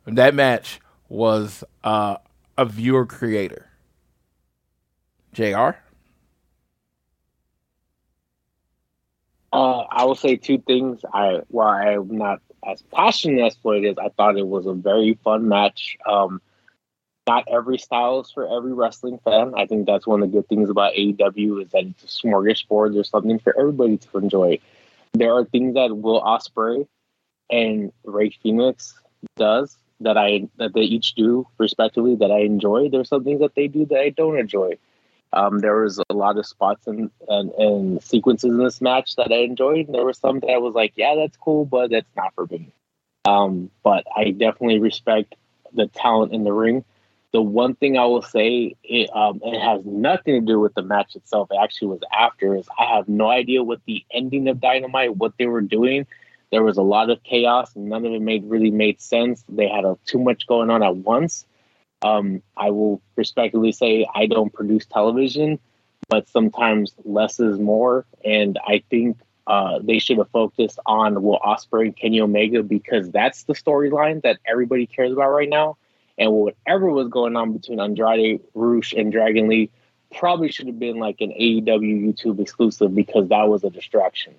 that 0.06 0.34
match 0.34 0.80
was 1.10 1.64
uh, 1.84 2.18
a 2.58 2.66
viewer 2.66 3.06
creator. 3.06 3.68
Jr. 5.34 5.78
Uh, 9.54 9.82
I 9.90 10.06
will 10.06 10.16
say 10.16 10.36
two 10.36 10.60
things. 10.60 11.02
I 11.14 11.42
while 11.48 11.70
I'm 11.70 12.18
not 12.18 12.42
as 12.66 12.82
passionate 12.94 13.46
as 13.46 13.56
Floyd 13.56 13.86
is, 13.86 13.98
I 13.98 14.10
thought 14.10 14.38
it 14.38 14.48
was 14.48 14.66
a 14.66 14.74
very 14.74 15.18
fun 15.24 15.48
match. 15.48 15.98
Um, 16.06 16.42
not 17.28 17.48
every 17.48 17.78
style 17.78 18.22
is 18.22 18.32
for 18.32 18.48
every 18.48 18.74
wrestling 18.74 19.20
fan. 19.20 19.54
I 19.56 19.66
think 19.66 19.86
that's 19.86 20.08
one 20.08 20.24
of 20.24 20.32
the 20.32 20.38
good 20.38 20.48
things 20.48 20.70
about 20.70 20.94
AEW 20.94 21.64
is 21.64 21.72
that 21.72 21.84
it's 21.84 22.04
a 22.04 22.08
smorgasbord. 22.08 22.94
There's 22.94 23.10
something 23.10 23.40
for 23.40 23.58
everybody 23.60 23.98
to 23.98 24.18
enjoy. 24.18 24.60
There 25.14 25.36
are 25.36 25.46
things 25.46 25.76
that 25.76 25.96
Will 25.96 26.22
Ospreay 26.22 26.88
and 27.50 27.92
Rey 28.04 28.32
Fenix 28.42 28.94
does 29.36 29.78
that 30.00 30.18
I 30.18 30.48
that 30.58 30.74
they 30.74 30.82
each 30.82 31.16
do 31.16 31.48
respectively 31.58 32.16
that 32.16 32.32
I 32.32 32.40
enjoy. 32.40 32.90
There's 32.90 33.10
some 33.10 33.24
things 33.24 33.42
that 33.42 33.56
they 33.56 33.68
do 33.68 33.86
that 33.88 34.00
I 34.00 34.10
don't 34.10 34.38
enjoy. 34.38 34.78
Um, 35.34 35.60
there 35.60 35.82
was 35.82 36.00
a 36.10 36.14
lot 36.14 36.38
of 36.38 36.46
spots 36.46 36.88
and, 36.88 37.12
and, 37.28 37.52
and 37.52 38.04
sequences 38.04 38.50
in 38.50 38.64
this 38.64 38.80
match 38.80 39.18
that 39.18 39.32
I 39.32 39.40
enjoyed. 39.40 39.88
And 39.88 39.96
there 39.96 40.06
were 40.06 40.14
some 40.14 40.40
that 40.40 40.50
I 40.50 40.58
was 40.58 40.74
like, 40.74 40.94
yeah, 40.96 41.16
that's 41.16 41.36
cool, 41.36 41.66
but 41.66 41.90
that's 41.92 42.08
not 42.16 42.34
for 42.34 42.46
me. 42.48 42.72
Um, 43.26 43.70
but 43.84 44.06
I 44.16 44.32
definitely 44.32 44.80
respect 44.80 45.36
the 45.74 45.88
talent 45.88 46.34
in 46.34 46.46
the 46.46 46.54
ring. 46.54 46.86
The 47.34 47.42
one 47.42 47.76
thing 47.76 47.98
I 47.98 48.06
will 48.06 48.22
say, 48.22 48.76
it, 48.84 49.10
um, 49.14 49.42
it 49.44 49.60
has 49.60 49.86
nothing 49.86 50.40
to 50.40 50.46
do 50.46 50.60
with 50.60 50.74
the 50.74 50.82
match 50.82 51.16
itself. 51.16 51.50
It 51.52 51.58
actually 51.62 51.90
was 51.90 52.00
after. 52.18 52.56
Is 52.56 52.68
I 52.80 52.96
have 52.96 53.10
no 53.10 53.30
idea 53.30 53.64
what 53.64 53.82
the 53.86 54.06
ending 54.12 54.48
of 54.48 54.62
Dynamite, 54.62 55.18
what 55.18 55.34
they 55.38 55.46
were 55.46 55.62
doing. 55.62 56.08
There 56.52 56.64
was 56.64 56.78
a 56.78 56.82
lot 56.82 57.10
of 57.10 57.22
chaos, 57.24 57.76
none 57.76 58.06
of 58.06 58.14
it 58.14 58.22
made 58.22 58.46
really 58.46 58.72
made 58.72 59.02
sense. 59.02 59.44
They 59.50 59.68
had 59.68 59.84
a, 59.84 59.98
too 60.06 60.20
much 60.20 60.48
going 60.48 60.70
on 60.70 60.82
at 60.82 60.96
once. 60.96 61.46
Um, 62.02 62.42
I 62.56 62.70
will 62.72 63.02
respectfully 63.16 63.72
say 63.72 64.08
I 64.16 64.28
don't 64.28 64.54
produce 64.54 64.86
television, 64.86 65.60
but 66.08 66.30
sometimes 66.30 66.94
less 67.04 67.40
is 67.40 67.60
more. 67.60 68.06
And 68.24 68.58
I 68.66 68.84
think 68.90 69.18
uh, 69.48 69.80
they 69.82 70.00
should 70.00 70.18
have 70.20 70.30
focused 70.30 70.80
on 70.86 71.22
Will 71.22 71.40
Ospreay 71.40 71.88
and 71.88 71.98
Kenny 71.98 72.22
Omega 72.22 72.64
because 72.64 73.10
that's 73.12 73.44
the 73.44 73.54
storyline 73.54 74.22
that 74.24 74.40
everybody 74.46 74.86
cares 74.86 75.12
about 75.12 75.30
right 75.30 75.50
now. 75.50 75.78
And 76.18 76.32
whatever 76.32 76.90
was 76.90 77.10
going 77.10 77.36
on 77.36 77.54
between 77.54 77.80
Andrade, 77.80 78.42
Rush, 78.56 78.94
and 78.94 79.12
Dragon 79.12 79.48
Lee 79.48 79.70
probably 80.16 80.52
should 80.52 80.68
have 80.68 80.80
been 80.80 80.98
like 80.98 81.22
an 81.22 81.32
AEW 81.32 82.08
YouTube 82.08 82.40
exclusive 82.40 82.96
because 82.96 83.30
that 83.30 83.48
was 83.48 83.64
a 83.64 83.70
distraction 83.70 84.34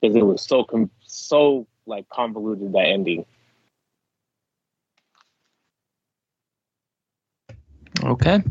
because 0.00 0.16
it 0.16 0.24
was 0.26 0.42
so 0.42 0.64
com- 0.64 0.90
so 1.04 1.66
like 1.86 2.08
convoluted 2.08 2.72
that 2.72 2.86
ending. 2.86 3.24
Okay. 8.02 8.42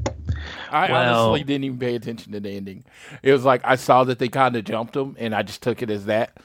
I 0.71 0.91
Well- 0.91 1.29
honestly 1.29 1.43
didn't 1.43 1.65
even 1.65 1.79
pay 1.79 1.95
attention 1.95 2.31
to 2.33 2.39
the 2.39 2.49
ending. 2.51 2.83
It 3.21 3.31
was 3.31 3.45
like 3.45 3.61
I 3.63 3.75
saw 3.75 4.03
that 4.05 4.19
they 4.19 4.27
kind 4.27 4.55
of 4.55 4.63
jumped 4.63 4.95
him, 4.95 5.15
and 5.19 5.35
I 5.35 5.43
just 5.43 5.61
took 5.61 5.81
it 5.81 5.89
as 5.89 6.05
that 6.05 6.37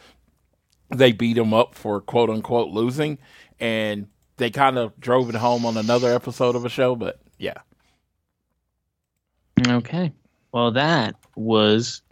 they 0.91 1.13
beat 1.13 1.39
him 1.39 1.55
up 1.55 1.75
for 1.75 2.01
quote 2.01 2.31
unquote 2.31 2.71
losing, 2.71 3.19
and 3.59 4.09
they 4.41 4.51
kind 4.51 4.77
of 4.77 4.99
drove 4.99 5.29
it 5.29 5.37
home 5.37 5.65
on 5.65 5.77
another 5.77 6.13
episode 6.13 6.57
of 6.57 6.65
a 6.65 6.69
show. 6.69 6.97
But 6.97 7.21
yeah, 7.39 7.59
Okay. 9.69 10.13
Well, 10.53 10.73
that 10.73 11.15
was 11.37 12.03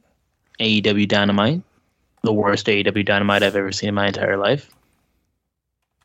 AEW 0.60 1.08
Dynamite, 1.08 1.62
the 2.22 2.32
worst 2.32 2.66
AEW 2.66 3.04
Dynamite 3.04 3.42
I've 3.42 3.56
ever 3.56 3.72
seen 3.72 3.88
in 3.88 3.94
my 3.94 4.06
entire 4.06 4.36
life. 4.36 4.70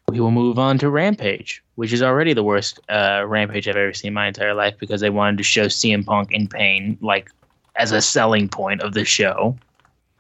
We 0.10 0.20
will 0.20 0.32
move 0.32 0.60
on 0.60 0.78
to 0.80 0.90
Rampage, 0.90 1.64
which 1.76 1.94
is 1.94 2.02
already 2.02 2.34
the 2.34 2.44
worst 2.44 2.80
uh, 2.90 3.24
Rampage 3.28 3.68
I've 3.68 3.76
ever 3.76 3.94
seen 3.94 4.10
in 4.10 4.14
my 4.14 4.28
entire 4.28 4.54
life 4.54 4.76
because 4.80 5.02
they 5.02 5.10
wanted 5.10 5.38
to 5.38 5.44
show 5.44 5.66
CM 5.66 6.06
Punk 6.06 6.32
in 6.32 6.48
pain, 6.48 6.98
like 7.02 7.30
as 7.76 7.92
a 7.92 8.02
selling 8.02 8.48
point 8.50 8.82
of 8.82 8.94
the 8.94 9.06
show. 9.06 9.58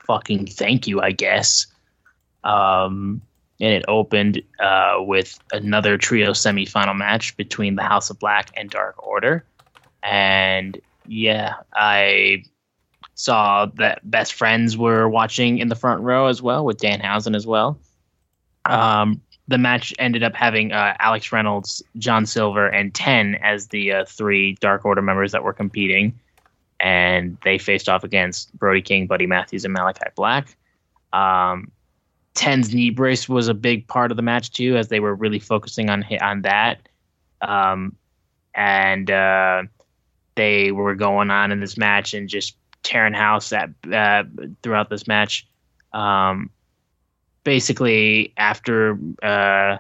Fucking 0.06 0.47
thank 0.47 0.88
you, 0.88 1.01
I 1.01 1.12
guess. 1.12 1.68
Um, 2.43 3.22
and 3.60 3.74
it 3.74 3.86
opened 3.88 4.41
uh, 4.60 4.95
with 4.99 5.39
another 5.51 5.97
trio 5.97 6.32
semifinal 6.32 6.97
match 6.97 7.36
between 7.38 7.76
the 7.76 7.84
House 7.84 8.10
of 8.10 8.20
Black 8.20 8.49
and 8.56 8.70
Dark 8.70 9.06
Order. 9.06 9.45
And 10.01 10.80
yeah, 11.08 11.56
I 11.74 12.43
saw 13.16 13.68
that 13.76 13.99
best 14.10 14.34
friends 14.34 14.78
were 14.78 15.08
watching 15.08 15.60
in 15.60 15.70
the 15.70 15.76
front 15.76 16.01
row 16.01 16.28
as 16.28 16.41
well 16.41 16.66
with 16.66 16.80
Danhausen 16.80 17.36
as 17.36 17.45
well. 17.45 17.80
Um, 18.66 19.22
the 19.47 19.58
match 19.58 19.93
ended 19.99 20.24
up 20.24 20.34
having 20.34 20.72
uh, 20.72 20.95
Alex 20.99 21.32
Reynolds, 21.32 21.84
John 21.97 22.26
Silver, 22.26 22.68
and 22.68 22.93
Ten 22.93 23.36
as 23.36 23.68
the 23.68 23.91
uh, 23.91 24.06
three 24.06 24.54
Dark 24.62 24.86
Order 24.86 25.01
members 25.01 25.34
that 25.34 25.43
were 25.43 25.54
competing, 25.54 26.18
and 26.80 27.38
they 27.43 27.58
faced 27.58 27.89
off 27.89 28.04
against 28.04 28.58
Brody 28.58 28.82
King, 28.82 29.06
Buddy 29.06 29.28
Matthews, 29.28 29.66
and 29.66 29.74
Malachi 29.74 30.10
Black. 30.16 30.56
Um, 31.12 31.72
Ten's 32.34 32.74
knee 32.74 32.90
brace 32.90 33.30
was 33.30 33.48
a 33.48 33.54
big 33.54 33.88
part 33.88 34.12
of 34.12 34.18
the 34.18 34.24
match 34.24 34.52
too, 34.52 34.76
as 34.76 34.88
they 34.88 35.00
were 35.00 35.16
really 35.16 35.40
focusing 35.40 35.90
on 35.90 36.04
on 36.22 36.42
that. 36.42 36.88
Um, 37.42 37.96
and 38.56 39.10
uh, 39.10 39.64
they 40.36 40.72
were 40.72 40.96
going 40.96 41.30
on 41.30 41.52
in 41.52 41.60
this 41.60 41.78
match 41.78 42.14
and 42.14 42.30
just 42.30 42.56
tearing 42.84 43.14
house 43.14 43.54
at 43.54 43.70
uh, 43.92 44.24
throughout 44.62 44.90
this 44.90 45.08
match. 45.08 45.48
Um, 45.94 46.50
basically, 47.44 48.34
after 48.38 48.98
uh, 49.22 49.78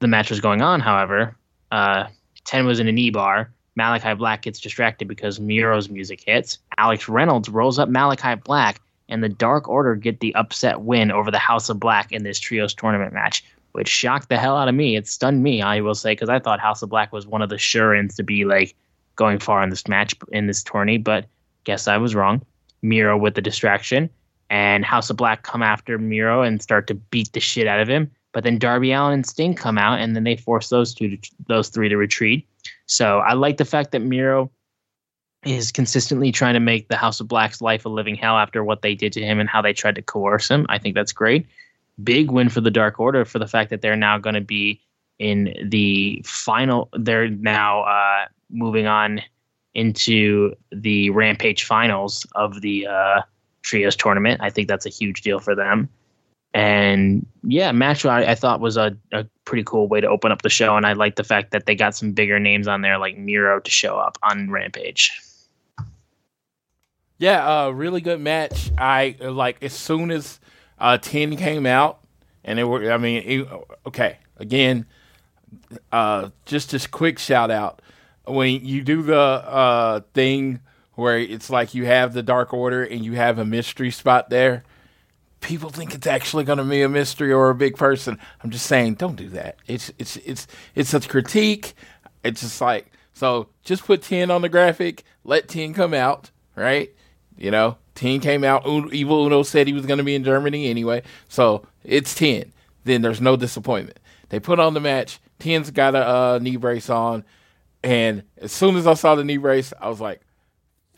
the 0.00 0.08
match 0.08 0.30
was 0.30 0.40
going 0.40 0.62
on, 0.62 0.80
however, 0.80 1.36
uh, 1.70 2.06
Ten 2.44 2.66
was 2.66 2.80
in 2.80 2.88
a 2.88 2.92
knee 2.92 3.10
bar. 3.10 3.52
Malachi 3.76 4.14
Black 4.14 4.42
gets 4.42 4.58
distracted 4.58 5.06
because 5.06 5.38
Miro's 5.38 5.88
music 5.88 6.22
hits. 6.24 6.58
Alex 6.78 7.08
Reynolds 7.08 7.48
rolls 7.48 7.78
up 7.78 7.88
Malachi 7.88 8.34
Black, 8.34 8.80
and 9.08 9.22
the 9.22 9.28
Dark 9.28 9.68
Order 9.68 9.94
get 9.94 10.20
the 10.20 10.34
upset 10.34 10.80
win 10.82 11.10
over 11.10 11.30
the 11.30 11.38
House 11.38 11.68
of 11.68 11.80
Black 11.80 12.12
in 12.12 12.22
this 12.22 12.38
trios 12.38 12.74
tournament 12.74 13.12
match, 13.12 13.44
which 13.72 13.88
shocked 13.88 14.28
the 14.28 14.38
hell 14.38 14.56
out 14.56 14.68
of 14.68 14.74
me. 14.74 14.96
It 14.96 15.06
stunned 15.06 15.42
me, 15.42 15.62
I 15.62 15.80
will 15.80 15.94
say, 15.94 16.12
because 16.12 16.28
I 16.28 16.38
thought 16.38 16.60
House 16.60 16.82
of 16.82 16.90
Black 16.90 17.12
was 17.12 17.26
one 17.26 17.42
of 17.42 17.48
the 17.48 17.58
sure-ins 17.58 18.16
to 18.16 18.22
be 18.22 18.44
like 18.44 18.74
going 19.16 19.38
far 19.38 19.62
in 19.62 19.70
this 19.70 19.88
match 19.88 20.14
in 20.32 20.46
this 20.46 20.62
tourney, 20.62 20.98
but 20.98 21.26
guess 21.64 21.88
I 21.88 21.96
was 21.96 22.14
wrong. 22.14 22.42
Miro 22.82 23.18
with 23.18 23.34
the 23.34 23.42
distraction, 23.42 24.08
and 24.50 24.84
House 24.84 25.10
of 25.10 25.16
Black 25.16 25.42
come 25.42 25.62
after 25.62 25.98
Miro 25.98 26.42
and 26.42 26.62
start 26.62 26.86
to 26.86 26.94
beat 26.94 27.32
the 27.32 27.40
shit 27.40 27.66
out 27.66 27.80
of 27.80 27.88
him. 27.88 28.10
But 28.32 28.44
then 28.44 28.58
Darby 28.58 28.92
Allin 28.92 29.14
and 29.14 29.26
Sting 29.26 29.54
come 29.54 29.78
out, 29.78 29.98
and 29.98 30.14
then 30.14 30.24
they 30.24 30.36
force 30.36 30.68
those 30.68 30.94
two, 30.94 31.16
to, 31.16 31.30
those 31.48 31.70
three 31.70 31.88
to 31.88 31.96
retreat. 31.96 32.46
So 32.86 33.18
I 33.18 33.32
like 33.32 33.56
the 33.56 33.64
fact 33.64 33.90
that 33.92 34.02
Miro 34.02 34.50
is 35.48 35.72
consistently 35.72 36.30
trying 36.30 36.52
to 36.52 36.60
make 36.60 36.88
the 36.88 36.96
House 36.96 37.20
of 37.20 37.28
Black's 37.28 37.62
life 37.62 37.86
a 37.86 37.88
living 37.88 38.16
hell 38.16 38.36
after 38.36 38.62
what 38.62 38.82
they 38.82 38.94
did 38.94 39.12
to 39.14 39.22
him 39.22 39.40
and 39.40 39.48
how 39.48 39.62
they 39.62 39.72
tried 39.72 39.94
to 39.94 40.02
coerce 40.02 40.48
him. 40.48 40.66
I 40.68 40.78
think 40.78 40.94
that's 40.94 41.12
great. 41.12 41.46
Big 42.04 42.30
win 42.30 42.50
for 42.50 42.60
the 42.60 42.70
Dark 42.70 43.00
Order 43.00 43.24
for 43.24 43.38
the 43.38 43.46
fact 43.46 43.70
that 43.70 43.80
they're 43.80 43.96
now 43.96 44.18
going 44.18 44.34
to 44.34 44.42
be 44.42 44.80
in 45.18 45.54
the 45.64 46.22
final. 46.24 46.90
They're 46.92 47.30
now 47.30 47.82
uh, 47.82 48.26
moving 48.50 48.86
on 48.86 49.22
into 49.74 50.54
the 50.70 51.08
Rampage 51.10 51.64
finals 51.64 52.26
of 52.34 52.60
the 52.60 52.86
uh, 52.86 53.22
Trios 53.62 53.96
tournament. 53.96 54.40
I 54.42 54.50
think 54.50 54.68
that's 54.68 54.86
a 54.86 54.90
huge 54.90 55.22
deal 55.22 55.40
for 55.40 55.54
them. 55.54 55.88
And 56.52 57.26
yeah, 57.42 57.72
match 57.72 58.04
I, 58.04 58.32
I 58.32 58.34
thought 58.34 58.60
was 58.60 58.76
a, 58.76 58.96
a 59.12 59.24
pretty 59.44 59.64
cool 59.64 59.88
way 59.88 60.00
to 60.00 60.08
open 60.08 60.30
up 60.30 60.42
the 60.42 60.50
show, 60.50 60.76
and 60.76 60.84
I 60.86 60.92
like 60.92 61.16
the 61.16 61.24
fact 61.24 61.52
that 61.52 61.66
they 61.66 61.74
got 61.74 61.94
some 61.94 62.12
bigger 62.12 62.38
names 62.38 62.68
on 62.68 62.82
there 62.82 62.98
like 62.98 63.16
Miro 63.16 63.60
to 63.60 63.70
show 63.70 63.96
up 63.96 64.18
on 64.22 64.50
Rampage. 64.50 65.10
Yeah, 67.18 67.64
uh, 67.64 67.70
really 67.70 68.00
good 68.00 68.20
match. 68.20 68.70
I 68.78 69.16
like 69.20 69.62
as 69.62 69.72
soon 69.72 70.10
as 70.10 70.40
uh, 70.78 70.98
ten 70.98 71.36
came 71.36 71.66
out, 71.66 72.00
and 72.44 72.58
it 72.58 72.64
were. 72.64 72.90
I 72.90 72.96
mean, 72.96 73.22
it, 73.24 73.48
okay, 73.86 74.18
again, 74.36 74.86
uh, 75.92 76.30
just 76.44 76.72
a 76.74 76.88
quick 76.88 77.18
shout 77.18 77.50
out 77.50 77.82
when 78.26 78.64
you 78.64 78.82
do 78.82 79.02
the 79.02 79.18
uh, 79.18 80.00
thing 80.14 80.60
where 80.94 81.18
it's 81.18 81.50
like 81.50 81.74
you 81.74 81.86
have 81.86 82.12
the 82.12 82.22
Dark 82.22 82.52
Order 82.52 82.82
and 82.82 83.04
you 83.04 83.12
have 83.12 83.38
a 83.38 83.44
mystery 83.44 83.90
spot 83.90 84.30
there. 84.30 84.64
People 85.40 85.70
think 85.70 85.94
it's 85.94 86.06
actually 86.06 86.42
going 86.42 86.58
to 86.58 86.64
be 86.64 86.82
a 86.82 86.88
mystery 86.88 87.32
or 87.32 87.50
a 87.50 87.54
big 87.54 87.76
person. 87.76 88.18
I'm 88.42 88.50
just 88.50 88.66
saying, 88.66 88.94
don't 88.94 89.14
do 89.14 89.28
that. 89.30 89.56
It's 89.66 89.92
it's 89.98 90.16
it's 90.18 90.46
it's 90.74 90.94
a 90.94 91.00
critique. 91.00 91.74
It's 92.24 92.40
just 92.40 92.60
like 92.60 92.90
so. 93.12 93.48
Just 93.62 93.84
put 93.84 94.02
ten 94.02 94.30
on 94.30 94.42
the 94.42 94.48
graphic. 94.48 95.04
Let 95.22 95.48
ten 95.48 95.74
come 95.74 95.94
out, 95.94 96.30
right? 96.56 96.92
You 97.38 97.50
know, 97.50 97.78
ten 97.94 98.20
came 98.20 98.44
out. 98.44 98.66
Evil 98.66 99.26
Uno 99.26 99.42
said 99.42 99.66
he 99.66 99.72
was 99.72 99.86
going 99.86 99.98
to 99.98 100.04
be 100.04 100.14
in 100.14 100.24
Germany 100.24 100.68
anyway, 100.68 101.02
so 101.28 101.66
it's 101.84 102.14
ten. 102.14 102.52
Then 102.84 103.02
there's 103.02 103.20
no 103.20 103.36
disappointment. 103.36 103.98
They 104.28 104.40
put 104.40 104.58
on 104.58 104.74
the 104.74 104.80
match. 104.80 105.20
Ten's 105.38 105.70
got 105.70 105.94
a 105.94 106.06
uh, 106.06 106.38
knee 106.40 106.56
brace 106.56 106.90
on. 106.90 107.24
And 107.82 108.24
as 108.38 108.52
soon 108.52 108.76
as 108.76 108.86
I 108.86 108.94
saw 108.94 109.14
the 109.14 109.24
knee 109.24 109.36
brace, 109.36 109.72
I 109.80 109.88
was 109.88 110.00
like, 110.00 110.20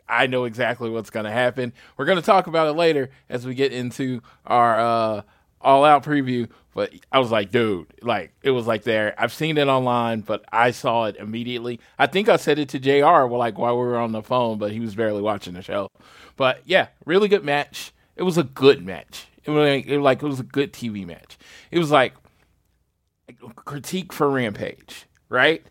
I 0.09 0.27
know 0.27 0.45
exactly 0.45 0.91
what's 0.91 1.11
going 1.11 1.27
to 1.27 1.31
happen. 1.31 1.73
We're 1.97 2.07
going 2.07 2.19
to 2.19 2.25
talk 2.25 2.47
about 2.47 2.69
it 2.69 2.73
later 2.73 3.11
as 3.29 3.47
we 3.47 3.55
get 3.55 3.73
into 3.73 4.23
our 4.47 4.81
uh, 4.81 5.23
all 5.61 5.85
out 5.85 6.05
preview, 6.05 6.49
but 6.75 6.93
I 7.11 7.19
was 7.19 7.31
like, 7.31 7.51
dude, 7.51 7.87
like 8.03 8.33
it 8.43 8.51
was 8.51 8.67
like 8.67 8.85
there. 8.85 9.15
I've 9.19 9.33
seen 9.33 9.59
it 9.59 9.69
online, 9.69 10.21
but 10.21 10.45
I 10.53 10.71
saw 10.71 11.05
it 11.05 11.17
immediately. 11.17 11.81
I 11.99 12.07
think 12.07 12.29
I 12.29 12.37
said 12.37 12.59
it 12.59 12.69
to 12.71 12.79
Jr. 12.79 13.27
Well, 13.27 13.39
like 13.39 13.59
while 13.59 13.77
we 13.77 13.85
were 13.85 13.99
on 13.99 14.13
the 14.13 14.23
phone, 14.23 14.59
but 14.59 14.73
he 14.73 14.81
was 14.81 14.95
barely 14.95 15.21
watching 15.21 15.55
the 15.55 15.63
show. 15.63 15.89
But 16.37 16.61
yeah, 16.65 16.89
really 17.05 17.29
good 17.29 17.45
match. 17.45 17.93
It 18.17 18.23
was 18.23 18.39
a 18.39 18.45
good 18.45 18.85
match. 18.85 19.27
It 19.45 19.51
was 19.51 19.67
like 19.67 19.87
it 19.87 19.97
was, 19.99 20.05
like, 20.05 20.23
it 20.23 20.27
was 20.27 20.41
a 20.41 20.45
good 20.45 20.73
TV 20.73 21.07
match. 21.07 21.39
It 21.71 21.79
was 21.79 21.91
like 21.91 22.15
critique 23.55 24.13
for 24.13 24.31
Rampage, 24.31 25.07
right? 25.29 25.65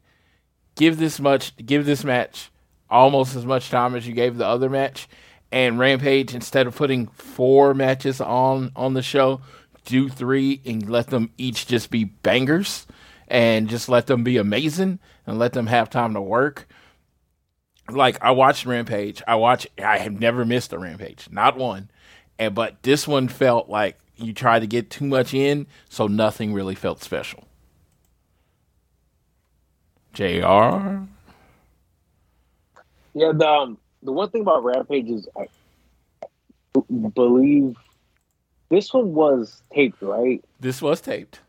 Give 0.75 0.97
this 0.97 1.19
much, 1.19 1.55
give 1.57 1.85
this 1.85 2.03
match 2.03 2.51
almost 2.89 3.35
as 3.35 3.45
much 3.45 3.69
time 3.69 3.95
as 3.95 4.07
you 4.07 4.13
gave 4.13 4.37
the 4.37 4.45
other 4.45 4.69
match, 4.69 5.07
and 5.51 5.79
Rampage 5.79 6.33
instead 6.33 6.67
of 6.67 6.75
putting 6.75 7.07
four 7.07 7.73
matches 7.73 8.19
on 8.19 8.71
on 8.75 8.93
the 8.93 9.01
show 9.01 9.41
do 9.89 10.07
three 10.07 10.61
and 10.65 10.87
let 10.89 11.07
them 11.07 11.31
each 11.37 11.67
just 11.67 11.89
be 11.89 12.03
bangers 12.03 12.85
and 13.27 13.67
just 13.67 13.89
let 13.89 14.07
them 14.07 14.23
be 14.23 14.37
amazing 14.37 14.99
and 15.25 15.39
let 15.39 15.53
them 15.53 15.67
have 15.67 15.89
time 15.89 16.13
to 16.13 16.21
work. 16.21 16.67
Like 17.89 18.21
I 18.21 18.31
watched 18.31 18.65
Rampage. 18.65 19.21
I 19.27 19.35
watch 19.35 19.67
I 19.83 19.97
have 19.97 20.19
never 20.19 20.45
missed 20.45 20.73
a 20.73 20.77
Rampage. 20.77 21.27
Not 21.31 21.57
one. 21.57 21.89
And 22.37 22.53
but 22.53 22.81
this 22.83 23.07
one 23.07 23.27
felt 23.27 23.67
like 23.67 23.97
you 24.15 24.31
tried 24.33 24.59
to 24.59 24.67
get 24.67 24.89
too 24.89 25.05
much 25.05 25.33
in, 25.33 25.65
so 25.89 26.07
nothing 26.07 26.53
really 26.53 26.75
felt 26.75 27.01
special. 27.01 27.45
JR 30.13 31.01
Yeah, 33.13 33.31
the 33.33 33.47
um, 33.47 33.77
the 34.03 34.11
one 34.11 34.29
thing 34.29 34.41
about 34.41 34.63
Rampage 34.63 35.09
is 35.09 35.27
I 35.35 35.47
believe 37.13 37.75
this 38.69 38.93
one 38.93 39.13
was 39.13 39.61
taped, 39.73 40.01
right? 40.01 40.43
This 40.59 40.81
was 40.81 41.01
taped. 41.01 41.39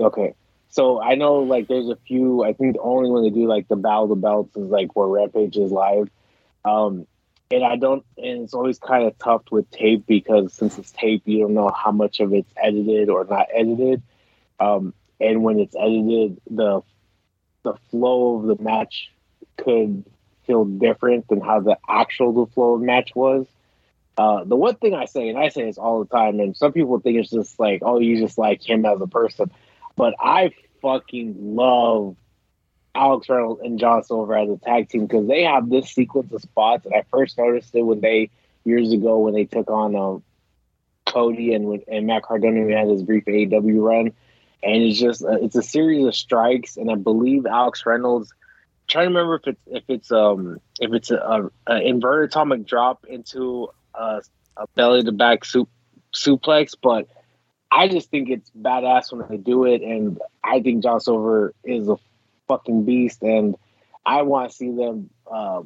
Okay. 0.00 0.34
So 0.68 1.00
I 1.00 1.14
know 1.14 1.36
like 1.36 1.68
there's 1.68 1.88
a 1.88 1.96
few 2.06 2.44
I 2.44 2.52
think 2.52 2.74
the 2.74 2.80
only 2.80 3.08
one 3.08 3.22
they 3.22 3.30
do 3.30 3.46
like 3.46 3.68
the 3.68 3.76
Battle 3.76 4.04
of 4.04 4.08
the 4.08 4.16
Belts 4.16 4.56
is 4.56 4.68
like 4.68 4.96
where 4.96 5.06
Rampage 5.06 5.56
is 5.56 5.70
live. 5.70 6.10
Um 6.64 7.06
and 7.50 7.62
I 7.62 7.76
don't 7.76 8.04
and 8.18 8.42
it's 8.42 8.54
always 8.54 8.78
kind 8.78 9.04
of 9.04 9.16
tough 9.18 9.42
with 9.52 9.70
tape 9.70 10.04
because 10.06 10.52
since 10.52 10.76
it's 10.76 10.90
tape 10.90 11.22
you 11.26 11.40
don't 11.40 11.54
know 11.54 11.70
how 11.70 11.92
much 11.92 12.18
of 12.18 12.34
it's 12.34 12.52
edited 12.60 13.08
or 13.08 13.24
not 13.24 13.46
edited. 13.54 14.02
Um 14.58 14.94
and 15.20 15.44
when 15.44 15.60
it's 15.60 15.76
edited 15.76 16.40
the 16.50 16.82
the 17.62 17.74
flow 17.90 18.40
of 18.40 18.46
the 18.46 18.62
match 18.62 19.12
could 19.56 20.04
feel 20.44 20.64
different 20.64 21.28
than 21.28 21.40
how 21.40 21.60
the 21.60 21.78
actual 21.88 22.32
the 22.32 22.52
flow 22.52 22.74
of 22.74 22.80
the 22.80 22.86
match 22.86 23.14
was. 23.14 23.46
Uh, 24.16 24.44
the 24.44 24.56
one 24.56 24.76
thing 24.76 24.94
I 24.94 25.06
say, 25.06 25.28
and 25.28 25.38
I 25.38 25.48
say 25.48 25.64
this 25.64 25.78
all 25.78 26.04
the 26.04 26.08
time, 26.08 26.38
and 26.38 26.56
some 26.56 26.72
people 26.72 27.00
think 27.00 27.18
it's 27.18 27.30
just 27.30 27.58
like, 27.58 27.80
oh, 27.82 27.98
you 27.98 28.18
just 28.18 28.38
like 28.38 28.62
him 28.62 28.86
as 28.86 29.00
a 29.00 29.08
person, 29.08 29.50
but 29.96 30.14
I 30.20 30.52
fucking 30.82 31.56
love 31.56 32.16
Alex 32.94 33.28
Reynolds 33.28 33.60
and 33.62 33.78
John 33.78 34.04
Silver 34.04 34.36
as 34.36 34.48
a 34.48 34.56
tag 34.58 34.88
team 34.88 35.06
because 35.06 35.26
they 35.26 35.42
have 35.42 35.68
this 35.68 35.90
sequence 35.90 36.32
of 36.32 36.42
spots, 36.42 36.86
and 36.86 36.94
I 36.94 37.04
first 37.10 37.36
noticed 37.38 37.74
it 37.74 37.82
when 37.82 38.00
they 38.00 38.30
years 38.64 38.92
ago 38.92 39.18
when 39.18 39.34
they 39.34 39.44
took 39.44 39.68
on 39.68 39.96
um, 39.96 40.22
Cody 41.06 41.54
and 41.54 41.82
and 41.88 42.06
Matt 42.06 42.22
Cardona 42.22 42.76
had 42.76 42.88
his 42.88 43.02
brief 43.02 43.24
AEW 43.24 43.82
run, 43.82 44.12
and 44.62 44.82
it's 44.82 44.98
just 44.98 45.24
uh, 45.24 45.38
it's 45.42 45.56
a 45.56 45.62
series 45.62 46.06
of 46.06 46.14
strikes, 46.14 46.76
and 46.76 46.90
I 46.90 46.94
believe 46.94 47.46
Alex 47.46 47.84
Reynolds. 47.84 48.32
Trying 48.86 49.04
to 49.04 49.14
remember 49.14 49.36
if 49.36 49.46
it's 49.46 49.60
if 49.66 49.84
it's 49.88 50.12
um 50.12 50.60
if 50.78 50.92
it's 50.92 51.10
a, 51.10 51.16
a, 51.16 51.50
a 51.66 51.80
inverted 51.80 52.30
atomic 52.30 52.66
drop 52.66 53.06
into 53.08 53.70
a, 53.98 54.22
a 54.56 54.66
belly 54.74 55.02
to 55.02 55.12
back 55.12 55.44
suplex, 56.14 56.74
but 56.80 57.08
I 57.70 57.88
just 57.88 58.10
think 58.10 58.30
it's 58.30 58.50
badass 58.50 59.12
when 59.12 59.26
they 59.28 59.36
do 59.36 59.64
it, 59.64 59.82
and 59.82 60.20
I 60.42 60.60
think 60.60 60.82
John 60.82 61.00
Silver 61.00 61.54
is 61.64 61.88
a 61.88 61.96
fucking 62.46 62.84
beast, 62.84 63.22
and 63.22 63.56
I 64.06 64.22
want 64.22 64.50
to 64.50 64.56
see 64.56 64.70
them. 64.70 65.10
Uh, 65.30 65.62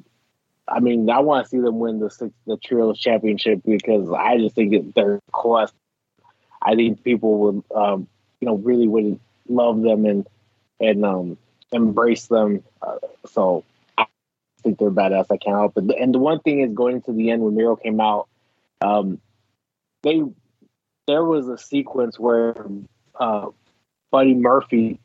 I 0.67 0.81
mean, 0.81 1.09
I 1.11 1.21
want 1.21 1.45
to 1.45 1.51
see 1.51 1.59
them 1.59 1.79
win 1.79 1.99
the 1.99 2.33
the 2.47 2.57
trios 2.57 2.99
championship 2.99 3.61
because 3.65 4.11
I 4.11 4.39
just 4.39 4.55
think 4.55 4.73
it, 4.73 4.95
they're 4.95 5.21
quest. 5.33 5.75
I 6.63 6.75
think 6.75 7.05
people 7.05 7.39
would, 7.39 7.63
um, 7.75 8.09
you 8.41 8.47
know, 8.47 8.57
really 8.57 8.89
would 8.89 9.21
love 9.49 9.83
them 9.83 10.07
and 10.07 10.27
and 10.81 11.05
um, 11.05 11.39
embrace 11.73 12.27
them. 12.27 12.63
Uh, 12.81 12.99
so 13.27 13.65
think 14.69 14.79
they're 14.79 14.91
badass. 14.91 15.27
I 15.31 15.37
can't 15.37 15.57
help 15.57 15.77
it. 15.77 15.85
And 15.99 16.15
the 16.15 16.19
one 16.19 16.41
thing 16.41 16.61
is 16.61 16.73
going 16.73 17.03
to 17.03 17.13
the 17.13 17.31
end 17.31 17.43
when 17.43 17.55
Miro 17.55 17.77
came 17.77 18.01
out, 18.01 18.29
um, 18.81 19.21
they 20.03 20.23
there 21.07 21.25
was 21.25 21.49
a 21.49 21.57
sequence 21.57 22.19
where 22.19 22.55
uh, 23.19 23.47
Buddy 24.11 24.35
Murphy 24.35 25.01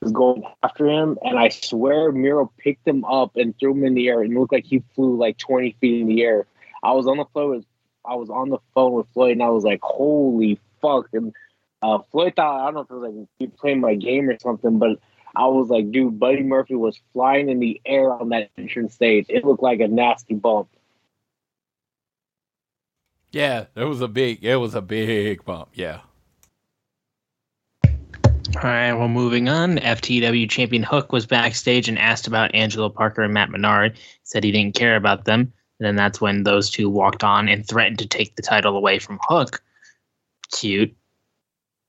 was 0.00 0.12
going 0.12 0.42
after 0.62 0.88
him, 0.88 1.18
and 1.22 1.38
I 1.38 1.50
swear 1.50 2.10
Miro 2.12 2.50
picked 2.58 2.88
him 2.88 3.04
up 3.04 3.36
and 3.36 3.56
threw 3.58 3.72
him 3.72 3.84
in 3.84 3.94
the 3.94 4.08
air, 4.08 4.22
and 4.22 4.34
looked 4.34 4.52
like 4.52 4.64
he 4.64 4.82
flew 4.94 5.16
like 5.16 5.38
twenty 5.38 5.76
feet 5.80 6.00
in 6.00 6.08
the 6.08 6.22
air. 6.22 6.46
I 6.82 6.92
was 6.92 7.06
on 7.06 7.18
the 7.18 7.26
phone 7.26 7.50
with 7.56 7.66
I 8.04 8.14
was 8.16 8.30
on 8.30 8.48
the 8.48 8.58
phone 8.74 8.92
with 8.92 9.06
Floyd, 9.12 9.32
and 9.32 9.42
I 9.42 9.50
was 9.50 9.64
like, 9.64 9.80
"Holy 9.82 10.58
fuck!" 10.80 11.08
And 11.12 11.34
uh, 11.82 11.98
Floyd 12.10 12.34
thought 12.36 12.60
I 12.60 12.64
don't 12.64 12.74
know 12.74 12.80
if 12.80 12.90
it 12.90 12.94
was 12.94 13.14
like 13.14 13.28
he 13.38 13.46
playing 13.48 13.80
my 13.80 13.94
game 13.94 14.28
or 14.28 14.38
something, 14.38 14.78
but 14.78 14.98
I 15.36 15.46
was 15.46 15.68
like, 15.68 15.90
dude, 15.90 16.18
Buddy 16.18 16.42
Murphy 16.42 16.74
was 16.74 17.00
flying 17.12 17.48
in 17.48 17.58
the 17.58 17.80
air 17.84 18.12
on 18.12 18.28
that 18.30 18.50
entrance 18.56 18.94
stage. 18.94 19.26
It 19.28 19.44
looked 19.44 19.62
like 19.62 19.80
a 19.80 19.88
nasty 19.88 20.34
bump. 20.34 20.68
Yeah, 23.32 23.64
it 23.74 23.84
was 23.84 24.00
a 24.00 24.08
big, 24.08 24.44
it 24.44 24.56
was 24.56 24.74
a 24.74 24.80
big 24.80 25.44
bump. 25.44 25.70
Yeah. 25.74 26.00
All 28.56 28.62
right, 28.62 28.92
well, 28.92 29.08
moving 29.08 29.48
on. 29.48 29.78
FTW 29.78 30.48
champion 30.48 30.84
Hook 30.84 31.10
was 31.10 31.26
backstage 31.26 31.88
and 31.88 31.98
asked 31.98 32.28
about 32.28 32.54
Angelo 32.54 32.88
Parker 32.88 33.22
and 33.22 33.34
Matt 33.34 33.50
Menard. 33.50 33.98
Said 34.22 34.44
he 34.44 34.52
didn't 34.52 34.76
care 34.76 34.94
about 34.94 35.24
them. 35.24 35.52
And 35.80 35.86
then 35.86 35.96
that's 35.96 36.20
when 36.20 36.44
those 36.44 36.70
two 36.70 36.88
walked 36.88 37.24
on 37.24 37.48
and 37.48 37.66
threatened 37.66 37.98
to 37.98 38.06
take 38.06 38.36
the 38.36 38.42
title 38.42 38.76
away 38.76 39.00
from 39.00 39.18
Hook. 39.22 39.60
Cute. 40.52 40.94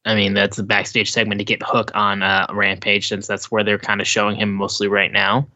I 0.05 0.13
mean, 0.15 0.33
that's 0.33 0.57
the 0.57 0.63
backstage 0.63 1.11
segment 1.11 1.39
to 1.39 1.45
get 1.45 1.61
Hook 1.63 1.91
on 1.95 2.21
uh, 2.21 2.45
Rampage, 2.53 3.07
since 3.07 3.25
that's 3.27 3.49
where 3.51 3.63
they're 3.63 3.79
kind 3.79 4.01
of 4.01 4.07
showing 4.07 4.35
him 4.35 4.53
mostly 4.53 4.87
right 4.87 5.11
now. 5.11 5.47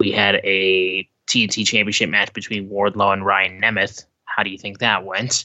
We 0.00 0.10
had 0.10 0.36
a 0.44 1.08
TNT 1.28 1.64
Championship 1.66 2.10
match 2.10 2.32
between 2.32 2.68
Wardlow 2.68 3.12
and 3.12 3.24
Ryan 3.24 3.60
Nemeth. 3.60 4.04
How 4.24 4.42
do 4.42 4.50
you 4.50 4.58
think 4.58 4.78
that 4.80 5.04
went? 5.04 5.44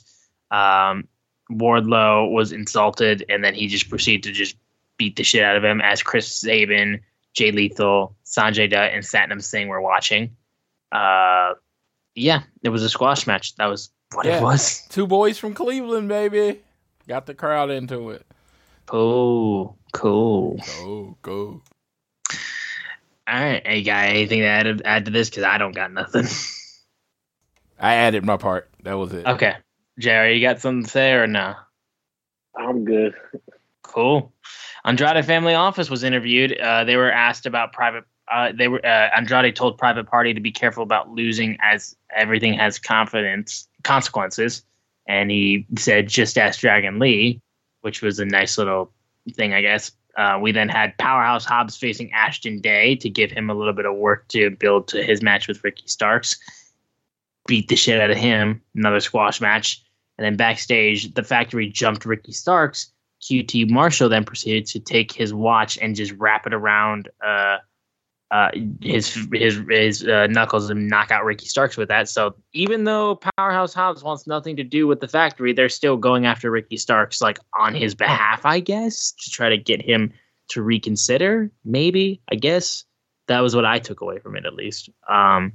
Um, 0.49 1.07
Wardlow 1.51 2.31
was 2.31 2.51
insulted, 2.51 3.25
and 3.29 3.43
then 3.43 3.53
he 3.53 3.67
just 3.67 3.89
proceeded 3.89 4.23
to 4.23 4.31
just 4.31 4.55
beat 4.97 5.15
the 5.15 5.23
shit 5.23 5.43
out 5.43 5.55
of 5.55 5.63
him 5.63 5.79
as 5.81 6.01
Chris 6.01 6.27
Sabin, 6.31 6.99
Jay 7.33 7.51
Lethal, 7.51 8.15
Sonjay 8.25 8.69
Dutt, 8.69 8.91
and 8.93 9.03
Satnam 9.03 9.41
Singh 9.41 9.67
were 9.67 9.81
watching. 9.81 10.35
Uh, 10.91 11.53
yeah, 12.15 12.41
it 12.63 12.69
was 12.69 12.81
a 12.83 12.89
squash 12.89 13.27
match. 13.27 13.55
That 13.57 13.67
was 13.67 13.91
what 14.13 14.25
Yeah. 14.25 14.39
it 14.39 14.43
was. 14.43 14.81
Two 14.89 15.05
boys 15.05 15.37
from 15.37 15.53
Cleveland, 15.53 16.09
baby. 16.09 16.59
Got 17.07 17.27
the 17.27 17.35
crowd 17.35 17.69
into 17.69 18.09
it. 18.09 18.25
Oh, 18.91 19.75
cool. 19.91 20.59
Go, 20.79 21.17
go. 21.21 21.61
All 23.27 23.35
right, 23.43 23.65
hey, 23.65 23.83
got 23.83 24.07
anything 24.07 24.39
to 24.39 24.45
add, 24.45 24.81
add 24.85 25.05
to 25.05 25.11
this? 25.11 25.29
Because 25.29 25.43
I 25.43 25.57
don't 25.57 25.75
got 25.75 25.91
nothing. 25.91 26.25
I 27.79 27.95
added 27.95 28.23
my 28.23 28.37
part. 28.37 28.69
That 28.83 28.93
was 28.93 29.13
it. 29.13 29.25
okay, 29.25 29.55
Jerry, 29.99 30.35
you 30.35 30.41
got 30.41 30.61
something 30.61 30.85
to 30.85 30.89
say 30.89 31.11
or 31.11 31.27
no? 31.27 31.55
I'm 32.55 32.85
good. 32.85 33.13
Cool. 33.83 34.33
Andrade 34.85 35.25
Family 35.25 35.53
Office 35.53 35.89
was 35.89 36.03
interviewed. 36.03 36.57
Uh, 36.57 36.85
they 36.85 36.95
were 36.95 37.11
asked 37.11 37.45
about 37.45 37.73
private. 37.73 38.05
Uh, 38.31 38.51
they 38.57 38.67
were 38.67 38.83
uh, 38.85 39.09
Andrade 39.15 39.55
told 39.55 39.77
Private 39.77 40.07
Party 40.07 40.33
to 40.33 40.41
be 40.41 40.51
careful 40.51 40.83
about 40.83 41.09
losing, 41.09 41.57
as 41.61 41.95
everything 42.15 42.53
has 42.53 42.79
confidence 42.79 43.67
consequences. 43.83 44.63
And 45.07 45.29
he 45.29 45.65
said, 45.77 46.07
"Just 46.07 46.37
ask 46.37 46.59
Dragon 46.59 46.99
Lee," 46.99 47.41
which 47.81 48.01
was 48.01 48.19
a 48.19 48.25
nice 48.25 48.57
little 48.57 48.91
thing, 49.33 49.53
I 49.53 49.61
guess. 49.61 49.91
Uh, 50.17 50.39
we 50.41 50.51
then 50.51 50.67
had 50.67 50.97
Powerhouse 50.97 51.45
Hobbs 51.45 51.77
facing 51.77 52.11
Ashton 52.11 52.59
Day 52.59 52.95
to 52.97 53.09
give 53.09 53.31
him 53.31 53.49
a 53.49 53.53
little 53.53 53.73
bit 53.73 53.85
of 53.85 53.95
work 53.95 54.27
to 54.29 54.49
build 54.49 54.87
to 54.89 55.03
his 55.03 55.21
match 55.21 55.47
with 55.47 55.63
Ricky 55.63 55.87
Starks. 55.87 56.37
Beat 57.45 57.67
the 57.67 57.75
shit 57.75 58.01
out 58.01 58.09
of 58.09 58.17
him. 58.17 58.61
Another 58.75 58.99
squash 58.99 59.39
match. 59.39 59.83
And 60.17 60.25
then 60.25 60.35
backstage, 60.35 61.13
the 61.13 61.23
factory 61.23 61.69
jumped 61.69 62.05
Ricky 62.05 62.31
Starks. 62.31 62.91
QT 63.21 63.69
Marshall 63.69 64.09
then 64.09 64.23
proceeded 64.23 64.65
to 64.67 64.79
take 64.79 65.11
his 65.11 65.33
watch 65.33 65.77
and 65.77 65.95
just 65.95 66.13
wrap 66.13 66.47
it 66.47 66.53
around 66.53 67.09
uh, 67.25 67.57
uh, 68.31 68.49
his 68.81 69.27
his 69.31 69.61
his 69.69 70.07
uh, 70.07 70.27
knuckles 70.27 70.69
and 70.69 70.89
knock 70.89 71.11
out 71.11 71.23
Ricky 71.23 71.45
Starks 71.45 71.77
with 71.77 71.87
that. 71.87 72.09
So 72.09 72.35
even 72.53 72.83
though 72.83 73.15
Powerhouse 73.37 73.73
Hobbs 73.73 74.03
wants 74.03 74.27
nothing 74.27 74.55
to 74.57 74.63
do 74.63 74.85
with 74.85 74.99
the 74.99 75.07
factory, 75.07 75.53
they're 75.53 75.69
still 75.69 75.97
going 75.97 76.25
after 76.25 76.51
Ricky 76.51 76.77
Starks 76.77 77.21
like 77.21 77.39
on 77.57 77.73
his 77.73 77.95
behalf, 77.95 78.45
I 78.45 78.59
guess, 78.59 79.11
to 79.11 79.31
try 79.31 79.49
to 79.49 79.57
get 79.57 79.81
him 79.81 80.11
to 80.49 80.61
reconsider. 80.61 81.51
Maybe 81.63 82.21
I 82.31 82.35
guess 82.35 82.83
that 83.27 83.39
was 83.39 83.55
what 83.55 83.65
I 83.65 83.79
took 83.79 84.01
away 84.01 84.19
from 84.19 84.35
it 84.35 84.45
at 84.45 84.53
least. 84.55 84.89
Um, 85.09 85.53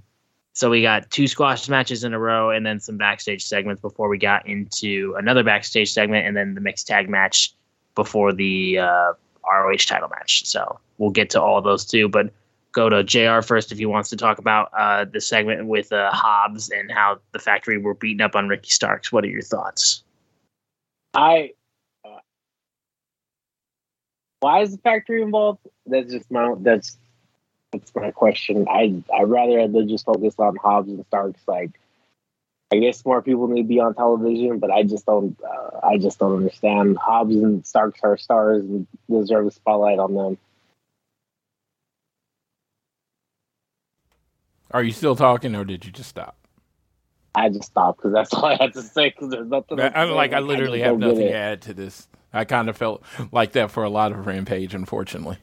So 0.54 0.68
we 0.68 0.82
got 0.82 1.10
two 1.10 1.26
squash 1.26 1.68
matches 1.68 2.04
in 2.04 2.12
a 2.12 2.18
row 2.18 2.50
and 2.50 2.64
then 2.64 2.78
some 2.78 2.98
backstage 2.98 3.44
segments 3.44 3.80
before 3.80 4.08
we 4.08 4.18
got 4.18 4.46
into 4.46 5.14
another 5.16 5.42
backstage 5.42 5.92
segment 5.92 6.26
and 6.26 6.36
then 6.36 6.54
the 6.54 6.60
mixed 6.60 6.86
tag 6.86 7.08
match 7.08 7.54
before 7.94 8.32
the 8.34 8.78
uh, 8.78 9.12
ROH 9.50 9.86
title 9.86 10.10
match. 10.10 10.44
So 10.46 10.78
we'll 10.98 11.10
get 11.10 11.30
to 11.30 11.40
all 11.40 11.62
those 11.62 11.86
too, 11.86 12.08
but 12.08 12.30
go 12.72 12.88
to 12.88 13.04
JR 13.04 13.40
first 13.42 13.70
if 13.70 13.78
he 13.78 13.86
wants 13.86 14.10
to 14.10 14.16
talk 14.16 14.38
about 14.38 14.70
uh, 14.76 15.04
the 15.04 15.20
segment 15.20 15.66
with 15.66 15.92
uh, 15.92 16.10
Hobbs 16.10 16.70
and 16.70 16.90
how 16.90 17.18
the 17.32 17.38
factory 17.38 17.78
were 17.78 17.94
beating 17.94 18.22
up 18.22 18.34
on 18.34 18.48
Ricky 18.48 18.70
Starks. 18.70 19.12
What 19.12 19.24
are 19.24 19.28
your 19.28 19.42
thoughts? 19.42 20.02
I 21.14 21.52
uh, 22.04 22.18
why 24.40 24.62
is 24.62 24.72
the 24.72 24.78
factory 24.78 25.22
involved? 25.22 25.60
That's 25.86 26.10
just 26.10 26.30
my 26.30 26.54
that's 26.58 26.96
that's 27.72 27.94
my 27.94 28.10
question. 28.10 28.66
I 28.68 29.02
I 29.14 29.22
rather 29.22 29.68
they 29.68 29.84
just 29.84 30.04
focus 30.04 30.34
on 30.38 30.56
Hobbs 30.56 30.88
and 30.88 31.04
Starks. 31.06 31.40
Like, 31.46 31.70
I 32.72 32.78
guess 32.78 33.04
more 33.04 33.22
people 33.22 33.48
need 33.48 33.62
to 33.62 33.68
be 33.68 33.80
on 33.80 33.94
television, 33.94 34.58
but 34.58 34.70
I 34.70 34.82
just 34.82 35.04
don't. 35.04 35.38
Uh, 35.42 35.80
I 35.82 35.98
just 35.98 36.18
don't 36.18 36.36
understand. 36.36 36.96
Hobbs 36.98 37.36
and 37.36 37.66
Starks 37.66 38.00
are 38.02 38.16
stars 38.16 38.64
and 38.64 38.86
deserve 39.10 39.46
a 39.46 39.50
spotlight 39.50 39.98
on 39.98 40.14
them. 40.14 40.38
Are 44.72 44.82
you 44.82 44.92
still 44.92 45.16
talking, 45.16 45.54
or 45.54 45.64
did 45.64 45.84
you 45.84 45.92
just 45.92 46.08
stop? 46.08 46.36
I 47.34 47.48
just 47.48 47.64
stopped 47.64 47.98
because 47.98 48.12
that's 48.12 48.32
all 48.34 48.46
I 48.46 48.56
had 48.56 48.72
to 48.74 48.82
say. 48.82 49.10
Because 49.10 49.30
there's 49.30 49.48
nothing. 49.48 49.80
I'm 49.80 50.10
like 50.10 50.32
I 50.32 50.40
literally 50.40 50.82
I 50.82 50.88
have 50.88 50.98
nothing 50.98 51.28
to 51.28 51.34
add 51.34 51.62
to 51.62 51.74
this. 51.74 52.08
I 52.32 52.44
kind 52.44 52.68
of 52.68 52.76
felt 52.76 53.02
like 53.30 53.52
that 53.52 53.70
for 53.70 53.84
a 53.84 53.90
lot 53.90 54.12
of 54.12 54.26
Rampage, 54.26 54.74
unfortunately. 54.74 55.36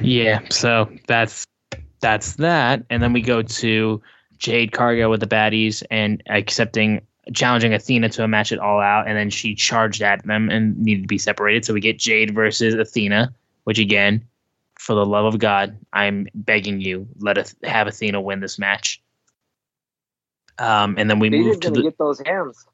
Yeah, 0.00 0.40
so 0.50 0.90
that's 1.06 1.44
that's 2.00 2.36
that, 2.36 2.84
and 2.90 3.02
then 3.02 3.12
we 3.12 3.22
go 3.22 3.42
to 3.42 4.02
Jade 4.38 4.72
Cargill 4.72 5.10
with 5.10 5.20
the 5.20 5.26
baddies 5.26 5.82
and 5.90 6.22
accepting 6.28 7.02
challenging 7.34 7.74
Athena 7.74 8.08
to 8.10 8.24
a 8.24 8.28
match 8.28 8.52
at 8.52 8.58
All 8.58 8.80
Out, 8.80 9.06
and 9.06 9.16
then 9.16 9.30
she 9.30 9.54
charged 9.54 10.02
at 10.02 10.24
them 10.26 10.48
and 10.50 10.78
needed 10.78 11.02
to 11.02 11.08
be 11.08 11.18
separated. 11.18 11.64
So 11.64 11.74
we 11.74 11.80
get 11.80 11.98
Jade 11.98 12.34
versus 12.34 12.74
Athena, 12.74 13.34
which 13.64 13.78
again, 13.78 14.24
for 14.78 14.94
the 14.94 15.04
love 15.04 15.26
of 15.26 15.38
God, 15.38 15.76
I'm 15.92 16.26
begging 16.34 16.80
you, 16.80 17.06
let 17.18 17.36
us 17.36 17.54
have 17.62 17.86
Athena 17.86 18.20
win 18.20 18.40
this 18.40 18.58
match. 18.58 19.02
Um, 20.58 20.96
and 20.98 21.08
then 21.08 21.18
we 21.18 21.30
move 21.30 21.60
to 21.60 21.70
the 21.70 21.82
get 21.82 21.98
those 21.98 22.20
hands 22.24 22.66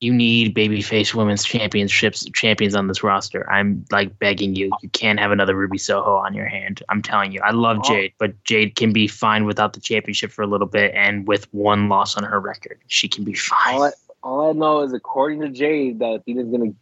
you 0.00 0.12
need 0.12 0.54
babyface 0.54 1.12
women's 1.12 1.44
championships 1.44 2.24
champions 2.32 2.74
on 2.74 2.86
this 2.86 3.02
roster. 3.02 3.50
I'm 3.50 3.84
like 3.90 4.18
begging 4.18 4.54
you. 4.54 4.70
You 4.80 4.88
can't 4.90 5.18
have 5.18 5.32
another 5.32 5.56
Ruby 5.56 5.78
Soho 5.78 6.14
on 6.16 6.34
your 6.34 6.46
hand. 6.46 6.82
I'm 6.88 7.02
telling 7.02 7.32
you. 7.32 7.40
I 7.42 7.50
love 7.50 7.78
oh. 7.80 7.88
Jade, 7.88 8.12
but 8.18 8.42
Jade 8.44 8.76
can 8.76 8.92
be 8.92 9.08
fine 9.08 9.44
without 9.44 9.72
the 9.72 9.80
championship 9.80 10.30
for 10.30 10.42
a 10.42 10.46
little 10.46 10.68
bit 10.68 10.94
and 10.94 11.26
with 11.26 11.52
one 11.52 11.88
loss 11.88 12.16
on 12.16 12.22
her 12.22 12.38
record. 12.38 12.78
She 12.86 13.08
can 13.08 13.24
be 13.24 13.34
fine. 13.34 13.74
All 13.74 13.82
I, 13.82 13.90
all 14.22 14.50
I 14.50 14.52
know 14.52 14.82
is 14.82 14.92
according 14.92 15.40
to 15.40 15.48
Jade 15.48 15.98
that 15.98 16.20
Athena's 16.20 16.48
gonna 16.48 16.74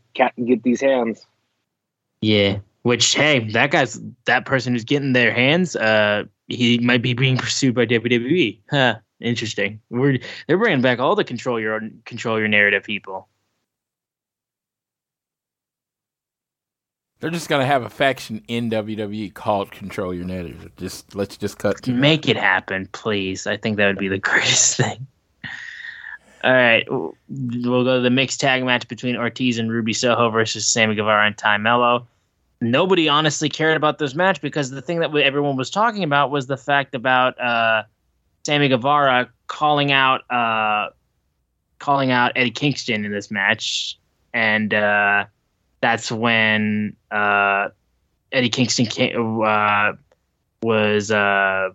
get 0.45 0.63
these 0.63 0.83
hands. 0.83 1.27
Yeah. 2.21 2.59
Which 2.87 3.17
hey, 3.17 3.41
that 3.51 3.73
guy's 3.73 4.01
that 4.27 4.47
person 4.47 4.73
who's 4.73 4.85
getting 4.85 5.13
their 5.13 5.35
hands, 5.35 5.75
uh, 5.75 6.23
he 6.47 6.79
might 6.79 7.03
be 7.03 7.15
being 7.15 7.37
pursued 7.37 7.75
by 7.75 7.85
WWE. 7.85 8.61
Huh. 8.71 8.99
Interesting. 9.21 9.81
We're 9.91 10.21
they're 10.47 10.57
bringing 10.57 10.83
back 10.83 11.01
all 11.01 11.17
the 11.17 11.25
control 11.25 11.59
your 11.59 11.81
control 12.05 12.39
your 12.39 12.47
narrative 12.47 12.85
people. 12.85 13.27
They're 17.19 17.31
just 17.31 17.49
gonna 17.49 17.67
have 17.67 17.83
a 17.83 17.91
faction 17.91 18.45
in 18.47 18.71
WWE 18.71 19.35
called 19.35 19.73
Control 19.73 20.15
Your 20.15 20.25
Narrative. 20.25 20.71
Just 20.77 21.13
let's 21.17 21.37
just 21.37 21.59
cut. 21.59 21.83
To 21.83 21.91
Make 21.93 22.29
it 22.29 22.37
happen, 22.37 22.89
please. 22.93 23.49
I 23.49 23.57
think 23.57 23.79
that 23.79 23.89
would 23.89 23.99
be 23.99 24.07
the 24.07 24.19
greatest 24.31 24.77
thing. 24.77 25.09
All 26.45 26.53
right, 26.53 26.87
we'll 26.89 27.83
go 27.83 27.97
to 27.97 28.01
the 28.01 28.11
mixed 28.11 28.41
tag 28.41 28.65
match 28.65 28.87
between 28.87 29.17
Ortiz 29.17 29.59
and 29.59 29.73
Ruby 29.73 29.93
Soho 29.93 30.31
versus 30.31 30.69
Sammy 30.69 30.95
Guevara 30.95 31.27
and 31.27 31.37
Tay 31.37 31.59
Melo. 31.59 32.07
Nobody 32.61 33.09
honestly 33.09 33.49
cared 33.49 33.77
about 33.77 33.99
this 33.99 34.15
match 34.15 34.41
because 34.41 34.71
the 34.71 34.81
thing 34.81 35.01
that 35.01 35.15
everyone 35.15 35.57
was 35.57 35.71
talking 35.71 36.03
about 36.03 36.31
was 36.31 36.47
the 36.47 36.57
fact 36.57 36.95
about 36.95 37.39
uh, 37.39 37.83
Sammy 38.47 38.69
Guevara 38.69 39.29
calling 39.47 39.93
out 39.93 40.23
uh, 40.31 40.89
calling 41.79 42.11
out 42.11 42.33
Eddie 42.35 42.51
Kingston 42.51 43.05
in 43.05 43.13
this 43.13 43.31
match, 43.31 43.99
and 44.33 44.73
uh, 44.73 45.27
that's 45.83 46.11
when 46.11 46.97
uh, 47.11 47.69
Eddie 48.33 48.49
Kingston 48.49 48.87
came, 48.87 49.43
uh, 49.43 49.93
was. 50.63 51.11
Uh, 51.11 51.71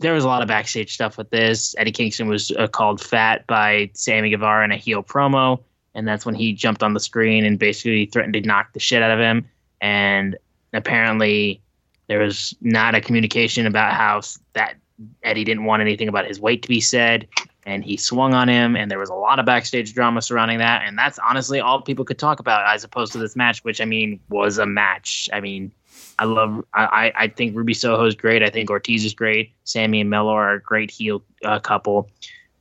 there 0.00 0.12
was 0.12 0.24
a 0.24 0.28
lot 0.28 0.42
of 0.42 0.48
backstage 0.48 0.92
stuff 0.92 1.16
with 1.16 1.30
this. 1.30 1.74
Eddie 1.78 1.92
Kingston 1.92 2.28
was 2.28 2.52
called 2.72 3.00
fat 3.00 3.46
by 3.46 3.90
Sammy 3.94 4.28
Guevara 4.28 4.64
in 4.64 4.72
a 4.72 4.76
heel 4.76 5.02
promo, 5.02 5.62
and 5.94 6.06
that's 6.06 6.26
when 6.26 6.34
he 6.34 6.52
jumped 6.52 6.82
on 6.82 6.92
the 6.92 7.00
screen 7.00 7.44
and 7.46 7.58
basically 7.58 8.06
threatened 8.06 8.34
to 8.34 8.40
knock 8.42 8.74
the 8.74 8.80
shit 8.80 9.02
out 9.02 9.12
of 9.12 9.20
him. 9.20 9.48
And 9.84 10.38
apparently, 10.72 11.60
there 12.06 12.18
was 12.18 12.56
not 12.62 12.94
a 12.94 13.02
communication 13.02 13.66
about 13.66 13.92
how 13.92 14.22
that 14.54 14.76
Eddie 15.22 15.44
didn't 15.44 15.66
want 15.66 15.82
anything 15.82 16.08
about 16.08 16.26
his 16.26 16.40
weight 16.40 16.62
to 16.62 16.68
be 16.68 16.80
said, 16.80 17.28
and 17.66 17.84
he 17.84 17.98
swung 17.98 18.32
on 18.32 18.48
him, 18.48 18.76
and 18.76 18.90
there 18.90 18.98
was 18.98 19.10
a 19.10 19.14
lot 19.14 19.38
of 19.38 19.44
backstage 19.44 19.92
drama 19.92 20.22
surrounding 20.22 20.56
that, 20.56 20.86
and 20.86 20.96
that's 20.96 21.18
honestly 21.18 21.60
all 21.60 21.82
people 21.82 22.02
could 22.02 22.18
talk 22.18 22.40
about 22.40 22.66
as 22.74 22.82
opposed 22.82 23.12
to 23.12 23.18
this 23.18 23.36
match, 23.36 23.62
which 23.62 23.78
I 23.78 23.84
mean 23.84 24.18
was 24.30 24.56
a 24.56 24.64
match. 24.64 25.28
I 25.34 25.40
mean, 25.40 25.70
I 26.18 26.24
love, 26.24 26.64
I, 26.72 27.12
I 27.14 27.28
think 27.28 27.54
Ruby 27.54 27.74
Soho 27.74 28.06
is 28.06 28.14
great. 28.14 28.42
I 28.42 28.48
think 28.48 28.70
Ortiz 28.70 29.04
is 29.04 29.12
great. 29.12 29.52
Sammy 29.64 30.00
and 30.00 30.08
Melo 30.08 30.32
are 30.32 30.54
a 30.54 30.62
great 30.62 30.90
heel 30.90 31.22
uh, 31.44 31.58
couple, 31.58 32.08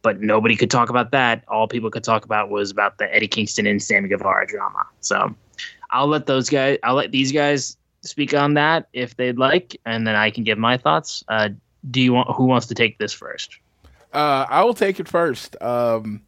but 0.02 0.20
nobody 0.20 0.58
could 0.58 0.70
talk 0.70 0.90
about 0.90 1.12
that. 1.12 1.46
All 1.48 1.70
people 1.70 1.90
could 1.90 2.04
talk 2.04 2.26
about 2.26 2.50
was 2.50 2.70
about 2.70 2.98
the 2.98 3.16
Eddie 3.16 3.30
Kingston 3.30 3.66
and 3.66 3.82
Sammy 3.82 4.10
Guevara 4.10 4.46
drama. 4.46 4.86
So 5.00 5.34
I'll 5.94 6.08
let 6.08 6.26
those 6.26 6.50
guys, 6.50 6.80
I'll 6.84 6.96
let 6.96 7.12
these 7.12 7.32
guys 7.32 7.78
speak 8.02 8.34
on 8.34 8.56
that 8.56 8.88
if 8.94 9.16
they'd 9.16 9.38
like, 9.38 9.80
and 9.86 10.06
then 10.06 10.16
I 10.16 10.32
can 10.32 10.44
give 10.44 10.58
my 10.58 10.78
thoughts. 10.78 11.24
Uh, 11.28 11.50
do 11.90 12.02
you 12.02 12.14
want 12.14 12.36
who 12.36 12.46
wants 12.46 12.68
to 12.68 12.76
take 12.76 12.98
this 12.98 13.14
first? 13.14 13.58
Uh, 14.12 14.46
I 14.50 14.64
will 14.64 14.74
take 14.74 15.00
it 15.00 15.08
first. 15.08 15.62
Um, 15.62 16.22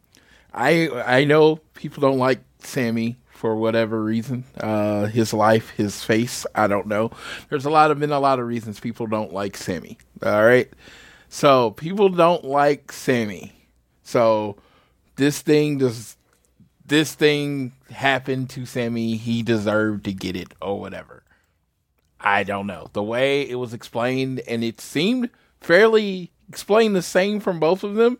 I 0.54 0.88
I 0.88 1.24
know 1.24 1.56
people 1.74 2.00
don't 2.00 2.18
like 2.18 2.40
Sammy 2.60 3.16
for 3.30 3.56
whatever 3.56 4.02
reason. 4.02 4.44
Uh, 4.58 5.06
his 5.06 5.34
life, 5.34 5.70
his 5.70 6.02
face, 6.02 6.46
I 6.54 6.66
don't 6.66 6.86
know. 6.86 7.10
There's 7.50 7.66
a 7.66 7.70
lot 7.70 7.90
of 7.90 7.98
been 7.98 8.12
a 8.12 8.20
lot 8.20 8.38
of 8.38 8.46
reasons 8.46 8.80
people 8.80 9.06
don't 9.06 9.32
like 9.32 9.56
Sammy. 9.56 9.98
All 10.22 10.44
right, 10.44 10.70
so 11.28 11.72
people 11.72 12.08
don't 12.08 12.44
like 12.44 12.92
Sammy. 12.92 13.52
So 14.02 14.56
this 15.16 15.42
thing 15.42 15.78
does 15.78 16.15
this 16.88 17.14
thing 17.14 17.72
happened 17.90 18.50
to 18.50 18.66
Sammy. 18.66 19.16
He 19.16 19.42
deserved 19.42 20.04
to 20.04 20.12
get 20.12 20.36
it 20.36 20.54
or 20.60 20.78
whatever. 20.78 21.22
I 22.20 22.44
don't 22.44 22.66
know 22.66 22.88
the 22.92 23.02
way 23.02 23.48
it 23.48 23.56
was 23.56 23.74
explained, 23.74 24.40
and 24.48 24.64
it 24.64 24.80
seemed 24.80 25.30
fairly 25.60 26.32
explained 26.48 26.96
the 26.96 27.02
same 27.02 27.40
from 27.40 27.60
both 27.60 27.84
of 27.84 27.94
them. 27.94 28.18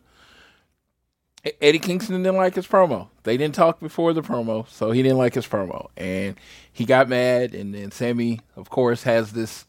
Eddie 1.61 1.79
Kingston 1.79 2.23
didn't 2.23 2.37
like 2.37 2.57
his 2.57 2.67
promo. 2.67 3.09
They 3.23 3.37
didn't 3.37 3.55
talk 3.55 3.79
before 3.79 4.13
the 4.13 4.23
promo, 4.23 4.69
so 4.69 4.91
he 4.91 5.03
didn't 5.03 5.19
like 5.19 5.35
his 5.35 5.47
promo, 5.47 5.89
and 5.97 6.37
he 6.73 6.85
got 6.85 7.09
mad. 7.09 7.55
And 7.55 7.75
then 7.75 7.93
Sammy, 7.93 8.41
of 8.57 8.69
course, 8.69 9.05
has 9.05 9.33
this 9.33 9.65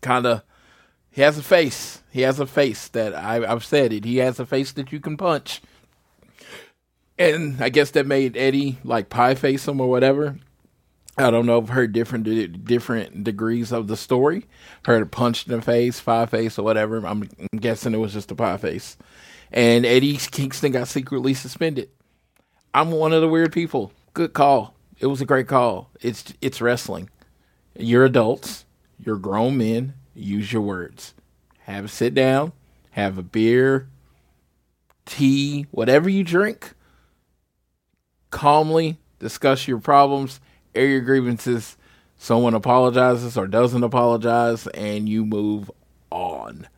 kind 0.00 0.26
of 0.26 0.42
he 1.16 1.22
has 1.22 1.38
a 1.38 1.42
face. 1.42 2.02
He 2.10 2.20
has 2.20 2.38
a 2.40 2.46
face 2.46 2.88
that 2.88 3.14
I, 3.14 3.50
I've 3.50 3.64
said 3.64 3.90
it. 3.90 4.04
He 4.04 4.18
has 4.18 4.38
a 4.38 4.44
face 4.44 4.72
that 4.72 4.92
you 4.92 5.00
can 5.00 5.16
punch, 5.16 5.62
and 7.18 7.62
I 7.62 7.68
guess 7.68 7.90
that 7.92 8.06
made 8.06 8.36
Eddie 8.36 8.78
like 8.84 9.08
pie 9.08 9.34
face 9.34 9.66
him 9.66 9.80
or 9.80 9.88
whatever. 9.88 10.36
I 11.18 11.30
don't 11.30 11.46
know. 11.46 11.58
I've 11.58 11.70
heard 11.70 11.92
different 11.92 12.64
different 12.64 13.24
degrees 13.24 13.72
of 13.72 13.88
the 13.88 13.96
story. 13.96 14.46
Heard 14.84 15.02
a 15.02 15.06
punch 15.06 15.46
in 15.46 15.52
the 15.52 15.62
face, 15.62 16.00
pie 16.00 16.26
face, 16.26 16.58
or 16.58 16.62
whatever. 16.62 16.98
I'm, 16.98 17.22
I'm 17.22 17.58
guessing 17.58 17.94
it 17.94 17.98
was 17.98 18.12
just 18.12 18.30
a 18.30 18.34
pie 18.34 18.58
face. 18.58 18.96
And 19.50 19.86
Eddie 19.86 20.16
Kingston 20.16 20.72
got 20.72 20.88
secretly 20.88 21.32
suspended. 21.32 21.88
I'm 22.74 22.90
one 22.90 23.12
of 23.12 23.22
the 23.22 23.28
weird 23.28 23.52
people. 23.52 23.92
Good 24.12 24.34
call. 24.34 24.74
It 24.98 25.06
was 25.06 25.20
a 25.22 25.26
great 25.26 25.48
call. 25.48 25.90
It's 26.00 26.34
it's 26.42 26.60
wrestling. 26.60 27.08
You're 27.78 28.04
adults. 28.04 28.66
You're 28.98 29.16
grown 29.16 29.56
men. 29.56 29.94
Use 30.14 30.52
your 30.52 30.62
words. 30.62 31.14
Have 31.60 31.86
a 31.86 31.88
sit 31.88 32.14
down. 32.14 32.52
Have 32.90 33.18
a 33.18 33.22
beer, 33.22 33.88
tea, 35.04 35.66
whatever 35.70 36.08
you 36.08 36.24
drink. 36.24 36.72
Calmly 38.36 38.98
discuss 39.18 39.66
your 39.66 39.78
problems 39.78 40.40
air 40.76 40.86
your 40.86 41.00
grievances, 41.00 41.76
someone 42.16 42.54
apologizes 42.54 43.36
or 43.36 43.46
doesn't 43.46 43.82
apologize, 43.82 44.66
and 44.68 45.08
you 45.08 45.24
move 45.24 45.70
on. 46.10 46.68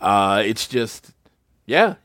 Uh, 0.00 0.42
it's 0.44 0.66
just, 0.66 1.12
yeah, 1.66 1.96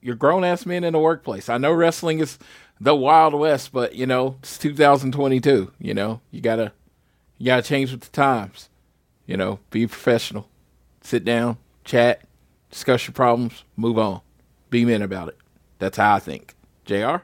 you're 0.00 0.14
grown 0.14 0.44
ass 0.44 0.64
men 0.64 0.84
in 0.84 0.92
the 0.92 0.98
workplace. 0.98 1.48
I 1.48 1.58
know 1.58 1.72
wrestling 1.72 2.20
is 2.20 2.38
the 2.80 2.94
Wild 2.94 3.34
West, 3.34 3.72
but 3.72 3.94
you 3.94 4.06
know 4.06 4.36
it's 4.40 4.58
2022. 4.58 5.72
You 5.78 5.94
know 5.94 6.20
you 6.30 6.40
gotta 6.40 6.72
you 7.38 7.46
gotta 7.46 7.62
change 7.62 7.90
with 7.90 8.02
the 8.02 8.10
times. 8.10 8.68
You 9.26 9.36
know, 9.36 9.60
be 9.70 9.86
professional. 9.86 10.48
Sit 11.00 11.24
down, 11.24 11.56
chat, 11.84 12.22
discuss 12.70 13.06
your 13.06 13.14
problems, 13.14 13.64
move 13.76 13.98
on. 13.98 14.20
Be 14.70 14.84
men 14.84 15.02
about 15.02 15.28
it. 15.28 15.38
That's 15.78 15.96
how 15.96 16.16
I 16.16 16.18
think. 16.18 16.54
Jr. 16.84 17.18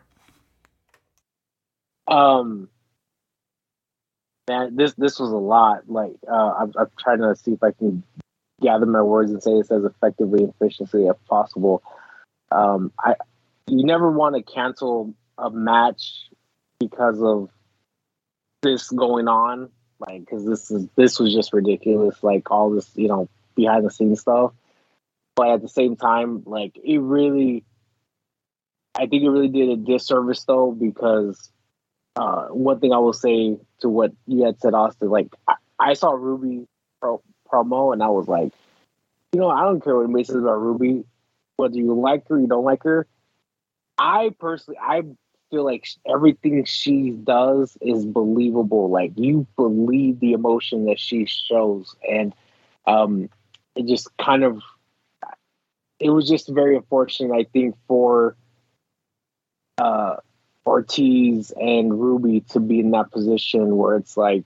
Um, 2.11 2.69
man, 4.49 4.77
this 4.77 4.95
this 4.95 5.19
was 5.19 5.31
a 5.31 5.37
lot. 5.37 5.89
Like, 5.89 6.17
uh, 6.31 6.53
I'm, 6.59 6.73
I'm 6.79 6.91
trying 6.99 7.21
to 7.21 7.37
see 7.37 7.53
if 7.53 7.63
I 7.63 7.71
can 7.71 8.03
gather 8.61 8.87
my 8.87 9.03
words 9.03 9.31
and 9.31 9.43
say 9.43 9.55
this 9.55 9.71
as 9.71 9.85
effectively 9.85 10.45
and 10.45 10.53
efficiently 10.53 11.09
as 11.09 11.17
possible. 11.29 11.83
Um, 12.51 12.93
I 12.99 13.15
you 13.69 13.85
never 13.85 14.11
want 14.11 14.35
to 14.35 14.43
cancel 14.43 15.15
a 15.39 15.51
match 15.51 16.29
because 16.81 17.23
of 17.23 17.49
this 18.63 18.91
going 18.91 19.29
on, 19.29 19.71
like 20.01 20.21
because 20.21 20.45
this 20.45 20.71
is 20.71 20.89
this 20.97 21.21
was 21.21 21.33
just 21.33 21.53
ridiculous. 21.53 22.23
Like 22.23 22.51
all 22.51 22.71
this, 22.71 22.91
you 22.97 23.09
know, 23.09 23.29
behind 23.55 23.85
the 23.85 23.91
scenes 23.91 24.21
stuff. 24.21 24.53
But 25.37 25.51
at 25.51 25.63
the 25.63 25.69
same 25.69 25.97
time, 25.97 26.43
like 26.45 26.77
it 26.83 26.99
really, 26.99 27.65
I 28.95 29.07
think 29.07 29.23
it 29.23 29.31
really 29.31 29.49
did 29.49 29.71
a 29.71 29.77
disservice 29.77 30.45
though 30.45 30.73
because 30.73 31.51
uh, 32.17 32.47
one 32.49 32.81
thing 32.81 32.93
I 32.93 32.99
will 32.99 33.13
say 33.13 33.57
to 33.81 33.89
what 33.89 34.13
you 34.27 34.45
had 34.45 34.61
said, 34.61 34.75
Austin, 34.75 35.09
like 35.09 35.29
I, 35.49 35.55
I 35.79 35.93
saw 35.95 36.13
Ruby 36.13 36.67
pro, 37.01 37.23
promo 37.51 37.93
and 37.93 38.03
I 38.03 38.09
was 38.09 38.29
like, 38.29 38.53
you 39.33 39.41
know, 39.41 39.49
I 39.49 39.63
don't 39.63 39.83
care 39.83 39.97
what 39.97 40.05
anybody 40.05 40.25
says 40.25 40.37
about 40.37 40.61
Ruby, 40.61 41.05
whether 41.57 41.77
you 41.77 41.95
like 41.95 42.29
her, 42.29 42.39
you 42.39 42.47
don't 42.47 42.65
like 42.65 42.83
her. 42.83 43.07
I 43.97 44.31
personally, 44.39 44.79
I 44.83 45.03
feel 45.51 45.65
like 45.65 45.87
everything 46.09 46.65
she 46.65 47.11
does 47.11 47.77
is 47.81 48.05
believable. 48.05 48.91
Like 48.91 49.13
you 49.17 49.47
believe 49.57 50.21
the 50.21 50.33
emotion 50.33 50.87
that 50.87 50.99
she 50.99 51.27
shows, 51.27 51.95
and 52.09 52.35
um, 52.87 53.29
it 53.77 53.87
just 53.87 54.09
kind 54.17 54.43
of, 54.43 54.63
it 56.01 56.11
was 56.11 56.29
just 56.29 56.49
very 56.49 56.77
unfortunate. 56.77 57.35
I 57.35 57.45
think 57.45 57.77
for 57.87 58.37
uh, 59.79 60.17
Ortiz 60.67 61.53
and 61.53 61.99
Ruby 61.99 62.41
to 62.51 62.61
be 62.61 62.81
in 62.81 62.91
that 62.93 63.11
position 63.11 63.77
where 63.77 63.97
it's 63.97 64.17
like, 64.17 64.45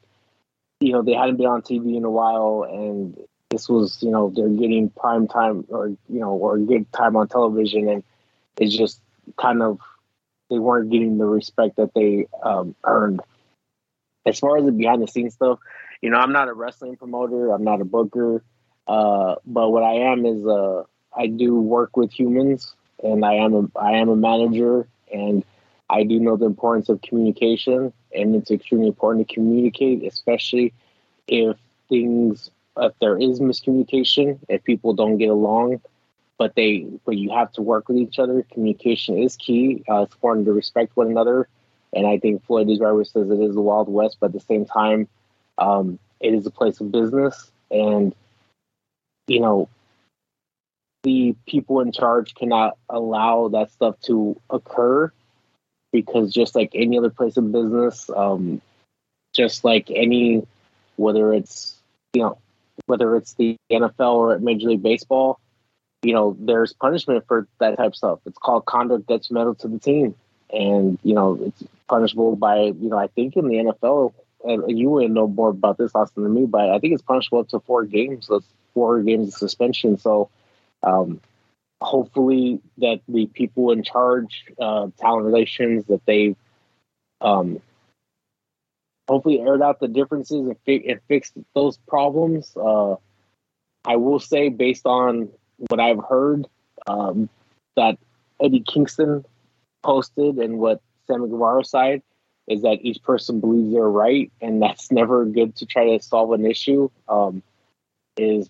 you 0.81 0.93
know, 0.93 1.03
they 1.03 1.13
hadn't 1.13 1.37
been 1.37 1.47
on 1.47 1.63
TV 1.63 1.97
in 1.97 2.05
a 2.05 2.11
while, 2.11 2.67
and 2.69 3.19
this 3.51 3.69
was, 3.69 4.03
you 4.03 4.11
know, 4.11 4.33
they're 4.35 4.49
getting 4.49 4.91
prime 4.91 5.27
time 5.29 5.65
or 5.69 5.89
you 5.89 6.21
know, 6.21 6.33
or 6.33 6.59
good 6.59 6.91
time 6.93 7.17
on 7.17 7.29
television, 7.29 7.89
and 7.89 8.05
it's 8.59 8.77
just 8.77 9.01
kind 9.37 9.63
of 9.63 9.81
they 10.51 10.59
weren't 10.59 10.91
getting 10.91 11.19
the 11.19 11.25
respect 11.25 11.77
that 11.77 11.95
they 11.95 12.27
um, 12.43 12.75
earned. 12.85 13.21
As 14.27 14.39
far 14.39 14.59
as 14.59 14.65
the 14.65 14.73
behind 14.73 15.03
the 15.03 15.09
scenes 15.09 15.35
stuff, 15.35 15.59
you 16.01 16.11
know, 16.11 16.19
I'm 16.19 16.33
not 16.33 16.49
a 16.49 16.55
wrestling 16.55 16.97
promoter, 16.97 17.51
I'm 17.51 17.65
not 17.65 17.81
a 17.81 17.85
booker, 17.85 18.43
uh, 18.87 19.37
but 19.47 19.71
what 19.71 19.83
I 19.83 20.13
am 20.13 20.27
is 20.27 20.47
uh, 20.47 20.85
I 21.17 21.27
do 21.27 21.55
work 21.61 21.97
with 21.97 22.13
humans, 22.13 22.75
and 23.03 23.25
I 23.25 23.35
am 23.35 23.55
a 23.55 23.79
I 23.79 23.93
am 23.93 24.09
a 24.09 24.17
manager, 24.17 24.87
and 25.13 25.45
I 25.91 26.03
do 26.03 26.19
know 26.19 26.37
the 26.37 26.47
importance 26.47 26.89
of 26.89 27.03
communication, 27.03 27.93
and 28.15 28.35
it's 28.35 28.51
extremely 28.51 28.89
important 28.89 29.29
to 29.29 29.35
communicate, 29.35 30.03
especially 30.05 30.73
if 31.29 31.57
things 31.89 32.51
if 32.77 32.93
there 33.01 33.17
is 33.17 33.41
miscommunication, 33.41 34.39
if 34.49 34.65
people 34.65 34.95
don't 34.95 35.19
get 35.19 35.29
along, 35.29 35.81
but 36.39 36.55
they 36.55 36.87
but 37.05 37.17
you 37.17 37.31
have 37.31 37.53
to 37.53 37.63
work 37.63 37.89
with 37.89 37.99
each 37.99 38.19
other. 38.19 38.45
Communication 38.51 39.19
is 39.19 39.37
key. 39.37 39.85
Uh, 39.89 40.03
it's 40.03 40.15
important 40.15 40.47
to 40.47 40.53
respect 40.53 40.97
one 40.97 41.09
another, 41.09 41.49
and 41.93 42.07
I 42.07 42.19
think 42.19 42.45
Floyd 42.45 42.69
Driver 42.79 43.05
says 43.05 43.31
it 43.31 43.41
is 43.41 43.55
the 43.55 43.61
Wild 43.61 43.89
West, 43.89 44.17
but 44.21 44.27
at 44.27 44.33
the 44.33 44.41
same 44.41 44.65
time, 44.65 45.07
um, 45.59 45.99
it 46.21 46.35
is 46.35 46.47
a 46.47 46.51
place 46.51 46.81
of 46.81 46.91
business, 46.91 47.51
and 47.71 48.15
you 49.27 49.41
know 49.41 49.69
the 51.03 51.37
people 51.47 51.81
in 51.81 51.93
charge 51.93 52.35
cannot 52.35 52.79
allow 52.89 53.49
that 53.49 53.71
stuff 53.71 54.01
to 54.01 54.41
occur 54.49 55.13
because 55.95 56.33
just 56.33 56.57
like 56.57 56.73
any 56.75 56.99
other 56.99 57.09
place 57.09 57.37
of 57.37 57.53
business, 57.53 58.11
um, 58.15 58.61
just 59.33 59.65
like 59.65 59.91
any 59.91 60.45
whether 60.97 61.33
it's 61.33 61.75
you 62.13 62.23
know 62.23 62.39
whether 62.87 63.15
it's 63.17 63.35
the 63.35 63.57
NFL 63.71 64.15
or 64.15 64.39
Major 64.41 64.69
League 64.69 64.83
Baseball, 64.83 65.39
you 66.03 66.13
know, 66.13 66.37
there's 66.39 66.73
punishment 66.73 67.25
for 67.29 67.47
that 67.61 67.77
type 67.77 67.87
of 67.87 67.97
stuff. 67.97 68.19
It's 68.27 68.37
called 68.37 68.67
conduct 68.67 69.07
detrimental 69.07 69.55
to 69.57 69.69
the 69.69 69.79
team. 69.79 70.17
And, 70.53 70.99
you 71.05 71.15
know, 71.15 71.39
it's 71.41 71.63
punishable 71.89 72.35
by, 72.37 72.65
you 72.65 72.89
know, 72.91 72.99
I 72.99 73.07
think 73.07 73.37
in 73.37 73.47
the 73.47 73.55
NFL, 73.55 74.13
and 74.45 74.79
you 74.79 74.91
would 74.91 75.11
know 75.13 75.29
more 75.29 75.51
about 75.51 75.79
this, 75.79 75.93
Austin, 75.95 76.25
than 76.25 76.35
me, 76.35 76.47
but 76.47 76.71
I 76.71 76.79
think 76.81 76.93
it's 76.93 77.03
punishable 77.03 77.39
up 77.39 77.49
to 77.51 77.61
four 77.61 77.85
games. 77.85 78.29
Four 78.75 79.03
games 79.03 79.29
of 79.29 79.35
suspension. 79.35 79.99
So 79.99 80.31
um, 80.83 81.21
hopefully 81.85 82.61
that 82.79 83.01
the 83.09 83.27
people 83.27 83.71
in 83.71 83.83
charge, 83.83 84.45
uh, 84.59 84.89
talent 84.99 85.27
relations, 85.27 85.85
that 85.87 86.05
they 86.07 86.35
um, 87.21 87.61
hopefully 89.09 89.41
aired 89.41 89.63
out 89.63 89.81
the 89.81 89.89
differences 89.89 90.47
and, 90.47 90.57
fi- 90.65 90.85
and 90.89 91.01
fixed 91.09 91.35
those 91.55 91.77
problems. 91.87 92.57
Uh, 92.57 92.97
I 93.85 93.97
will 93.97 94.19
say, 94.19 94.49
based 94.49 94.87
on 94.87 95.29
what 95.69 95.79
I've 95.79 96.03
heard 96.09 96.47
um, 96.87 97.29
that 97.77 97.99
Eddie 98.41 98.65
Kingston 98.67 99.25
posted 99.83 100.39
and 100.39 100.59
what 100.59 100.81
Sammy 101.07 101.29
Guevara 101.29 101.65
side 101.65 102.03
is 102.49 102.63
that 102.63 102.79
each 102.83 103.03
person 103.03 103.41
believes 103.41 103.73
they're 103.73 103.89
right, 103.89 104.33
and 104.41 104.61
that's 104.63 104.91
never 105.01 105.25
good 105.25 105.55
to 105.57 105.67
try 105.67 105.97
to 105.97 106.03
solve 106.03 106.33
an 106.33 106.47
issue. 106.47 106.89
Um, 107.09 107.43
is 108.17 108.49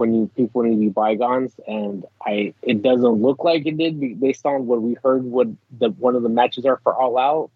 when 0.00 0.14
you 0.14 0.30
people 0.34 0.62
need 0.62 0.76
to 0.76 0.80
be 0.80 0.88
bygones, 0.88 1.52
and 1.68 2.04
I 2.24 2.54
it 2.62 2.82
doesn't 2.82 3.22
look 3.22 3.44
like 3.44 3.66
it 3.66 3.76
did 3.76 4.18
based 4.18 4.46
on 4.46 4.66
what 4.66 4.82
we 4.82 4.96
heard. 5.04 5.22
What 5.24 5.48
the 5.78 5.90
one 5.90 6.16
of 6.16 6.22
the 6.22 6.28
matches 6.28 6.64
are 6.64 6.80
for 6.82 6.94
All 6.94 7.18
Out, 7.18 7.50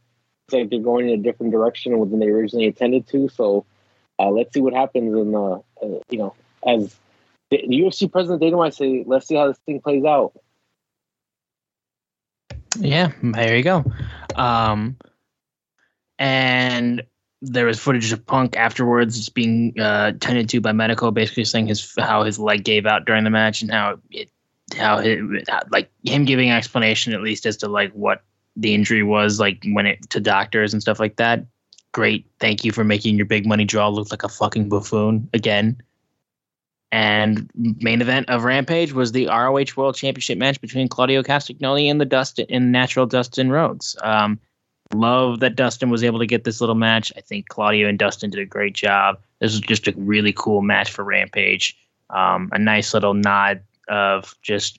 it's 0.46 0.54
like 0.54 0.70
they're 0.70 0.78
going 0.78 1.08
in 1.08 1.18
a 1.18 1.22
different 1.22 1.52
direction 1.52 1.98
than 1.98 2.20
they 2.20 2.28
originally 2.28 2.66
intended 2.66 3.08
to. 3.08 3.28
So 3.30 3.64
uh, 4.18 4.28
let's 4.28 4.52
see 4.52 4.60
what 4.60 4.74
happens. 4.74 5.14
And 5.14 5.34
uh, 5.34 5.54
uh, 5.82 6.00
you 6.10 6.18
know, 6.18 6.34
as 6.66 6.94
the, 7.50 7.64
the 7.66 7.80
UFC 7.80 8.12
president 8.12 8.42
Dana 8.42 8.58
White 8.58 8.74
say, 8.74 9.04
let's 9.06 9.26
see 9.26 9.36
how 9.36 9.48
this 9.48 9.58
thing 9.64 9.80
plays 9.80 10.04
out. 10.04 10.34
Yeah, 12.78 13.12
there 13.22 13.56
you 13.56 13.62
go. 13.62 13.84
Um, 14.34 14.96
and 16.18 17.04
there 17.46 17.66
was 17.66 17.78
footage 17.78 18.12
of 18.12 18.24
Punk 18.26 18.56
afterwards 18.56 19.28
being 19.28 19.78
uh, 19.78 20.12
tended 20.20 20.48
to 20.50 20.60
by 20.60 20.72
medical, 20.72 21.10
basically 21.10 21.44
saying 21.44 21.66
his 21.66 21.94
how 21.98 22.22
his 22.22 22.38
leg 22.38 22.64
gave 22.64 22.86
out 22.86 23.04
during 23.04 23.24
the 23.24 23.30
match 23.30 23.62
and 23.62 23.70
how 23.70 23.98
it 24.10 24.30
how 24.76 24.98
it, 24.98 25.46
like 25.70 25.90
him 26.04 26.24
giving 26.24 26.50
an 26.50 26.56
explanation 26.56 27.12
at 27.12 27.20
least 27.20 27.46
as 27.46 27.56
to 27.58 27.68
like 27.68 27.92
what 27.92 28.22
the 28.56 28.74
injury 28.74 29.02
was 29.02 29.38
like 29.38 29.62
when 29.72 29.86
it 29.86 30.10
to 30.10 30.20
doctors 30.20 30.72
and 30.72 30.80
stuff 30.80 30.98
like 30.98 31.16
that. 31.16 31.44
Great, 31.92 32.26
thank 32.40 32.64
you 32.64 32.72
for 32.72 32.82
making 32.82 33.16
your 33.16 33.26
big 33.26 33.46
money 33.46 33.64
draw 33.64 33.88
look 33.88 34.10
like 34.10 34.24
a 34.24 34.28
fucking 34.28 34.68
buffoon 34.68 35.28
again. 35.32 35.80
And 36.90 37.50
main 37.54 38.00
event 38.00 38.30
of 38.30 38.44
Rampage 38.44 38.92
was 38.92 39.12
the 39.12 39.26
ROH 39.26 39.74
World 39.76 39.96
Championship 39.96 40.38
match 40.38 40.60
between 40.60 40.88
Claudio 40.88 41.22
Castagnoli 41.22 41.90
and 41.90 42.00
the 42.00 42.04
Dustin 42.04 42.46
and 42.48 42.70
natural 42.70 43.06
Dustin 43.06 43.50
Rhodes. 43.50 43.96
Um, 44.02 44.38
love 44.92 45.40
that 45.40 45.56
Dustin 45.56 45.90
was 45.90 46.04
able 46.04 46.18
to 46.18 46.26
get 46.26 46.44
this 46.44 46.60
little 46.60 46.74
match. 46.74 47.12
I 47.16 47.20
think 47.20 47.48
Claudio 47.48 47.88
and 47.88 47.98
Dustin 47.98 48.30
did 48.30 48.40
a 48.40 48.46
great 48.46 48.74
job. 48.74 49.18
This 49.40 49.52
was 49.52 49.60
just 49.60 49.88
a 49.88 49.94
really 49.96 50.32
cool 50.32 50.62
match 50.62 50.90
for 50.90 51.04
Rampage. 51.04 51.76
Um, 52.10 52.50
a 52.52 52.58
nice 52.58 52.92
little 52.94 53.14
nod 53.14 53.62
of 53.88 54.34
just 54.42 54.78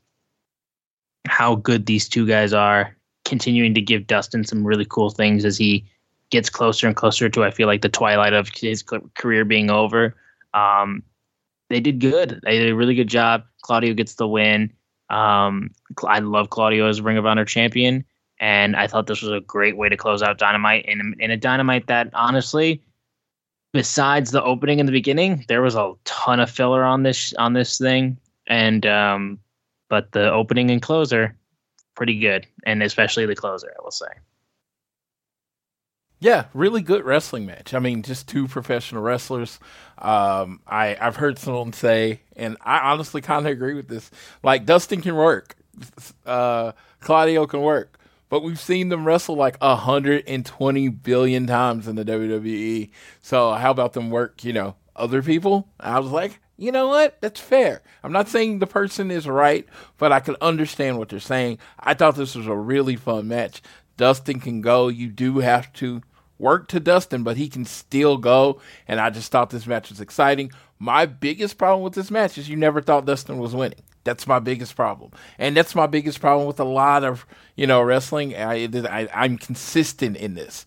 how 1.28 1.56
good 1.56 1.86
these 1.86 2.08
two 2.08 2.28
guys 2.28 2.54
are, 2.54 2.96
continuing 3.26 3.74
to 3.74 3.82
give 3.82 4.08
Dustin 4.08 4.44
some 4.44 4.66
really 4.66 4.86
cool 4.86 5.10
things 5.10 5.44
as 5.44 5.58
he 5.58 5.86
gets 6.30 6.50
closer 6.50 6.88
and 6.88 6.96
closer 6.96 7.30
to 7.30 7.44
I 7.44 7.52
feel 7.52 7.68
like 7.68 7.82
the 7.82 7.90
twilight 7.90 8.34
of 8.34 8.50
his 8.50 8.84
career 8.84 9.46
being 9.46 9.70
over. 9.70 10.16
Um, 10.54 11.04
they 11.70 11.80
did 11.80 12.00
good. 12.00 12.40
They 12.44 12.60
did 12.60 12.72
a 12.72 12.76
really 12.76 12.96
good 12.96 13.08
job. 13.08 13.44
Claudio 13.62 13.94
gets 13.94 14.16
the 14.16 14.28
win. 14.28 14.72
Um, 15.10 15.72
I 16.04 16.20
love 16.20 16.50
Claudio 16.50 16.88
as 16.88 17.02
Ring 17.02 17.18
of 17.18 17.26
Honor 17.26 17.46
champion, 17.46 18.06
and 18.40 18.76
I 18.76 18.88
thought 18.88 19.08
this 19.08 19.22
was 19.22 19.32
a 19.32 19.42
great 19.42 19.78
way 19.78 19.90
to 19.90 19.98
close 19.98 20.22
out 20.22 20.38
Dynamite. 20.38 20.86
And 20.88 21.16
in 21.20 21.32
a 21.32 21.38
Dynamite 21.38 21.88
that 21.88 22.10
honestly, 22.14 22.82
besides 23.74 24.32
the 24.32 24.44
opening 24.44 24.80
in 24.80 24.86
the 24.86 24.92
beginning, 24.92 25.46
there 25.48 25.62
was 25.62 25.76
a 25.76 25.94
ton 26.06 26.40
of 26.40 26.50
filler 26.50 26.84
on 26.84 27.04
this 27.04 27.34
on 27.34 27.54
this 27.54 27.78
thing, 27.78 28.18
and 28.48 28.86
um, 28.86 29.40
but 29.90 30.12
the 30.12 30.32
opening 30.32 30.72
and 30.72 30.82
closer, 30.82 31.36
pretty 31.96 32.20
good, 32.20 32.48
and 32.66 32.82
especially 32.82 33.26
the 33.26 33.36
closer, 33.36 33.74
I 33.78 33.84
will 33.84 33.92
say. 33.92 34.08
Yeah, 36.22 36.46
really 36.54 36.82
good 36.82 37.04
wrestling 37.04 37.46
match. 37.46 37.74
I 37.74 37.80
mean, 37.80 38.02
just 38.02 38.28
two 38.28 38.48
professional 38.48 39.02
wrestlers. 39.02 39.60
Um, 39.98 40.62
I 40.66 40.98
I've 41.00 41.18
heard 41.18 41.38
someone 41.38 41.74
say, 41.74 42.22
and 42.36 42.58
I 42.62 42.92
honestly 42.92 43.22
kind 43.22 43.46
of 43.46 43.52
agree 43.52 43.74
with 43.74 43.90
this. 43.90 44.10
Like 44.42 44.66
Dustin 44.66 45.02
can 45.02 45.16
work, 45.16 45.56
uh, 46.26 46.72
Claudio 47.02 47.46
can 47.46 47.62
work, 47.62 48.00
but 48.30 48.42
we've 48.44 48.60
seen 48.60 48.90
them 48.90 49.06
wrestle 49.06 49.36
like 49.36 49.62
hundred 49.62 50.24
and 50.28 50.46
twenty 50.46 50.90
billion 50.90 51.48
times 51.48 51.88
in 51.88 51.96
the 51.96 52.06
WWE. 52.06 52.90
So 53.22 53.54
how 53.54 53.72
about 53.72 53.94
them 53.94 54.10
work? 54.10 54.44
You 54.44 54.54
know, 54.54 54.76
other 54.96 55.22
people. 55.22 55.70
I 55.80 56.00
was 56.00 56.12
like, 56.12 56.40
you 56.58 56.72
know 56.72 56.88
what? 56.88 57.20
That's 57.22 57.40
fair. 57.40 57.82
I'm 58.04 58.12
not 58.12 58.30
saying 58.30 58.60
the 58.60 58.68
person 58.68 59.12
is 59.12 59.28
right, 59.28 59.68
but 59.98 60.12
I 60.12 60.20
can 60.20 60.36
understand 60.42 60.98
what 60.98 61.10
they're 61.10 61.20
saying. 61.20 61.60
I 61.80 61.94
thought 61.94 62.16
this 62.16 62.36
was 62.36 62.48
a 62.48 62.56
really 62.56 62.96
fun 62.96 63.28
match. 63.28 63.62
Dustin 63.98 64.40
can 64.40 64.62
go. 64.62 64.88
You 64.88 65.08
do 65.10 65.40
have 65.40 65.72
to 65.74 66.02
work 66.38 66.68
to 66.70 66.80
Dustin, 66.80 67.24
but 67.24 67.38
he 67.38 67.48
can 67.48 67.66
still 67.66 68.18
go. 68.18 68.62
And 68.88 69.00
I 69.00 69.10
just 69.10 69.32
thought 69.32 69.50
this 69.50 69.68
match 69.68 69.90
was 69.90 70.02
exciting. 70.02 70.52
My 70.80 71.06
biggest 71.06 71.58
problem 71.58 71.84
with 71.84 71.94
this 71.94 72.12
match 72.12 72.38
is 72.38 72.50
you 72.50 72.58
never 72.58 72.82
thought 72.82 73.06
Dustin 73.06 73.38
was 73.38 73.56
winning. 73.56 73.82
That's 74.06 74.28
my 74.28 74.40
biggest 74.40 74.76
problem, 74.76 75.12
and 75.38 75.58
that's 75.58 75.76
my 75.76 75.88
biggest 75.88 76.22
problem 76.22 76.48
with 76.48 76.60
a 76.62 76.64
lot 76.64 77.04
of 77.04 77.26
you 77.56 77.68
know 77.68 77.82
wrestling. 77.82 78.36
I, 78.36 78.64
I 78.64 79.10
I'm 79.14 79.38
consistent 79.38 80.16
in 80.16 80.36
this. 80.36 80.66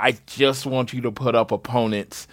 I 0.00 0.16
just 0.26 0.64
want 0.64 0.92
you 0.94 1.02
to 1.02 1.12
put 1.12 1.34
up 1.34 1.50
opponents 1.50 2.26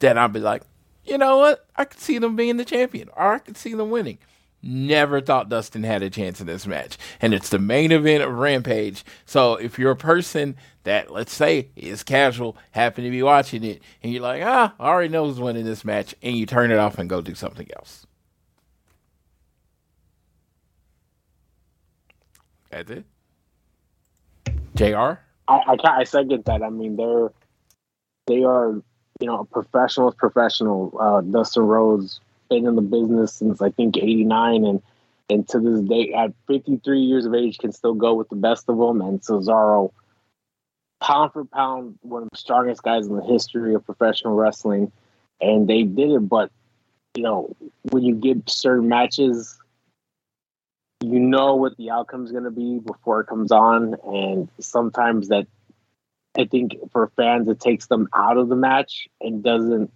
that 0.00 0.18
I'd 0.18 0.32
be 0.32 0.40
like, 0.40 0.62
you 1.04 1.18
know 1.18 1.38
what? 1.38 1.66
I 1.76 1.84
could 1.84 2.00
see 2.00 2.18
them 2.18 2.36
being 2.36 2.56
the 2.56 2.64
champion, 2.64 3.08
or 3.16 3.34
I 3.34 3.38
could 3.38 3.56
see 3.56 3.74
them 3.74 3.90
winning. 3.90 4.18
Never 4.60 5.20
thought 5.20 5.48
Dustin 5.48 5.84
had 5.84 6.02
a 6.02 6.10
chance 6.10 6.40
in 6.40 6.48
this 6.48 6.66
match. 6.66 6.98
And 7.20 7.32
it's 7.32 7.48
the 7.48 7.60
main 7.60 7.92
event 7.92 8.24
of 8.24 8.34
Rampage. 8.34 9.04
So 9.24 9.54
if 9.54 9.78
you're 9.78 9.92
a 9.92 9.96
person 9.96 10.56
that, 10.82 11.12
let's 11.12 11.32
say, 11.32 11.68
is 11.76 12.02
casual, 12.02 12.56
happen 12.72 13.04
to 13.04 13.10
be 13.10 13.22
watching 13.22 13.62
it, 13.62 13.82
and 14.02 14.12
you're 14.12 14.22
like, 14.22 14.42
ah, 14.44 14.74
I 14.80 14.88
already 14.88 15.10
know 15.10 15.26
who's 15.26 15.38
winning 15.38 15.64
this 15.64 15.84
match, 15.84 16.14
and 16.22 16.36
you 16.36 16.44
turn 16.44 16.72
it 16.72 16.78
off 16.78 16.98
and 16.98 17.08
go 17.08 17.20
do 17.20 17.36
something 17.36 17.68
else. 17.76 18.07
It. 22.78 23.04
JR? 24.74 25.18
I, 25.48 25.54
I, 25.66 25.76
I 25.84 26.04
second 26.04 26.44
that. 26.44 26.62
I 26.62 26.70
mean, 26.70 26.96
they're, 26.96 27.32
they 28.26 28.44
are, 28.44 28.80
you 29.20 29.26
know, 29.26 29.44
professionals, 29.44 30.14
professional. 30.14 30.96
Uh, 30.98 31.20
Dustin 31.22 31.64
Rhodes 31.64 32.20
been 32.48 32.66
in 32.66 32.76
the 32.76 32.82
business 32.82 33.34
since 33.34 33.60
I 33.60 33.70
think 33.70 33.96
'89, 33.96 34.64
and 34.64 34.82
and 35.30 35.48
to 35.48 35.60
this 35.60 35.80
day, 35.80 36.12
at 36.14 36.32
53 36.46 37.00
years 37.00 37.26
of 37.26 37.34
age, 37.34 37.58
can 37.58 37.72
still 37.72 37.94
go 37.94 38.14
with 38.14 38.28
the 38.28 38.36
best 38.36 38.68
of 38.68 38.78
them. 38.78 39.02
And 39.02 39.20
Cesaro, 39.20 39.92
pound 41.02 41.32
for 41.32 41.44
pound, 41.44 41.98
one 42.02 42.22
of 42.22 42.28
the 42.30 42.36
strongest 42.36 42.82
guys 42.82 43.06
in 43.06 43.16
the 43.16 43.24
history 43.24 43.74
of 43.74 43.84
professional 43.84 44.34
wrestling, 44.34 44.92
and 45.40 45.68
they 45.68 45.82
did 45.82 46.10
it. 46.10 46.28
But 46.28 46.50
you 47.14 47.22
know, 47.22 47.54
when 47.90 48.04
you 48.04 48.14
get 48.14 48.48
certain 48.48 48.88
matches, 48.88 49.58
you 51.00 51.20
know 51.20 51.54
what 51.54 51.76
the 51.76 51.90
outcome 51.90 52.24
is 52.24 52.32
going 52.32 52.44
to 52.44 52.50
be 52.50 52.78
before 52.78 53.20
it 53.20 53.26
comes 53.26 53.52
on, 53.52 53.96
and 54.04 54.48
sometimes 54.58 55.28
that 55.28 55.46
I 56.36 56.44
think 56.44 56.76
for 56.92 57.10
fans 57.16 57.48
it 57.48 57.60
takes 57.60 57.86
them 57.86 58.08
out 58.14 58.36
of 58.36 58.48
the 58.48 58.56
match 58.56 59.08
and 59.20 59.42
doesn't 59.42 59.92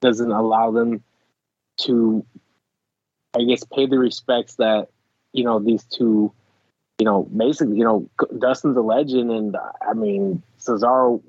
doesn't 0.00 0.30
allow 0.30 0.70
them 0.70 1.02
to, 1.76 2.24
I 3.34 3.42
guess, 3.42 3.64
pay 3.64 3.86
the 3.86 3.98
respects 3.98 4.56
that 4.56 4.88
you 5.32 5.44
know 5.44 5.58
these 5.58 5.84
two, 5.84 6.32
you 6.98 7.04
know, 7.04 7.24
basically, 7.24 7.76
you 7.76 7.84
know, 7.84 8.08
Dustin's 8.38 8.76
a 8.76 8.80
legend, 8.80 9.32
and 9.32 9.56
I 9.86 9.94
mean 9.94 10.42
Cesaro, 10.60 11.20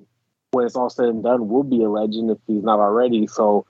when 0.51 0.65
it's 0.65 0.75
all 0.75 0.89
said 0.89 1.05
and 1.05 1.23
done, 1.23 1.49
will 1.49 1.63
be 1.63 1.83
a 1.83 1.89
legend 1.89 2.29
if 2.29 2.37
he's 2.45 2.63
not 2.63 2.79
already. 2.79 3.25
So 3.25 3.65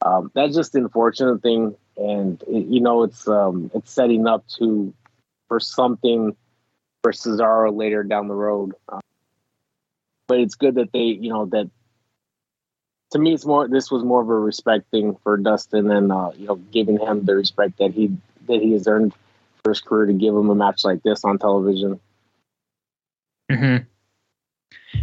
um, 0.00 0.30
that's 0.34 0.54
just 0.54 0.72
the 0.72 0.80
unfortunate 0.80 1.42
thing, 1.42 1.76
and 1.96 2.42
it, 2.48 2.66
you 2.66 2.80
know, 2.80 3.02
it's 3.02 3.26
um, 3.28 3.70
it's 3.74 3.92
setting 3.92 4.26
up 4.26 4.46
to 4.58 4.92
for 5.48 5.60
something 5.60 6.36
for 7.02 7.12
Cesaro 7.12 7.74
later 7.74 8.02
down 8.02 8.28
the 8.28 8.34
road. 8.34 8.72
Um, 8.88 9.00
but 10.26 10.40
it's 10.40 10.54
good 10.54 10.76
that 10.76 10.92
they, 10.92 11.04
you 11.04 11.30
know, 11.30 11.46
that 11.46 11.70
to 13.14 13.18
me, 13.18 13.32
it's 13.32 13.46
more. 13.46 13.68
This 13.68 13.90
was 13.90 14.02
more 14.02 14.22
of 14.22 14.28
a 14.28 14.34
respect 14.34 14.90
thing 14.90 15.16
for 15.22 15.36
Dustin, 15.36 15.90
and 15.90 16.10
uh, 16.10 16.32
you 16.36 16.46
know, 16.46 16.56
giving 16.56 16.98
him 16.98 17.24
the 17.24 17.36
respect 17.36 17.78
that 17.78 17.92
he 17.92 18.16
that 18.48 18.60
he 18.60 18.72
has 18.72 18.88
earned 18.88 19.14
for 19.62 19.70
his 19.70 19.80
career 19.80 20.06
to 20.06 20.12
give 20.12 20.34
him 20.34 20.50
a 20.50 20.54
match 20.54 20.84
like 20.84 21.02
this 21.02 21.24
on 21.24 21.38
television. 21.38 22.00
Mm-hmm. 23.50 23.84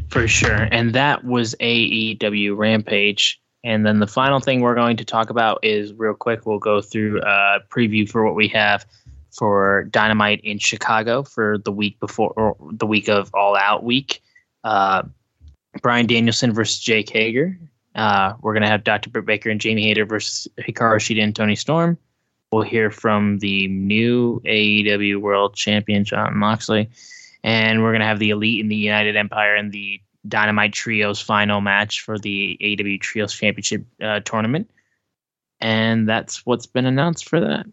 For 0.09 0.27
sure, 0.27 0.67
and 0.71 0.93
that 0.93 1.23
was 1.23 1.55
AEW 1.59 2.57
Rampage. 2.57 3.40
And 3.63 3.85
then 3.85 3.99
the 3.99 4.07
final 4.07 4.39
thing 4.39 4.61
we're 4.61 4.75
going 4.75 4.97
to 4.97 5.05
talk 5.05 5.29
about 5.29 5.63
is 5.63 5.93
real 5.93 6.15
quick. 6.15 6.45
We'll 6.45 6.59
go 6.59 6.81
through 6.81 7.21
a 7.21 7.59
preview 7.69 8.09
for 8.09 8.25
what 8.25 8.35
we 8.35 8.47
have 8.49 8.85
for 9.31 9.83
Dynamite 9.91 10.41
in 10.41 10.57
Chicago 10.57 11.23
for 11.23 11.57
the 11.59 11.71
week 11.71 11.99
before, 11.99 12.33
or 12.35 12.55
the 12.71 12.87
week 12.87 13.07
of 13.07 13.29
All 13.33 13.55
Out 13.55 13.83
week. 13.83 14.21
Uh, 14.63 15.03
Bryan 15.81 16.07
Danielson 16.07 16.53
versus 16.53 16.79
Jake 16.79 17.09
Hager. 17.09 17.57
Uh, 17.95 18.33
we're 18.41 18.53
going 18.53 18.63
to 18.63 18.69
have 18.69 18.83
Dr. 18.83 19.09
Britt 19.09 19.25
Baker 19.25 19.49
and 19.49 19.61
Jamie 19.61 19.83
Hayter 19.83 20.05
versus 20.05 20.47
Hikaru 20.59 20.97
Shida 20.97 21.23
and 21.23 21.35
Toni 21.35 21.55
Storm. 21.55 21.97
We'll 22.51 22.63
hear 22.63 22.91
from 22.91 23.39
the 23.39 23.67
new 23.67 24.41
AEW 24.41 25.21
World 25.21 25.55
Champion, 25.55 26.03
Jon 26.03 26.35
Moxley. 26.35 26.89
And 27.43 27.81
we're 27.81 27.91
going 27.91 28.01
to 28.01 28.07
have 28.07 28.19
the 28.19 28.29
Elite 28.31 28.61
and 28.61 28.71
the 28.71 28.75
United 28.75 29.15
Empire 29.15 29.55
and 29.55 29.71
the 29.71 30.01
Dynamite 30.27 30.73
Trios 30.73 31.21
final 31.21 31.61
match 31.61 32.01
for 32.01 32.19
the 32.19 32.57
AW 32.61 32.97
Trios 33.01 33.33
Championship 33.33 33.85
uh, 34.01 34.19
tournament. 34.21 34.69
And 35.59 36.07
that's 36.07 36.45
what's 36.45 36.65
been 36.65 36.85
announced 36.85 37.27
for 37.27 37.39
that. 37.39 37.65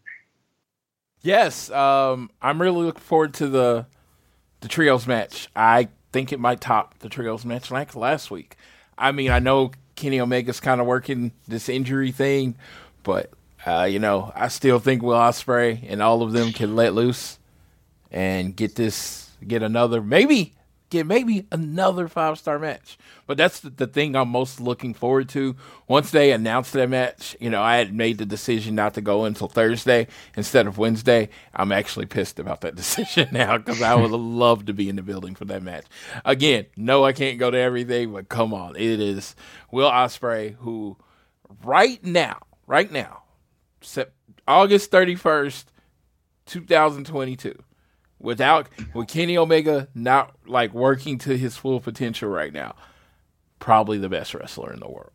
Yes, 1.23 1.70
um, 1.70 2.31
I'm 2.41 2.61
really 2.61 2.85
looking 2.85 3.01
forward 3.03 3.35
to 3.35 3.49
the 3.49 3.87
the 4.61 4.69
trios 4.69 5.07
match. 5.07 5.49
I 5.55 5.89
think 6.12 6.33
it 6.33 6.41
might 6.41 6.61
top 6.61 6.99
the 6.99 7.09
trios 7.09 7.45
match 7.45 7.70
like 7.70 7.95
last 7.95 8.31
week. 8.31 8.57
I 8.97 9.12
mean, 9.12 9.31
I 9.31 9.39
know 9.39 9.73
Kenny 9.95 10.20
Omega's 10.20 10.61
kind 10.61 10.81
of 10.81 10.87
working 10.87 11.33
this 11.47 11.69
injury 11.69 12.12
thing, 12.12 12.57
but 13.03 13.31
uh, 13.66 13.85
you 13.85 13.99
know, 13.99 14.33
I 14.35 14.49
still 14.49 14.79
think 14.79 15.03
Will 15.03 15.16
Ospreay 15.16 15.85
and 15.89 16.03
all 16.03 16.23
of 16.23 16.33
them 16.33 16.53
can 16.53 16.77
let 16.77 16.95
loose 16.95 17.39
and 18.11 18.55
get 18.55 18.77
this, 18.77 19.31
get 19.47 19.62
another, 19.62 20.01
maybe 20.01 20.55
get 20.90 21.06
maybe 21.06 21.47
another 21.52 22.09
five 22.09 22.39
star 22.39 22.59
match. 22.59 22.98
But 23.27 23.36
that's 23.36 23.60
the, 23.60 23.70
the, 23.70 23.86
thing 23.86 24.16
I'm 24.16 24.28
most 24.28 24.60
looking 24.60 24.94
forward 24.94 25.28
to. 25.31 25.56
Once 25.86 26.10
they 26.10 26.32
announced 26.32 26.73
that 26.73 26.89
match, 26.89 27.36
you 27.40 27.51
know, 27.51 27.62
I 27.62 27.77
had 27.77 27.94
made 27.94 28.19
the 28.19 28.27
decision 28.27 28.74
not 28.74 28.94
to 28.94 29.01
go 29.01 29.24
until 29.24 29.48
Thursday 29.48 30.06
instead 30.36 30.66
of 30.66 30.78
Wednesday. 30.78 31.28
I'm 31.55 31.73
actually 31.73 32.06
pissed 32.06 32.39
about 32.39 32.62
that 32.62 32.74
decision 32.77 33.28
now 33.32 33.59
because 33.59 33.82
I 33.82 33.94
would 33.94 34.10
love 34.12 34.66
to 34.66 34.73
be 34.73 34.89
in 34.89 34.97
the 34.97 35.02
building 35.02 35.35
for 35.35 35.44
that 35.47 35.62
match. 35.62 35.85
Again, 36.24 36.66
no, 36.77 37.05
I 37.05 37.12
can't 37.12 37.39
go 37.39 37.51
to 37.51 37.59
everything, 37.59 38.12
but 38.12 38.28
come 38.28 38.55
on, 38.55 38.77
it 38.77 39.01
is 39.01 39.35
Will 39.70 39.90
Ospreay 39.90 40.56
who, 40.56 40.97
right 41.65 42.02
now, 42.05 42.39
right 42.66 42.90
now, 42.90 43.23
August 44.47 44.90
31st, 44.90 45.65
2022 46.47 47.55
without 48.19 48.69
with 48.95 49.09
Kenny 49.09 49.36
Omega 49.36 49.89
not 49.95 50.35
like 50.47 50.73
working 50.73 51.19
to 51.19 51.36
his 51.36 51.57
full 51.57 51.81
potential 51.81 52.28
right 52.28 52.53
now, 52.53 52.74
probably 53.59 53.99
the 53.99 54.09
best 54.09 54.35
wrestler 54.35 54.73
in 54.73 54.81
the 54.81 54.89
world. 54.89 55.12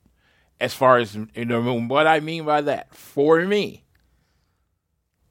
As 0.60 0.74
far 0.74 0.98
as 0.98 1.16
you 1.16 1.46
know, 1.46 1.80
what 1.82 2.08
I 2.08 2.20
mean 2.20 2.46
by 2.46 2.62
that, 2.62 2.94
for 2.96 3.42
me, 3.42 3.84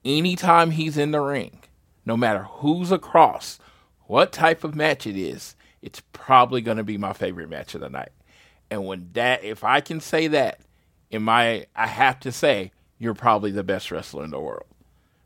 anytime 0.05 0.71
he's 0.71 0.97
in 0.97 1.11
the 1.11 1.21
ring, 1.21 1.59
no 2.05 2.15
matter 2.15 2.43
who's 2.43 2.91
across, 2.91 3.59
what 4.05 4.31
type 4.31 4.63
of 4.63 4.75
match 4.75 5.07
it 5.07 5.17
is, 5.17 5.55
it's 5.81 6.01
probably 6.11 6.61
going 6.61 6.77
to 6.77 6.83
be 6.83 6.97
my 6.97 7.13
favorite 7.13 7.49
match 7.49 7.73
of 7.73 7.81
the 7.81 7.89
night. 7.89 8.11
And 8.69 8.85
when 8.85 9.09
that, 9.13 9.43
if 9.43 9.63
I 9.63 9.81
can 9.81 9.99
say 9.99 10.27
that, 10.27 10.61
in 11.09 11.23
my, 11.23 11.65
I 11.75 11.87
have 11.87 12.19
to 12.21 12.31
say, 12.31 12.71
you're 12.97 13.13
probably 13.13 13.51
the 13.51 13.63
best 13.63 13.91
wrestler 13.91 14.23
in 14.23 14.31
the 14.31 14.39
world 14.39 14.65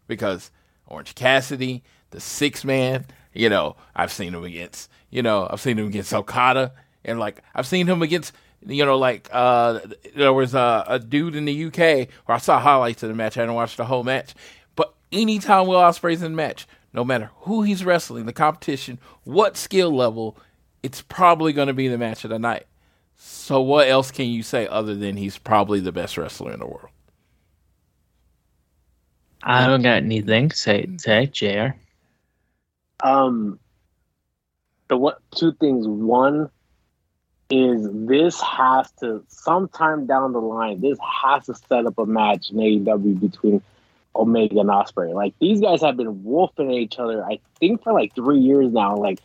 because 0.07 0.51
Orange 0.87 1.15
Cassidy, 1.15 1.83
the 2.11 2.19
six 2.19 2.63
man. 2.63 3.05
You 3.33 3.49
know, 3.49 3.75
I've 3.95 4.11
seen 4.11 4.33
him 4.33 4.43
against, 4.43 4.89
you 5.09 5.21
know, 5.21 5.47
I've 5.49 5.61
seen 5.61 5.77
him 5.77 5.87
against 5.87 6.13
Okada, 6.13 6.73
and 7.05 7.19
like 7.19 7.43
I've 7.53 7.67
seen 7.67 7.87
him 7.87 8.01
against, 8.01 8.33
you 8.65 8.83
know, 8.85 8.97
like 8.97 9.29
uh, 9.31 9.79
there 10.15 10.33
was 10.33 10.55
a, 10.55 10.83
a 10.87 10.99
dude 10.99 11.35
in 11.35 11.45
the 11.45 11.65
UK 11.65 12.09
where 12.25 12.35
I 12.35 12.37
saw 12.37 12.59
highlights 12.59 13.03
of 13.03 13.09
the 13.09 13.15
match. 13.15 13.37
I 13.37 13.41
didn't 13.41 13.55
watch 13.55 13.77
the 13.77 13.85
whole 13.85 14.03
match, 14.03 14.33
but 14.75 14.93
anytime 15.11 15.67
Will 15.67 15.79
Ospreay's 15.79 16.23
in 16.23 16.31
the 16.31 16.35
match, 16.35 16.67
no 16.93 17.03
matter 17.03 17.29
who 17.41 17.61
he's 17.61 17.85
wrestling, 17.85 18.25
the 18.25 18.33
competition, 18.33 18.97
what 19.23 19.55
skill 19.55 19.91
level, 19.91 20.37
it's 20.81 21.01
probably 21.01 21.53
going 21.53 21.67
to 21.67 21.73
be 21.73 21.87
the 21.87 21.97
match 21.97 22.23
of 22.23 22.31
the 22.31 22.39
night. 22.39 22.65
So 23.17 23.61
what 23.61 23.87
else 23.87 24.11
can 24.11 24.27
you 24.27 24.43
say 24.43 24.67
other 24.67 24.95
than 24.95 25.17
he's 25.17 25.37
probably 25.37 25.79
the 25.79 25.91
best 25.91 26.17
wrestler 26.17 26.53
in 26.53 26.59
the 26.59 26.65
world? 26.65 26.89
I 29.43 29.65
don't 29.67 29.81
got 29.81 29.97
anything. 29.97 30.51
Say, 30.51 30.87
say, 30.97 31.27
Jr. 31.27 31.77
Um, 33.01 33.59
the 34.87 34.97
what 34.97 35.19
two 35.35 35.53
things. 35.53 35.87
One 35.87 36.49
is 37.49 37.87
this 37.91 38.41
has 38.41 38.91
to 38.99 39.23
sometime 39.27 40.05
down 40.05 40.33
the 40.33 40.41
line. 40.41 40.81
This 40.81 40.97
has 41.23 41.45
to 41.45 41.55
set 41.55 41.85
up 41.85 41.97
a 41.97 42.05
match 42.05 42.49
in 42.51 42.57
AEW 42.57 43.19
between 43.19 43.61
Omega 44.15 44.59
and 44.59 44.69
Ospreay. 44.69 45.13
Like 45.13 45.33
these 45.39 45.61
guys 45.61 45.81
have 45.81 45.97
been 45.97 46.23
wolfing 46.23 46.69
at 46.69 46.77
each 46.77 46.99
other. 46.99 47.23
I 47.23 47.39
think 47.59 47.83
for 47.83 47.93
like 47.93 48.15
three 48.15 48.39
years 48.39 48.71
now. 48.71 48.95
Like 48.95 49.19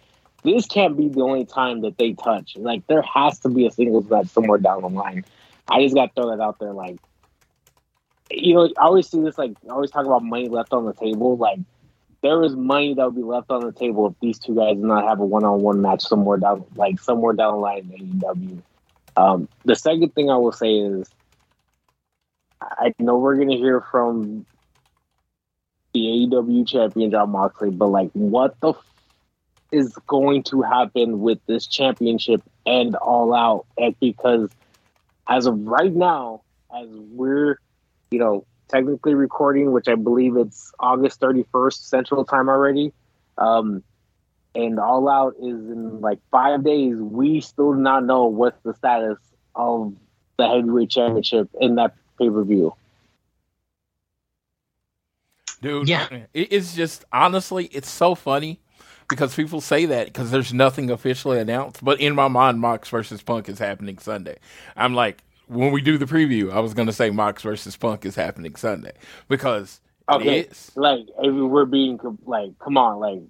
this 0.45 0.67
can't 0.67 0.97
be 0.97 1.09
the 1.09 1.23
only 1.23 1.45
time 1.45 1.83
that 1.83 1.99
they 1.99 2.13
touch. 2.13 2.57
Like 2.57 2.87
there 2.87 3.03
has 3.03 3.39
to 3.41 3.49
be 3.49 3.67
a 3.67 3.71
singles 3.71 4.09
match 4.11 4.29
somewhere 4.29 4.59
down 4.59 4.83
the 4.83 4.89
line. 4.89 5.25
I 5.69 5.83
just 5.83 5.95
got 5.95 6.15
to 6.15 6.23
throw 6.23 6.37
that 6.37 6.43
out 6.43 6.59
there. 6.59 6.73
Like, 6.73 6.99
you 8.31 8.55
know, 8.55 8.69
I 8.79 8.85
always 8.85 9.09
see 9.09 9.21
this. 9.21 9.39
Like, 9.39 9.53
I 9.69 9.73
always 9.73 9.91
talk 9.91 10.07
about 10.07 10.23
money 10.23 10.49
left 10.49 10.73
on 10.73 10.85
the 10.85 10.93
table. 10.93 11.37
Like, 11.37 11.59
there 12.23 12.43
is 12.45 12.55
money 12.55 12.95
that 12.95 13.05
would 13.05 13.17
be 13.17 13.23
left 13.23 13.51
on 13.51 13.67
the 13.67 13.73
table 13.73 14.07
if 14.07 14.15
these 14.21 14.39
two 14.39 14.55
guys 14.55 14.77
did 14.77 14.85
not 14.85 15.05
have 15.05 15.21
a 15.21 15.25
one-on-one 15.25 15.83
match 15.83 16.03
somewhere 16.03 16.39
down, 16.39 16.65
like 16.77 17.01
somewhere 17.01 17.35
down 17.35 17.55
the 17.55 17.59
line 17.59 17.91
in 17.93 18.21
AEW. 18.21 18.63
Um, 19.17 19.49
the 19.65 19.75
second 19.75 20.15
thing 20.15 20.31
I 20.31 20.37
will 20.37 20.53
say 20.53 20.73
is, 20.73 21.11
I 22.61 22.95
know 23.01 23.19
we're 23.19 23.37
gonna 23.37 23.57
hear 23.57 23.81
from 23.81 24.47
the 25.93 26.01
AEW 26.01 26.67
champion 26.67 27.11
Jon 27.11 27.31
Moxley, 27.31 27.71
but 27.71 27.89
like, 27.89 28.11
what 28.13 28.59
the 28.61 28.71
f- 28.71 28.95
is 29.73 29.93
going 30.07 30.45
to 30.45 30.63
happen 30.63 31.21
with 31.21 31.45
this 31.47 31.67
championship 31.67 32.43
and 32.65 32.95
All 32.97 33.35
Out? 33.35 33.67
And 33.77 33.99
because 34.01 34.49
as 35.29 35.47
of 35.47 35.67
right 35.67 35.93
now, 35.93 36.43
as 36.75 36.89
we're, 36.89 37.59
you 38.11 38.19
know, 38.19 38.47
technically 38.73 39.15
recording, 39.15 39.73
which 39.73 39.89
I 39.89 39.95
believe 39.95 40.37
it's 40.37 40.73
August 40.81 41.21
31st 41.21 41.89
Central 41.89 42.25
Time 42.25 42.49
already, 42.49 42.93
um, 43.39 43.83
and 44.55 44.79
All 44.79 45.09
Out 45.09 45.35
is 45.39 45.55
in 45.55 46.01
like 46.01 46.19
five 46.31 46.65
days, 46.65 46.97
we 46.97 47.41
still 47.41 47.75
do 47.75 47.81
not 47.81 48.05
know 48.05 48.27
what's 48.27 48.61
the 48.63 48.75
status 48.75 49.19
of 49.55 49.95
the 50.39 50.49
heavyweight 50.49 50.91
championship 50.91 51.49
in 51.61 51.77
that 51.77 51.95
pay 52.19 52.29
per 52.29 52.45
view. 52.45 52.75
dude. 55.63 55.89
Yeah. 55.89 56.09
it's 56.35 56.75
just 56.75 57.07
honestly, 57.13 57.67
it's 57.67 57.89
so 57.89 58.15
funny 58.15 58.61
because 59.09 59.35
people 59.35 59.63
say 59.63 59.87
that 59.87 60.07
because 60.07 60.31
there's 60.31 60.53
nothing 60.53 60.91
officially 60.91 61.39
announced. 61.39 61.83
But 61.83 62.01
in 62.01 62.15
my 62.15 62.29
mind, 62.29 62.61
Mox 62.61 62.91
versus 62.91 63.23
Punk 63.23 63.49
is 63.49 63.59
happening 63.59 63.97
Sunday. 63.99 64.37
I'm 64.77 64.95
like, 64.95 65.23
when 65.49 65.73
we 65.73 65.81
do 65.81 65.99
the 65.99 66.07
preview, 66.07 66.53
I 66.53 66.61
was 66.61 66.75
going 66.75 66.87
to 66.87 66.93
say 66.93 67.11
Mox 67.11 67.43
versus 67.43 67.77
Punk 67.77 68.05
is 68.07 68.15
happening 68.15 68.55
Sunday 68.57 68.93
because 69.29 69.81
Okay. 70.11 70.41
it 70.41 70.51
is. 70.53 70.73
Like, 70.75 71.07
if 71.23 71.33
we're 71.35 71.65
being 71.65 71.99
like, 72.25 72.59
come 72.59 72.77
on, 72.77 72.99
like. 73.01 73.21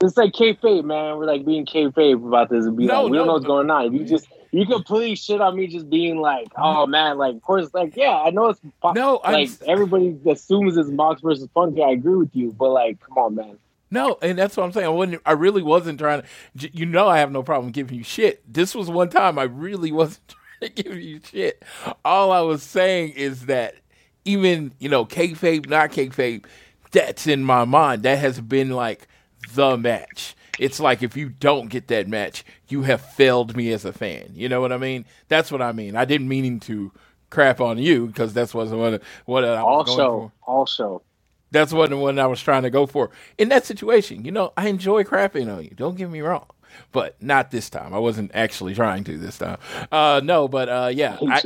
It's 0.00 0.16
like 0.16 0.32
kayfabe, 0.32 0.84
man. 0.84 1.16
We're 1.16 1.26
like 1.26 1.44
being 1.44 1.66
kayfabe 1.66 2.24
about 2.24 2.50
this 2.50 2.64
and 2.66 2.76
be 2.76 2.86
No, 2.86 3.02
like, 3.02 3.10
we 3.10 3.16
no, 3.16 3.18
don't 3.18 3.26
know 3.26 3.32
what's 3.34 3.46
going 3.46 3.68
on. 3.70 3.86
If 3.86 3.92
you 3.94 4.04
just, 4.04 4.28
you 4.52 4.64
completely 4.64 5.16
shit 5.16 5.40
on 5.40 5.56
me 5.56 5.66
just 5.66 5.90
being 5.90 6.18
like, 6.18 6.46
oh 6.56 6.86
man, 6.86 7.18
like, 7.18 7.34
of 7.34 7.42
course, 7.42 7.68
like, 7.74 7.96
yeah, 7.96 8.14
I 8.16 8.30
know 8.30 8.46
it's 8.46 8.60
po- 8.80 8.92
No, 8.92 9.16
I'm- 9.18 9.34
like 9.34 9.50
everybody 9.66 10.16
assumes 10.26 10.76
it's 10.76 10.88
Mox 10.88 11.20
versus 11.20 11.48
Punk. 11.52 11.80
I 11.80 11.90
agree 11.90 12.14
with 12.14 12.30
you, 12.32 12.52
but 12.56 12.68
like, 12.70 13.00
come 13.00 13.18
on, 13.18 13.34
man. 13.34 13.58
No, 13.90 14.18
and 14.22 14.38
that's 14.38 14.56
what 14.56 14.64
I'm 14.64 14.72
saying. 14.72 14.86
I 14.86 14.90
wasn't. 14.90 15.22
I 15.26 15.32
really 15.32 15.62
wasn't 15.62 15.98
trying 15.98 16.22
to. 16.58 16.76
You 16.76 16.84
know, 16.86 17.08
I 17.08 17.18
have 17.18 17.32
no 17.32 17.42
problem 17.42 17.72
giving 17.72 17.96
you 17.96 18.04
shit. 18.04 18.40
This 18.46 18.74
was 18.76 18.88
one 18.90 19.08
time 19.08 19.36
I 19.38 19.44
really 19.44 19.90
wasn't 19.92 20.34
trying 20.60 20.72
to 20.74 20.82
give 20.82 21.00
you 21.00 21.20
shit. 21.24 21.62
All 22.04 22.32
I 22.32 22.40
was 22.40 22.62
saying 22.62 23.12
is 23.12 23.46
that 23.46 23.76
even 24.24 24.72
you 24.78 24.88
know, 24.88 25.04
kayfabe, 25.06 25.68
not 25.68 25.90
kayfabe, 25.90 26.44
that's 26.92 27.26
in 27.26 27.44
my 27.44 27.64
mind. 27.64 28.02
That 28.02 28.18
has 28.18 28.40
been 28.40 28.70
like 28.70 29.06
the 29.54 29.76
match. 29.76 30.34
It's 30.58 30.80
like 30.80 31.02
if 31.02 31.16
you 31.16 31.28
don't 31.28 31.68
get 31.68 31.88
that 31.88 32.08
match, 32.08 32.44
you 32.68 32.82
have 32.82 33.00
failed 33.00 33.56
me 33.56 33.72
as 33.72 33.84
a 33.84 33.92
fan. 33.92 34.30
You 34.34 34.48
know 34.48 34.60
what 34.60 34.72
I 34.72 34.78
mean? 34.78 35.04
That's 35.28 35.52
what 35.52 35.62
I 35.62 35.72
mean. 35.72 35.96
I 35.96 36.04
didn't 36.04 36.28
mean 36.28 36.60
to 36.60 36.92
crap 37.30 37.60
on 37.60 37.78
you 37.78 38.06
because 38.06 38.32
that's 38.34 38.54
what 38.54 38.68
what 38.70 39.02
what 39.26 39.44
I 39.44 39.62
was 39.62 39.64
All 39.64 39.84
going 39.84 39.96
for. 40.12 40.32
all 40.46 40.66
show. 40.66 41.02
That's 41.50 41.72
what 41.72 41.90
the 41.90 41.96
one 41.96 42.18
I 42.18 42.26
was 42.26 42.42
trying 42.42 42.64
to 42.64 42.70
go 42.70 42.86
for. 42.86 43.10
In 43.38 43.48
that 43.50 43.64
situation, 43.64 44.24
you 44.24 44.32
know, 44.32 44.52
I 44.56 44.68
enjoy 44.68 45.04
crapping 45.04 45.54
on 45.54 45.64
you. 45.64 45.70
Don't 45.74 45.96
get 45.96 46.10
me 46.10 46.20
wrong. 46.20 46.46
But 46.92 47.20
not 47.22 47.50
this 47.50 47.70
time. 47.70 47.94
I 47.94 47.98
wasn't 47.98 48.30
actually 48.34 48.74
trying 48.74 49.04
to 49.04 49.18
this 49.18 49.38
time. 49.38 49.58
Uh 49.90 50.20
no, 50.22 50.48
but 50.48 50.68
uh 50.68 50.90
yeah, 50.92 51.18
I, 51.20 51.42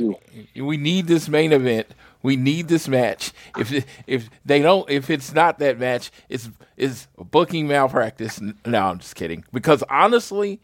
we 0.55 0.77
need 0.77 1.07
this 1.07 1.29
main 1.29 1.51
event. 1.51 1.87
We 2.21 2.37
need 2.37 2.69
this 2.69 2.87
match. 2.87 3.33
If 3.57 3.85
if 4.07 4.29
they 4.45 4.61
don't 4.61 4.89
if 4.89 5.09
it's 5.09 5.33
not 5.33 5.59
that 5.59 5.77
match, 5.77 6.11
it's 6.29 6.49
is 6.77 7.07
booking 7.17 7.67
malpractice. 7.67 8.41
No, 8.65 8.87
I'm 8.87 8.99
just 8.99 9.15
kidding. 9.15 9.43
Because 9.51 9.83
honestly, 9.89 10.61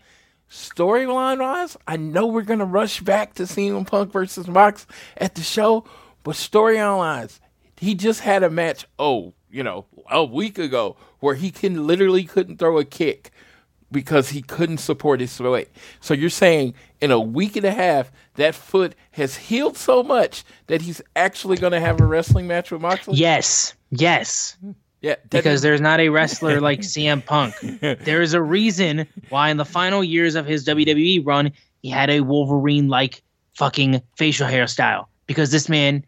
storyline 0.49 1.39
wise, 1.39 1.77
I 1.87 1.97
know 1.97 2.27
we're 2.27 2.41
gonna 2.41 2.65
rush 2.65 3.01
back 3.01 3.33
to 3.35 3.43
CM 3.43 3.85
Punk 3.85 4.11
versus 4.11 4.47
Mox 4.47 4.87
at 5.17 5.35
the 5.35 5.41
show, 5.41 5.85
but 6.23 6.35
storyline 6.35 6.97
wise, 6.97 7.39
he 7.77 7.93
just 7.95 8.21
had 8.21 8.43
a 8.43 8.49
match. 8.49 8.85
Oh, 8.97 9.33
you 9.51 9.63
know, 9.63 9.85
a 10.09 10.23
week 10.23 10.57
ago 10.57 10.95
where 11.19 11.35
he 11.35 11.51
can 11.51 11.85
literally 11.85 12.23
couldn't 12.23 12.57
throw 12.57 12.77
a 12.77 12.85
kick 12.85 13.31
because 13.91 14.29
he 14.29 14.41
couldn't 14.41 14.77
support 14.77 15.19
his 15.19 15.39
weight. 15.39 15.69
So 15.99 16.13
you're 16.13 16.29
saying 16.29 16.73
in 17.01 17.11
a 17.11 17.19
week 17.19 17.55
and 17.55 17.65
a 17.65 17.71
half 17.71 18.11
that 18.35 18.55
foot 18.55 18.95
has 19.11 19.35
healed 19.35 19.77
so 19.77 20.03
much 20.03 20.43
that 20.67 20.81
he's 20.81 21.01
actually 21.15 21.57
going 21.57 21.73
to 21.73 21.79
have 21.79 21.99
a 21.99 22.05
wrestling 22.05 22.47
match 22.47 22.71
with 22.71 22.81
Moxley? 22.81 23.15
Yes, 23.17 23.73
yes. 23.91 24.57
yeah, 25.01 25.15
Because 25.29 25.61
there's 25.61 25.81
not 25.81 25.99
a 25.99 26.09
wrestler 26.09 26.61
like 26.69 26.81
CM 26.81 27.25
Punk. 27.25 27.55
There 27.81 28.21
is 28.21 28.33
a 28.33 28.41
reason 28.41 29.07
why 29.29 29.49
in 29.49 29.57
the 29.57 29.65
final 29.65 30.03
years 30.03 30.35
of 30.35 30.45
his 30.45 30.65
WWE 30.65 31.25
run, 31.25 31.51
he 31.81 31.89
had 31.89 32.09
a 32.09 32.21
Wolverine 32.21 32.87
like 32.89 33.21
fucking 33.53 34.01
facial 34.17 34.47
hairstyle. 34.47 35.05
Because 35.25 35.51
this 35.51 35.69
man 35.69 36.03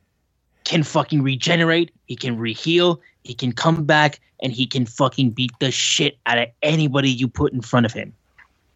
can 0.64 0.84
fucking 0.84 1.22
regenerate, 1.22 1.92
he 2.06 2.16
can 2.16 2.38
reheal, 2.38 3.00
he 3.24 3.34
can 3.34 3.52
come 3.52 3.86
back, 3.86 4.20
and 4.42 4.52
he 4.52 4.66
can 4.66 4.86
fucking 4.86 5.32
beat 5.32 5.52
the 5.60 5.72
shit 5.72 6.18
out 6.26 6.38
of 6.38 6.48
anybody 6.62 7.10
you 7.10 7.28
put 7.28 7.54
in 7.54 7.62
front 7.62 7.86
of 7.86 7.94
him. 7.94 8.14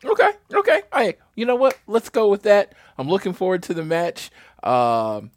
Okay, 0.04 0.32
okay. 0.54 0.82
I 0.92 1.16
you 1.36 1.46
know 1.46 1.56
what? 1.56 1.78
Let's 1.88 2.10
go 2.10 2.30
with 2.30 2.44
that. 2.44 2.74
I'm 2.98 3.08
looking 3.08 3.34
forward 3.34 3.64
to 3.64 3.74
the 3.74 3.84
match. 3.84 4.30
Um, 4.64 5.32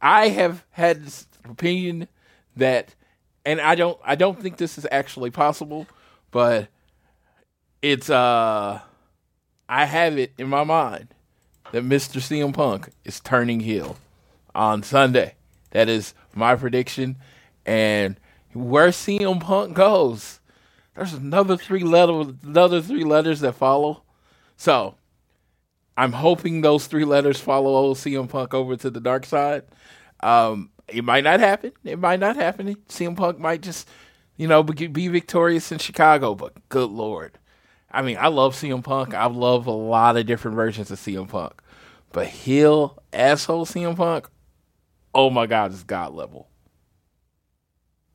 I 0.00 0.28
have 0.28 0.64
had 0.70 1.04
this 1.04 1.26
opinion 1.44 2.08
that, 2.56 2.94
and 3.44 3.60
I 3.60 3.74
don't, 3.74 3.98
I 4.04 4.14
don't 4.14 4.40
think 4.40 4.56
this 4.56 4.78
is 4.78 4.86
actually 4.90 5.30
possible, 5.30 5.86
but 6.30 6.68
it's 7.82 8.10
uh, 8.10 8.80
I 9.68 9.84
have 9.84 10.18
it 10.18 10.32
in 10.38 10.48
my 10.48 10.64
mind 10.64 11.08
that 11.72 11.84
Mr. 11.84 12.20
CM 12.20 12.54
Punk 12.54 12.88
is 13.04 13.20
turning 13.20 13.60
heel 13.60 13.96
on 14.54 14.82
Sunday. 14.82 15.34
That 15.70 15.88
is 15.88 16.14
my 16.34 16.54
prediction, 16.54 17.16
and 17.66 18.18
where 18.54 18.88
CM 18.88 19.40
Punk 19.40 19.74
goes, 19.74 20.40
there's 20.94 21.12
another 21.12 21.56
three 21.56 21.82
letter, 21.82 22.32
another 22.44 22.80
three 22.80 23.04
letters 23.04 23.40
that 23.40 23.54
follow. 23.54 24.02
So, 24.56 24.94
I'm 25.96 26.12
hoping 26.12 26.60
those 26.60 26.86
three 26.86 27.04
letters 27.04 27.40
follow 27.40 27.70
old 27.70 27.96
CM 27.96 28.28
Punk 28.28 28.54
over 28.54 28.76
to 28.76 28.90
the 28.90 29.00
dark 29.00 29.26
side. 29.26 29.62
Um, 30.20 30.70
it 30.88 31.04
might 31.04 31.24
not 31.24 31.40
happen. 31.40 31.72
It 31.84 31.98
might 31.98 32.20
not 32.20 32.36
happen. 32.36 32.74
CM 32.88 33.16
Punk 33.16 33.38
might 33.38 33.62
just, 33.62 33.88
you 34.36 34.48
know, 34.48 34.62
be, 34.62 34.86
be 34.86 35.08
victorious 35.08 35.70
in 35.70 35.78
Chicago. 35.78 36.34
But 36.34 36.68
good 36.68 36.90
lord, 36.90 37.38
I 37.90 38.02
mean, 38.02 38.16
I 38.18 38.28
love 38.28 38.54
CM 38.54 38.82
Punk. 38.82 39.14
I 39.14 39.26
love 39.26 39.66
a 39.66 39.72
lot 39.72 40.16
of 40.16 40.26
different 40.26 40.56
versions 40.56 40.90
of 40.90 40.98
CM 40.98 41.28
Punk. 41.28 41.60
But 42.12 42.26
heel 42.28 43.02
asshole 43.12 43.66
CM 43.66 43.96
Punk, 43.96 44.28
oh 45.14 45.30
my 45.30 45.46
god, 45.46 45.72
it's 45.72 45.82
god 45.82 46.12
level. 46.12 46.48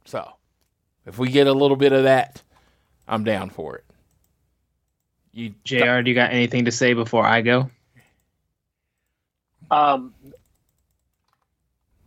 So, 0.09 0.27
if 1.05 1.19
we 1.19 1.29
get 1.29 1.45
a 1.45 1.53
little 1.53 1.77
bit 1.77 1.93
of 1.93 2.05
that, 2.05 2.41
I'm 3.07 3.23
down 3.23 3.51
for 3.51 3.75
it. 3.75 3.85
You 5.33 5.53
JR, 5.63 6.01
do 6.01 6.09
you 6.09 6.15
got 6.15 6.31
anything 6.31 6.65
to 6.65 6.71
say 6.71 6.93
before 6.93 7.23
I 7.23 7.41
go? 7.41 7.69
Um, 9.69 10.15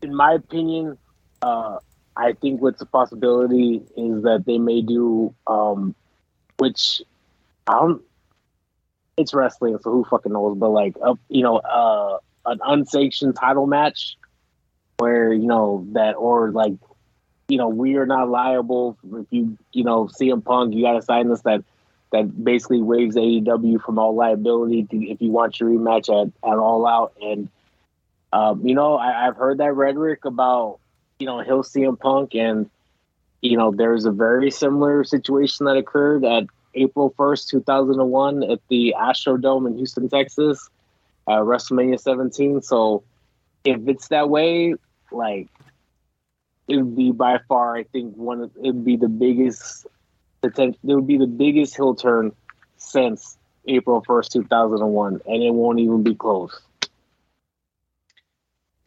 in 0.02 0.12
my 0.16 0.32
opinion, 0.32 0.98
uh, 1.42 1.78
I 2.16 2.32
think 2.32 2.60
what's 2.60 2.82
a 2.82 2.86
possibility 2.86 3.82
is 3.96 4.24
that 4.24 4.42
they 4.48 4.58
may 4.58 4.82
do, 4.82 5.32
um, 5.46 5.94
which 6.58 7.02
I 7.68 7.74
don't. 7.74 8.02
It's 9.16 9.32
wrestling, 9.32 9.78
so 9.80 9.92
who 9.92 10.04
fucking 10.10 10.32
knows? 10.32 10.58
But 10.58 10.70
like, 10.70 10.96
uh, 11.00 11.14
you 11.28 11.44
know, 11.44 11.58
uh, 11.58 12.18
an 12.46 12.58
unsanctioned 12.64 13.36
title 13.36 13.68
match, 13.68 14.16
where 14.98 15.32
you 15.32 15.46
know 15.46 15.86
that, 15.92 16.16
or 16.16 16.50
like, 16.50 16.74
you 17.52 17.58
know, 17.58 17.68
we 17.68 17.96
are 17.96 18.06
not 18.06 18.30
liable 18.30 18.96
if 19.12 19.26
you, 19.28 19.58
you 19.72 19.84
know, 19.84 20.06
CM 20.06 20.42
Punk, 20.42 20.72
you 20.72 20.80
got 20.80 20.94
to 20.94 21.02
sign 21.02 21.28
this 21.28 21.42
that 21.42 21.62
that 22.10 22.42
basically 22.42 22.80
waives 22.80 23.14
AEW 23.14 23.82
from 23.82 23.98
all 23.98 24.14
liability 24.14 24.84
to, 24.84 24.96
if 24.96 25.20
you 25.20 25.30
want 25.30 25.60
your 25.60 25.68
rematch 25.68 26.08
at, 26.08 26.32
at 26.50 26.56
All 26.56 26.86
Out. 26.86 27.12
And, 27.20 27.50
um, 28.32 28.66
you 28.66 28.74
know, 28.74 28.96
I, 28.96 29.26
I've 29.26 29.36
heard 29.36 29.58
that 29.58 29.74
rhetoric 29.74 30.24
about, 30.24 30.78
you 31.18 31.26
know, 31.26 31.40
heel 31.40 31.62
CM 31.62 32.00
Punk. 32.00 32.34
And, 32.34 32.70
you 33.42 33.58
know, 33.58 33.70
there's 33.70 34.06
a 34.06 34.10
very 34.10 34.50
similar 34.50 35.04
situation 35.04 35.66
that 35.66 35.76
occurred 35.76 36.24
at 36.24 36.44
April 36.74 37.14
1st, 37.18 37.48
2001 37.48 38.44
at 38.44 38.60
the 38.68 38.94
Astrodome 38.98 39.66
in 39.66 39.76
Houston, 39.76 40.08
Texas, 40.08 40.70
uh, 41.26 41.40
WrestleMania 41.40 42.00
17. 42.00 42.62
So 42.62 43.02
if 43.62 43.86
it's 43.86 44.08
that 44.08 44.30
way, 44.30 44.74
like, 45.10 45.48
it 46.68 46.76
would 46.76 46.96
be 46.96 47.12
by 47.12 47.38
far, 47.48 47.76
I 47.76 47.84
think, 47.84 48.14
one 48.16 48.42
of, 48.42 48.50
it 48.56 48.66
would 48.66 48.84
be 48.84 48.96
the 48.96 49.08
biggest. 49.08 49.86
It 50.42 50.76
would 50.82 51.06
be 51.06 51.18
the 51.18 51.26
biggest 51.26 51.76
heel 51.76 51.94
turn 51.94 52.32
since 52.76 53.38
April 53.68 54.02
first, 54.06 54.32
two 54.32 54.44
thousand 54.44 54.80
and 54.82 54.92
one, 54.92 55.20
and 55.26 55.42
it 55.42 55.54
won't 55.54 55.78
even 55.78 56.02
be 56.02 56.14
close. 56.14 56.60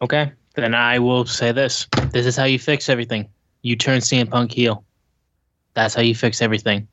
Okay, 0.02 0.32
then 0.56 0.76
I 0.76 1.00
will 1.00 1.26
say 1.26 1.52
this: 1.52 1.88
this 2.12 2.26
is 2.26 2.36
how 2.36 2.44
you 2.44 2.60
fix 2.60 2.90
everything. 2.90 3.30
You 3.62 3.76
turn 3.76 4.00
CM 4.00 4.30
Punk 4.30 4.52
heel. 4.52 4.84
That's 5.74 5.94
how 5.94 6.02
you 6.02 6.16
fix 6.16 6.42
everything. 6.42 6.88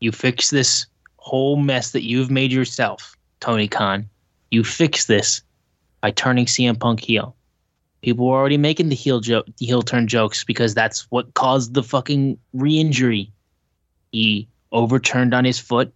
You 0.00 0.12
fix 0.12 0.50
this 0.50 0.86
whole 1.16 1.56
mess 1.56 1.92
that 1.92 2.04
you've 2.04 2.30
made 2.30 2.52
yourself, 2.52 3.16
Tony 3.40 3.68
Khan. 3.68 4.08
You 4.50 4.64
fix 4.64 5.06
this 5.06 5.42
by 6.00 6.10
turning 6.10 6.46
CM 6.46 6.78
Punk 6.78 7.00
heel. 7.00 7.34
People 8.08 8.28
were 8.28 8.38
already 8.38 8.56
making 8.56 8.88
the 8.88 8.94
heel 8.94 9.20
joke, 9.20 9.44
the 9.58 9.66
heel 9.66 9.82
turn 9.82 10.08
jokes 10.08 10.42
because 10.42 10.72
that's 10.72 11.02
what 11.10 11.34
caused 11.34 11.74
the 11.74 11.82
fucking 11.82 12.38
re-injury. 12.54 13.30
He 14.12 14.48
overturned 14.72 15.34
on 15.34 15.44
his 15.44 15.58
foot 15.58 15.92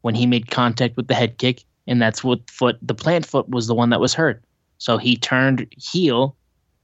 when 0.00 0.16
he 0.16 0.26
made 0.26 0.50
contact 0.50 0.96
with 0.96 1.06
the 1.06 1.14
head 1.14 1.38
kick, 1.38 1.62
and 1.86 2.02
that's 2.02 2.24
what 2.24 2.50
foot 2.50 2.76
the 2.82 2.92
plant 2.92 3.24
foot 3.24 3.48
was 3.48 3.68
the 3.68 3.74
one 3.76 3.90
that 3.90 4.00
was 4.00 4.12
hurt. 4.12 4.42
So 4.78 4.98
he 4.98 5.16
turned 5.16 5.72
heel, 5.78 6.34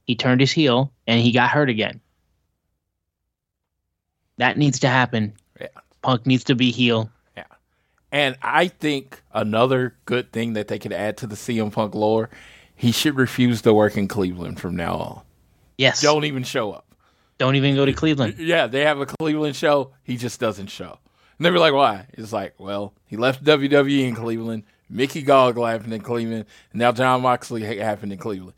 he 0.05 0.15
turned 0.15 0.39
his 0.39 0.53
heel, 0.53 0.93
and 1.05 1.19
he 1.19 1.33
got 1.33 1.49
hurt 1.49 1.69
again. 1.69 1.99
That 4.37 4.57
needs 4.57 4.79
to 4.79 4.87
happen. 4.87 5.33
Yeah. 5.59 5.67
Punk 6.01 6.25
needs 6.25 6.45
to 6.45 6.55
be 6.55 6.71
heel. 6.71 7.11
Yeah. 7.35 7.43
And 8.09 8.37
I 8.41 8.69
think 8.69 9.21
another 9.33 9.97
good 10.05 10.31
thing 10.31 10.53
that 10.53 10.69
they 10.69 10.79
could 10.79 10.93
add 10.93 11.17
to 11.17 11.27
the 11.27 11.35
CM 11.35 11.73
Punk 11.73 11.93
lore, 11.93 12.29
he 12.75 12.91
should 12.91 13.15
refuse 13.15 13.61
to 13.63 13.73
work 13.73 13.97
in 13.97 14.07
Cleveland 14.07 14.59
from 14.59 14.75
now 14.75 14.95
on. 14.95 15.21
Yes. 15.77 16.01
Don't 16.01 16.25
even 16.25 16.43
show 16.43 16.71
up. 16.71 16.85
Don't 17.37 17.55
even 17.55 17.75
go 17.75 17.85
to 17.85 17.93
Cleveland. 17.93 18.35
Yeah, 18.37 18.67
they 18.67 18.81
have 18.81 18.99
a 18.99 19.05
Cleveland 19.05 19.55
show. 19.55 19.91
He 20.03 20.17
just 20.17 20.39
doesn't 20.39 20.67
show. 20.67 20.99
And 21.37 21.45
they 21.45 21.49
were 21.49 21.57
like, 21.59 21.73
why? 21.73 22.05
It's 22.13 22.31
like, 22.31 22.53
well, 22.59 22.93
he 23.07 23.17
left 23.17 23.43
WWE 23.43 24.07
in 24.07 24.15
Cleveland. 24.15 24.63
Mickey 24.89 25.23
Gall 25.23 25.53
happened 25.65 25.93
in 25.93 26.01
Cleveland. 26.01 26.45
And 26.71 26.79
now 26.79 26.91
Jon 26.91 27.21
Moxley 27.23 27.63
ha- 27.65 27.83
happened 27.83 28.11
in 28.13 28.19
Cleveland. 28.19 28.53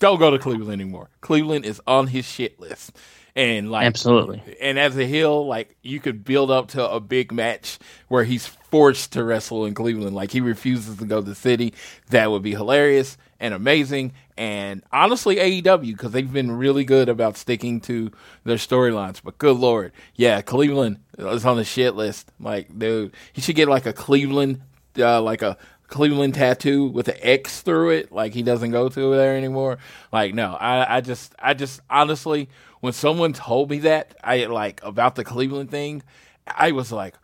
Don't 0.00 0.18
go 0.18 0.30
to 0.30 0.38
Cleveland 0.38 0.72
anymore. 0.72 1.08
Cleveland 1.20 1.64
is 1.64 1.80
on 1.86 2.08
his 2.08 2.26
shit 2.26 2.60
list. 2.60 2.92
And 3.36 3.70
like 3.70 3.86
Absolutely. 3.86 4.42
and 4.60 4.78
as 4.78 4.96
a 4.96 5.06
heel, 5.06 5.46
like 5.46 5.76
you 5.82 5.98
could 5.98 6.24
build 6.24 6.50
up 6.50 6.68
to 6.68 6.88
a 6.88 7.00
big 7.00 7.32
match 7.32 7.78
where 8.08 8.22
he's 8.24 8.46
forced 8.74 9.12
to 9.12 9.22
wrestle 9.22 9.66
in 9.66 9.72
Cleveland. 9.72 10.16
Like 10.16 10.32
he 10.32 10.40
refuses 10.40 10.96
to 10.96 11.04
go 11.04 11.20
to 11.20 11.28
the 11.28 11.36
city. 11.36 11.74
That 12.10 12.32
would 12.32 12.42
be 12.42 12.50
hilarious 12.50 13.16
and 13.38 13.54
amazing. 13.54 14.14
And 14.36 14.82
honestly, 14.90 15.36
AEW 15.36 15.92
because 15.92 16.10
they've 16.10 16.32
been 16.32 16.50
really 16.50 16.84
good 16.84 17.08
about 17.08 17.36
sticking 17.36 17.80
to 17.82 18.10
their 18.42 18.56
storylines. 18.56 19.20
But 19.22 19.38
good 19.38 19.58
lord, 19.58 19.92
yeah, 20.16 20.42
Cleveland 20.42 20.98
is 21.16 21.46
on 21.46 21.56
the 21.56 21.62
shit 21.62 21.94
list. 21.94 22.32
Like, 22.40 22.76
dude, 22.76 23.14
he 23.32 23.40
should 23.40 23.54
get 23.54 23.68
like 23.68 23.86
a 23.86 23.92
Cleveland, 23.92 24.60
uh, 24.98 25.22
like 25.22 25.42
a 25.42 25.56
Cleveland 25.86 26.34
tattoo 26.34 26.86
with 26.86 27.06
an 27.06 27.18
X 27.20 27.60
through 27.62 27.90
it. 27.90 28.10
Like 28.10 28.34
he 28.34 28.42
doesn't 28.42 28.72
go 28.72 28.88
to 28.88 29.14
there 29.14 29.36
anymore. 29.36 29.78
Like, 30.10 30.34
no, 30.34 30.54
I, 30.54 30.96
I 30.96 31.00
just, 31.00 31.32
I 31.38 31.54
just 31.54 31.80
honestly, 31.88 32.48
when 32.80 32.92
someone 32.92 33.34
told 33.34 33.70
me 33.70 33.78
that, 33.78 34.16
I 34.24 34.46
like 34.46 34.82
about 34.82 35.14
the 35.14 35.22
Cleveland 35.22 35.70
thing, 35.70 36.02
I 36.44 36.72
was 36.72 36.90
like, 36.90 37.14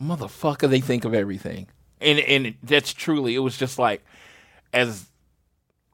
motherfucker, 0.00 0.68
they 0.68 0.80
think 0.80 1.04
of 1.04 1.14
everything. 1.14 1.68
And 2.00 2.18
and 2.18 2.54
that's 2.62 2.92
truly, 2.92 3.34
it 3.34 3.40
was 3.40 3.56
just 3.56 3.78
like, 3.78 4.04
as 4.72 5.06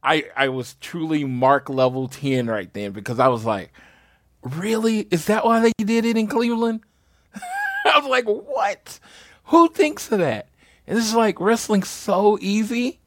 I 0.03 0.25
I 0.37 0.49
was 0.49 0.75
truly 0.81 1.25
mark 1.25 1.69
level 1.69 2.09
ten 2.09 2.47
right 2.47 2.73
then 2.73 2.93
because 2.93 3.19
I 3.19 3.29
was 3.29 3.45
like, 3.45 3.73
really, 4.43 5.01
is 5.11 5.27
that 5.27 5.45
why 5.45 5.61
they 5.61 5.85
did 5.85 6.05
it 6.05 6.17
in 6.17 6.27
Cleveland? 6.27 6.81
I 7.85 7.99
was 7.99 8.09
like, 8.09 8.27
what? 8.27 8.99
Who 9.47 9.69
thinks 9.69 10.11
of 10.11 10.19
that? 10.19 10.49
And 10.87 10.99
is 10.99 11.15
like 11.15 11.41
wrestling 11.41 11.85
so 11.85 12.39
easy, 12.41 12.99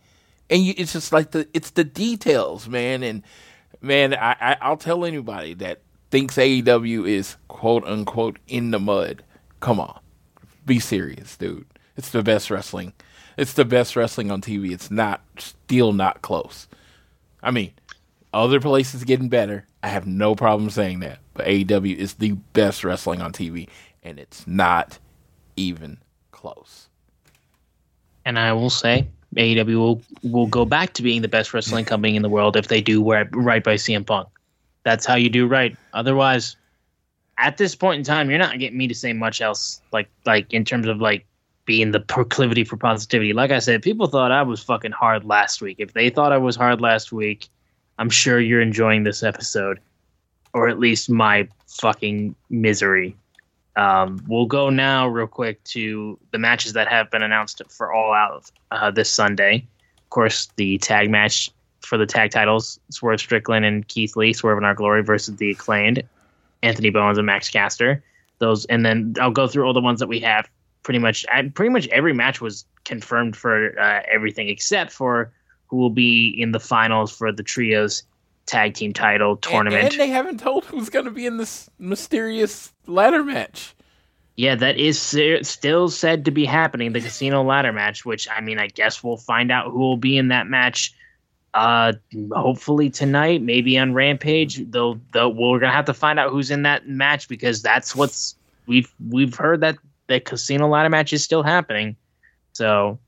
and 0.49 0.63
you, 0.63 0.73
it's 0.77 0.93
just 0.93 1.11
like 1.11 1.31
the 1.31 1.47
it's 1.53 1.72
the 1.72 1.84
details, 1.84 2.69
man. 2.69 3.03
And 3.03 3.23
man, 3.81 4.13
I, 4.13 4.35
I 4.39 4.57
I'll 4.61 4.77
tell 4.77 5.03
anybody 5.03 5.53
that 5.55 5.81
thinks 6.09 6.38
AEW 6.38 7.07
is 7.07 7.35
quote 7.49 7.84
unquote 7.84 8.39
in 8.47 8.72
the 8.72 8.80
mud. 8.80 9.23
Come 9.59 9.81
on, 9.81 9.99
be 10.66 10.80
serious, 10.80 11.38
dude. 11.38 11.66
It's 11.98 12.10
the 12.10 12.24
best 12.24 12.50
wrestling. 12.50 12.94
It's 13.38 13.54
the 13.54 13.66
best 13.66 13.96
wrestling 13.96 14.32
on 14.32 14.42
TV. 14.42 14.72
It's 14.72 14.92
not 14.92 15.22
still 15.38 15.94
not 15.94 16.22
close. 16.22 16.68
I 17.44 17.52
mean, 17.52 17.72
other 18.34 18.60
places 18.60 19.04
getting 19.04 19.30
better. 19.30 19.66
I 19.84 19.88
have 19.90 20.08
no 20.08 20.36
problem 20.36 20.70
saying 20.70 21.02
that. 21.02 21.20
But 21.34 21.46
AEW 21.46 21.96
is 21.96 22.16
the 22.16 22.32
best 22.32 22.84
wrestling 22.84 23.22
on 23.22 23.32
TV, 23.32 23.70
and 24.04 24.20
it's 24.20 24.48
not 24.48 25.00
even 25.56 25.98
close. 26.32 26.90
And 28.26 28.40
I 28.40 28.54
will 28.54 28.70
say, 28.70 29.08
AEW 29.36 29.76
will 29.76 30.02
will 30.24 30.48
go 30.48 30.66
back 30.66 30.94
to 30.94 31.04
being 31.04 31.22
the 31.22 31.28
best 31.28 31.54
wrestling 31.54 31.86
company 31.86 32.16
in 32.16 32.22
the 32.22 32.30
world 32.30 32.56
if 32.56 32.68
they 32.68 32.82
do 32.82 33.04
right, 33.10 33.28
right 33.36 33.64
by 33.64 33.76
CM 33.76 34.06
Punk. 34.06 34.28
That's 34.84 35.06
how 35.06 35.16
you 35.16 35.30
do 35.30 35.46
right. 35.46 35.76
Otherwise, 35.94 36.56
at 37.38 37.57
this 37.57 37.76
point 37.76 37.99
in 37.99 38.03
time, 38.03 38.30
you're 38.30 38.40
not 38.40 38.60
getting 38.60 38.78
me 38.78 38.88
to 38.88 38.95
say 38.95 39.14
much 39.14 39.41
else. 39.41 39.82
Like 39.91 40.10
like 40.26 40.53
in 40.53 40.66
terms 40.66 40.88
of 40.88 40.99
like 40.99 41.26
being 41.66 41.91
the 41.91 41.99
proclivity 41.99 42.64
for 42.64 42.78
positivity. 42.78 43.34
Like 43.34 43.52
I 43.52 43.60
said, 43.60 43.82
people 43.82 44.07
thought 44.07 44.32
I 44.32 44.44
was 44.44 44.62
fucking 44.64 44.91
hard 44.91 45.26
last 45.26 45.62
week. 45.62 45.78
If 45.80 45.94
they 45.94 46.10
thought 46.10 46.32
I 46.32 46.38
was 46.38 46.56
hard 46.56 46.80
last 46.80 47.12
week, 47.12 47.49
I'm 47.98 48.10
sure 48.10 48.40
you're 48.40 48.62
enjoying 48.62 49.03
this 49.03 49.24
episode, 49.24 49.80
or 50.53 50.70
at 50.70 50.80
least 50.80 51.10
my 51.10 51.48
fucking 51.68 52.36
misery. 52.49 53.16
Um, 53.76 54.24
we'll 54.28 54.45
go 54.45 54.70
now, 54.70 55.07
real 55.07 55.28
quick, 55.28 55.62
to 55.66 56.18
the 56.32 56.38
matches 56.38 56.74
that 56.74 56.88
have 56.88 57.12
been 57.12 57.24
announced 57.24 57.62
for 57.70 57.91
All 57.91 58.14
Out 58.14 58.49
uh, 58.72 58.91
this 58.91 59.10
Sunday. 59.10 59.66
Of 59.98 60.10
course, 60.12 60.49
the 60.56 60.78
tag 60.78 61.10
match 61.10 61.49
for 61.82 61.98
the 61.98 62.06
tag 62.06 62.32
titles: 62.32 62.80
Swerve 62.90 63.20
Strickland 63.20 63.66
and 63.66 63.88
Keith 63.88 64.16
Lee, 64.16 64.34
Swerve 64.34 64.57
in 64.57 64.64
Our 64.64 64.76
Glory 64.76 65.03
versus 65.03 65.36
the 65.38 65.52
acclaimed 65.52 66.03
Anthony 66.66 66.90
Bowens 66.90 67.18
and 67.18 67.26
Max 67.26 67.50
Caster. 67.50 68.04
Those, 68.40 68.66
and 68.66 68.86
then 68.86 69.16
I'll 69.22 69.32
go 69.32 69.48
through 69.48 69.66
all 69.66 69.74
the 69.74 69.80
ones 69.82 70.00
that 70.02 70.08
we 70.08 70.20
have. 70.20 70.50
Pretty 70.84 71.00
much, 71.00 71.26
I- 71.32 71.50
pretty 71.54 71.70
much 71.72 71.88
every 71.88 72.14
match 72.14 72.42
was 72.42 72.66
confirmed 72.84 73.36
for 73.36 73.80
uh, 73.80 74.02
everything 74.12 74.50
except 74.50 74.92
for 74.92 75.32
who 75.68 75.78
will 75.78 75.90
be 75.90 76.28
in 76.38 76.52
the 76.52 76.60
finals 76.60 77.16
for 77.16 77.32
the 77.32 77.44
trios 77.44 78.04
tag 78.46 78.74
team 78.76 78.94
title 78.94 79.38
tournament. 79.38 79.92
and 79.94 80.00
they 80.00 80.10
haven't 80.10 80.40
told 80.40 80.66
who's 80.70 80.90
going 80.90 81.06
to 81.06 81.12
be 81.12 81.26
in 81.26 81.38
this 81.38 81.70
mysterious 81.80 82.72
ladder 82.88 83.24
match. 83.24 83.74
Yeah, 84.36 84.56
that 84.56 84.78
is 84.78 85.02
se- 85.02 85.44
still 85.44 85.88
said 85.88 86.26
to 86.26 86.32
be 86.32 86.46
happening, 86.46 86.92
the 86.92 87.00
casino 87.02 87.42
ladder 87.42 87.72
match, 87.72 88.06
which 88.06 88.28
I 88.30 88.42
mean, 88.42 88.60
I 88.60 88.68
guess 88.68 89.02
we'll 89.04 89.18
find 89.18 89.50
out 89.52 89.72
who 89.72 89.80
will 89.80 89.98
be 89.98 90.18
in 90.18 90.28
that 90.28 90.46
match. 90.46 90.94
Uh, 91.56 91.94
hopefully 92.34 92.90
tonight, 92.90 93.41
maybe 93.41 93.77
on 93.77 93.94
Rampage. 93.94 94.69
Though, 94.69 94.99
though 95.14 95.30
we're 95.30 95.60
gonna 95.60 95.72
have 95.72 95.86
to 95.86 95.94
find 95.94 96.19
out 96.19 96.30
who's 96.30 96.52
in 96.52 96.64
that 96.64 96.88
match 96.88 97.30
because 97.30 97.61
that's 97.61 97.95
what's 97.95 98.36
we've 98.68 98.94
we've 99.10 99.34
heard 99.34 99.61
that 99.61 99.77
the 100.07 100.19
casino 100.19 100.68
ladder 100.68 100.90
match 100.90 101.14
is 101.14 101.23
still 101.23 101.44
happening. 101.44 101.95
So, 102.52 102.99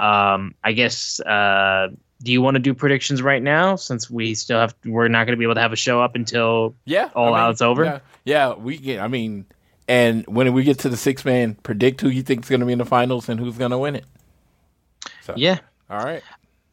um, 0.00 0.56
I 0.64 0.72
guess 0.72 1.20
uh, 1.20 1.90
do 2.20 2.32
you 2.32 2.42
want 2.42 2.56
to 2.56 2.60
do 2.60 2.74
predictions 2.74 3.22
right 3.22 3.42
now 3.42 3.76
since 3.76 4.10
we 4.10 4.34
still 4.34 4.58
have 4.58 4.74
we're 4.84 5.06
not 5.06 5.24
going 5.26 5.36
to 5.36 5.38
be 5.38 5.44
able 5.44 5.54
to 5.54 5.60
have 5.60 5.72
a 5.72 5.76
show 5.76 6.02
up 6.02 6.16
until 6.16 6.74
Yeah, 6.84 7.10
All 7.14 7.32
Out's 7.32 7.62
over? 7.62 7.84
Yeah, 7.84 7.98
yeah, 8.24 8.54
we 8.54 8.76
get. 8.76 8.98
I 8.98 9.06
mean, 9.06 9.46
and 9.86 10.26
when 10.26 10.52
we 10.52 10.64
get 10.64 10.80
to 10.80 10.88
the 10.88 10.96
six 10.96 11.24
man, 11.24 11.54
predict 11.54 12.00
who 12.00 12.08
you 12.08 12.22
think 12.22 12.42
is 12.42 12.48
going 12.48 12.58
to 12.58 12.66
be 12.66 12.72
in 12.72 12.78
the 12.78 12.84
finals 12.84 13.28
and 13.28 13.38
who's 13.38 13.56
going 13.56 13.70
to 13.70 13.78
win 13.78 13.94
it. 13.94 14.04
So, 15.22 15.34
yeah. 15.36 15.60
all 15.88 16.04
right. 16.04 16.22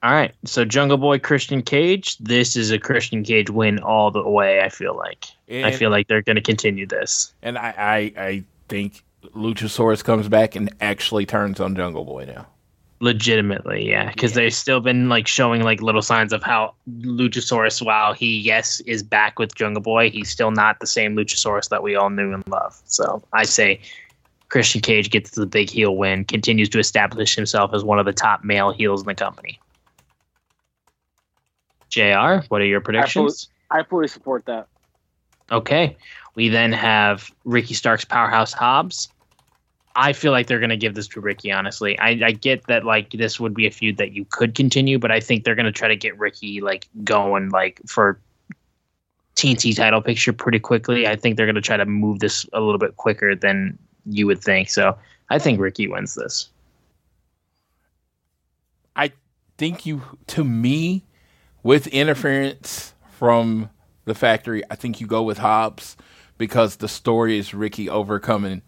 All 0.04 0.12
right, 0.12 0.34
so 0.46 0.66
Jungle 0.66 0.98
Boy 0.98 1.20
Christian 1.20 1.62
Cage. 1.62 2.18
This 2.18 2.56
is 2.56 2.72
a 2.72 2.80
Christian 2.80 3.24
Cage 3.24 3.52
win 3.52 3.78
all 3.80 4.10
the 4.10 4.28
way. 4.28 4.62
I 4.62 4.70
feel 4.70 4.96
like. 4.98 5.26
I 5.52 5.72
feel 5.72 5.92
like 5.92 6.08
they're 6.08 6.24
going 6.24 6.38
to 6.38 6.42
continue 6.42 6.88
this. 6.88 7.34
And 7.44 7.58
I, 7.58 7.74
I, 7.78 8.22
I 8.24 8.44
think 8.68 9.04
Luchasaurus 9.36 10.04
comes 10.04 10.28
back 10.28 10.56
and 10.56 10.74
actually 10.82 11.26
turns 11.28 11.60
on 11.60 11.76
Jungle 11.76 12.04
Boy 12.04 12.26
now. 12.26 12.48
Legitimately, 13.00 13.88
yeah, 13.88 14.10
because 14.12 14.32
Yeah. 14.32 14.44
they've 14.44 14.54
still 14.54 14.80
been 14.80 15.10
like 15.10 15.28
showing 15.28 15.64
like 15.64 15.82
little 15.82 16.02
signs 16.02 16.34
of 16.34 16.42
how 16.42 16.74
Luchasaurus, 17.02 17.84
while 17.84 18.14
he 18.14 18.40
yes 18.40 18.80
is 18.82 19.04
back 19.04 19.38
with 19.38 19.54
Jungle 19.56 19.82
Boy, 19.84 20.10
he's 20.10 20.30
still 20.30 20.52
not 20.52 20.80
the 20.80 20.88
same 20.88 21.16
Luchasaurus 21.16 21.70
that 21.70 21.84
we 21.84 21.96
all 21.96 22.10
knew 22.10 22.34
and 22.34 22.48
love. 22.48 22.80
So 22.86 23.22
I 23.34 23.44
say 23.44 23.80
Christian 24.50 24.82
Cage 24.82 25.10
gets 25.12 25.32
the 25.32 25.46
big 25.46 25.70
heel 25.70 25.96
win, 25.96 26.26
continues 26.26 26.70
to 26.70 26.80
establish 26.80 27.36
himself 27.36 27.74
as 27.74 27.84
one 27.84 28.00
of 28.00 28.06
the 28.06 28.14
top 28.14 28.44
male 28.44 28.72
heels 28.72 29.02
in 29.02 29.08
the 29.08 29.16
company. 29.16 29.60
Jr., 31.92 32.46
what 32.48 32.62
are 32.62 32.66
your 32.66 32.82
predictions? 32.82 33.50
I 33.70 33.84
fully 33.84 34.08
support 34.08 34.46
that. 34.46 34.68
Okay. 35.52 35.96
We 36.36 36.50
then 36.50 36.72
have 36.72 37.30
Ricky 37.44 37.74
Starks 37.74 38.06
Powerhouse 38.06 38.54
Hobbs. 38.54 39.10
I 39.94 40.14
feel 40.14 40.32
like 40.32 40.48
they're 40.48 40.60
going 40.60 40.70
to 40.70 40.78
give 40.78 40.96
this 40.96 41.08
to 41.10 41.20
Ricky, 41.20 41.52
honestly. 41.52 42.00
I, 42.00 42.10
I 42.24 42.32
get 42.32 42.66
that, 42.68 42.86
like, 42.86 43.12
this 43.12 43.42
would 43.42 43.54
be 43.54 43.68
a 43.68 43.72
feud 43.72 43.98
that 43.98 44.14
you 44.14 44.26
could 44.30 44.56
continue, 44.56 44.98
but 44.98 45.12
I 45.12 45.20
think 45.20 45.44
they're 45.44 45.56
going 45.56 45.66
to 45.66 45.72
try 45.72 45.90
to 45.90 45.98
get 45.98 46.18
Ricky, 46.18 46.62
like, 46.62 46.88
going, 47.04 47.50
like, 47.50 47.82
for 47.86 48.18
TNT 49.36 49.76
title 49.76 50.02
picture 50.02 50.32
pretty 50.32 50.60
quickly. 50.60 51.08
I 51.08 51.18
think 51.18 51.36
they're 51.36 51.46
going 51.46 51.56
to 51.56 51.62
try 51.62 51.76
to 51.76 51.86
move 51.86 52.20
this 52.20 52.46
a 52.54 52.62
little 52.62 52.78
bit 52.78 52.96
quicker 52.96 53.36
than 53.36 53.78
you 54.06 54.28
would 54.28 54.40
think. 54.40 54.70
So 54.70 54.98
I 55.30 55.40
think 55.40 55.60
Ricky 55.60 55.90
wins 55.90 56.16
this. 56.16 56.50
I 58.96 59.12
think 59.58 59.86
you, 59.86 60.02
to 60.28 60.46
me, 60.46 61.04
with 61.64 61.88
interference 61.88 62.94
from 63.12 63.70
the 64.06 64.16
factory, 64.16 64.64
I 64.70 64.76
think 64.76 65.00
you 65.00 65.08
go 65.08 65.24
with 65.24 65.38
Hobbs 65.38 65.98
because 66.38 66.78
the 66.78 66.88
story 66.88 67.38
is 67.38 67.54
Ricky 67.54 67.90
overcoming 67.90 68.62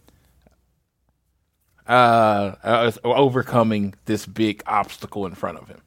uh, 1.85 2.55
uh 2.63 2.91
overcoming 3.03 3.93
this 4.05 4.25
big 4.25 4.63
obstacle 4.65 5.25
in 5.25 5.35
front 5.35 5.57
of 5.57 5.67
him. 5.67 5.81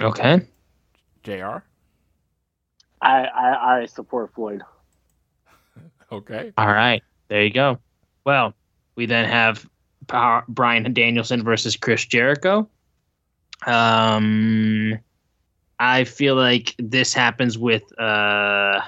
Okay. 0.00 0.46
JR? 1.22 1.64
I, 3.02 3.24
I, 3.24 3.80
I 3.80 3.86
support 3.86 4.32
Floyd. 4.34 4.62
Okay. 6.12 6.52
All 6.58 6.66
right. 6.66 7.04
There 7.28 7.44
you 7.44 7.52
go. 7.52 7.78
Well, 8.24 8.52
we 8.96 9.06
then 9.06 9.28
have 9.28 9.64
Bryan 10.48 10.92
Danielson 10.92 11.44
versus 11.44 11.76
Chris 11.76 12.04
Jericho. 12.04 12.68
Um, 13.64 14.98
I 15.80 16.04
feel 16.04 16.34
like 16.34 16.74
this 16.78 17.14
happens 17.14 17.56
with 17.56 17.98
uh, 17.98 18.82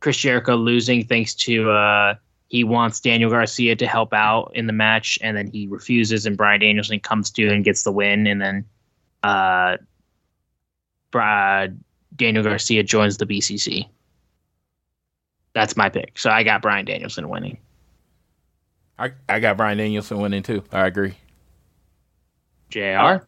Chris 0.00 0.16
Jericho 0.16 0.56
losing 0.56 1.06
thanks 1.06 1.34
to 1.36 1.70
uh, 1.70 2.14
he 2.48 2.64
wants 2.64 2.98
Daniel 2.98 3.30
Garcia 3.30 3.76
to 3.76 3.86
help 3.86 4.12
out 4.12 4.50
in 4.56 4.66
the 4.66 4.72
match, 4.72 5.20
and 5.22 5.36
then 5.36 5.46
he 5.46 5.68
refuses, 5.68 6.26
and 6.26 6.36
Bryan 6.36 6.60
Danielson 6.60 6.98
comes 6.98 7.30
to 7.30 7.48
and 7.48 7.64
gets 7.64 7.84
the 7.84 7.92
win, 7.92 8.26
and 8.26 8.42
then 8.42 8.64
uh, 9.22 9.76
Brad 11.12 11.78
Daniel 12.16 12.42
Garcia 12.42 12.82
joins 12.82 13.16
the 13.16 13.26
BCC. 13.26 13.88
That's 15.52 15.76
my 15.76 15.88
pick. 15.88 16.18
So 16.18 16.30
I 16.30 16.42
got 16.42 16.60
Bryan 16.60 16.86
Danielson 16.86 17.28
winning. 17.28 17.56
I, 18.98 19.12
I 19.28 19.38
got 19.38 19.56
Bryan 19.56 19.78
Danielson 19.78 20.18
winning 20.18 20.42
too. 20.42 20.64
I 20.72 20.88
agree. 20.88 21.14
JR? 22.68 23.24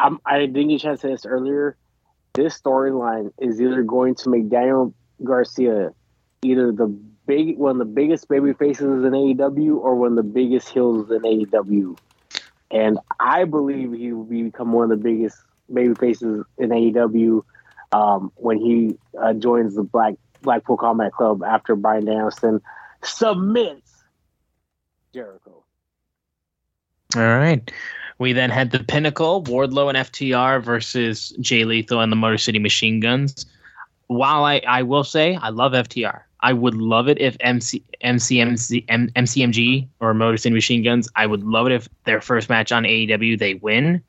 Um, 0.00 0.20
I 0.24 0.38
didn't 0.38 0.68
get 0.68 0.76
a 0.76 0.78
chance 0.78 1.00
to 1.02 1.06
say 1.06 1.10
this 1.12 1.26
earlier. 1.26 1.76
This 2.34 2.60
storyline 2.60 3.32
is 3.38 3.60
either 3.60 3.82
going 3.82 4.16
to 4.16 4.28
make 4.28 4.48
Daniel 4.48 4.92
Garcia 5.22 5.90
either 6.42 6.72
the 6.72 6.88
big 7.26 7.56
one 7.56 7.72
of 7.72 7.78
the 7.78 7.84
biggest 7.84 8.28
baby 8.28 8.52
faces 8.52 9.04
in 9.04 9.12
AEW 9.12 9.76
or 9.76 9.94
one 9.94 10.10
of 10.10 10.16
the 10.16 10.22
biggest 10.24 10.68
heels 10.68 11.10
in 11.10 11.22
AEW. 11.22 11.96
And 12.70 12.98
I 13.20 13.44
believe 13.44 13.92
he 13.92 14.12
will 14.12 14.24
become 14.24 14.72
one 14.72 14.90
of 14.90 14.98
the 14.98 15.02
biggest 15.02 15.36
baby 15.72 15.94
faces 15.94 16.44
in 16.58 16.70
AEW 16.70 17.44
um, 17.92 18.32
when 18.34 18.58
he 18.58 18.98
uh, 19.18 19.32
joins 19.34 19.76
the 19.76 19.84
Black 19.84 20.14
Blackpool 20.42 20.76
Combat 20.76 21.12
Club 21.12 21.42
after 21.42 21.76
Bryan 21.76 22.04
Danielson 22.04 22.60
submits 23.02 24.04
Jericho. 25.14 25.62
All 27.16 27.22
right. 27.22 27.70
We 28.18 28.32
then 28.32 28.50
had 28.50 28.70
the 28.70 28.80
Pinnacle, 28.84 29.42
Wardlow 29.42 29.88
and 29.88 29.98
FTR 29.98 30.62
versus 30.62 31.30
Jay 31.40 31.64
Lethal 31.64 32.00
and 32.00 32.12
the 32.12 32.16
Motor 32.16 32.38
City 32.38 32.58
Machine 32.58 33.00
Guns. 33.00 33.46
While 34.06 34.44
I, 34.44 34.60
I 34.66 34.82
will 34.82 35.04
say 35.04 35.36
I 35.36 35.48
love 35.48 35.72
FTR, 35.72 36.20
I 36.40 36.52
would 36.52 36.74
love 36.74 37.08
it 37.08 37.18
if 37.20 37.36
MC, 37.40 37.82
MCMC, 38.04 38.84
M, 38.88 39.08
MCMG 39.16 39.88
or 40.00 40.14
Motor 40.14 40.36
City 40.36 40.54
Machine 40.54 40.82
Guns, 40.82 41.08
I 41.16 41.26
would 41.26 41.42
love 41.42 41.66
it 41.66 41.72
if 41.72 41.88
their 42.04 42.20
first 42.20 42.48
match 42.48 42.70
on 42.70 42.84
AEW 42.84 43.38
they 43.38 43.54
win. 43.54 44.02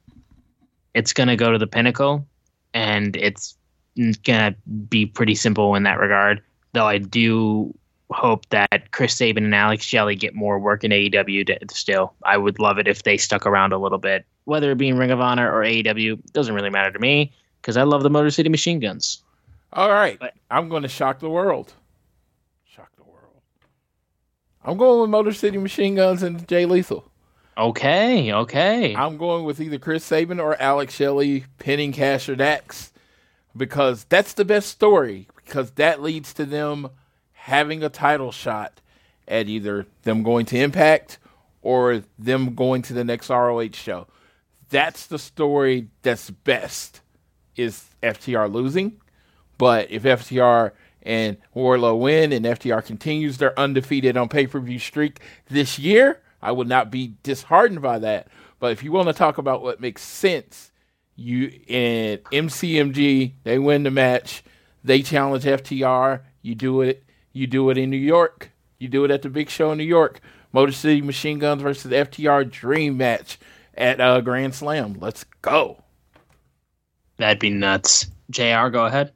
It's 0.94 1.14
going 1.14 1.30
to 1.30 1.36
go 1.36 1.52
to 1.52 1.58
the 1.58 1.68
Pinnacle, 1.68 2.28
and 2.74 3.16
it's 3.16 3.58
going 3.96 4.54
to 4.54 4.56
be 4.90 5.06
pretty 5.06 5.36
simple 5.36 5.76
in 5.76 5.84
that 5.84 6.00
regard. 6.00 6.42
Though 6.74 6.88
I 6.88 6.98
do 6.98 7.74
hope 8.12 8.48
that 8.50 8.92
Chris 8.92 9.16
Sabin 9.16 9.46
and 9.46 9.56
Alex 9.56 9.84
Shelley 9.84 10.16
get 10.16 10.36
more 10.36 10.60
work 10.60 10.84
in 10.84 10.92
AEW 10.92 11.48
to, 11.48 11.76
still. 11.76 12.14
I 12.24 12.38
would 12.38 12.60
love 12.60 12.78
it 12.78 12.88
if 12.88 13.04
they 13.04 13.18
stuck 13.18 13.46
around 13.46 13.74
a 13.74 13.78
little 13.78 13.98
bit. 13.98 14.26
Whether 14.46 14.72
it 14.72 14.78
be 14.78 14.90
in 14.90 14.98
Ring 14.98 15.12
of 15.12 15.20
Honor 15.20 15.52
or 15.52 15.64
AEW, 15.64 16.32
doesn't 16.34 16.54
really 16.54 16.70
matter 16.70 16.92
to 16.92 17.00
me 17.00 17.32
because 17.62 17.78
I 17.78 17.84
love 17.84 18.04
the 18.04 18.10
Motor 18.10 18.30
City 18.30 18.50
Machine 18.50 18.80
Guns. 18.80 19.24
All 19.74 19.90
right. 19.90 20.20
But- 20.20 20.36
I'm 20.52 20.70
going 20.70 20.84
to 20.84 20.90
shock 20.90 21.20
the 21.20 21.30
world. 21.30 21.74
Shock 22.66 22.96
the 22.96 23.04
world. 23.04 23.42
I'm 24.64 24.78
going 24.78 25.02
with 25.02 25.10
Motor 25.10 25.34
City 25.34 25.58
Machine 25.58 25.96
Guns 25.96 26.22
and 26.22 26.48
Jay 26.48 26.66
Lethal. 26.66 27.10
Okay, 27.58 28.34
okay. 28.34 28.94
I'm 28.96 29.18
going 29.18 29.46
with 29.46 29.62
either 29.62 29.78
Chris 29.80 30.04
Sabin 30.04 30.42
or 30.42 30.62
Alex 30.62 30.94
Shelley 30.94 31.46
pinning 31.58 31.94
Cash 31.94 32.28
or 32.28 32.36
Dax 32.36 32.92
because 33.56 34.04
that's 34.10 34.34
the 34.34 34.44
best 34.44 34.68
story 34.70 35.30
because 35.38 35.72
that 35.72 36.02
leads 36.02 36.34
to 36.34 36.46
them 36.46 36.90
having 37.46 37.84
a 37.84 37.90
title 37.90 38.32
shot 38.32 38.82
at 39.28 39.48
either 39.48 39.86
them 40.02 40.24
going 40.24 40.48
to 40.48 40.58
Impact 40.58 41.20
or 41.62 42.02
them 42.18 42.56
going 42.56 42.82
to 42.82 42.92
the 42.92 43.04
next 43.04 43.30
ROH 43.30 43.70
show. 43.74 44.08
That's 44.72 45.06
the 45.06 45.20
story 45.20 45.90
that's 46.02 46.32
best 46.32 47.02
is 47.56 47.86
FTR 48.02 48.52
losing. 48.52 49.00
But 49.60 49.92
if 49.92 50.02
FTR 50.02 50.72
and 51.04 51.38
Wardlow 51.56 52.00
win 52.00 52.34
and 52.34 52.46
FTR 52.46 52.84
continues 52.84 53.38
their 53.38 53.58
undefeated 53.60 54.18
on 54.18 54.28
pay 54.28 54.48
per 54.48 54.60
view 54.60 54.80
streak 54.80 55.20
this 55.48 55.78
year, 55.78 56.22
I 56.42 56.52
would 56.52 56.68
not 56.68 56.90
be 56.90 57.14
disheartened 57.22 57.84
by 57.84 58.00
that. 58.00 58.28
But 58.60 58.72
if 58.72 58.82
you 58.82 58.92
want 58.92 59.08
to 59.10 59.14
talk 59.14 59.38
about 59.38 59.62
what 59.62 59.80
makes 59.80 60.02
sense, 60.02 60.72
you 61.16 61.52
and 61.70 62.24
MCMG 62.24 63.34
they 63.44 63.60
win 63.60 63.84
the 63.84 63.92
match, 63.92 64.44
they 64.84 65.04
challenge 65.04 65.44
FTR. 65.44 66.22
You 66.42 66.56
do 66.56 66.82
it. 66.82 67.05
You 67.36 67.48
do 67.48 67.70
it 67.70 67.78
in 67.78 67.90
New 67.90 67.98
York. 67.98 68.50
You 68.80 68.88
do 68.88 69.04
it 69.04 69.12
at 69.12 69.22
the 69.22 69.30
big 69.30 69.50
show 69.50 69.74
in 69.74 69.78
New 69.78 69.84
York. 69.84 70.22
Motor 70.54 70.72
City 70.72 71.02
Machine 71.02 71.38
Guns 71.38 71.62
versus 71.62 71.92
FTR 71.92 72.50
Dream 72.50 72.96
match 72.96 73.38
at 73.74 74.00
uh, 74.00 74.22
Grand 74.22 74.56
Slam. 74.56 74.96
Let's 75.02 75.26
go. 75.42 75.84
That'd 77.18 77.40
be 77.40 77.50
nuts. 77.50 78.10
JR, 78.30 78.70
go 78.70 78.86
ahead. 78.86 79.12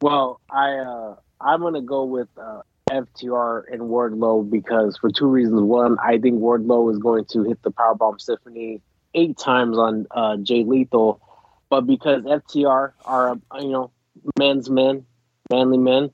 Well, 0.00 0.40
I 0.50 0.78
uh, 0.78 1.16
I'm 1.38 1.60
gonna 1.60 1.82
go 1.82 2.04
with 2.04 2.28
uh, 2.38 2.62
FTR 2.90 3.64
and 3.70 3.82
Wardlow 3.82 4.48
because 4.48 4.96
for 4.96 5.10
two 5.10 5.26
reasons. 5.26 5.60
One, 5.60 5.98
I 6.02 6.16
think 6.16 6.40
Wardlow 6.40 6.90
is 6.90 6.96
going 6.96 7.26
to 7.26 7.42
hit 7.42 7.62
the 7.62 7.72
Powerbomb 7.72 8.22
Symphony 8.22 8.80
eight 9.12 9.36
times 9.36 9.76
on 9.76 10.06
uh, 10.12 10.38
Jay 10.38 10.64
Lethal, 10.64 11.20
but 11.68 11.82
because 11.82 12.22
FTR 12.22 12.92
are 13.04 13.38
you 13.60 13.68
know 13.68 13.90
men's 14.38 14.70
men, 14.70 15.04
manly 15.50 15.76
men, 15.76 16.10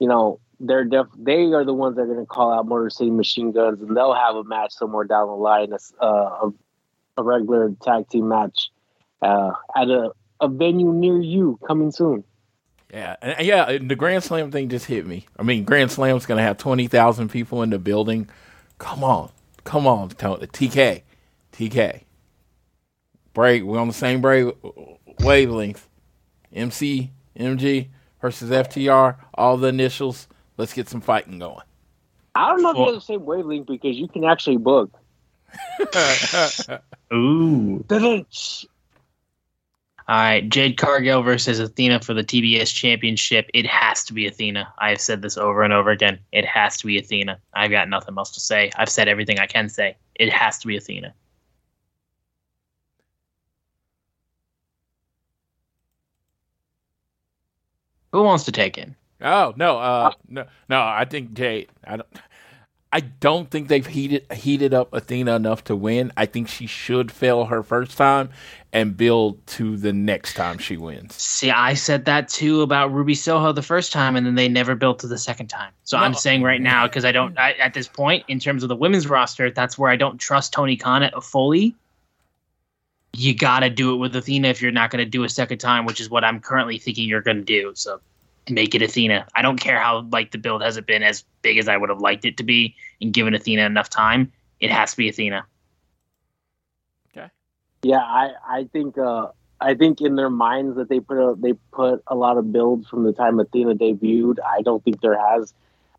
you 0.00 0.08
know 0.08 0.40
they're 0.60 0.84
def 0.84 1.06
they 1.18 1.44
are 1.52 1.64
the 1.64 1.74
ones 1.74 1.96
that 1.96 2.02
are 2.02 2.06
going 2.06 2.18
to 2.20 2.26
call 2.26 2.52
out 2.52 2.66
Motor 2.66 2.90
City 2.90 3.10
Machine 3.10 3.50
Guns, 3.50 3.80
and 3.80 3.96
they'll 3.96 4.14
have 4.14 4.36
a 4.36 4.44
match 4.44 4.72
somewhere 4.72 5.04
down 5.04 5.26
the 5.26 5.32
line, 5.32 5.72
uh, 5.72 6.06
a, 6.06 6.52
a 7.16 7.22
regular 7.22 7.72
tag 7.82 8.08
team 8.08 8.28
match 8.28 8.70
uh, 9.22 9.52
at 9.74 9.88
a, 9.88 10.12
a 10.40 10.48
venue 10.48 10.92
near 10.92 11.18
you 11.18 11.58
coming 11.66 11.90
soon. 11.90 12.24
Yeah, 12.92 13.16
and, 13.22 13.46
yeah. 13.46 13.78
The 13.78 13.96
Grand 13.96 14.22
Slam 14.22 14.50
thing 14.50 14.68
just 14.68 14.86
hit 14.86 15.06
me. 15.06 15.26
I 15.38 15.42
mean, 15.42 15.64
Grand 15.64 15.90
Slam's 15.90 16.26
going 16.26 16.38
to 16.38 16.44
have 16.44 16.58
twenty 16.58 16.86
thousand 16.86 17.30
people 17.30 17.62
in 17.62 17.70
the 17.70 17.78
building. 17.78 18.28
Come 18.78 19.02
on, 19.02 19.30
come 19.64 19.86
on, 19.86 20.10
Tony. 20.10 20.46
TK, 20.46 21.02
TK. 21.52 22.02
Break. 23.32 23.62
We're 23.62 23.78
on 23.78 23.88
the 23.88 23.94
same 23.94 24.20
break 24.20 24.54
wavelength. 25.20 25.88
MC, 26.52 27.12
MG 27.38 27.88
versus 28.20 28.50
FTR. 28.50 29.16
All 29.34 29.56
the 29.56 29.68
initials. 29.68 30.26
Let's 30.60 30.74
get 30.74 30.90
some 30.90 31.00
fighting 31.00 31.38
going. 31.38 31.64
I 32.34 32.50
don't 32.50 32.60
know 32.62 32.72
if 32.72 32.76
Well- 32.76 32.86
you 32.88 32.92
have 32.92 33.00
the 33.00 33.06
same 33.06 33.24
wavelength 33.24 33.66
because 33.66 33.96
you 33.96 34.08
can 34.08 34.24
actually 34.24 34.58
book. 34.58 34.90
Ooh. 37.14 37.82
All 37.90 37.98
All 37.98 38.24
right, 40.06 40.46
Jade 40.46 40.76
Cargill 40.76 41.22
versus 41.22 41.60
Athena 41.60 42.00
for 42.00 42.12
the 42.12 42.22
TBS 42.22 42.74
Championship. 42.74 43.48
It 43.54 43.66
has 43.66 44.04
to 44.04 44.12
be 44.12 44.26
Athena. 44.26 44.70
I 44.78 44.90
have 44.90 45.00
said 45.00 45.22
this 45.22 45.38
over 45.38 45.62
and 45.62 45.72
over 45.72 45.88
again. 45.88 46.18
It 46.30 46.44
has 46.44 46.76
to 46.76 46.86
be 46.86 46.98
Athena. 46.98 47.38
I've 47.54 47.70
got 47.70 47.88
nothing 47.88 48.16
else 48.18 48.32
to 48.32 48.40
say. 48.40 48.70
I've 48.76 48.90
said 48.90 49.08
everything 49.08 49.38
I 49.38 49.46
can 49.46 49.70
say. 49.70 49.96
It 50.16 50.30
has 50.30 50.58
to 50.58 50.66
be 50.66 50.76
Athena. 50.76 51.14
Who 58.12 58.22
wants 58.24 58.44
to 58.44 58.52
take 58.52 58.76
it? 58.76 58.90
Oh 59.22 59.54
no, 59.56 59.78
uh, 59.78 60.12
no, 60.28 60.44
no. 60.68 60.80
I 60.80 61.04
think 61.04 61.34
Jade. 61.34 61.68
I 61.84 61.96
don't. 61.96 62.08
I 62.92 63.00
don't 63.00 63.48
think 63.48 63.68
they've 63.68 63.86
heated 63.86 64.26
heated 64.32 64.74
up 64.74 64.92
Athena 64.92 65.36
enough 65.36 65.62
to 65.64 65.76
win. 65.76 66.12
I 66.16 66.26
think 66.26 66.48
she 66.48 66.66
should 66.66 67.12
fail 67.12 67.44
her 67.44 67.62
first 67.62 67.96
time 67.96 68.30
and 68.72 68.96
build 68.96 69.46
to 69.48 69.76
the 69.76 69.92
next 69.92 70.34
time 70.34 70.58
she 70.58 70.76
wins. 70.76 71.14
See, 71.14 71.50
I 71.50 71.74
said 71.74 72.04
that 72.06 72.28
too 72.28 72.62
about 72.62 72.92
Ruby 72.92 73.14
Soho 73.14 73.52
the 73.52 73.62
first 73.62 73.92
time, 73.92 74.16
and 74.16 74.26
then 74.26 74.34
they 74.34 74.48
never 74.48 74.74
built 74.74 74.98
to 75.00 75.06
the 75.06 75.18
second 75.18 75.46
time. 75.46 75.72
So 75.84 75.98
I'm 75.98 76.14
saying 76.14 76.42
right 76.42 76.60
now 76.60 76.88
because 76.88 77.04
I 77.04 77.12
don't 77.12 77.38
I, 77.38 77.52
at 77.52 77.74
this 77.74 77.86
point 77.86 78.24
in 78.26 78.40
terms 78.40 78.64
of 78.64 78.68
the 78.68 78.76
women's 78.76 79.08
roster, 79.08 79.50
that's 79.52 79.78
where 79.78 79.90
I 79.90 79.96
don't 79.96 80.18
trust 80.18 80.52
Tony 80.52 80.76
Khan 80.76 81.04
at 81.04 81.14
fully. 81.22 81.76
You 83.12 83.34
got 83.34 83.60
to 83.60 83.70
do 83.70 83.94
it 83.94 83.96
with 83.96 84.14
Athena 84.16 84.48
if 84.48 84.62
you're 84.62 84.72
not 84.72 84.90
going 84.90 85.04
to 85.04 85.08
do 85.08 85.24
a 85.24 85.28
second 85.28 85.58
time, 85.58 85.84
which 85.84 86.00
is 86.00 86.10
what 86.10 86.24
I'm 86.24 86.40
currently 86.40 86.78
thinking 86.78 87.08
you're 87.08 87.22
going 87.22 87.38
to 87.38 87.44
do. 87.44 87.72
So 87.74 88.00
make 88.50 88.74
it 88.74 88.82
Athena. 88.82 89.26
I 89.34 89.42
don't 89.42 89.58
care 89.58 89.78
how 89.78 90.06
like 90.10 90.30
the 90.30 90.38
build 90.38 90.62
hasn't 90.62 90.86
been 90.86 91.02
as 91.02 91.24
big 91.42 91.58
as 91.58 91.68
I 91.68 91.76
would 91.76 91.88
have 91.88 92.00
liked 92.00 92.24
it 92.24 92.36
to 92.38 92.42
be, 92.42 92.74
and 93.00 93.12
given 93.12 93.34
Athena 93.34 93.62
enough 93.62 93.88
time, 93.88 94.32
it 94.60 94.70
has 94.70 94.92
to 94.92 94.96
be 94.96 95.08
Athena. 95.08 95.44
Okay. 97.10 97.28
Yeah, 97.82 97.98
I 97.98 98.32
I 98.46 98.64
think 98.72 98.98
uh, 98.98 99.28
I 99.60 99.74
think 99.74 100.00
in 100.00 100.16
their 100.16 100.30
minds 100.30 100.76
that 100.76 100.88
they 100.88 101.00
put 101.00 101.18
a, 101.18 101.34
they 101.36 101.52
put 101.72 102.02
a 102.06 102.14
lot 102.14 102.38
of 102.38 102.52
builds 102.52 102.88
from 102.88 103.04
the 103.04 103.12
time 103.12 103.38
Athena 103.38 103.74
debuted. 103.74 104.36
I 104.46 104.62
don't 104.62 104.82
think 104.82 105.00
there 105.00 105.18
has. 105.18 105.52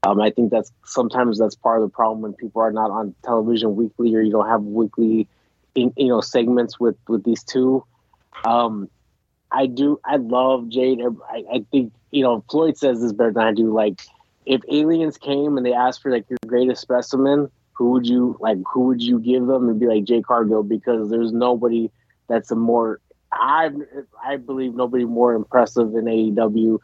Um, 0.04 0.20
I 0.20 0.32
think 0.32 0.50
that's 0.50 0.72
sometimes 0.84 1.38
that's 1.38 1.54
part 1.54 1.82
of 1.82 1.88
the 1.88 1.94
problem 1.94 2.22
when 2.22 2.34
people 2.34 2.62
are 2.62 2.72
not 2.72 2.90
on 2.90 3.14
television 3.24 3.76
weekly 3.76 4.16
or 4.16 4.22
you 4.22 4.32
don't 4.32 4.48
have 4.48 4.64
weekly, 4.64 5.28
in, 5.76 5.94
you 5.96 6.08
know, 6.08 6.22
segments 6.22 6.80
with 6.80 6.96
with 7.08 7.24
these 7.24 7.44
two. 7.44 7.86
Um, 8.44 8.90
I 9.52 9.66
do. 9.66 10.00
I 10.06 10.18
love 10.18 10.70
Jade. 10.70 11.02
I, 11.30 11.44
I 11.54 11.66
think 11.72 11.94
you 12.12 12.24
know 12.24 12.44
Floyd 12.50 12.78
says 12.78 13.02
this 13.02 13.12
better 13.14 13.32
than 13.32 13.44
I 13.44 13.54
do. 13.54 13.74
Like, 13.74 14.02
if 14.46 14.62
aliens 14.72 15.18
came 15.18 15.58
and 15.58 15.66
they 15.66 15.74
asked 15.74 16.02
for 16.02 16.12
like 16.12 16.30
your 16.30 16.40
greatest 16.48 16.82
specimen, 16.82 17.50
who 17.74 17.92
would 17.92 18.08
you 18.08 18.38
like? 18.40 18.58
Who 18.74 18.82
would 18.88 19.02
you 19.02 19.20
give 19.20 19.48
them? 19.48 19.70
And 19.70 19.80
be 19.80 19.88
like 19.88 20.06
Jade 20.06 20.26
Cargill 20.26 20.64
because 20.64 21.10
there's 21.10 21.32
nobody 21.32 21.90
that's 22.28 22.52
a 22.52 22.56
more 22.56 23.00
I 23.32 23.70
I 24.24 24.38
believe 24.38 24.76
nobody 24.76 25.06
more 25.06 25.34
impressive 25.34 25.96
in 25.96 26.06
AEW. 26.06 26.80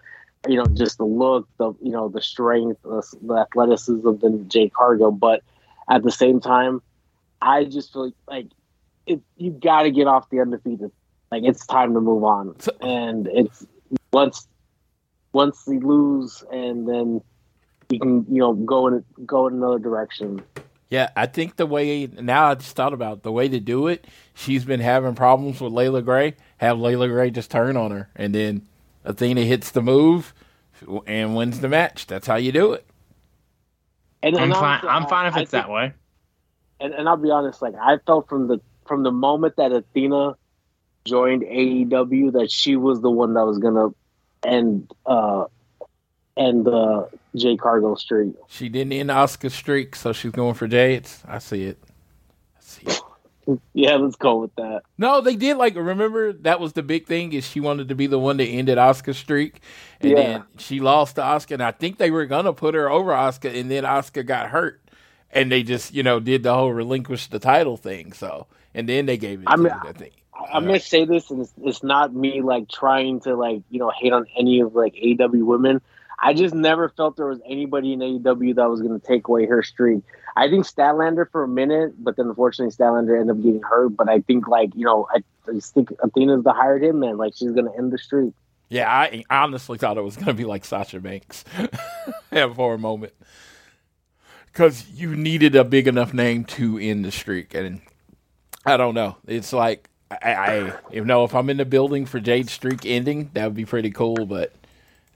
You 0.48 0.56
know, 0.56 0.66
just 0.66 0.98
the 0.98 1.06
look, 1.06 1.48
the 1.58 1.74
you 1.82 1.92
know, 1.92 2.10
the 2.10 2.22
strength, 2.22 2.82
the, 2.84 3.04
the 3.22 3.34
athleticism 3.36 4.18
than 4.22 4.48
Jade 4.50 4.74
Cargill. 4.74 5.12
But 5.12 5.42
at 5.90 6.04
the 6.04 6.12
same 6.12 6.40
time, 6.40 6.82
I 7.42 7.66
just 7.66 7.92
feel 7.94 8.06
like, 8.06 8.14
like 8.28 8.48
it, 9.06 9.22
you 9.36 9.52
got 9.52 9.84
to 9.84 9.92
get 9.92 10.08
off 10.08 10.30
the 10.30 10.40
undefeated. 10.40 10.92
Like 11.32 11.44
it's 11.44 11.66
time 11.66 11.94
to 11.94 12.02
move 12.02 12.24
on, 12.24 12.56
and 12.82 13.28
it's 13.28 13.66
once 14.14 14.48
once 15.34 15.64
they 15.66 15.80
lose, 15.80 16.44
and 16.52 16.88
then 16.88 17.22
you 17.90 18.00
can 18.00 18.26
you 18.30 18.40
know 18.40 18.54
go 18.54 18.88
in 18.88 19.04
go 19.26 19.48
in 19.48 19.56
another 19.56 19.80
direction. 19.80 20.42
Yeah, 20.90 21.10
I 21.18 21.26
think 21.26 21.58
the 21.58 21.66
way 21.66 22.08
now 22.08 22.52
I 22.52 22.56
just 22.56 22.76
thought 22.76 22.94
about 22.94 23.24
the 23.24 23.32
way 23.32 23.50
to 23.50 23.60
do 23.60 23.88
it. 23.88 24.06
She's 24.34 24.64
been 24.64 24.80
having 24.80 25.16
problems 25.16 25.60
with 25.60 25.74
Leila 25.74 26.02
Grey. 26.02 26.36
Have 26.58 26.80
Leila 26.80 27.10
Grey 27.10 27.30
just 27.30 27.52
turn 27.52 27.76
on 27.76 27.92
her, 27.92 28.10
and 28.16 28.34
then 28.34 28.66
Athena 29.04 29.42
hits 29.42 29.72
the 29.72 29.82
move 29.82 30.34
and 31.06 31.36
wins 31.36 31.60
the 31.60 31.68
match. 31.68 32.08
That's 32.08 32.28
how 32.28 32.36
you 32.36 32.52
do 32.52 32.74
it. 32.74 32.86
And, 34.24 34.36
and 34.36 34.54
I'm 34.54 34.60
fine. 34.60 34.82
I'm 34.88 35.08
fine 35.08 35.28
if 35.28 35.38
it's 35.38 35.52
think, 35.52 35.66
that 35.66 35.70
way. 35.70 35.94
And, 36.80 36.94
and 36.94 37.10
I'll 37.10 37.18
be 37.18 37.32
honest, 37.32 37.62
like 37.62 37.76
I 37.76 37.98
felt 38.06 38.30
from 38.30 38.48
the 38.48 38.62
from 38.88 39.04
the 39.04 39.12
moment 39.12 39.58
that 39.58 39.72
Athena 39.72 40.36
joined 41.08 41.44
AEW 41.44 42.34
that 42.34 42.52
she 42.52 42.76
was 42.76 43.02
the 43.02 43.10
one 43.10 43.34
that 43.34 43.46
was 43.46 43.58
gonna 43.58 43.90
end 44.46 44.92
uh 45.06 45.46
end 46.36 46.66
the 46.66 47.10
Jay 47.36 47.58
Cargo 47.58 47.96
streak. 47.96 48.36
She 48.48 48.70
didn't 48.70 48.94
end 48.94 49.10
Asuka 49.10 49.50
streak, 49.50 49.96
so 49.96 50.14
she's 50.14 50.32
going 50.32 50.54
for 50.54 50.68
Jade's. 50.68 51.24
I 51.28 51.40
see 51.40 51.64
it. 51.64 51.78
I 52.56 52.62
see 52.62 52.86
it. 52.86 53.02
yeah, 53.74 53.96
let's 53.96 54.16
go 54.16 54.38
with 54.38 54.54
that. 54.56 54.84
No, 54.98 55.22
they 55.22 55.36
did 55.36 55.58
like 55.58 55.76
remember 55.76 56.34
that 56.34 56.60
was 56.60 56.74
the 56.74 56.84
big 56.84 57.08
thing 57.08 57.34
is 57.34 57.48
she 57.48 57.60
wanted 57.60 57.90
to 57.90 57.96
be 57.96 58.08
the 58.08 58.20
one 58.20 58.38
that 58.38 58.46
ended 58.46 58.78
Asuka 58.78 59.16
streak, 59.16 59.62
and 60.02 60.12
yeah. 60.12 60.16
then 60.16 60.44
she 60.58 60.80
lost 60.80 61.16
to 61.16 61.22
Asuka, 61.22 61.52
and 61.52 61.64
I 61.64 61.72
think 61.72 61.98
they 61.98 62.12
were 62.12 62.26
gonna 62.26 62.54
put 62.54 62.76
her 62.76 62.90
over 62.90 63.12
Asuka, 63.12 63.58
and 63.58 63.72
then 63.72 63.84
Asuka 63.84 64.26
got 64.26 64.50
hurt, 64.50 64.82
and 65.32 65.52
they 65.52 65.64
just 65.64 65.94
you 65.94 66.04
know 66.04 66.20
did 66.20 66.44
the 66.44 66.54
whole 66.54 66.72
relinquish 66.72 67.28
the 67.28 67.40
title 67.40 67.78
thing. 67.78 68.14
So 68.14 68.48
and 68.74 68.88
then 68.88 69.08
they 69.08 69.18
gave 69.18 69.42
it. 69.42 69.46
I 69.48 69.56
mean, 69.56 69.72
I 69.72 69.92
think. 69.92 70.14
I'm 70.52 70.66
gonna 70.66 70.80
say 70.80 71.06
this, 71.06 71.32
and 71.32 71.42
it's, 71.42 71.54
it's, 71.64 71.84
not 71.84 72.14
me 72.14 72.42
like 72.42 72.70
trying 72.70 73.20
to 73.22 73.36
like 73.36 73.62
you 73.70 73.80
know 73.80 73.92
hate 73.92 74.14
on 74.14 74.26
any 74.38 74.60
of 74.62 74.76
like 74.76 74.96
AW 74.96 75.46
women. 75.46 75.82
I 76.20 76.34
just 76.34 76.56
never 76.56 76.90
felt 76.90 77.16
there 77.16 77.28
was 77.28 77.40
anybody 77.46 77.94
in 77.94 78.00
AEW 78.00 78.56
that 78.56 78.70
was 78.70 78.82
to 78.82 79.00
take 79.00 79.28
away 79.28 79.46
her 79.46 79.62
streak. 79.62 80.04
I 80.36 80.50
think 80.50 80.66
Statlander 80.66 81.30
for 81.32 81.44
a 81.44 81.48
minute, 81.48 81.94
but 82.04 82.18
then 82.18 82.28
unfortunately 82.28 82.76
Statlander 82.76 83.20
ended 83.20 83.36
up 83.36 83.44
getting 83.44 83.62
hurt. 83.62 83.90
But 83.90 84.10
I 84.10 84.22
think 84.22 84.48
like 84.48 84.76
you 84.76 84.86
know 84.86 85.08
I, 85.14 85.24
I 85.48 85.60
think 85.60 85.92
Athena's 86.04 86.44
the 86.44 86.54
hired 86.54 86.84
him 86.84 87.00
man. 87.00 87.18
Like 87.18 87.34
she's 87.36 87.54
to 87.54 87.78
end 87.78 87.92
the 87.92 87.98
streak. 87.98 88.34
Yeah, 88.70 88.92
I 88.92 89.24
honestly 89.30 89.78
thought 89.78 89.98
it 89.98 90.04
was 90.04 90.18
to 90.18 90.34
be 90.34 90.44
like 90.44 90.66
Sasha 90.66 91.00
Banks 91.00 91.46
for 92.56 92.74
a 92.74 92.78
moment 92.78 93.14
because 94.46 94.90
you 94.90 95.16
needed 95.16 95.56
a 95.56 95.64
big 95.64 95.88
enough 95.88 96.14
name 96.14 96.44
to 96.44 96.78
end 96.78 97.06
the 97.06 97.12
streak, 97.12 97.54
and 97.54 97.82
I 98.66 98.76
don't 98.76 98.94
know. 98.94 99.18
It's 99.26 99.54
like 99.54 99.90
I, 100.10 100.34
I 100.34 100.74
you 100.92 101.04
know 101.04 101.24
if 101.24 101.36
I'm 101.36 101.50
in 101.50 101.58
the 101.58 101.66
building 101.66 102.06
for 102.06 102.20
Jade 102.20 102.50
streak 102.50 102.86
ending, 102.86 103.30
that 103.34 103.46
would 103.46 103.56
be 103.56 103.66
pretty 103.66 103.92
cool, 103.92 104.26
but 104.26 104.54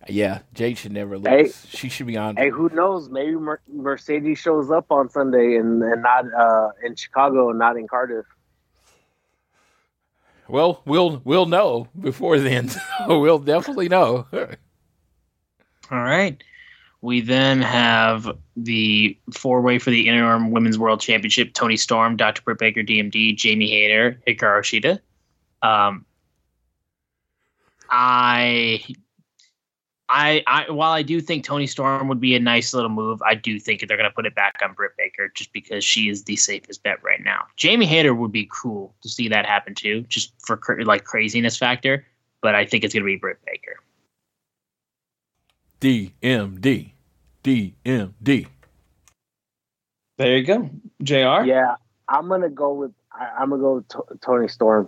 yeah, 0.08 0.40
Jade 0.54 0.78
should 0.78 0.92
never 0.92 1.18
lose. 1.18 1.28
Hey, 1.28 1.78
she 1.78 1.90
should 1.90 2.08
be 2.08 2.18
on. 2.18 2.36
Hey, 2.36 2.50
who 2.50 2.70
knows? 2.70 3.10
Maybe 3.10 3.36
Mer- 3.36 3.62
Mercedes 3.72 4.40
shows 4.40 4.72
up 4.72 4.92
on 4.92 5.10
Sunday 5.10 5.56
and, 5.56 5.82
and 5.84 6.02
not 6.02 6.26
uh, 6.34 6.70
in 6.84 6.96
Chicago 6.96 7.50
and 7.50 7.60
not 7.60 7.78
in 7.78 7.88
Cardiff. 7.88 8.26
Well, 10.48 10.82
we'll 10.86 11.22
we'll 11.24 11.46
know 11.46 11.88
before 11.98 12.40
then. 12.40 12.70
we'll 13.08 13.40
definitely 13.40 13.90
know. 13.90 14.28
All 15.92 16.04
right. 16.04 16.42
We 17.02 17.22
then 17.22 17.62
have 17.64 18.30
the 18.56 19.18
four 19.34 19.62
way 19.62 19.80
for 19.80 19.90
the 19.90 20.08
interim 20.08 20.52
women's 20.52 20.78
world 20.78 21.02
championship: 21.02 21.54
Toni 21.54 21.78
Storm, 21.78 22.16
Dr. 22.16 22.42
Britt 22.44 22.60
Baker, 22.60 22.84
DMD, 22.84 23.36
Jamie 23.36 23.70
Hayter, 23.72 24.20
Hikaru 24.28 24.62
Shida. 24.62 25.00
Um, 25.68 26.06
I 27.90 28.84
I, 30.14 30.44
I 30.46 30.70
while 30.70 30.92
I 30.92 31.04
do 31.04 31.22
think 31.22 31.46
Toni 31.46 31.68
Storm 31.68 32.10
would 32.10 32.20
be 32.20 32.36
a 32.36 32.40
nice 32.40 32.74
little 32.74 32.90
move, 32.90 33.22
I 33.22 33.34
do 33.34 33.58
think 33.60 33.88
they're 33.88 33.98
going 33.98 34.10
to 34.10 34.14
put 34.14 34.26
it 34.26 34.36
back 34.36 34.60
on 34.62 34.74
Britt 34.74 34.92
Baker 34.98 35.32
just 35.34 35.54
because 35.54 35.86
she 35.86 36.10
is 36.10 36.26
the 36.26 36.36
safest 36.36 36.84
bet 36.84 37.02
right 37.02 37.24
now. 37.24 37.46
Jamie 37.56 37.86
Hayter 37.86 38.14
would 38.14 38.32
be 38.32 38.50
cool 38.52 38.94
to 39.04 39.10
see 39.10 39.30
that 39.30 39.46
happen 39.46 39.74
too, 39.74 40.02
just 40.10 40.34
for 40.46 40.60
like 40.84 41.06
craziness 41.06 41.58
factor. 41.58 42.06
But 42.42 42.56
I 42.56 42.66
think 42.66 42.84
it's 42.84 42.94
going 42.94 43.04
to 43.04 43.06
be 43.06 43.16
Britt 43.16 43.40
Baker. 43.46 43.78
DMD, 45.82 46.92
DMD. 47.44 48.48
There 50.18 50.38
you 50.38 50.44
go, 50.46 50.70
Jr. 51.02 51.46
Yeah, 51.46 51.76
I'm 52.08 52.30
gonna 52.30 52.50
go 52.50 52.74
with 52.74 52.92
I, 53.12 53.42
am 53.42 53.50
gonna 53.50 53.62
go 53.62 53.76
with 53.76 53.88
T- 53.88 54.18
Toni 54.22 54.48
Storm. 54.48 54.88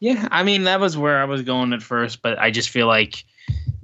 Yeah, 0.00 0.28
I 0.30 0.42
mean 0.42 0.64
that 0.64 0.78
was 0.78 0.98
where 0.98 1.22
I 1.22 1.24
was 1.24 1.40
going 1.40 1.72
at 1.72 1.82
first, 1.82 2.20
but 2.20 2.38
I 2.38 2.50
just 2.50 2.68
feel 2.68 2.86
like 2.86 3.24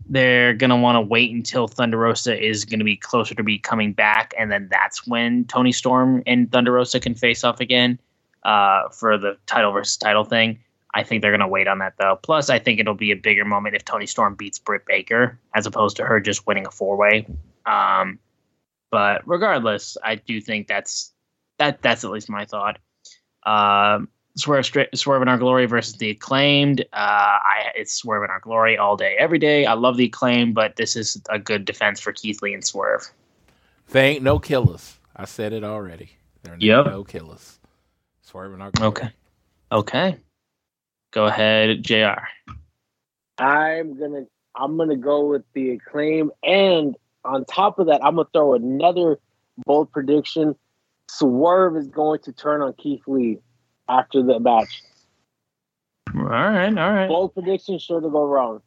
they're 0.06 0.52
gonna 0.52 0.76
want 0.76 0.96
to 0.96 1.00
wait 1.00 1.32
until 1.32 1.66
Thunder 1.66 1.96
Rosa 1.96 2.38
is 2.38 2.66
gonna 2.66 2.84
be 2.84 2.96
closer 2.96 3.34
to 3.34 3.42
be 3.42 3.58
coming 3.58 3.94
back, 3.94 4.34
and 4.38 4.52
then 4.52 4.68
that's 4.70 5.06
when 5.06 5.46
Toni 5.46 5.72
Storm 5.72 6.22
and 6.26 6.52
Thunder 6.52 6.72
Rosa 6.72 7.00
can 7.00 7.14
face 7.14 7.44
off 7.44 7.60
again 7.60 7.98
uh, 8.42 8.90
for 8.90 9.16
the 9.16 9.38
title 9.46 9.72
versus 9.72 9.96
title 9.96 10.24
thing. 10.24 10.58
I 10.94 11.02
think 11.02 11.22
they're 11.22 11.30
gonna 11.30 11.48
wait 11.48 11.68
on 11.68 11.78
that 11.78 11.94
though. 11.98 12.18
Plus, 12.22 12.50
I 12.50 12.58
think 12.58 12.80
it'll 12.80 12.94
be 12.94 13.12
a 13.12 13.16
bigger 13.16 13.44
moment 13.44 13.76
if 13.76 13.84
Toni 13.84 14.06
Storm 14.06 14.34
beats 14.34 14.58
Britt 14.58 14.86
Baker 14.86 15.38
as 15.54 15.66
opposed 15.66 15.96
to 15.98 16.04
her 16.04 16.20
just 16.20 16.46
winning 16.46 16.66
a 16.66 16.70
four 16.70 16.96
way. 16.96 17.26
Um, 17.66 18.18
but 18.90 19.22
regardless, 19.26 19.96
I 20.02 20.16
do 20.16 20.40
think 20.40 20.66
that's 20.66 21.12
that. 21.58 21.82
That's 21.82 22.04
at 22.04 22.10
least 22.10 22.28
my 22.28 22.44
thought. 22.44 22.78
Um, 23.44 24.08
Swerve, 24.36 24.68
Swerve 24.94 25.22
in 25.22 25.28
Our 25.28 25.38
Glory 25.38 25.66
versus 25.66 25.94
the 25.94 26.10
Acclaimed. 26.10 26.82
Uh, 26.92 26.96
I 26.96 27.72
it's 27.76 27.92
Swerve 27.92 28.24
in 28.24 28.30
Our 28.30 28.40
Glory 28.40 28.76
all 28.76 28.96
day, 28.96 29.16
every 29.18 29.38
day. 29.38 29.66
I 29.66 29.74
love 29.74 29.96
the 29.96 30.06
Acclaim, 30.06 30.52
but 30.52 30.76
this 30.76 30.96
is 30.96 31.20
a 31.28 31.38
good 31.38 31.64
defense 31.64 32.00
for 32.00 32.12
Keith 32.12 32.42
Lee 32.42 32.54
and 32.54 32.64
Swerve. 32.64 33.10
They 33.90 34.10
ain't 34.10 34.22
no 34.22 34.38
killers. 34.38 34.98
I 35.16 35.24
said 35.24 35.52
it 35.52 35.64
already. 35.64 36.10
They're 36.42 36.56
yep. 36.58 36.86
no 36.86 37.04
killers. 37.04 37.58
Swerve 38.22 38.54
in 38.54 38.62
Our 38.62 38.70
Glory. 38.70 38.88
Okay. 38.88 39.10
Okay. 39.72 40.16
Go 41.12 41.26
ahead, 41.26 41.82
Jr. 41.82 42.22
I'm 43.38 43.98
gonna 43.98 44.26
I'm 44.54 44.76
gonna 44.76 44.96
go 44.96 45.26
with 45.26 45.42
the 45.54 45.70
Acclaim, 45.72 46.30
and 46.42 46.96
on 47.24 47.44
top 47.44 47.78
of 47.78 47.86
that, 47.86 48.04
I'm 48.04 48.16
gonna 48.16 48.28
throw 48.32 48.54
another 48.54 49.18
bold 49.66 49.90
prediction. 49.92 50.54
Swerve 51.08 51.76
is 51.76 51.88
going 51.88 52.20
to 52.20 52.32
turn 52.32 52.62
on 52.62 52.74
Keith 52.74 53.02
Lee 53.06 53.38
after 53.88 54.22
the 54.22 54.38
match. 54.38 54.82
All 56.14 56.22
right, 56.22 56.76
all 56.76 56.92
right. 56.92 57.08
Bold 57.08 57.34
predictions 57.34 57.82
sure 57.82 58.00
to 58.00 58.08
go 58.08 58.24
wrong. 58.24 58.62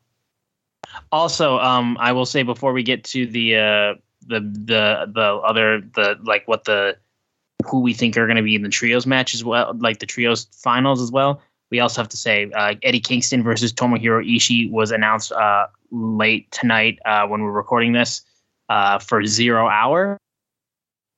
Also, 1.12 1.58
um, 1.60 1.98
I 2.00 2.12
will 2.12 2.26
say 2.26 2.44
before 2.44 2.74
we 2.74 2.84
get 2.84 3.04
to 3.06 3.26
the 3.26 3.56
uh, 3.56 3.94
the 4.28 4.40
the 4.40 5.12
the 5.14 5.42
other 5.46 5.82
the 5.82 6.20
like 6.24 6.48
what 6.48 6.66
the 6.66 6.98
who 7.66 7.80
we 7.80 7.94
think 7.94 8.18
are 8.18 8.26
going 8.26 8.38
to 8.38 8.44
be 8.44 8.56
in 8.56 8.62
the 8.62 8.70
trios 8.70 9.06
match 9.06 9.34
as 9.34 9.44
well, 9.44 9.74
like 9.80 10.00
the 10.00 10.06
trios 10.06 10.46
finals 10.52 11.02
as 11.02 11.12
well. 11.12 11.42
We 11.74 11.80
also 11.80 12.02
have 12.02 12.10
to 12.10 12.18
say 12.18 12.52
uh, 12.52 12.76
Eddie 12.84 13.00
Kingston 13.00 13.42
versus 13.42 13.74
Tomohiro 13.74 14.24
Ishii 14.24 14.70
was 14.70 14.92
announced 14.92 15.32
uh, 15.32 15.66
late 15.90 16.52
tonight 16.52 17.00
uh, 17.04 17.26
when 17.26 17.42
we're 17.42 17.50
recording 17.50 17.94
this 17.94 18.22
uh, 18.70 19.00
for 19.00 19.26
zero 19.26 19.68
hour. 19.68 20.20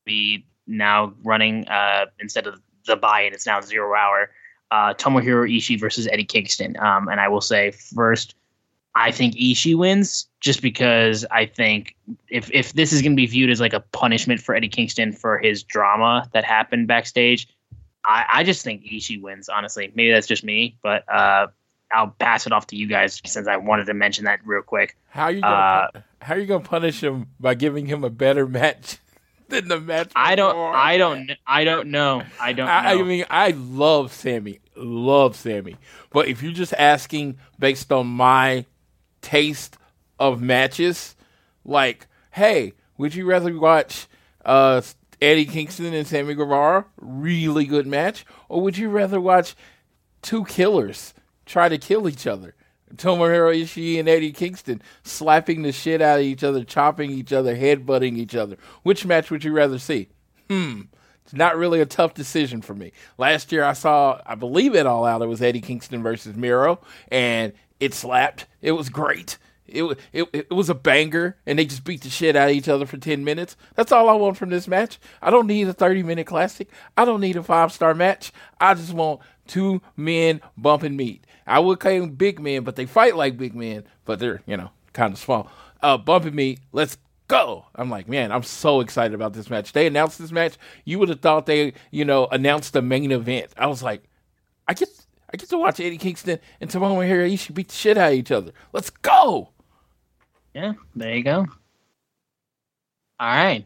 Be 0.05 0.45
now 0.65 1.13
running 1.25 1.67
uh, 1.67 2.05
instead 2.21 2.47
of 2.47 2.61
the 2.87 2.95
buy-in. 2.95 3.33
It's 3.33 3.45
now 3.45 3.59
zero 3.59 3.93
hour. 3.95 4.31
Tomohiro 4.71 5.45
Ishii 5.45 5.77
versus 5.77 6.07
Eddie 6.07 6.23
Kingston. 6.23 6.77
Um, 6.79 7.09
and 7.09 7.19
I 7.19 7.27
will 7.27 7.41
say 7.41 7.71
first, 7.71 8.33
I 8.95 9.11
think 9.11 9.35
Ishii 9.35 9.75
wins 9.75 10.25
just 10.39 10.61
because 10.61 11.25
I 11.31 11.47
think 11.47 11.97
if 12.29 12.49
if 12.53 12.71
this 12.71 12.93
is 12.93 13.01
going 13.01 13.11
to 13.11 13.17
be 13.17 13.25
viewed 13.25 13.49
as 13.49 13.59
like 13.59 13.73
a 13.73 13.81
punishment 13.81 14.39
for 14.39 14.55
Eddie 14.55 14.69
Kingston 14.69 15.11
for 15.11 15.37
his 15.37 15.63
drama 15.63 16.29
that 16.31 16.45
happened 16.45 16.87
backstage, 16.87 17.45
I, 18.07 18.25
I 18.29 18.43
just 18.43 18.63
think 18.63 18.83
Ishii 18.83 19.21
wins. 19.21 19.49
Honestly, 19.49 19.91
maybe 19.95 20.11
that's 20.11 20.27
just 20.27 20.43
me, 20.43 20.77
but 20.81 21.03
uh, 21.11 21.47
I'll 21.91 22.15
pass 22.19 22.45
it 22.45 22.53
off 22.53 22.67
to 22.67 22.75
you 22.75 22.87
guys 22.87 23.21
since 23.25 23.47
I 23.47 23.57
wanted 23.57 23.85
to 23.85 23.93
mention 23.93 24.25
that 24.25 24.39
real 24.45 24.61
quick. 24.61 24.97
How 25.09 25.25
are 25.25 25.31
you 25.31 25.41
gonna 25.41 25.55
uh, 25.55 26.01
how 26.21 26.35
are 26.35 26.39
you 26.39 26.45
gonna 26.45 26.63
punish 26.63 27.01
him 27.01 27.27
by 27.39 27.55
giving 27.55 27.85
him 27.85 28.03
a 28.03 28.09
better 28.09 28.47
match 28.47 28.97
than 29.49 29.67
the 29.67 29.79
match? 29.79 30.09
Before? 30.09 30.21
I 30.23 30.35
don't. 30.35 30.55
I 30.57 30.97
don't. 30.97 31.31
I 31.47 31.63
don't 31.63 31.89
know. 31.89 32.23
I 32.39 32.53
don't. 32.53 32.67
I, 32.67 32.93
I, 32.93 33.03
mean, 33.03 33.25
I 33.29 33.51
love 33.51 34.11
Sammy. 34.13 34.59
Love 34.75 35.35
Sammy. 35.35 35.77
But 36.09 36.27
if 36.27 36.43
you're 36.43 36.51
just 36.51 36.73
asking 36.73 37.37
based 37.57 37.91
on 37.91 38.07
my 38.07 38.65
taste 39.21 39.77
of 40.19 40.41
matches, 40.41 41.15
like, 41.63 42.07
hey, 42.31 42.73
would 42.97 43.15
you 43.15 43.25
rather 43.25 43.57
watch 43.57 44.07
uh, 44.43 44.81
Eddie 45.21 45.45
Kingston 45.45 45.93
and 45.93 46.07
Sammy 46.07 46.35
Guevara, 46.35 46.85
really 46.97 47.65
good 47.65 47.87
match, 47.87 48.25
or 48.49 48.61
would 48.61 48.77
you 48.77 48.89
rather 48.89 49.19
watch 49.19 49.55
two 50.21 50.45
killers 50.45 51.13
try 51.45 51.69
to 51.69 51.77
kill 51.77 52.09
each 52.09 52.27
other? 52.27 52.55
Tomohiro 52.95 53.53
Ishii 53.61 53.99
and 53.99 54.07
Eddie 54.07 54.31
Kingston 54.31 54.81
slapping 55.03 55.63
the 55.63 55.71
shit 55.71 56.01
out 56.01 56.19
of 56.19 56.25
each 56.25 56.43
other, 56.43 56.63
chopping 56.63 57.11
each 57.11 57.33
other, 57.33 57.55
headbutting 57.55 58.17
each 58.17 58.35
other. 58.35 58.57
Which 58.83 59.05
match 59.05 59.31
would 59.31 59.43
you 59.43 59.51
rather 59.51 59.79
see? 59.79 60.09
Hmm. 60.49 60.81
It's 61.23 61.33
not 61.33 61.57
really 61.57 61.81
a 61.81 61.87
tough 61.87 62.13
decision 62.13 62.61
for 62.61 62.75
me. 62.75 62.91
Last 63.17 63.51
year 63.51 63.63
I 63.63 63.73
saw, 63.73 64.21
I 64.27 64.35
believe 64.35 64.75
it 64.75 64.85
all 64.85 65.05
out. 65.05 65.23
It 65.23 65.27
was 65.27 65.41
Eddie 65.41 65.61
Kingston 65.61 66.03
versus 66.03 66.35
Miro, 66.35 66.79
and 67.07 67.51
it 67.79 67.95
slapped. 67.95 68.45
It 68.61 68.73
was 68.73 68.89
great. 68.89 69.39
It, 69.67 69.97
it, 70.13 70.27
it 70.31 70.51
was 70.51 70.69
a 70.69 70.75
banger, 70.75 71.37
and 71.45 71.57
they 71.57 71.65
just 71.65 71.83
beat 71.83 72.01
the 72.01 72.09
shit 72.09 72.35
out 72.35 72.49
of 72.49 72.55
each 72.55 72.69
other 72.69 72.85
for 72.85 72.97
10 72.97 73.23
minutes. 73.23 73.57
That's 73.75 73.91
all 73.91 74.09
I 74.09 74.13
want 74.13 74.37
from 74.37 74.49
this 74.49 74.67
match. 74.67 74.99
I 75.21 75.31
don't 75.31 75.47
need 75.47 75.67
a 75.67 75.73
30 75.73 76.03
minute 76.03 76.27
classic. 76.27 76.69
I 76.95 77.05
don't 77.05 77.21
need 77.21 77.35
a 77.35 77.43
five 77.43 77.71
star 77.71 77.93
match. 77.93 78.31
I 78.59 78.73
just 78.73 78.93
want 78.93 79.21
two 79.47 79.81
men 79.95 80.41
bumping 80.57 80.95
meat. 80.95 81.25
I 81.47 81.59
would 81.59 81.79
call 81.79 81.99
them 81.99 82.11
big 82.11 82.39
men, 82.39 82.63
but 82.63 82.75
they 82.75 82.85
fight 82.85 83.15
like 83.15 83.37
big 83.37 83.55
men, 83.55 83.85
but 84.03 84.19
they're, 84.19 84.41
you 84.45 84.57
know, 84.57 84.71
kind 84.93 85.13
of 85.13 85.19
small. 85.19 85.49
Uh, 85.81 85.97
bumping 85.97 86.35
meat, 86.35 86.59
let's 86.71 86.97
go. 87.27 87.65
I'm 87.75 87.89
like, 87.89 88.07
man, 88.07 88.31
I'm 88.31 88.43
so 88.43 88.81
excited 88.81 89.13
about 89.13 89.33
this 89.33 89.49
match. 89.49 89.73
They 89.73 89.87
announced 89.87 90.19
this 90.19 90.31
match. 90.31 90.57
You 90.83 90.99
would 90.99 91.09
have 91.09 91.21
thought 91.21 91.45
they, 91.45 91.73
you 91.91 92.05
know, 92.05 92.27
announced 92.27 92.73
the 92.73 92.81
main 92.81 93.11
event. 93.11 93.51
I 93.57 93.67
was 93.67 93.83
like, 93.83 94.03
I 94.67 94.73
get 94.73 94.89
I 95.31 95.37
get 95.37 95.49
to 95.49 95.57
watch 95.57 95.79
Eddie 95.79 95.97
Kingston 95.97 96.39
and 96.61 96.69
Tomohiro 96.69 97.31
Ishii 97.31 97.53
beat 97.53 97.69
the 97.69 97.75
shit 97.75 97.97
out 97.97 98.13
of 98.13 98.17
each 98.17 98.31
other. 98.31 98.51
Let's 98.73 98.89
go. 98.89 99.49
Yeah, 100.55 100.73
there 100.95 101.13
you 101.13 101.23
go. 101.23 101.45
All 103.19 103.27
right. 103.27 103.65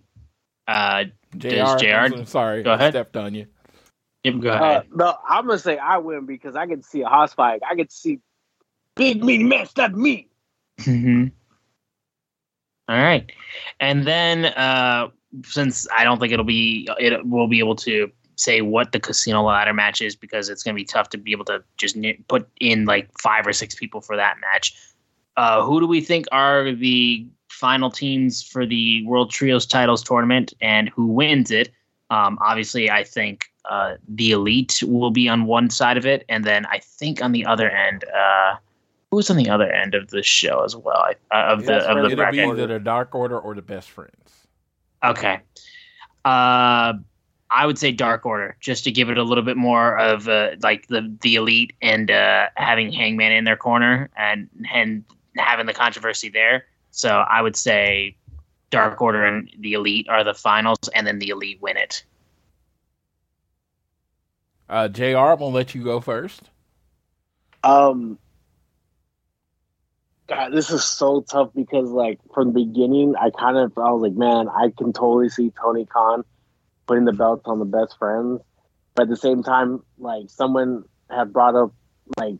Uh, 0.67 1.05
JR, 1.37 1.77
JR 1.77 2.15
I'm 2.15 2.25
sorry, 2.25 2.63
go 2.63 2.73
ahead. 2.73 2.87
I 2.87 2.89
stepped 2.89 3.15
on 3.15 3.35
you. 3.35 3.45
Yep, 4.23 4.39
go 4.39 4.49
uh, 4.49 4.55
ahead. 4.55 4.77
Uh, 4.77 4.83
no, 4.95 5.17
I'm 5.27 5.45
gonna 5.45 5.59
say 5.59 5.77
I 5.77 5.99
win 5.99 6.25
because 6.25 6.55
I 6.55 6.65
can 6.65 6.81
see 6.81 7.01
a 7.01 7.07
house 7.07 7.33
fight. 7.33 7.61
I 7.69 7.75
can 7.75 7.89
see 7.89 8.19
big 8.95 9.23
meaty 9.23 9.43
man 9.43 9.67
stab 9.67 9.93
me. 9.93 10.29
Mm-hmm. 10.81 11.27
All 12.89 12.97
right, 12.97 13.31
and 13.79 14.07
then 14.07 14.45
uh, 14.45 15.09
since 15.45 15.87
I 15.95 16.03
don't 16.03 16.19
think 16.19 16.33
it'll 16.33 16.43
be, 16.43 16.89
it 16.97 17.23
will 17.27 17.47
be 17.47 17.59
able 17.59 17.75
to 17.77 18.11
say 18.35 18.61
what 18.61 18.93
the 18.93 18.99
casino 18.99 19.43
ladder 19.43 19.73
match 19.73 20.01
is 20.01 20.15
because 20.15 20.49
it's 20.49 20.63
going 20.63 20.73
to 20.73 20.79
be 20.79 20.85
tough 20.85 21.09
to 21.09 21.17
be 21.17 21.33
able 21.33 21.45
to 21.45 21.63
just 21.77 21.97
put 22.27 22.47
in 22.59 22.85
like 22.85 23.09
five 23.19 23.45
or 23.45 23.53
six 23.53 23.75
people 23.75 24.01
for 24.01 24.15
that 24.15 24.37
match. 24.41 24.75
Uh, 25.39 25.63
who 25.63 25.79
do 25.79 25.87
we 25.87 26.01
think 26.01 26.25
are 26.33 26.73
the 26.73 27.25
final 27.47 27.89
teams 27.89 28.43
for 28.43 28.65
the 28.65 29.05
World 29.05 29.31
Trios 29.31 29.65
Titles 29.65 30.03
tournament 30.03 30.53
and 30.59 30.89
who 30.89 31.07
wins 31.07 31.49
it? 31.49 31.69
Um, 32.09 32.37
obviously, 32.41 32.91
I 32.91 33.05
think 33.05 33.45
uh, 33.69 33.95
the 34.09 34.31
Elite 34.31 34.83
will 34.85 35.11
be 35.11 35.29
on 35.29 35.45
one 35.45 35.69
side 35.69 35.95
of 35.95 36.05
it, 36.05 36.25
and 36.27 36.43
then 36.43 36.65
I 36.65 36.79
think 36.79 37.21
on 37.21 37.31
the 37.31 37.45
other 37.45 37.69
end, 37.69 38.03
uh, 38.13 38.55
who's 39.11 39.29
on 39.29 39.37
the 39.37 39.49
other 39.49 39.71
end 39.71 39.95
of 39.95 40.09
the 40.09 40.23
show 40.23 40.65
as 40.65 40.75
well? 40.75 41.05
Uh, 41.31 41.35
of 41.35 41.65
the 41.65 41.89
of 41.89 41.95
the 41.99 42.05
it'll 42.07 42.17
bracket. 42.17 42.33
be 42.33 42.41
either 42.41 42.67
the 42.67 42.79
Dark 42.79 43.15
Order 43.15 43.39
or 43.39 43.55
the 43.55 43.61
Best 43.61 43.89
Friends. 43.89 44.45
Okay. 45.05 45.39
Uh, 46.25 46.95
I 47.49 47.65
would 47.65 47.77
say 47.77 47.93
Dark 47.93 48.25
Order, 48.25 48.57
just 48.59 48.83
to 48.83 48.91
give 48.91 49.09
it 49.09 49.17
a 49.17 49.23
little 49.23 49.45
bit 49.45 49.55
more 49.55 49.97
of 49.97 50.27
uh, 50.27 50.49
like 50.61 50.87
the 50.87 51.15
the 51.21 51.35
elite 51.35 51.71
and 51.81 52.11
uh, 52.11 52.47
having 52.55 52.91
Hangman 52.91 53.31
in 53.31 53.45
their 53.45 53.55
corner 53.55 54.09
and 54.17 54.49
and 54.73 55.05
having 55.39 55.65
the 55.65 55.73
controversy 55.73 56.29
there. 56.29 56.65
So 56.91 57.09
I 57.09 57.41
would 57.41 57.55
say 57.55 58.15
Dark 58.69 59.01
Order 59.01 59.25
and 59.25 59.49
the 59.59 59.73
Elite 59.73 60.07
are 60.09 60.23
the 60.23 60.33
finals, 60.33 60.79
and 60.93 61.05
then 61.05 61.19
the 61.19 61.29
Elite 61.29 61.61
win 61.61 61.77
it. 61.77 62.03
Uh, 64.69 64.87
Jr. 64.87 65.17
I'm 65.17 65.39
gonna 65.39 65.47
let 65.47 65.73
you 65.73 65.83
go 65.83 65.99
first. 65.99 66.49
Um, 67.63 68.17
God, 70.27 70.49
this 70.49 70.69
is 70.69 70.83
so 70.83 71.21
tough 71.21 71.49
because 71.55 71.89
like 71.89 72.19
from 72.33 72.53
the 72.53 72.65
beginning, 72.65 73.15
I 73.19 73.31
kind 73.31 73.57
of 73.57 73.75
I 73.77 73.91
was 73.91 74.03
like, 74.03 74.13
man, 74.13 74.47
I 74.47 74.71
can 74.77 74.93
totally 74.93 75.29
see 75.29 75.51
Tony 75.59 75.85
Khan 75.85 76.23
putting 76.85 77.05
the 77.05 77.13
belts 77.13 77.43
on 77.45 77.59
the 77.59 77.65
best 77.65 77.97
friends, 77.97 78.41
but 78.93 79.03
at 79.03 79.09
the 79.09 79.17
same 79.17 79.41
time, 79.41 79.83
like 79.97 80.29
someone 80.29 80.83
had 81.09 81.33
brought 81.33 81.55
up 81.55 81.73
like 82.17 82.35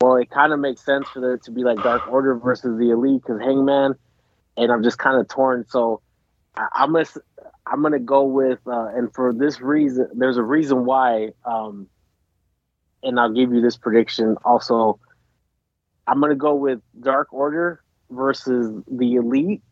well, 0.00 0.16
it 0.16 0.30
kind 0.30 0.52
of 0.52 0.60
makes 0.60 0.84
sense 0.84 1.08
for 1.08 1.20
there 1.20 1.38
to 1.38 1.50
be 1.50 1.62
like 1.62 1.82
Dark 1.82 2.06
Order 2.08 2.34
versus 2.34 2.78
the 2.78 2.90
Elite 2.90 3.22
because 3.22 3.40
Hangman, 3.40 3.94
and 4.56 4.72
I'm 4.72 4.82
just 4.82 4.98
kind 4.98 5.18
of 5.18 5.28
torn. 5.28 5.64
So 5.68 6.02
I, 6.56 6.84
am 6.84 6.92
gonna 6.92 7.06
I'm 7.66 7.82
gonna 7.82 7.98
go 7.98 8.24
with, 8.24 8.58
uh, 8.66 8.88
and 8.94 9.12
for 9.14 9.32
this 9.32 9.60
reason, 9.60 10.08
there's 10.14 10.36
a 10.36 10.42
reason 10.42 10.84
why. 10.84 11.30
Um, 11.44 11.88
and 13.02 13.20
I'll 13.20 13.32
give 13.32 13.52
you 13.52 13.60
this 13.60 13.76
prediction 13.76 14.36
also. 14.44 14.98
I'm 16.06 16.20
gonna 16.20 16.34
go 16.34 16.54
with 16.54 16.80
Dark 17.00 17.32
Order 17.32 17.82
versus 18.10 18.82
the 18.90 19.14
Elite. 19.14 19.62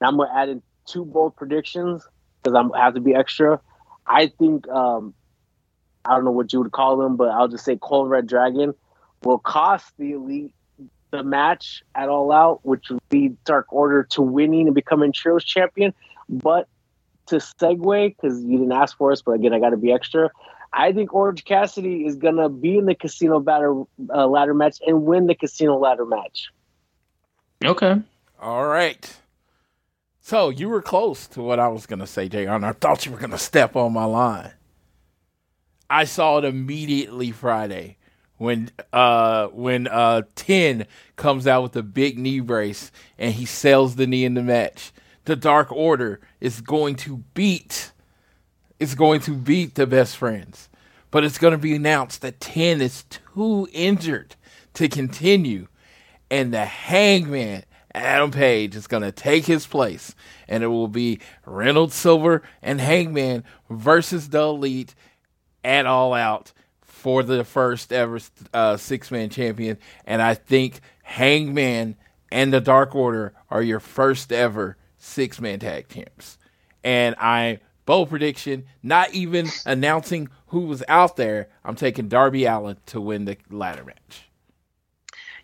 Now 0.00 0.08
I'm 0.08 0.16
gonna 0.16 0.32
add 0.34 0.48
in 0.48 0.62
two 0.86 1.04
bold 1.04 1.36
predictions 1.36 2.06
because 2.42 2.56
I'm 2.56 2.70
have 2.72 2.94
to 2.94 3.00
be 3.00 3.14
extra. 3.14 3.60
I 4.04 4.32
think 4.38 4.66
um, 4.68 5.14
I 6.04 6.16
don't 6.16 6.24
know 6.24 6.32
what 6.32 6.52
you 6.52 6.60
would 6.60 6.72
call 6.72 6.96
them, 6.96 7.16
but 7.16 7.28
I'll 7.28 7.48
just 7.48 7.64
say 7.64 7.78
Cold 7.80 8.10
Red 8.10 8.26
Dragon 8.26 8.74
will 9.22 9.38
cost 9.38 9.92
the 9.98 10.12
elite 10.12 10.54
the 11.10 11.22
match 11.22 11.82
at 11.94 12.08
All 12.08 12.32
Out, 12.32 12.60
which 12.64 12.88
would 12.90 13.00
lead 13.10 13.42
Dark 13.44 13.72
Order 13.72 14.04
to 14.10 14.22
winning 14.22 14.66
and 14.66 14.74
becoming 14.74 15.12
Trios 15.12 15.44
champion. 15.44 15.92
But 16.28 16.68
to 17.26 17.36
segue, 17.36 18.16
because 18.16 18.42
you 18.42 18.58
didn't 18.58 18.72
ask 18.72 18.96
for 18.96 19.12
us, 19.12 19.22
but 19.22 19.32
again, 19.32 19.52
I 19.52 19.60
got 19.60 19.70
to 19.70 19.76
be 19.76 19.92
extra. 19.92 20.30
I 20.72 20.92
think 20.92 21.12
Orange 21.12 21.44
Cassidy 21.44 22.06
is 22.06 22.14
gonna 22.14 22.48
be 22.48 22.78
in 22.78 22.86
the 22.86 22.94
Casino 22.94 23.40
ladder, 23.40 23.82
uh, 24.14 24.26
ladder 24.26 24.54
match 24.54 24.78
and 24.86 25.02
win 25.02 25.26
the 25.26 25.34
Casino 25.34 25.76
ladder 25.76 26.06
match. 26.06 26.48
Okay. 27.64 28.00
All 28.40 28.66
right. 28.66 29.16
So 30.20 30.48
you 30.48 30.68
were 30.68 30.80
close 30.80 31.26
to 31.28 31.42
what 31.42 31.58
I 31.58 31.66
was 31.66 31.86
gonna 31.86 32.06
say, 32.06 32.28
Jay. 32.28 32.46
And 32.46 32.64
I 32.64 32.72
thought 32.72 33.04
you 33.04 33.10
were 33.10 33.18
gonna 33.18 33.36
step 33.36 33.74
on 33.74 33.92
my 33.92 34.04
line. 34.04 34.52
I 35.88 36.04
saw 36.04 36.38
it 36.38 36.44
immediately 36.44 37.32
Friday 37.32 37.96
when 38.40 38.70
uh 38.94 39.48
when 39.48 39.86
uh 39.86 40.22
Ten 40.34 40.86
comes 41.16 41.46
out 41.46 41.62
with 41.62 41.76
a 41.76 41.82
big 41.82 42.18
knee 42.18 42.40
brace 42.40 42.90
and 43.18 43.34
he 43.34 43.44
sells 43.44 43.96
the 43.96 44.06
knee 44.06 44.24
in 44.24 44.32
the 44.32 44.42
match. 44.42 44.92
The 45.26 45.36
Dark 45.36 45.70
Order 45.70 46.20
is 46.40 46.62
going 46.62 46.96
to 46.96 47.18
beat 47.34 47.92
is 48.78 48.94
going 48.94 49.20
to 49.20 49.34
beat 49.34 49.74
the 49.74 49.86
best 49.86 50.16
friends. 50.16 50.70
But 51.10 51.22
it's 51.22 51.36
going 51.36 51.52
to 51.52 51.58
be 51.58 51.74
announced 51.74 52.22
that 52.22 52.40
Ten 52.40 52.80
is 52.80 53.04
too 53.10 53.68
injured 53.74 54.36
to 54.72 54.88
continue 54.88 55.68
and 56.30 56.54
the 56.54 56.64
hangman 56.64 57.64
Adam 57.92 58.30
Page 58.30 58.74
is 58.74 58.86
going 58.86 59.02
to 59.02 59.12
take 59.12 59.44
his 59.44 59.66
place 59.66 60.14
and 60.48 60.62
it 60.62 60.68
will 60.68 60.88
be 60.88 61.20
Reynolds 61.44 61.94
Silver 61.94 62.42
and 62.62 62.80
Hangman 62.80 63.44
versus 63.68 64.30
the 64.30 64.40
Elite 64.40 64.94
at 65.62 65.84
All 65.84 66.14
Out 66.14 66.52
for 67.00 67.22
the 67.22 67.44
first 67.44 67.94
ever 67.94 68.20
uh, 68.52 68.76
six 68.76 69.10
man 69.10 69.30
champion. 69.30 69.78
And 70.04 70.20
I 70.20 70.34
think 70.34 70.80
Hangman 71.02 71.96
and 72.30 72.52
the 72.52 72.60
Dark 72.60 72.94
Order 72.94 73.32
are 73.48 73.62
your 73.62 73.80
first 73.80 74.32
ever 74.32 74.76
six 74.98 75.40
man 75.40 75.58
tag 75.60 75.88
teams. 75.88 76.36
And 76.84 77.16
I 77.18 77.60
bold 77.86 78.10
prediction, 78.10 78.66
not 78.82 79.14
even 79.14 79.48
announcing 79.64 80.28
who 80.48 80.60
was 80.60 80.82
out 80.88 81.16
there. 81.16 81.48
I'm 81.64 81.74
taking 81.74 82.08
Darby 82.08 82.44
Allin 82.44 82.76
to 82.86 83.00
win 83.00 83.24
the 83.24 83.38
ladder 83.50 83.84
match. 83.84 84.28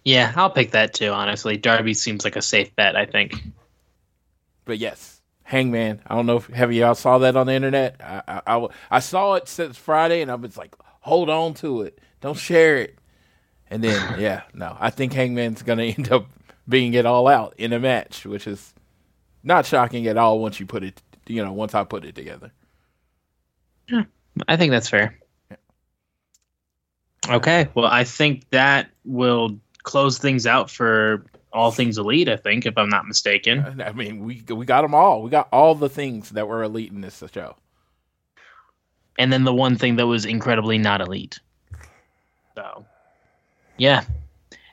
Yeah, 0.04 0.32
I'll 0.36 0.50
pick 0.50 0.72
that 0.72 0.92
too. 0.92 1.10
Honestly, 1.10 1.56
Darby 1.56 1.94
seems 1.94 2.24
like 2.24 2.36
a 2.36 2.42
safe 2.42 2.74
bet. 2.76 2.96
I 2.96 3.06
think. 3.06 3.42
But 4.66 4.76
yes, 4.76 5.22
Hangman. 5.42 6.02
I 6.06 6.14
don't 6.14 6.26
know 6.26 6.36
if 6.36 6.48
have 6.48 6.70
y'all 6.70 6.94
saw 6.94 7.16
that 7.18 7.34
on 7.34 7.46
the 7.46 7.54
internet. 7.54 7.96
I 8.00 8.22
I, 8.28 8.42
I, 8.46 8.68
I 8.90 8.98
saw 9.00 9.34
it 9.34 9.48
since 9.48 9.78
Friday, 9.78 10.20
and 10.20 10.30
I 10.30 10.34
was 10.34 10.58
like, 10.58 10.76
hold 11.06 11.30
on 11.30 11.54
to 11.54 11.82
it. 11.82 12.00
Don't 12.20 12.36
share 12.36 12.78
it. 12.78 12.98
And 13.70 13.82
then, 13.82 14.14
yeah, 14.20 14.42
no, 14.52 14.76
I 14.78 14.90
think 14.90 15.12
Hangman's 15.12 15.62
going 15.62 15.78
to 15.78 15.86
end 15.86 16.12
up 16.12 16.26
being 16.68 16.94
it 16.94 17.06
all 17.06 17.28
out 17.28 17.54
in 17.56 17.72
a 17.72 17.78
match, 17.78 18.26
which 18.26 18.46
is 18.46 18.74
not 19.42 19.64
shocking 19.64 20.06
at 20.08 20.16
all 20.16 20.40
once 20.40 20.58
you 20.58 20.66
put 20.66 20.82
it, 20.82 21.00
you 21.26 21.42
know, 21.42 21.52
once 21.52 21.74
I 21.74 21.84
put 21.84 22.04
it 22.04 22.16
together. 22.16 22.52
Yeah, 23.88 24.04
I 24.48 24.56
think 24.56 24.72
that's 24.72 24.88
fair. 24.88 25.16
Yeah. 25.50 25.56
Okay, 27.36 27.68
well, 27.74 27.86
I 27.86 28.02
think 28.02 28.50
that 28.50 28.90
will 29.04 29.58
close 29.84 30.18
things 30.18 30.46
out 30.46 30.68
for 30.68 31.24
all 31.52 31.70
things 31.70 31.98
elite. 31.98 32.28
I 32.28 32.36
think, 32.36 32.66
if 32.66 32.76
I'm 32.76 32.88
not 32.88 33.06
mistaken. 33.06 33.80
I 33.84 33.92
mean, 33.92 34.24
we 34.24 34.42
we 34.48 34.66
got 34.66 34.82
them 34.82 34.94
all. 34.94 35.22
We 35.22 35.30
got 35.30 35.48
all 35.52 35.76
the 35.76 35.88
things 35.88 36.30
that 36.30 36.48
were 36.48 36.64
elite 36.64 36.90
in 36.90 37.00
this 37.00 37.22
show. 37.32 37.56
And 39.18 39.32
then 39.32 39.44
the 39.44 39.54
one 39.54 39.76
thing 39.76 39.96
that 39.96 40.06
was 40.06 40.24
incredibly 40.24 40.78
not 40.78 41.00
elite. 41.00 41.38
So, 42.54 42.84
yeah, 43.76 44.04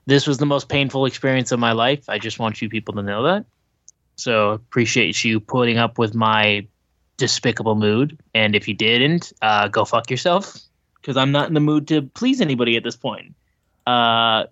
this 0.06 0.28
was 0.28 0.38
the 0.38 0.46
most 0.46 0.70
painful 0.70 1.06
experience 1.06 1.52
of 1.52 1.60
my 1.60 1.72
life. 1.72 2.10
I 2.10 2.20
just 2.20 2.40
want 2.40 2.62
you 2.62 2.70
people 2.70 2.94
to 2.96 3.02
know 3.02 3.24
that. 3.24 3.46
So 4.16 4.52
appreciate 4.52 5.24
you 5.24 5.40
putting 5.40 5.78
up 5.78 5.98
with 5.98 6.14
my 6.14 6.68
despicable 7.18 7.76
mood. 7.76 8.20
And 8.34 8.56
if 8.56 8.68
you 8.68 8.74
didn't, 8.74 9.34
uh, 9.42 9.68
go 9.68 9.86
fuck 9.86 10.10
yourself 10.10 10.58
because 11.02 11.18
I'm 11.18 11.32
not 11.32 11.48
in 11.48 11.54
the 11.54 11.60
mood 11.60 11.88
to 11.90 12.02
please 12.02 12.42
anybody 12.42 12.78
at 12.78 12.84
this 12.84 12.96
point. 12.96 13.34
Uh, 13.86 14.46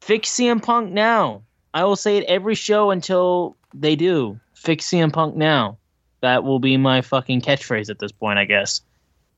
fix 0.00 0.30
CM 0.30 0.62
Punk 0.62 0.92
now. 0.92 1.42
I 1.74 1.84
will 1.84 1.96
say 1.96 2.16
it 2.16 2.24
every 2.24 2.54
show 2.54 2.90
until 2.90 3.56
they 3.74 3.96
do. 3.96 4.40
Fix 4.54 4.88
CM 4.88 5.12
Punk 5.12 5.36
now. 5.36 5.78
That 6.20 6.44
will 6.44 6.58
be 6.58 6.76
my 6.76 7.02
fucking 7.02 7.42
catchphrase 7.42 7.90
at 7.90 7.98
this 7.98 8.12
point, 8.12 8.38
I 8.38 8.46
guess. 8.46 8.80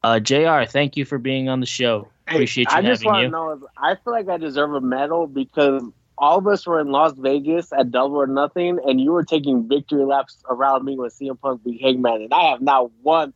Uh, 0.02 0.20
Jr. 0.20 0.64
Thank 0.68 0.96
you 0.96 1.04
for 1.04 1.18
being 1.18 1.48
on 1.48 1.60
the 1.60 1.66
show. 1.66 2.08
Appreciate 2.28 2.70
you 2.70 2.76
I 2.76 2.82
just 2.82 3.02
having 3.02 3.12
want 3.12 3.24
to 3.24 3.30
know. 3.30 3.68
I 3.76 3.94
feel 3.96 4.12
like 4.12 4.28
I 4.28 4.36
deserve 4.36 4.74
a 4.74 4.80
medal 4.80 5.26
because 5.26 5.82
all 6.18 6.38
of 6.38 6.46
us 6.46 6.66
were 6.66 6.80
in 6.80 6.88
Las 6.88 7.14
Vegas 7.16 7.72
at 7.72 7.90
Double 7.90 8.16
or 8.16 8.26
Nothing, 8.26 8.78
and 8.86 9.00
you 9.00 9.12
were 9.12 9.24
taking 9.24 9.68
victory 9.68 10.04
laps 10.04 10.42
around 10.50 10.84
me 10.84 10.96
with 10.96 11.18
CM 11.18 11.40
Punk 11.40 11.64
beat 11.64 11.80
Hangman, 11.80 12.22
and 12.22 12.34
I 12.34 12.50
have 12.50 12.60
not 12.60 12.90
once 13.02 13.34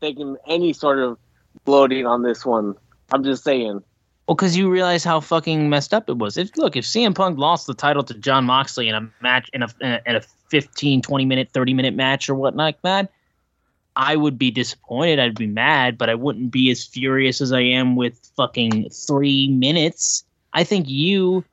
taken 0.00 0.36
any 0.46 0.72
sort 0.72 0.98
of 0.98 1.18
bloating 1.64 2.06
on 2.06 2.22
this 2.22 2.44
one. 2.44 2.74
I'm 3.12 3.22
just 3.22 3.44
saying. 3.44 3.82
Well, 4.26 4.34
because 4.34 4.56
you 4.56 4.70
realize 4.70 5.04
how 5.04 5.20
fucking 5.20 5.68
messed 5.68 5.92
up 5.92 6.08
it 6.08 6.16
was. 6.16 6.38
If 6.38 6.56
look, 6.56 6.76
if 6.76 6.84
CM 6.84 7.14
Punk 7.14 7.38
lost 7.38 7.66
the 7.66 7.74
title 7.74 8.02
to 8.04 8.14
Jon 8.14 8.44
Moxley 8.44 8.88
in 8.88 8.94
a 8.94 9.10
match 9.20 9.50
in 9.52 9.62
a 9.62 9.68
in 10.06 10.16
a 10.16 10.22
15, 10.48 11.02
20 11.02 11.24
minute, 11.26 11.50
30 11.52 11.74
minute 11.74 11.94
match 11.94 12.28
or 12.28 12.34
whatnot 12.34 12.64
like 12.64 12.82
that, 12.82 13.10
I 13.96 14.16
would 14.16 14.38
be 14.38 14.50
disappointed. 14.50 15.20
I'd 15.20 15.38
be 15.38 15.46
mad, 15.46 15.96
but 15.96 16.10
I 16.10 16.14
wouldn't 16.14 16.50
be 16.50 16.70
as 16.70 16.84
furious 16.84 17.40
as 17.40 17.52
I 17.52 17.60
am 17.60 17.96
with 17.96 18.18
fucking 18.36 18.90
three 18.90 19.48
minutes. 19.48 20.24
I 20.52 20.64
think 20.64 20.88
you 20.88 21.44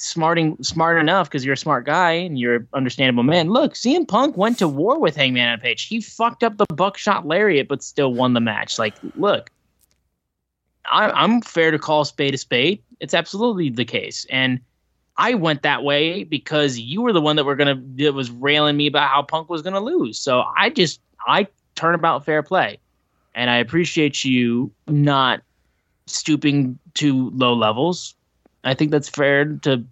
smarting 0.00 0.56
smart 0.62 0.98
enough 0.98 1.28
because 1.28 1.44
you're 1.44 1.54
a 1.54 1.58
smart 1.58 1.84
guy 1.84 2.12
and 2.12 2.38
you're 2.38 2.56
an 2.56 2.68
understandable 2.72 3.22
man. 3.22 3.50
Look, 3.50 3.74
CM 3.74 4.08
Punk 4.08 4.36
went 4.36 4.58
to 4.58 4.68
war 4.68 4.98
with 4.98 5.14
Hangman 5.14 5.42
Adam 5.42 5.60
Page. 5.60 5.86
He 5.86 6.00
fucked 6.00 6.42
up 6.42 6.56
the 6.56 6.66
buckshot 6.74 7.26
lariat, 7.26 7.68
but 7.68 7.82
still 7.82 8.12
won 8.14 8.32
the 8.32 8.40
match. 8.40 8.78
Like, 8.78 8.94
look, 9.16 9.50
I, 10.90 11.10
I'm 11.10 11.42
fair 11.42 11.70
to 11.70 11.78
call 11.78 12.04
spade 12.04 12.34
a 12.34 12.38
spade. 12.38 12.82
It's 12.98 13.14
absolutely 13.14 13.70
the 13.70 13.84
case, 13.84 14.26
and 14.30 14.60
I 15.16 15.34
went 15.34 15.62
that 15.62 15.84
way 15.84 16.24
because 16.24 16.78
you 16.78 17.02
were 17.02 17.12
the 17.12 17.20
one 17.20 17.36
that 17.36 17.44
were 17.44 17.56
gonna 17.56 17.80
that 17.96 18.14
was 18.14 18.30
railing 18.30 18.76
me 18.76 18.86
about 18.86 19.08
how 19.08 19.22
Punk 19.22 19.48
was 19.48 19.62
gonna 19.62 19.80
lose. 19.80 20.18
So 20.18 20.44
I 20.56 20.70
just 20.70 21.00
I 21.26 21.46
turn 21.74 21.94
about 21.94 22.24
fair 22.24 22.42
play, 22.42 22.78
and 23.34 23.50
I 23.50 23.56
appreciate 23.56 24.24
you 24.24 24.70
not 24.86 25.40
stooping 26.06 26.78
to 26.94 27.30
low 27.30 27.54
levels. 27.54 28.14
I 28.64 28.74
think 28.74 28.90
that's 28.90 29.08
fair 29.08 29.44
to 29.44 29.84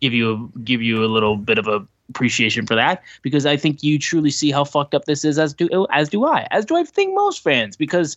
give 0.00 0.12
you 0.12 0.32
a, 0.32 0.58
give 0.60 0.82
you 0.82 1.04
a 1.04 1.06
little 1.06 1.36
bit 1.36 1.58
of 1.58 1.66
a 1.66 1.86
appreciation 2.10 2.66
for 2.66 2.74
that 2.74 3.02
because 3.22 3.46
I 3.46 3.56
think 3.56 3.82
you 3.82 3.98
truly 3.98 4.30
see 4.30 4.50
how 4.50 4.64
fucked 4.64 4.94
up 4.94 5.06
this 5.06 5.24
is 5.24 5.38
as 5.38 5.54
do 5.54 5.86
as 5.90 6.10
do 6.10 6.26
I 6.26 6.46
as 6.50 6.64
do 6.64 6.76
I 6.76 6.84
think 6.84 7.14
most 7.14 7.42
fans. 7.42 7.76
Because 7.76 8.16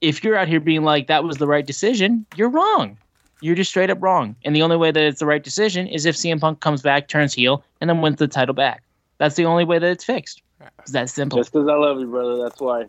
if 0.00 0.22
you're 0.22 0.36
out 0.36 0.48
here 0.48 0.60
being 0.60 0.84
like 0.84 1.08
that 1.08 1.24
was 1.24 1.38
the 1.38 1.46
right 1.46 1.66
decision 1.66 2.24
you're 2.36 2.48
wrong. 2.48 2.96
You're 3.40 3.56
just 3.56 3.70
straight 3.70 3.90
up 3.90 4.02
wrong. 4.02 4.34
And 4.44 4.54
the 4.54 4.62
only 4.62 4.76
way 4.76 4.90
that 4.90 5.02
it's 5.02 5.20
the 5.20 5.26
right 5.26 5.42
decision 5.42 5.86
is 5.86 6.06
if 6.06 6.16
CM 6.16 6.40
Punk 6.40 6.60
comes 6.60 6.82
back 6.82 7.08
turns 7.08 7.34
heel 7.34 7.64
and 7.80 7.88
then 7.88 8.00
wins 8.00 8.16
the 8.16 8.26
title 8.26 8.54
back. 8.54 8.82
That's 9.18 9.36
the 9.36 9.44
only 9.44 9.64
way 9.64 9.78
that 9.78 9.90
it's 9.90 10.04
fixed 10.04 10.42
it's 10.80 10.92
that 10.92 11.08
simple. 11.08 11.38
Just 11.38 11.52
because 11.52 11.68
I 11.68 11.74
love 11.74 12.00
you, 12.00 12.06
brother. 12.06 12.42
That's 12.42 12.60
why. 12.60 12.86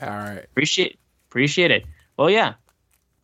All 0.00 0.08
right. 0.08 0.44
appreciate 0.44 0.98
appreciate 1.28 1.70
it. 1.70 1.84
Well 2.16 2.30
yeah. 2.30 2.54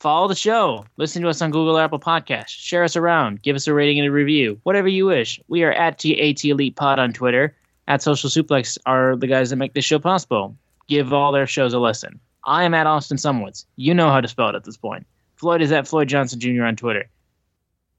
Follow 0.00 0.28
the 0.28 0.34
show. 0.36 0.84
Listen 0.96 1.22
to 1.22 1.28
us 1.28 1.42
on 1.42 1.50
google 1.50 1.76
or 1.76 1.82
apple 1.82 1.98
Podcasts. 1.98 2.50
share 2.50 2.84
us 2.84 2.94
around. 2.94 3.42
Give 3.42 3.56
us 3.56 3.66
a 3.66 3.74
rating 3.74 3.98
and 3.98 4.08
a 4.08 4.12
review. 4.12 4.60
Whatever 4.62 4.86
you 4.86 5.06
wish. 5.06 5.40
We 5.48 5.64
are 5.64 5.72
at 5.72 5.98
tat 5.98 6.44
elite 6.44 6.76
pod 6.76 6.98
on 6.98 7.12
twitter. 7.12 7.56
At 7.88 8.02
social 8.02 8.30
suplex 8.30 8.78
are 8.86 9.16
the 9.16 9.26
guys 9.26 9.50
that 9.50 9.56
make 9.56 9.72
this 9.72 9.84
show 9.84 9.98
possible. 9.98 10.54
Give 10.88 11.12
all 11.12 11.32
their 11.32 11.46
shows 11.46 11.72
a 11.72 11.78
listen. 11.78 12.20
I 12.44 12.64
am 12.64 12.74
at 12.74 12.86
austin 12.86 13.16
sumwoods 13.16 13.66
you 13.76 13.92
know 13.92 14.10
how 14.10 14.20
to 14.20 14.28
spell 14.28 14.48
it 14.50 14.54
at 14.54 14.64
this 14.64 14.76
point. 14.76 15.06
Floyd 15.36 15.62
is 15.62 15.72
at 15.72 15.88
floyd 15.88 16.08
johnson 16.08 16.38
jr 16.38 16.64
on 16.64 16.76
twitter. 16.76 17.08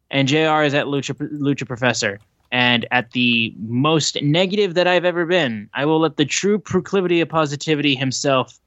And 0.09 0.27
jr 0.27 0.63
is 0.63 0.73
at 0.73 0.85
lucha, 0.85 1.15
lucha 1.33 1.67
professor 1.67 2.19
and 2.51 2.85
at 2.91 3.11
the 3.11 3.53
most 3.59 4.21
negative 4.21 4.73
that 4.73 4.87
i've 4.87 5.05
ever 5.05 5.25
been 5.25 5.69
i 5.73 5.85
will 5.85 5.99
let 5.99 6.17
the 6.17 6.25
true 6.25 6.57
proclivity 6.59 7.21
of 7.21 7.29
positivity 7.29 7.95
himself 7.95 8.59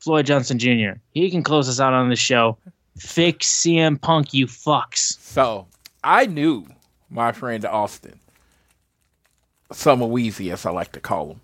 Floyd 0.00 0.26
Johnson 0.26 0.58
Jr. 0.58 0.92
He 1.12 1.30
can 1.30 1.42
close 1.42 1.68
us 1.68 1.78
out 1.78 1.92
on 1.92 2.08
the 2.08 2.16
show. 2.16 2.56
Fix 2.96 3.46
CM 3.46 4.00
Punk, 4.00 4.34
you 4.34 4.46
fucks. 4.46 5.18
So 5.20 5.66
I 6.02 6.26
knew 6.26 6.66
my 7.10 7.32
friend 7.32 7.64
Austin, 7.64 8.18
Summer 9.72 10.06
Weezy, 10.06 10.52
as 10.52 10.66
I 10.66 10.70
like 10.70 10.92
to 10.92 11.00
call 11.00 11.32
him, 11.32 11.40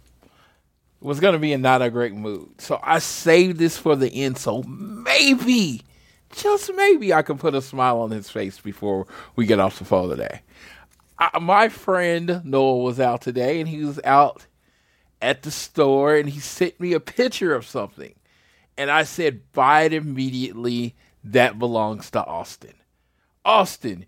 was 1.01 1.20
going 1.20 1.35
to 1.35 1.39
be 1.39 1.52
in 1.52 1.60
not 1.60 1.82
a 1.82 1.90
great 1.90 2.14
mood. 2.14 2.60
So 2.60 2.81
I 2.82 2.98
saved 2.98 3.59
this 3.59 3.77
for 3.77 3.94
the 3.94 4.09
end. 4.09 4.39
So 4.39 4.62
maybe, 4.62 5.82
just 6.35 6.73
maybe, 6.74 7.12
I 7.12 7.23
can 7.23 7.36
put 7.36 7.55
a 7.55 7.62
smile 7.62 8.01
on 8.01 8.10
his 8.10 8.31
face 8.31 8.59
before 8.59 9.06
we 9.36 9.44
get 9.44 9.60
off 9.60 9.78
the 9.78 9.85
phone 9.85 10.09
today. 10.09 10.40
I, 11.18 11.38
my 11.38 11.68
friend 11.68 12.43
Noah 12.44 12.78
was 12.78 13.01
out 13.01 13.22
today, 13.22 13.60
and 13.60 13.68
he 13.68 13.84
was 13.84 14.01
out 14.05 14.47
at 15.20 15.43
the 15.43 15.51
store, 15.51 16.16
and 16.16 16.28
he 16.28 16.40
sent 16.40 16.78
me 16.78 16.93
a 16.93 17.01
picture 17.01 17.55
of 17.55 17.66
something. 17.66 18.14
And 18.76 18.90
I 18.90 19.05
said, 19.05 19.52
buy 19.52 19.82
it 19.82 19.93
immediately. 19.93 20.94
That 21.24 21.59
belongs 21.59 22.10
to 22.12 22.24
Austin. 22.24 22.74
Austin, 23.44 24.06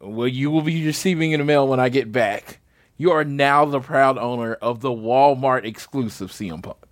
well, 0.00 0.28
you 0.28 0.50
will 0.50 0.62
be 0.62 0.84
receiving 0.84 1.32
in 1.32 1.40
the 1.40 1.46
mail 1.46 1.66
when 1.66 1.80
I 1.80 1.88
get 1.88 2.12
back. 2.12 2.60
You 2.98 3.10
are 3.12 3.24
now 3.24 3.64
the 3.64 3.80
proud 3.80 4.18
owner 4.18 4.54
of 4.54 4.80
the 4.80 4.90
Walmart 4.90 5.64
exclusive 5.64 6.30
CM 6.30 6.62
Punk. 6.62 6.85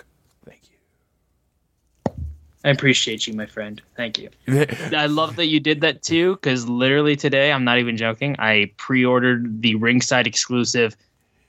I 2.65 2.71
appreciate 2.71 3.27
you, 3.27 3.35
my 3.35 3.45
friend. 3.45 3.81
Thank 3.95 4.19
you. 4.19 4.31
you. 4.47 4.67
I 4.97 5.07
love 5.07 5.37
that 5.37 5.47
you 5.47 5.61
did 5.61 5.83
that 5.83 6.03
too, 6.03 6.35
because 6.37 6.67
literally 6.67 7.15
today, 7.15 7.53
I'm 7.53 7.65
not 7.65 7.79
even 7.79 7.97
joking. 7.99 8.37
I 8.39 8.73
pre-ordered 8.79 9.61
the 9.61 9.75
ringside 9.75 10.27
exclusive 10.27 10.97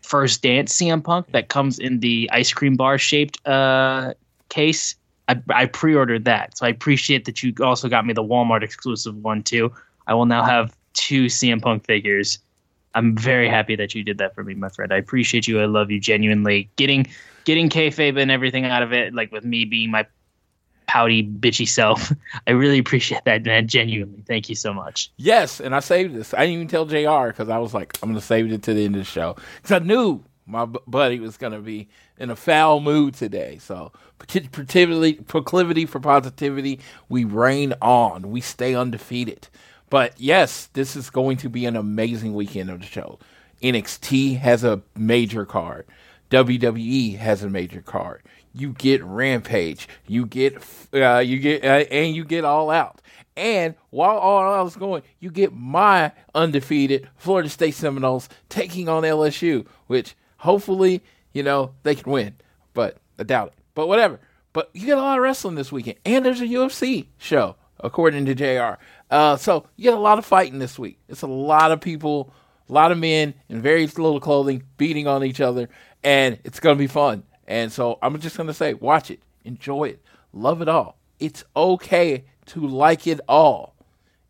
first 0.02 0.42
dance 0.42 0.78
CM 0.78 1.04
Punk 1.04 1.32
that 1.32 1.48
comes 1.48 1.80
in 1.80 2.02
the 2.02 2.30
ice 2.34 2.52
cream 2.52 2.76
bar 2.76 2.98
shaped 2.98 3.46
uh, 3.48 4.14
case. 4.50 4.96
I, 5.30 5.42
I 5.50 5.66
pre-ordered 5.66 6.26
that, 6.26 6.58
so 6.58 6.66
I 6.66 6.70
appreciate 6.70 7.26
that 7.26 7.42
you 7.42 7.54
also 7.62 7.88
got 7.88 8.06
me 8.06 8.14
the 8.14 8.24
Walmart 8.24 8.62
exclusive 8.62 9.16
one 9.24 9.42
too. 9.42 9.74
I 10.08 10.14
will 10.14 10.28
now 10.28 10.44
have 10.44 10.76
two 10.94 11.26
CM 11.26 11.62
Punk 11.62 11.86
figures. 11.86 12.40
I'm 12.94 13.18
very 13.18 13.50
happy 13.50 13.76
that 13.78 13.96
you 13.96 14.04
did 14.04 14.18
that 14.20 14.36
for 14.36 14.44
me, 14.44 14.54
my 14.54 14.70
friend. 14.70 14.94
I 14.94 14.98
appreciate 14.98 15.48
you. 15.48 15.62
I 15.62 15.66
love 15.66 15.90
you 15.92 16.00
genuinely. 16.00 16.70
Getting 16.76 17.08
getting 17.46 17.70
kayfabe 17.70 18.20
and 18.20 18.30
everything 18.30 18.66
out 18.66 18.84
of 18.84 18.92
it, 18.92 19.14
like 19.14 19.32
with 19.32 19.46
me 19.46 19.66
being 19.66 19.92
my 19.92 20.06
pouty 20.88 21.28
bitchy 21.28 21.68
self. 21.68 22.12
I 22.48 22.52
really 22.52 22.80
appreciate 22.80 23.24
that, 23.26 23.44
man. 23.44 23.68
Genuinely, 23.68 24.24
thank 24.28 24.50
you 24.50 24.56
so 24.56 24.74
much. 24.74 25.12
yes, 25.18 25.60
and 25.60 25.76
I 25.76 25.80
saved 25.80 26.14
this. 26.16 26.34
I 26.34 26.40
didn't 26.46 26.54
even 26.54 26.68
tell 26.68 26.86
JR 26.86 27.28
because 27.28 27.50
I 27.50 27.58
was 27.58 27.74
like, 27.74 27.98
I'm 28.02 28.14
to 28.14 28.22
save 28.22 28.52
it 28.52 28.64
to 28.64 28.74
the 28.74 28.86
end 28.86 28.96
of 28.96 29.02
the 29.02 29.06
show. 29.06 29.36
Because 29.58 29.72
I 29.72 29.80
knew 29.80 30.24
my 30.46 30.66
b- 30.66 30.80
buddy 30.88 31.20
was 31.20 31.38
to 31.38 31.60
be 31.60 31.88
in 32.18 32.30
a 32.30 32.36
foul 32.36 32.80
mood 32.80 33.14
today. 33.14 33.58
So, 33.60 33.92
proclivity, 34.18 35.14
proclivity 35.14 35.86
for 35.86 36.00
positivity, 36.00 36.80
we 37.10 37.24
reign 37.24 37.74
on. 37.82 38.32
We 38.32 38.42
stay 38.42 38.76
undefeated. 38.76 39.48
But 39.90 40.14
yes, 40.18 40.68
this 40.74 40.96
is 40.96 41.10
going 41.10 41.38
to 41.38 41.50
be 41.50 41.66
an 41.66 41.76
amazing 41.76 42.34
weekend 42.34 42.70
of 42.70 42.80
the 42.80 42.86
show. 42.86 43.20
NXT 43.62 44.38
has 44.40 44.64
a 44.64 44.82
major 44.96 45.46
card. 45.46 45.86
WWE 46.32 47.18
has 47.18 47.44
a 47.44 47.50
major 47.50 47.82
card. 47.82 48.22
You 48.58 48.72
get 48.72 49.04
Rampage. 49.04 49.88
You 50.08 50.26
get 50.26 50.58
uh, 50.94 51.18
you 51.18 51.40
get 51.40 51.66
uh, 51.66 51.84
and 51.92 52.16
you 52.16 52.24
get 52.24 52.46
All 52.46 52.70
Out. 52.70 53.02
And 53.36 53.76
while 53.90 54.18
All 54.18 54.54
Out 54.54 54.68
is 54.68 54.78
going, 54.78 55.04
you 55.20 55.30
get 55.30 55.54
my 55.54 56.14
undefeated 56.34 57.10
Florida 57.18 57.50
State 57.50 57.76
Seminoles 57.76 58.30
taking 58.48 58.88
on 58.88 59.04
LSU, 59.04 59.68
which 59.88 60.16
hopefully 60.38 61.04
you 61.34 61.44
know 61.44 61.74
they 61.84 61.96
can 61.96 62.10
win, 62.10 62.36
but 62.74 62.98
I 63.20 63.24
doubt 63.24 63.48
it. 63.48 63.54
But 63.74 63.88
whatever. 63.88 64.22
But 64.54 64.70
you 64.74 64.86
get 64.86 64.98
a 64.98 65.02
lot 65.02 65.18
of 65.18 65.24
wrestling 65.24 65.56
this 65.56 65.74
weekend, 65.74 65.98
and 66.06 66.26
there's 66.26 66.40
a 66.40 66.48
UFC 66.48 67.08
show 67.18 67.58
according 67.82 68.26
to 68.26 68.36
Jr. 68.36 68.82
Uh, 69.12 69.36
so 69.36 69.68
you 69.76 69.84
get 69.84 69.94
a 69.94 70.00
lot 70.00 70.18
of 70.18 70.26
fighting 70.26 70.60
this 70.60 70.80
week. 70.80 70.98
It's 71.10 71.24
a 71.24 71.28
lot 71.28 71.74
of 71.74 71.82
people, 71.82 72.34
a 72.70 72.72
lot 72.72 72.94
of 72.94 72.98
men 72.98 73.34
in 73.50 73.62
very 73.62 73.86
little 73.86 74.22
clothing 74.22 74.64
beating 74.78 75.08
on 75.08 75.26
each 75.26 75.42
other, 75.42 75.68
and 76.06 76.40
it's 76.46 76.62
going 76.62 76.78
to 76.78 76.80
be 76.80 76.88
fun. 76.88 77.24
And 77.48 77.72
so 77.72 78.00
I'm 78.02 78.20
just 78.20 78.38
going 78.38 78.48
to 78.48 78.54
say, 78.54 78.74
watch 78.74 79.12
it, 79.12 79.20
enjoy 79.44 79.86
it, 79.86 80.02
love 80.34 80.62
it 80.62 80.68
all. 80.70 80.98
It's 81.20 81.44
okay 81.56 82.26
to 82.48 82.68
like 82.68 83.08
it 83.08 83.20
all. 83.28 83.76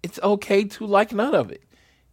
it's 0.03 0.19
okay 0.21 0.63
to 0.63 0.85
like 0.85 1.11
none 1.11 1.33
of 1.33 1.51
it. 1.51 1.63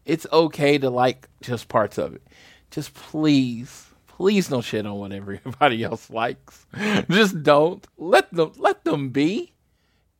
It's 0.04 0.26
okay 0.32 0.78
to 0.78 0.90
like 0.90 1.28
just 1.42 1.68
parts 1.68 1.98
of 1.98 2.14
it. 2.14 2.22
Just 2.70 2.94
please, 2.94 3.86
please 4.06 4.48
don't 4.48 4.62
shit 4.62 4.86
on 4.86 4.94
what 4.98 5.12
everybody 5.12 5.84
else 5.90 6.08
likes. 6.10 6.66
just 7.10 7.42
don't 7.42 7.86
let 7.98 8.32
them 8.32 8.52
let 8.56 8.84
them 8.84 9.10
be. 9.10 9.52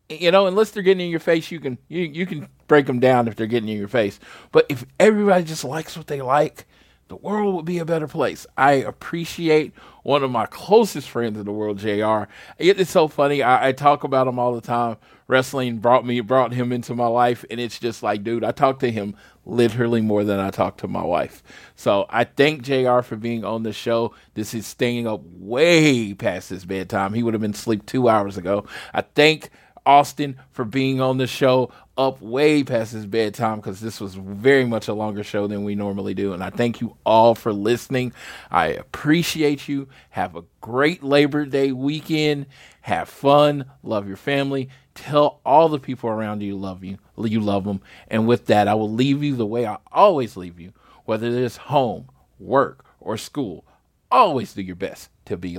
You 0.08 0.30
know, 0.30 0.46
unless 0.46 0.70
they're 0.70 0.82
getting 0.82 1.06
in 1.06 1.10
your 1.10 1.20
face, 1.20 1.50
you 1.50 1.58
can 1.60 1.78
you 1.88 2.02
you 2.02 2.26
can 2.26 2.48
break 2.68 2.86
them 2.86 3.00
down 3.00 3.26
if 3.26 3.36
they're 3.36 3.46
getting 3.46 3.70
in 3.70 3.78
your 3.78 3.88
face. 3.88 4.20
But 4.52 4.66
if 4.68 4.84
everybody 5.00 5.44
just 5.44 5.64
likes 5.64 5.96
what 5.96 6.06
they 6.06 6.20
like, 6.20 6.66
the 7.12 7.16
world 7.16 7.54
would 7.54 7.66
be 7.66 7.78
a 7.78 7.84
better 7.84 8.08
place. 8.08 8.46
I 8.56 8.72
appreciate 8.72 9.74
one 10.02 10.22
of 10.22 10.30
my 10.30 10.46
closest 10.46 11.10
friends 11.10 11.38
in 11.38 11.44
the 11.44 11.52
world, 11.52 11.76
JR. 11.76 12.22
it's 12.56 12.90
so 12.90 13.06
funny. 13.06 13.42
I, 13.42 13.68
I, 13.68 13.72
talk 13.72 14.02
about 14.02 14.26
him 14.26 14.38
all 14.38 14.54
the 14.54 14.62
time. 14.62 14.96
Wrestling 15.26 15.76
brought 15.76 16.06
me 16.06 16.22
brought 16.22 16.54
him 16.54 16.72
into 16.72 16.94
my 16.94 17.06
life, 17.06 17.44
and 17.50 17.60
it's 17.60 17.78
just 17.78 18.02
like, 18.02 18.24
dude, 18.24 18.44
I 18.44 18.52
talk 18.52 18.78
to 18.78 18.90
him 18.90 19.14
literally 19.44 20.00
more 20.00 20.24
than 20.24 20.40
I 20.40 20.48
talk 20.48 20.78
to 20.78 20.88
my 20.88 21.04
wife. 21.04 21.42
So 21.76 22.06
I 22.08 22.24
thank 22.24 22.62
JR 22.62 23.00
for 23.02 23.16
being 23.16 23.44
on 23.44 23.62
the 23.62 23.74
show. 23.74 24.14
This 24.32 24.54
is 24.54 24.66
staying 24.66 25.06
up 25.06 25.20
way 25.22 26.14
past 26.14 26.48
his 26.48 26.64
bedtime. 26.64 27.12
He 27.12 27.22
would 27.22 27.34
have 27.34 27.42
been 27.42 27.50
asleep 27.50 27.84
two 27.84 28.08
hours 28.08 28.38
ago. 28.38 28.64
I 28.94 29.02
thank 29.02 29.50
Austin 29.84 30.36
for 30.50 30.64
being 30.64 31.02
on 31.02 31.18
the 31.18 31.26
show 31.26 31.70
up 31.96 32.20
way 32.20 32.64
past 32.64 32.92
his 32.92 33.06
bedtime 33.06 33.56
because 33.56 33.80
this 33.80 34.00
was 34.00 34.14
very 34.14 34.64
much 34.64 34.88
a 34.88 34.94
longer 34.94 35.22
show 35.22 35.46
than 35.46 35.64
we 35.64 35.74
normally 35.74 36.14
do. 36.14 36.32
And 36.32 36.42
I 36.42 36.50
thank 36.50 36.80
you 36.80 36.96
all 37.04 37.34
for 37.34 37.52
listening. 37.52 38.12
I 38.50 38.68
appreciate 38.68 39.68
you. 39.68 39.88
Have 40.10 40.36
a 40.36 40.44
great 40.60 41.02
Labor 41.02 41.44
Day 41.44 41.72
weekend. 41.72 42.46
Have 42.82 43.08
fun. 43.08 43.66
Love 43.82 44.08
your 44.08 44.16
family. 44.16 44.68
Tell 44.94 45.40
all 45.44 45.68
the 45.68 45.78
people 45.78 46.10
around 46.10 46.42
you 46.42 46.56
love 46.56 46.84
you. 46.84 46.98
You 47.16 47.40
love 47.40 47.64
them. 47.64 47.80
And 48.08 48.26
with 48.26 48.46
that, 48.46 48.68
I 48.68 48.74
will 48.74 48.90
leave 48.90 49.22
you 49.22 49.36
the 49.36 49.46
way 49.46 49.66
I 49.66 49.78
always 49.90 50.36
leave 50.36 50.58
you, 50.58 50.72
whether 51.04 51.26
it 51.26 51.34
is 51.34 51.56
home, 51.56 52.08
work, 52.38 52.84
or 53.00 53.16
school. 53.16 53.64
Always 54.10 54.52
do 54.52 54.62
your 54.62 54.76
best 54.76 55.08
to 55.26 55.36
be. 55.36 55.58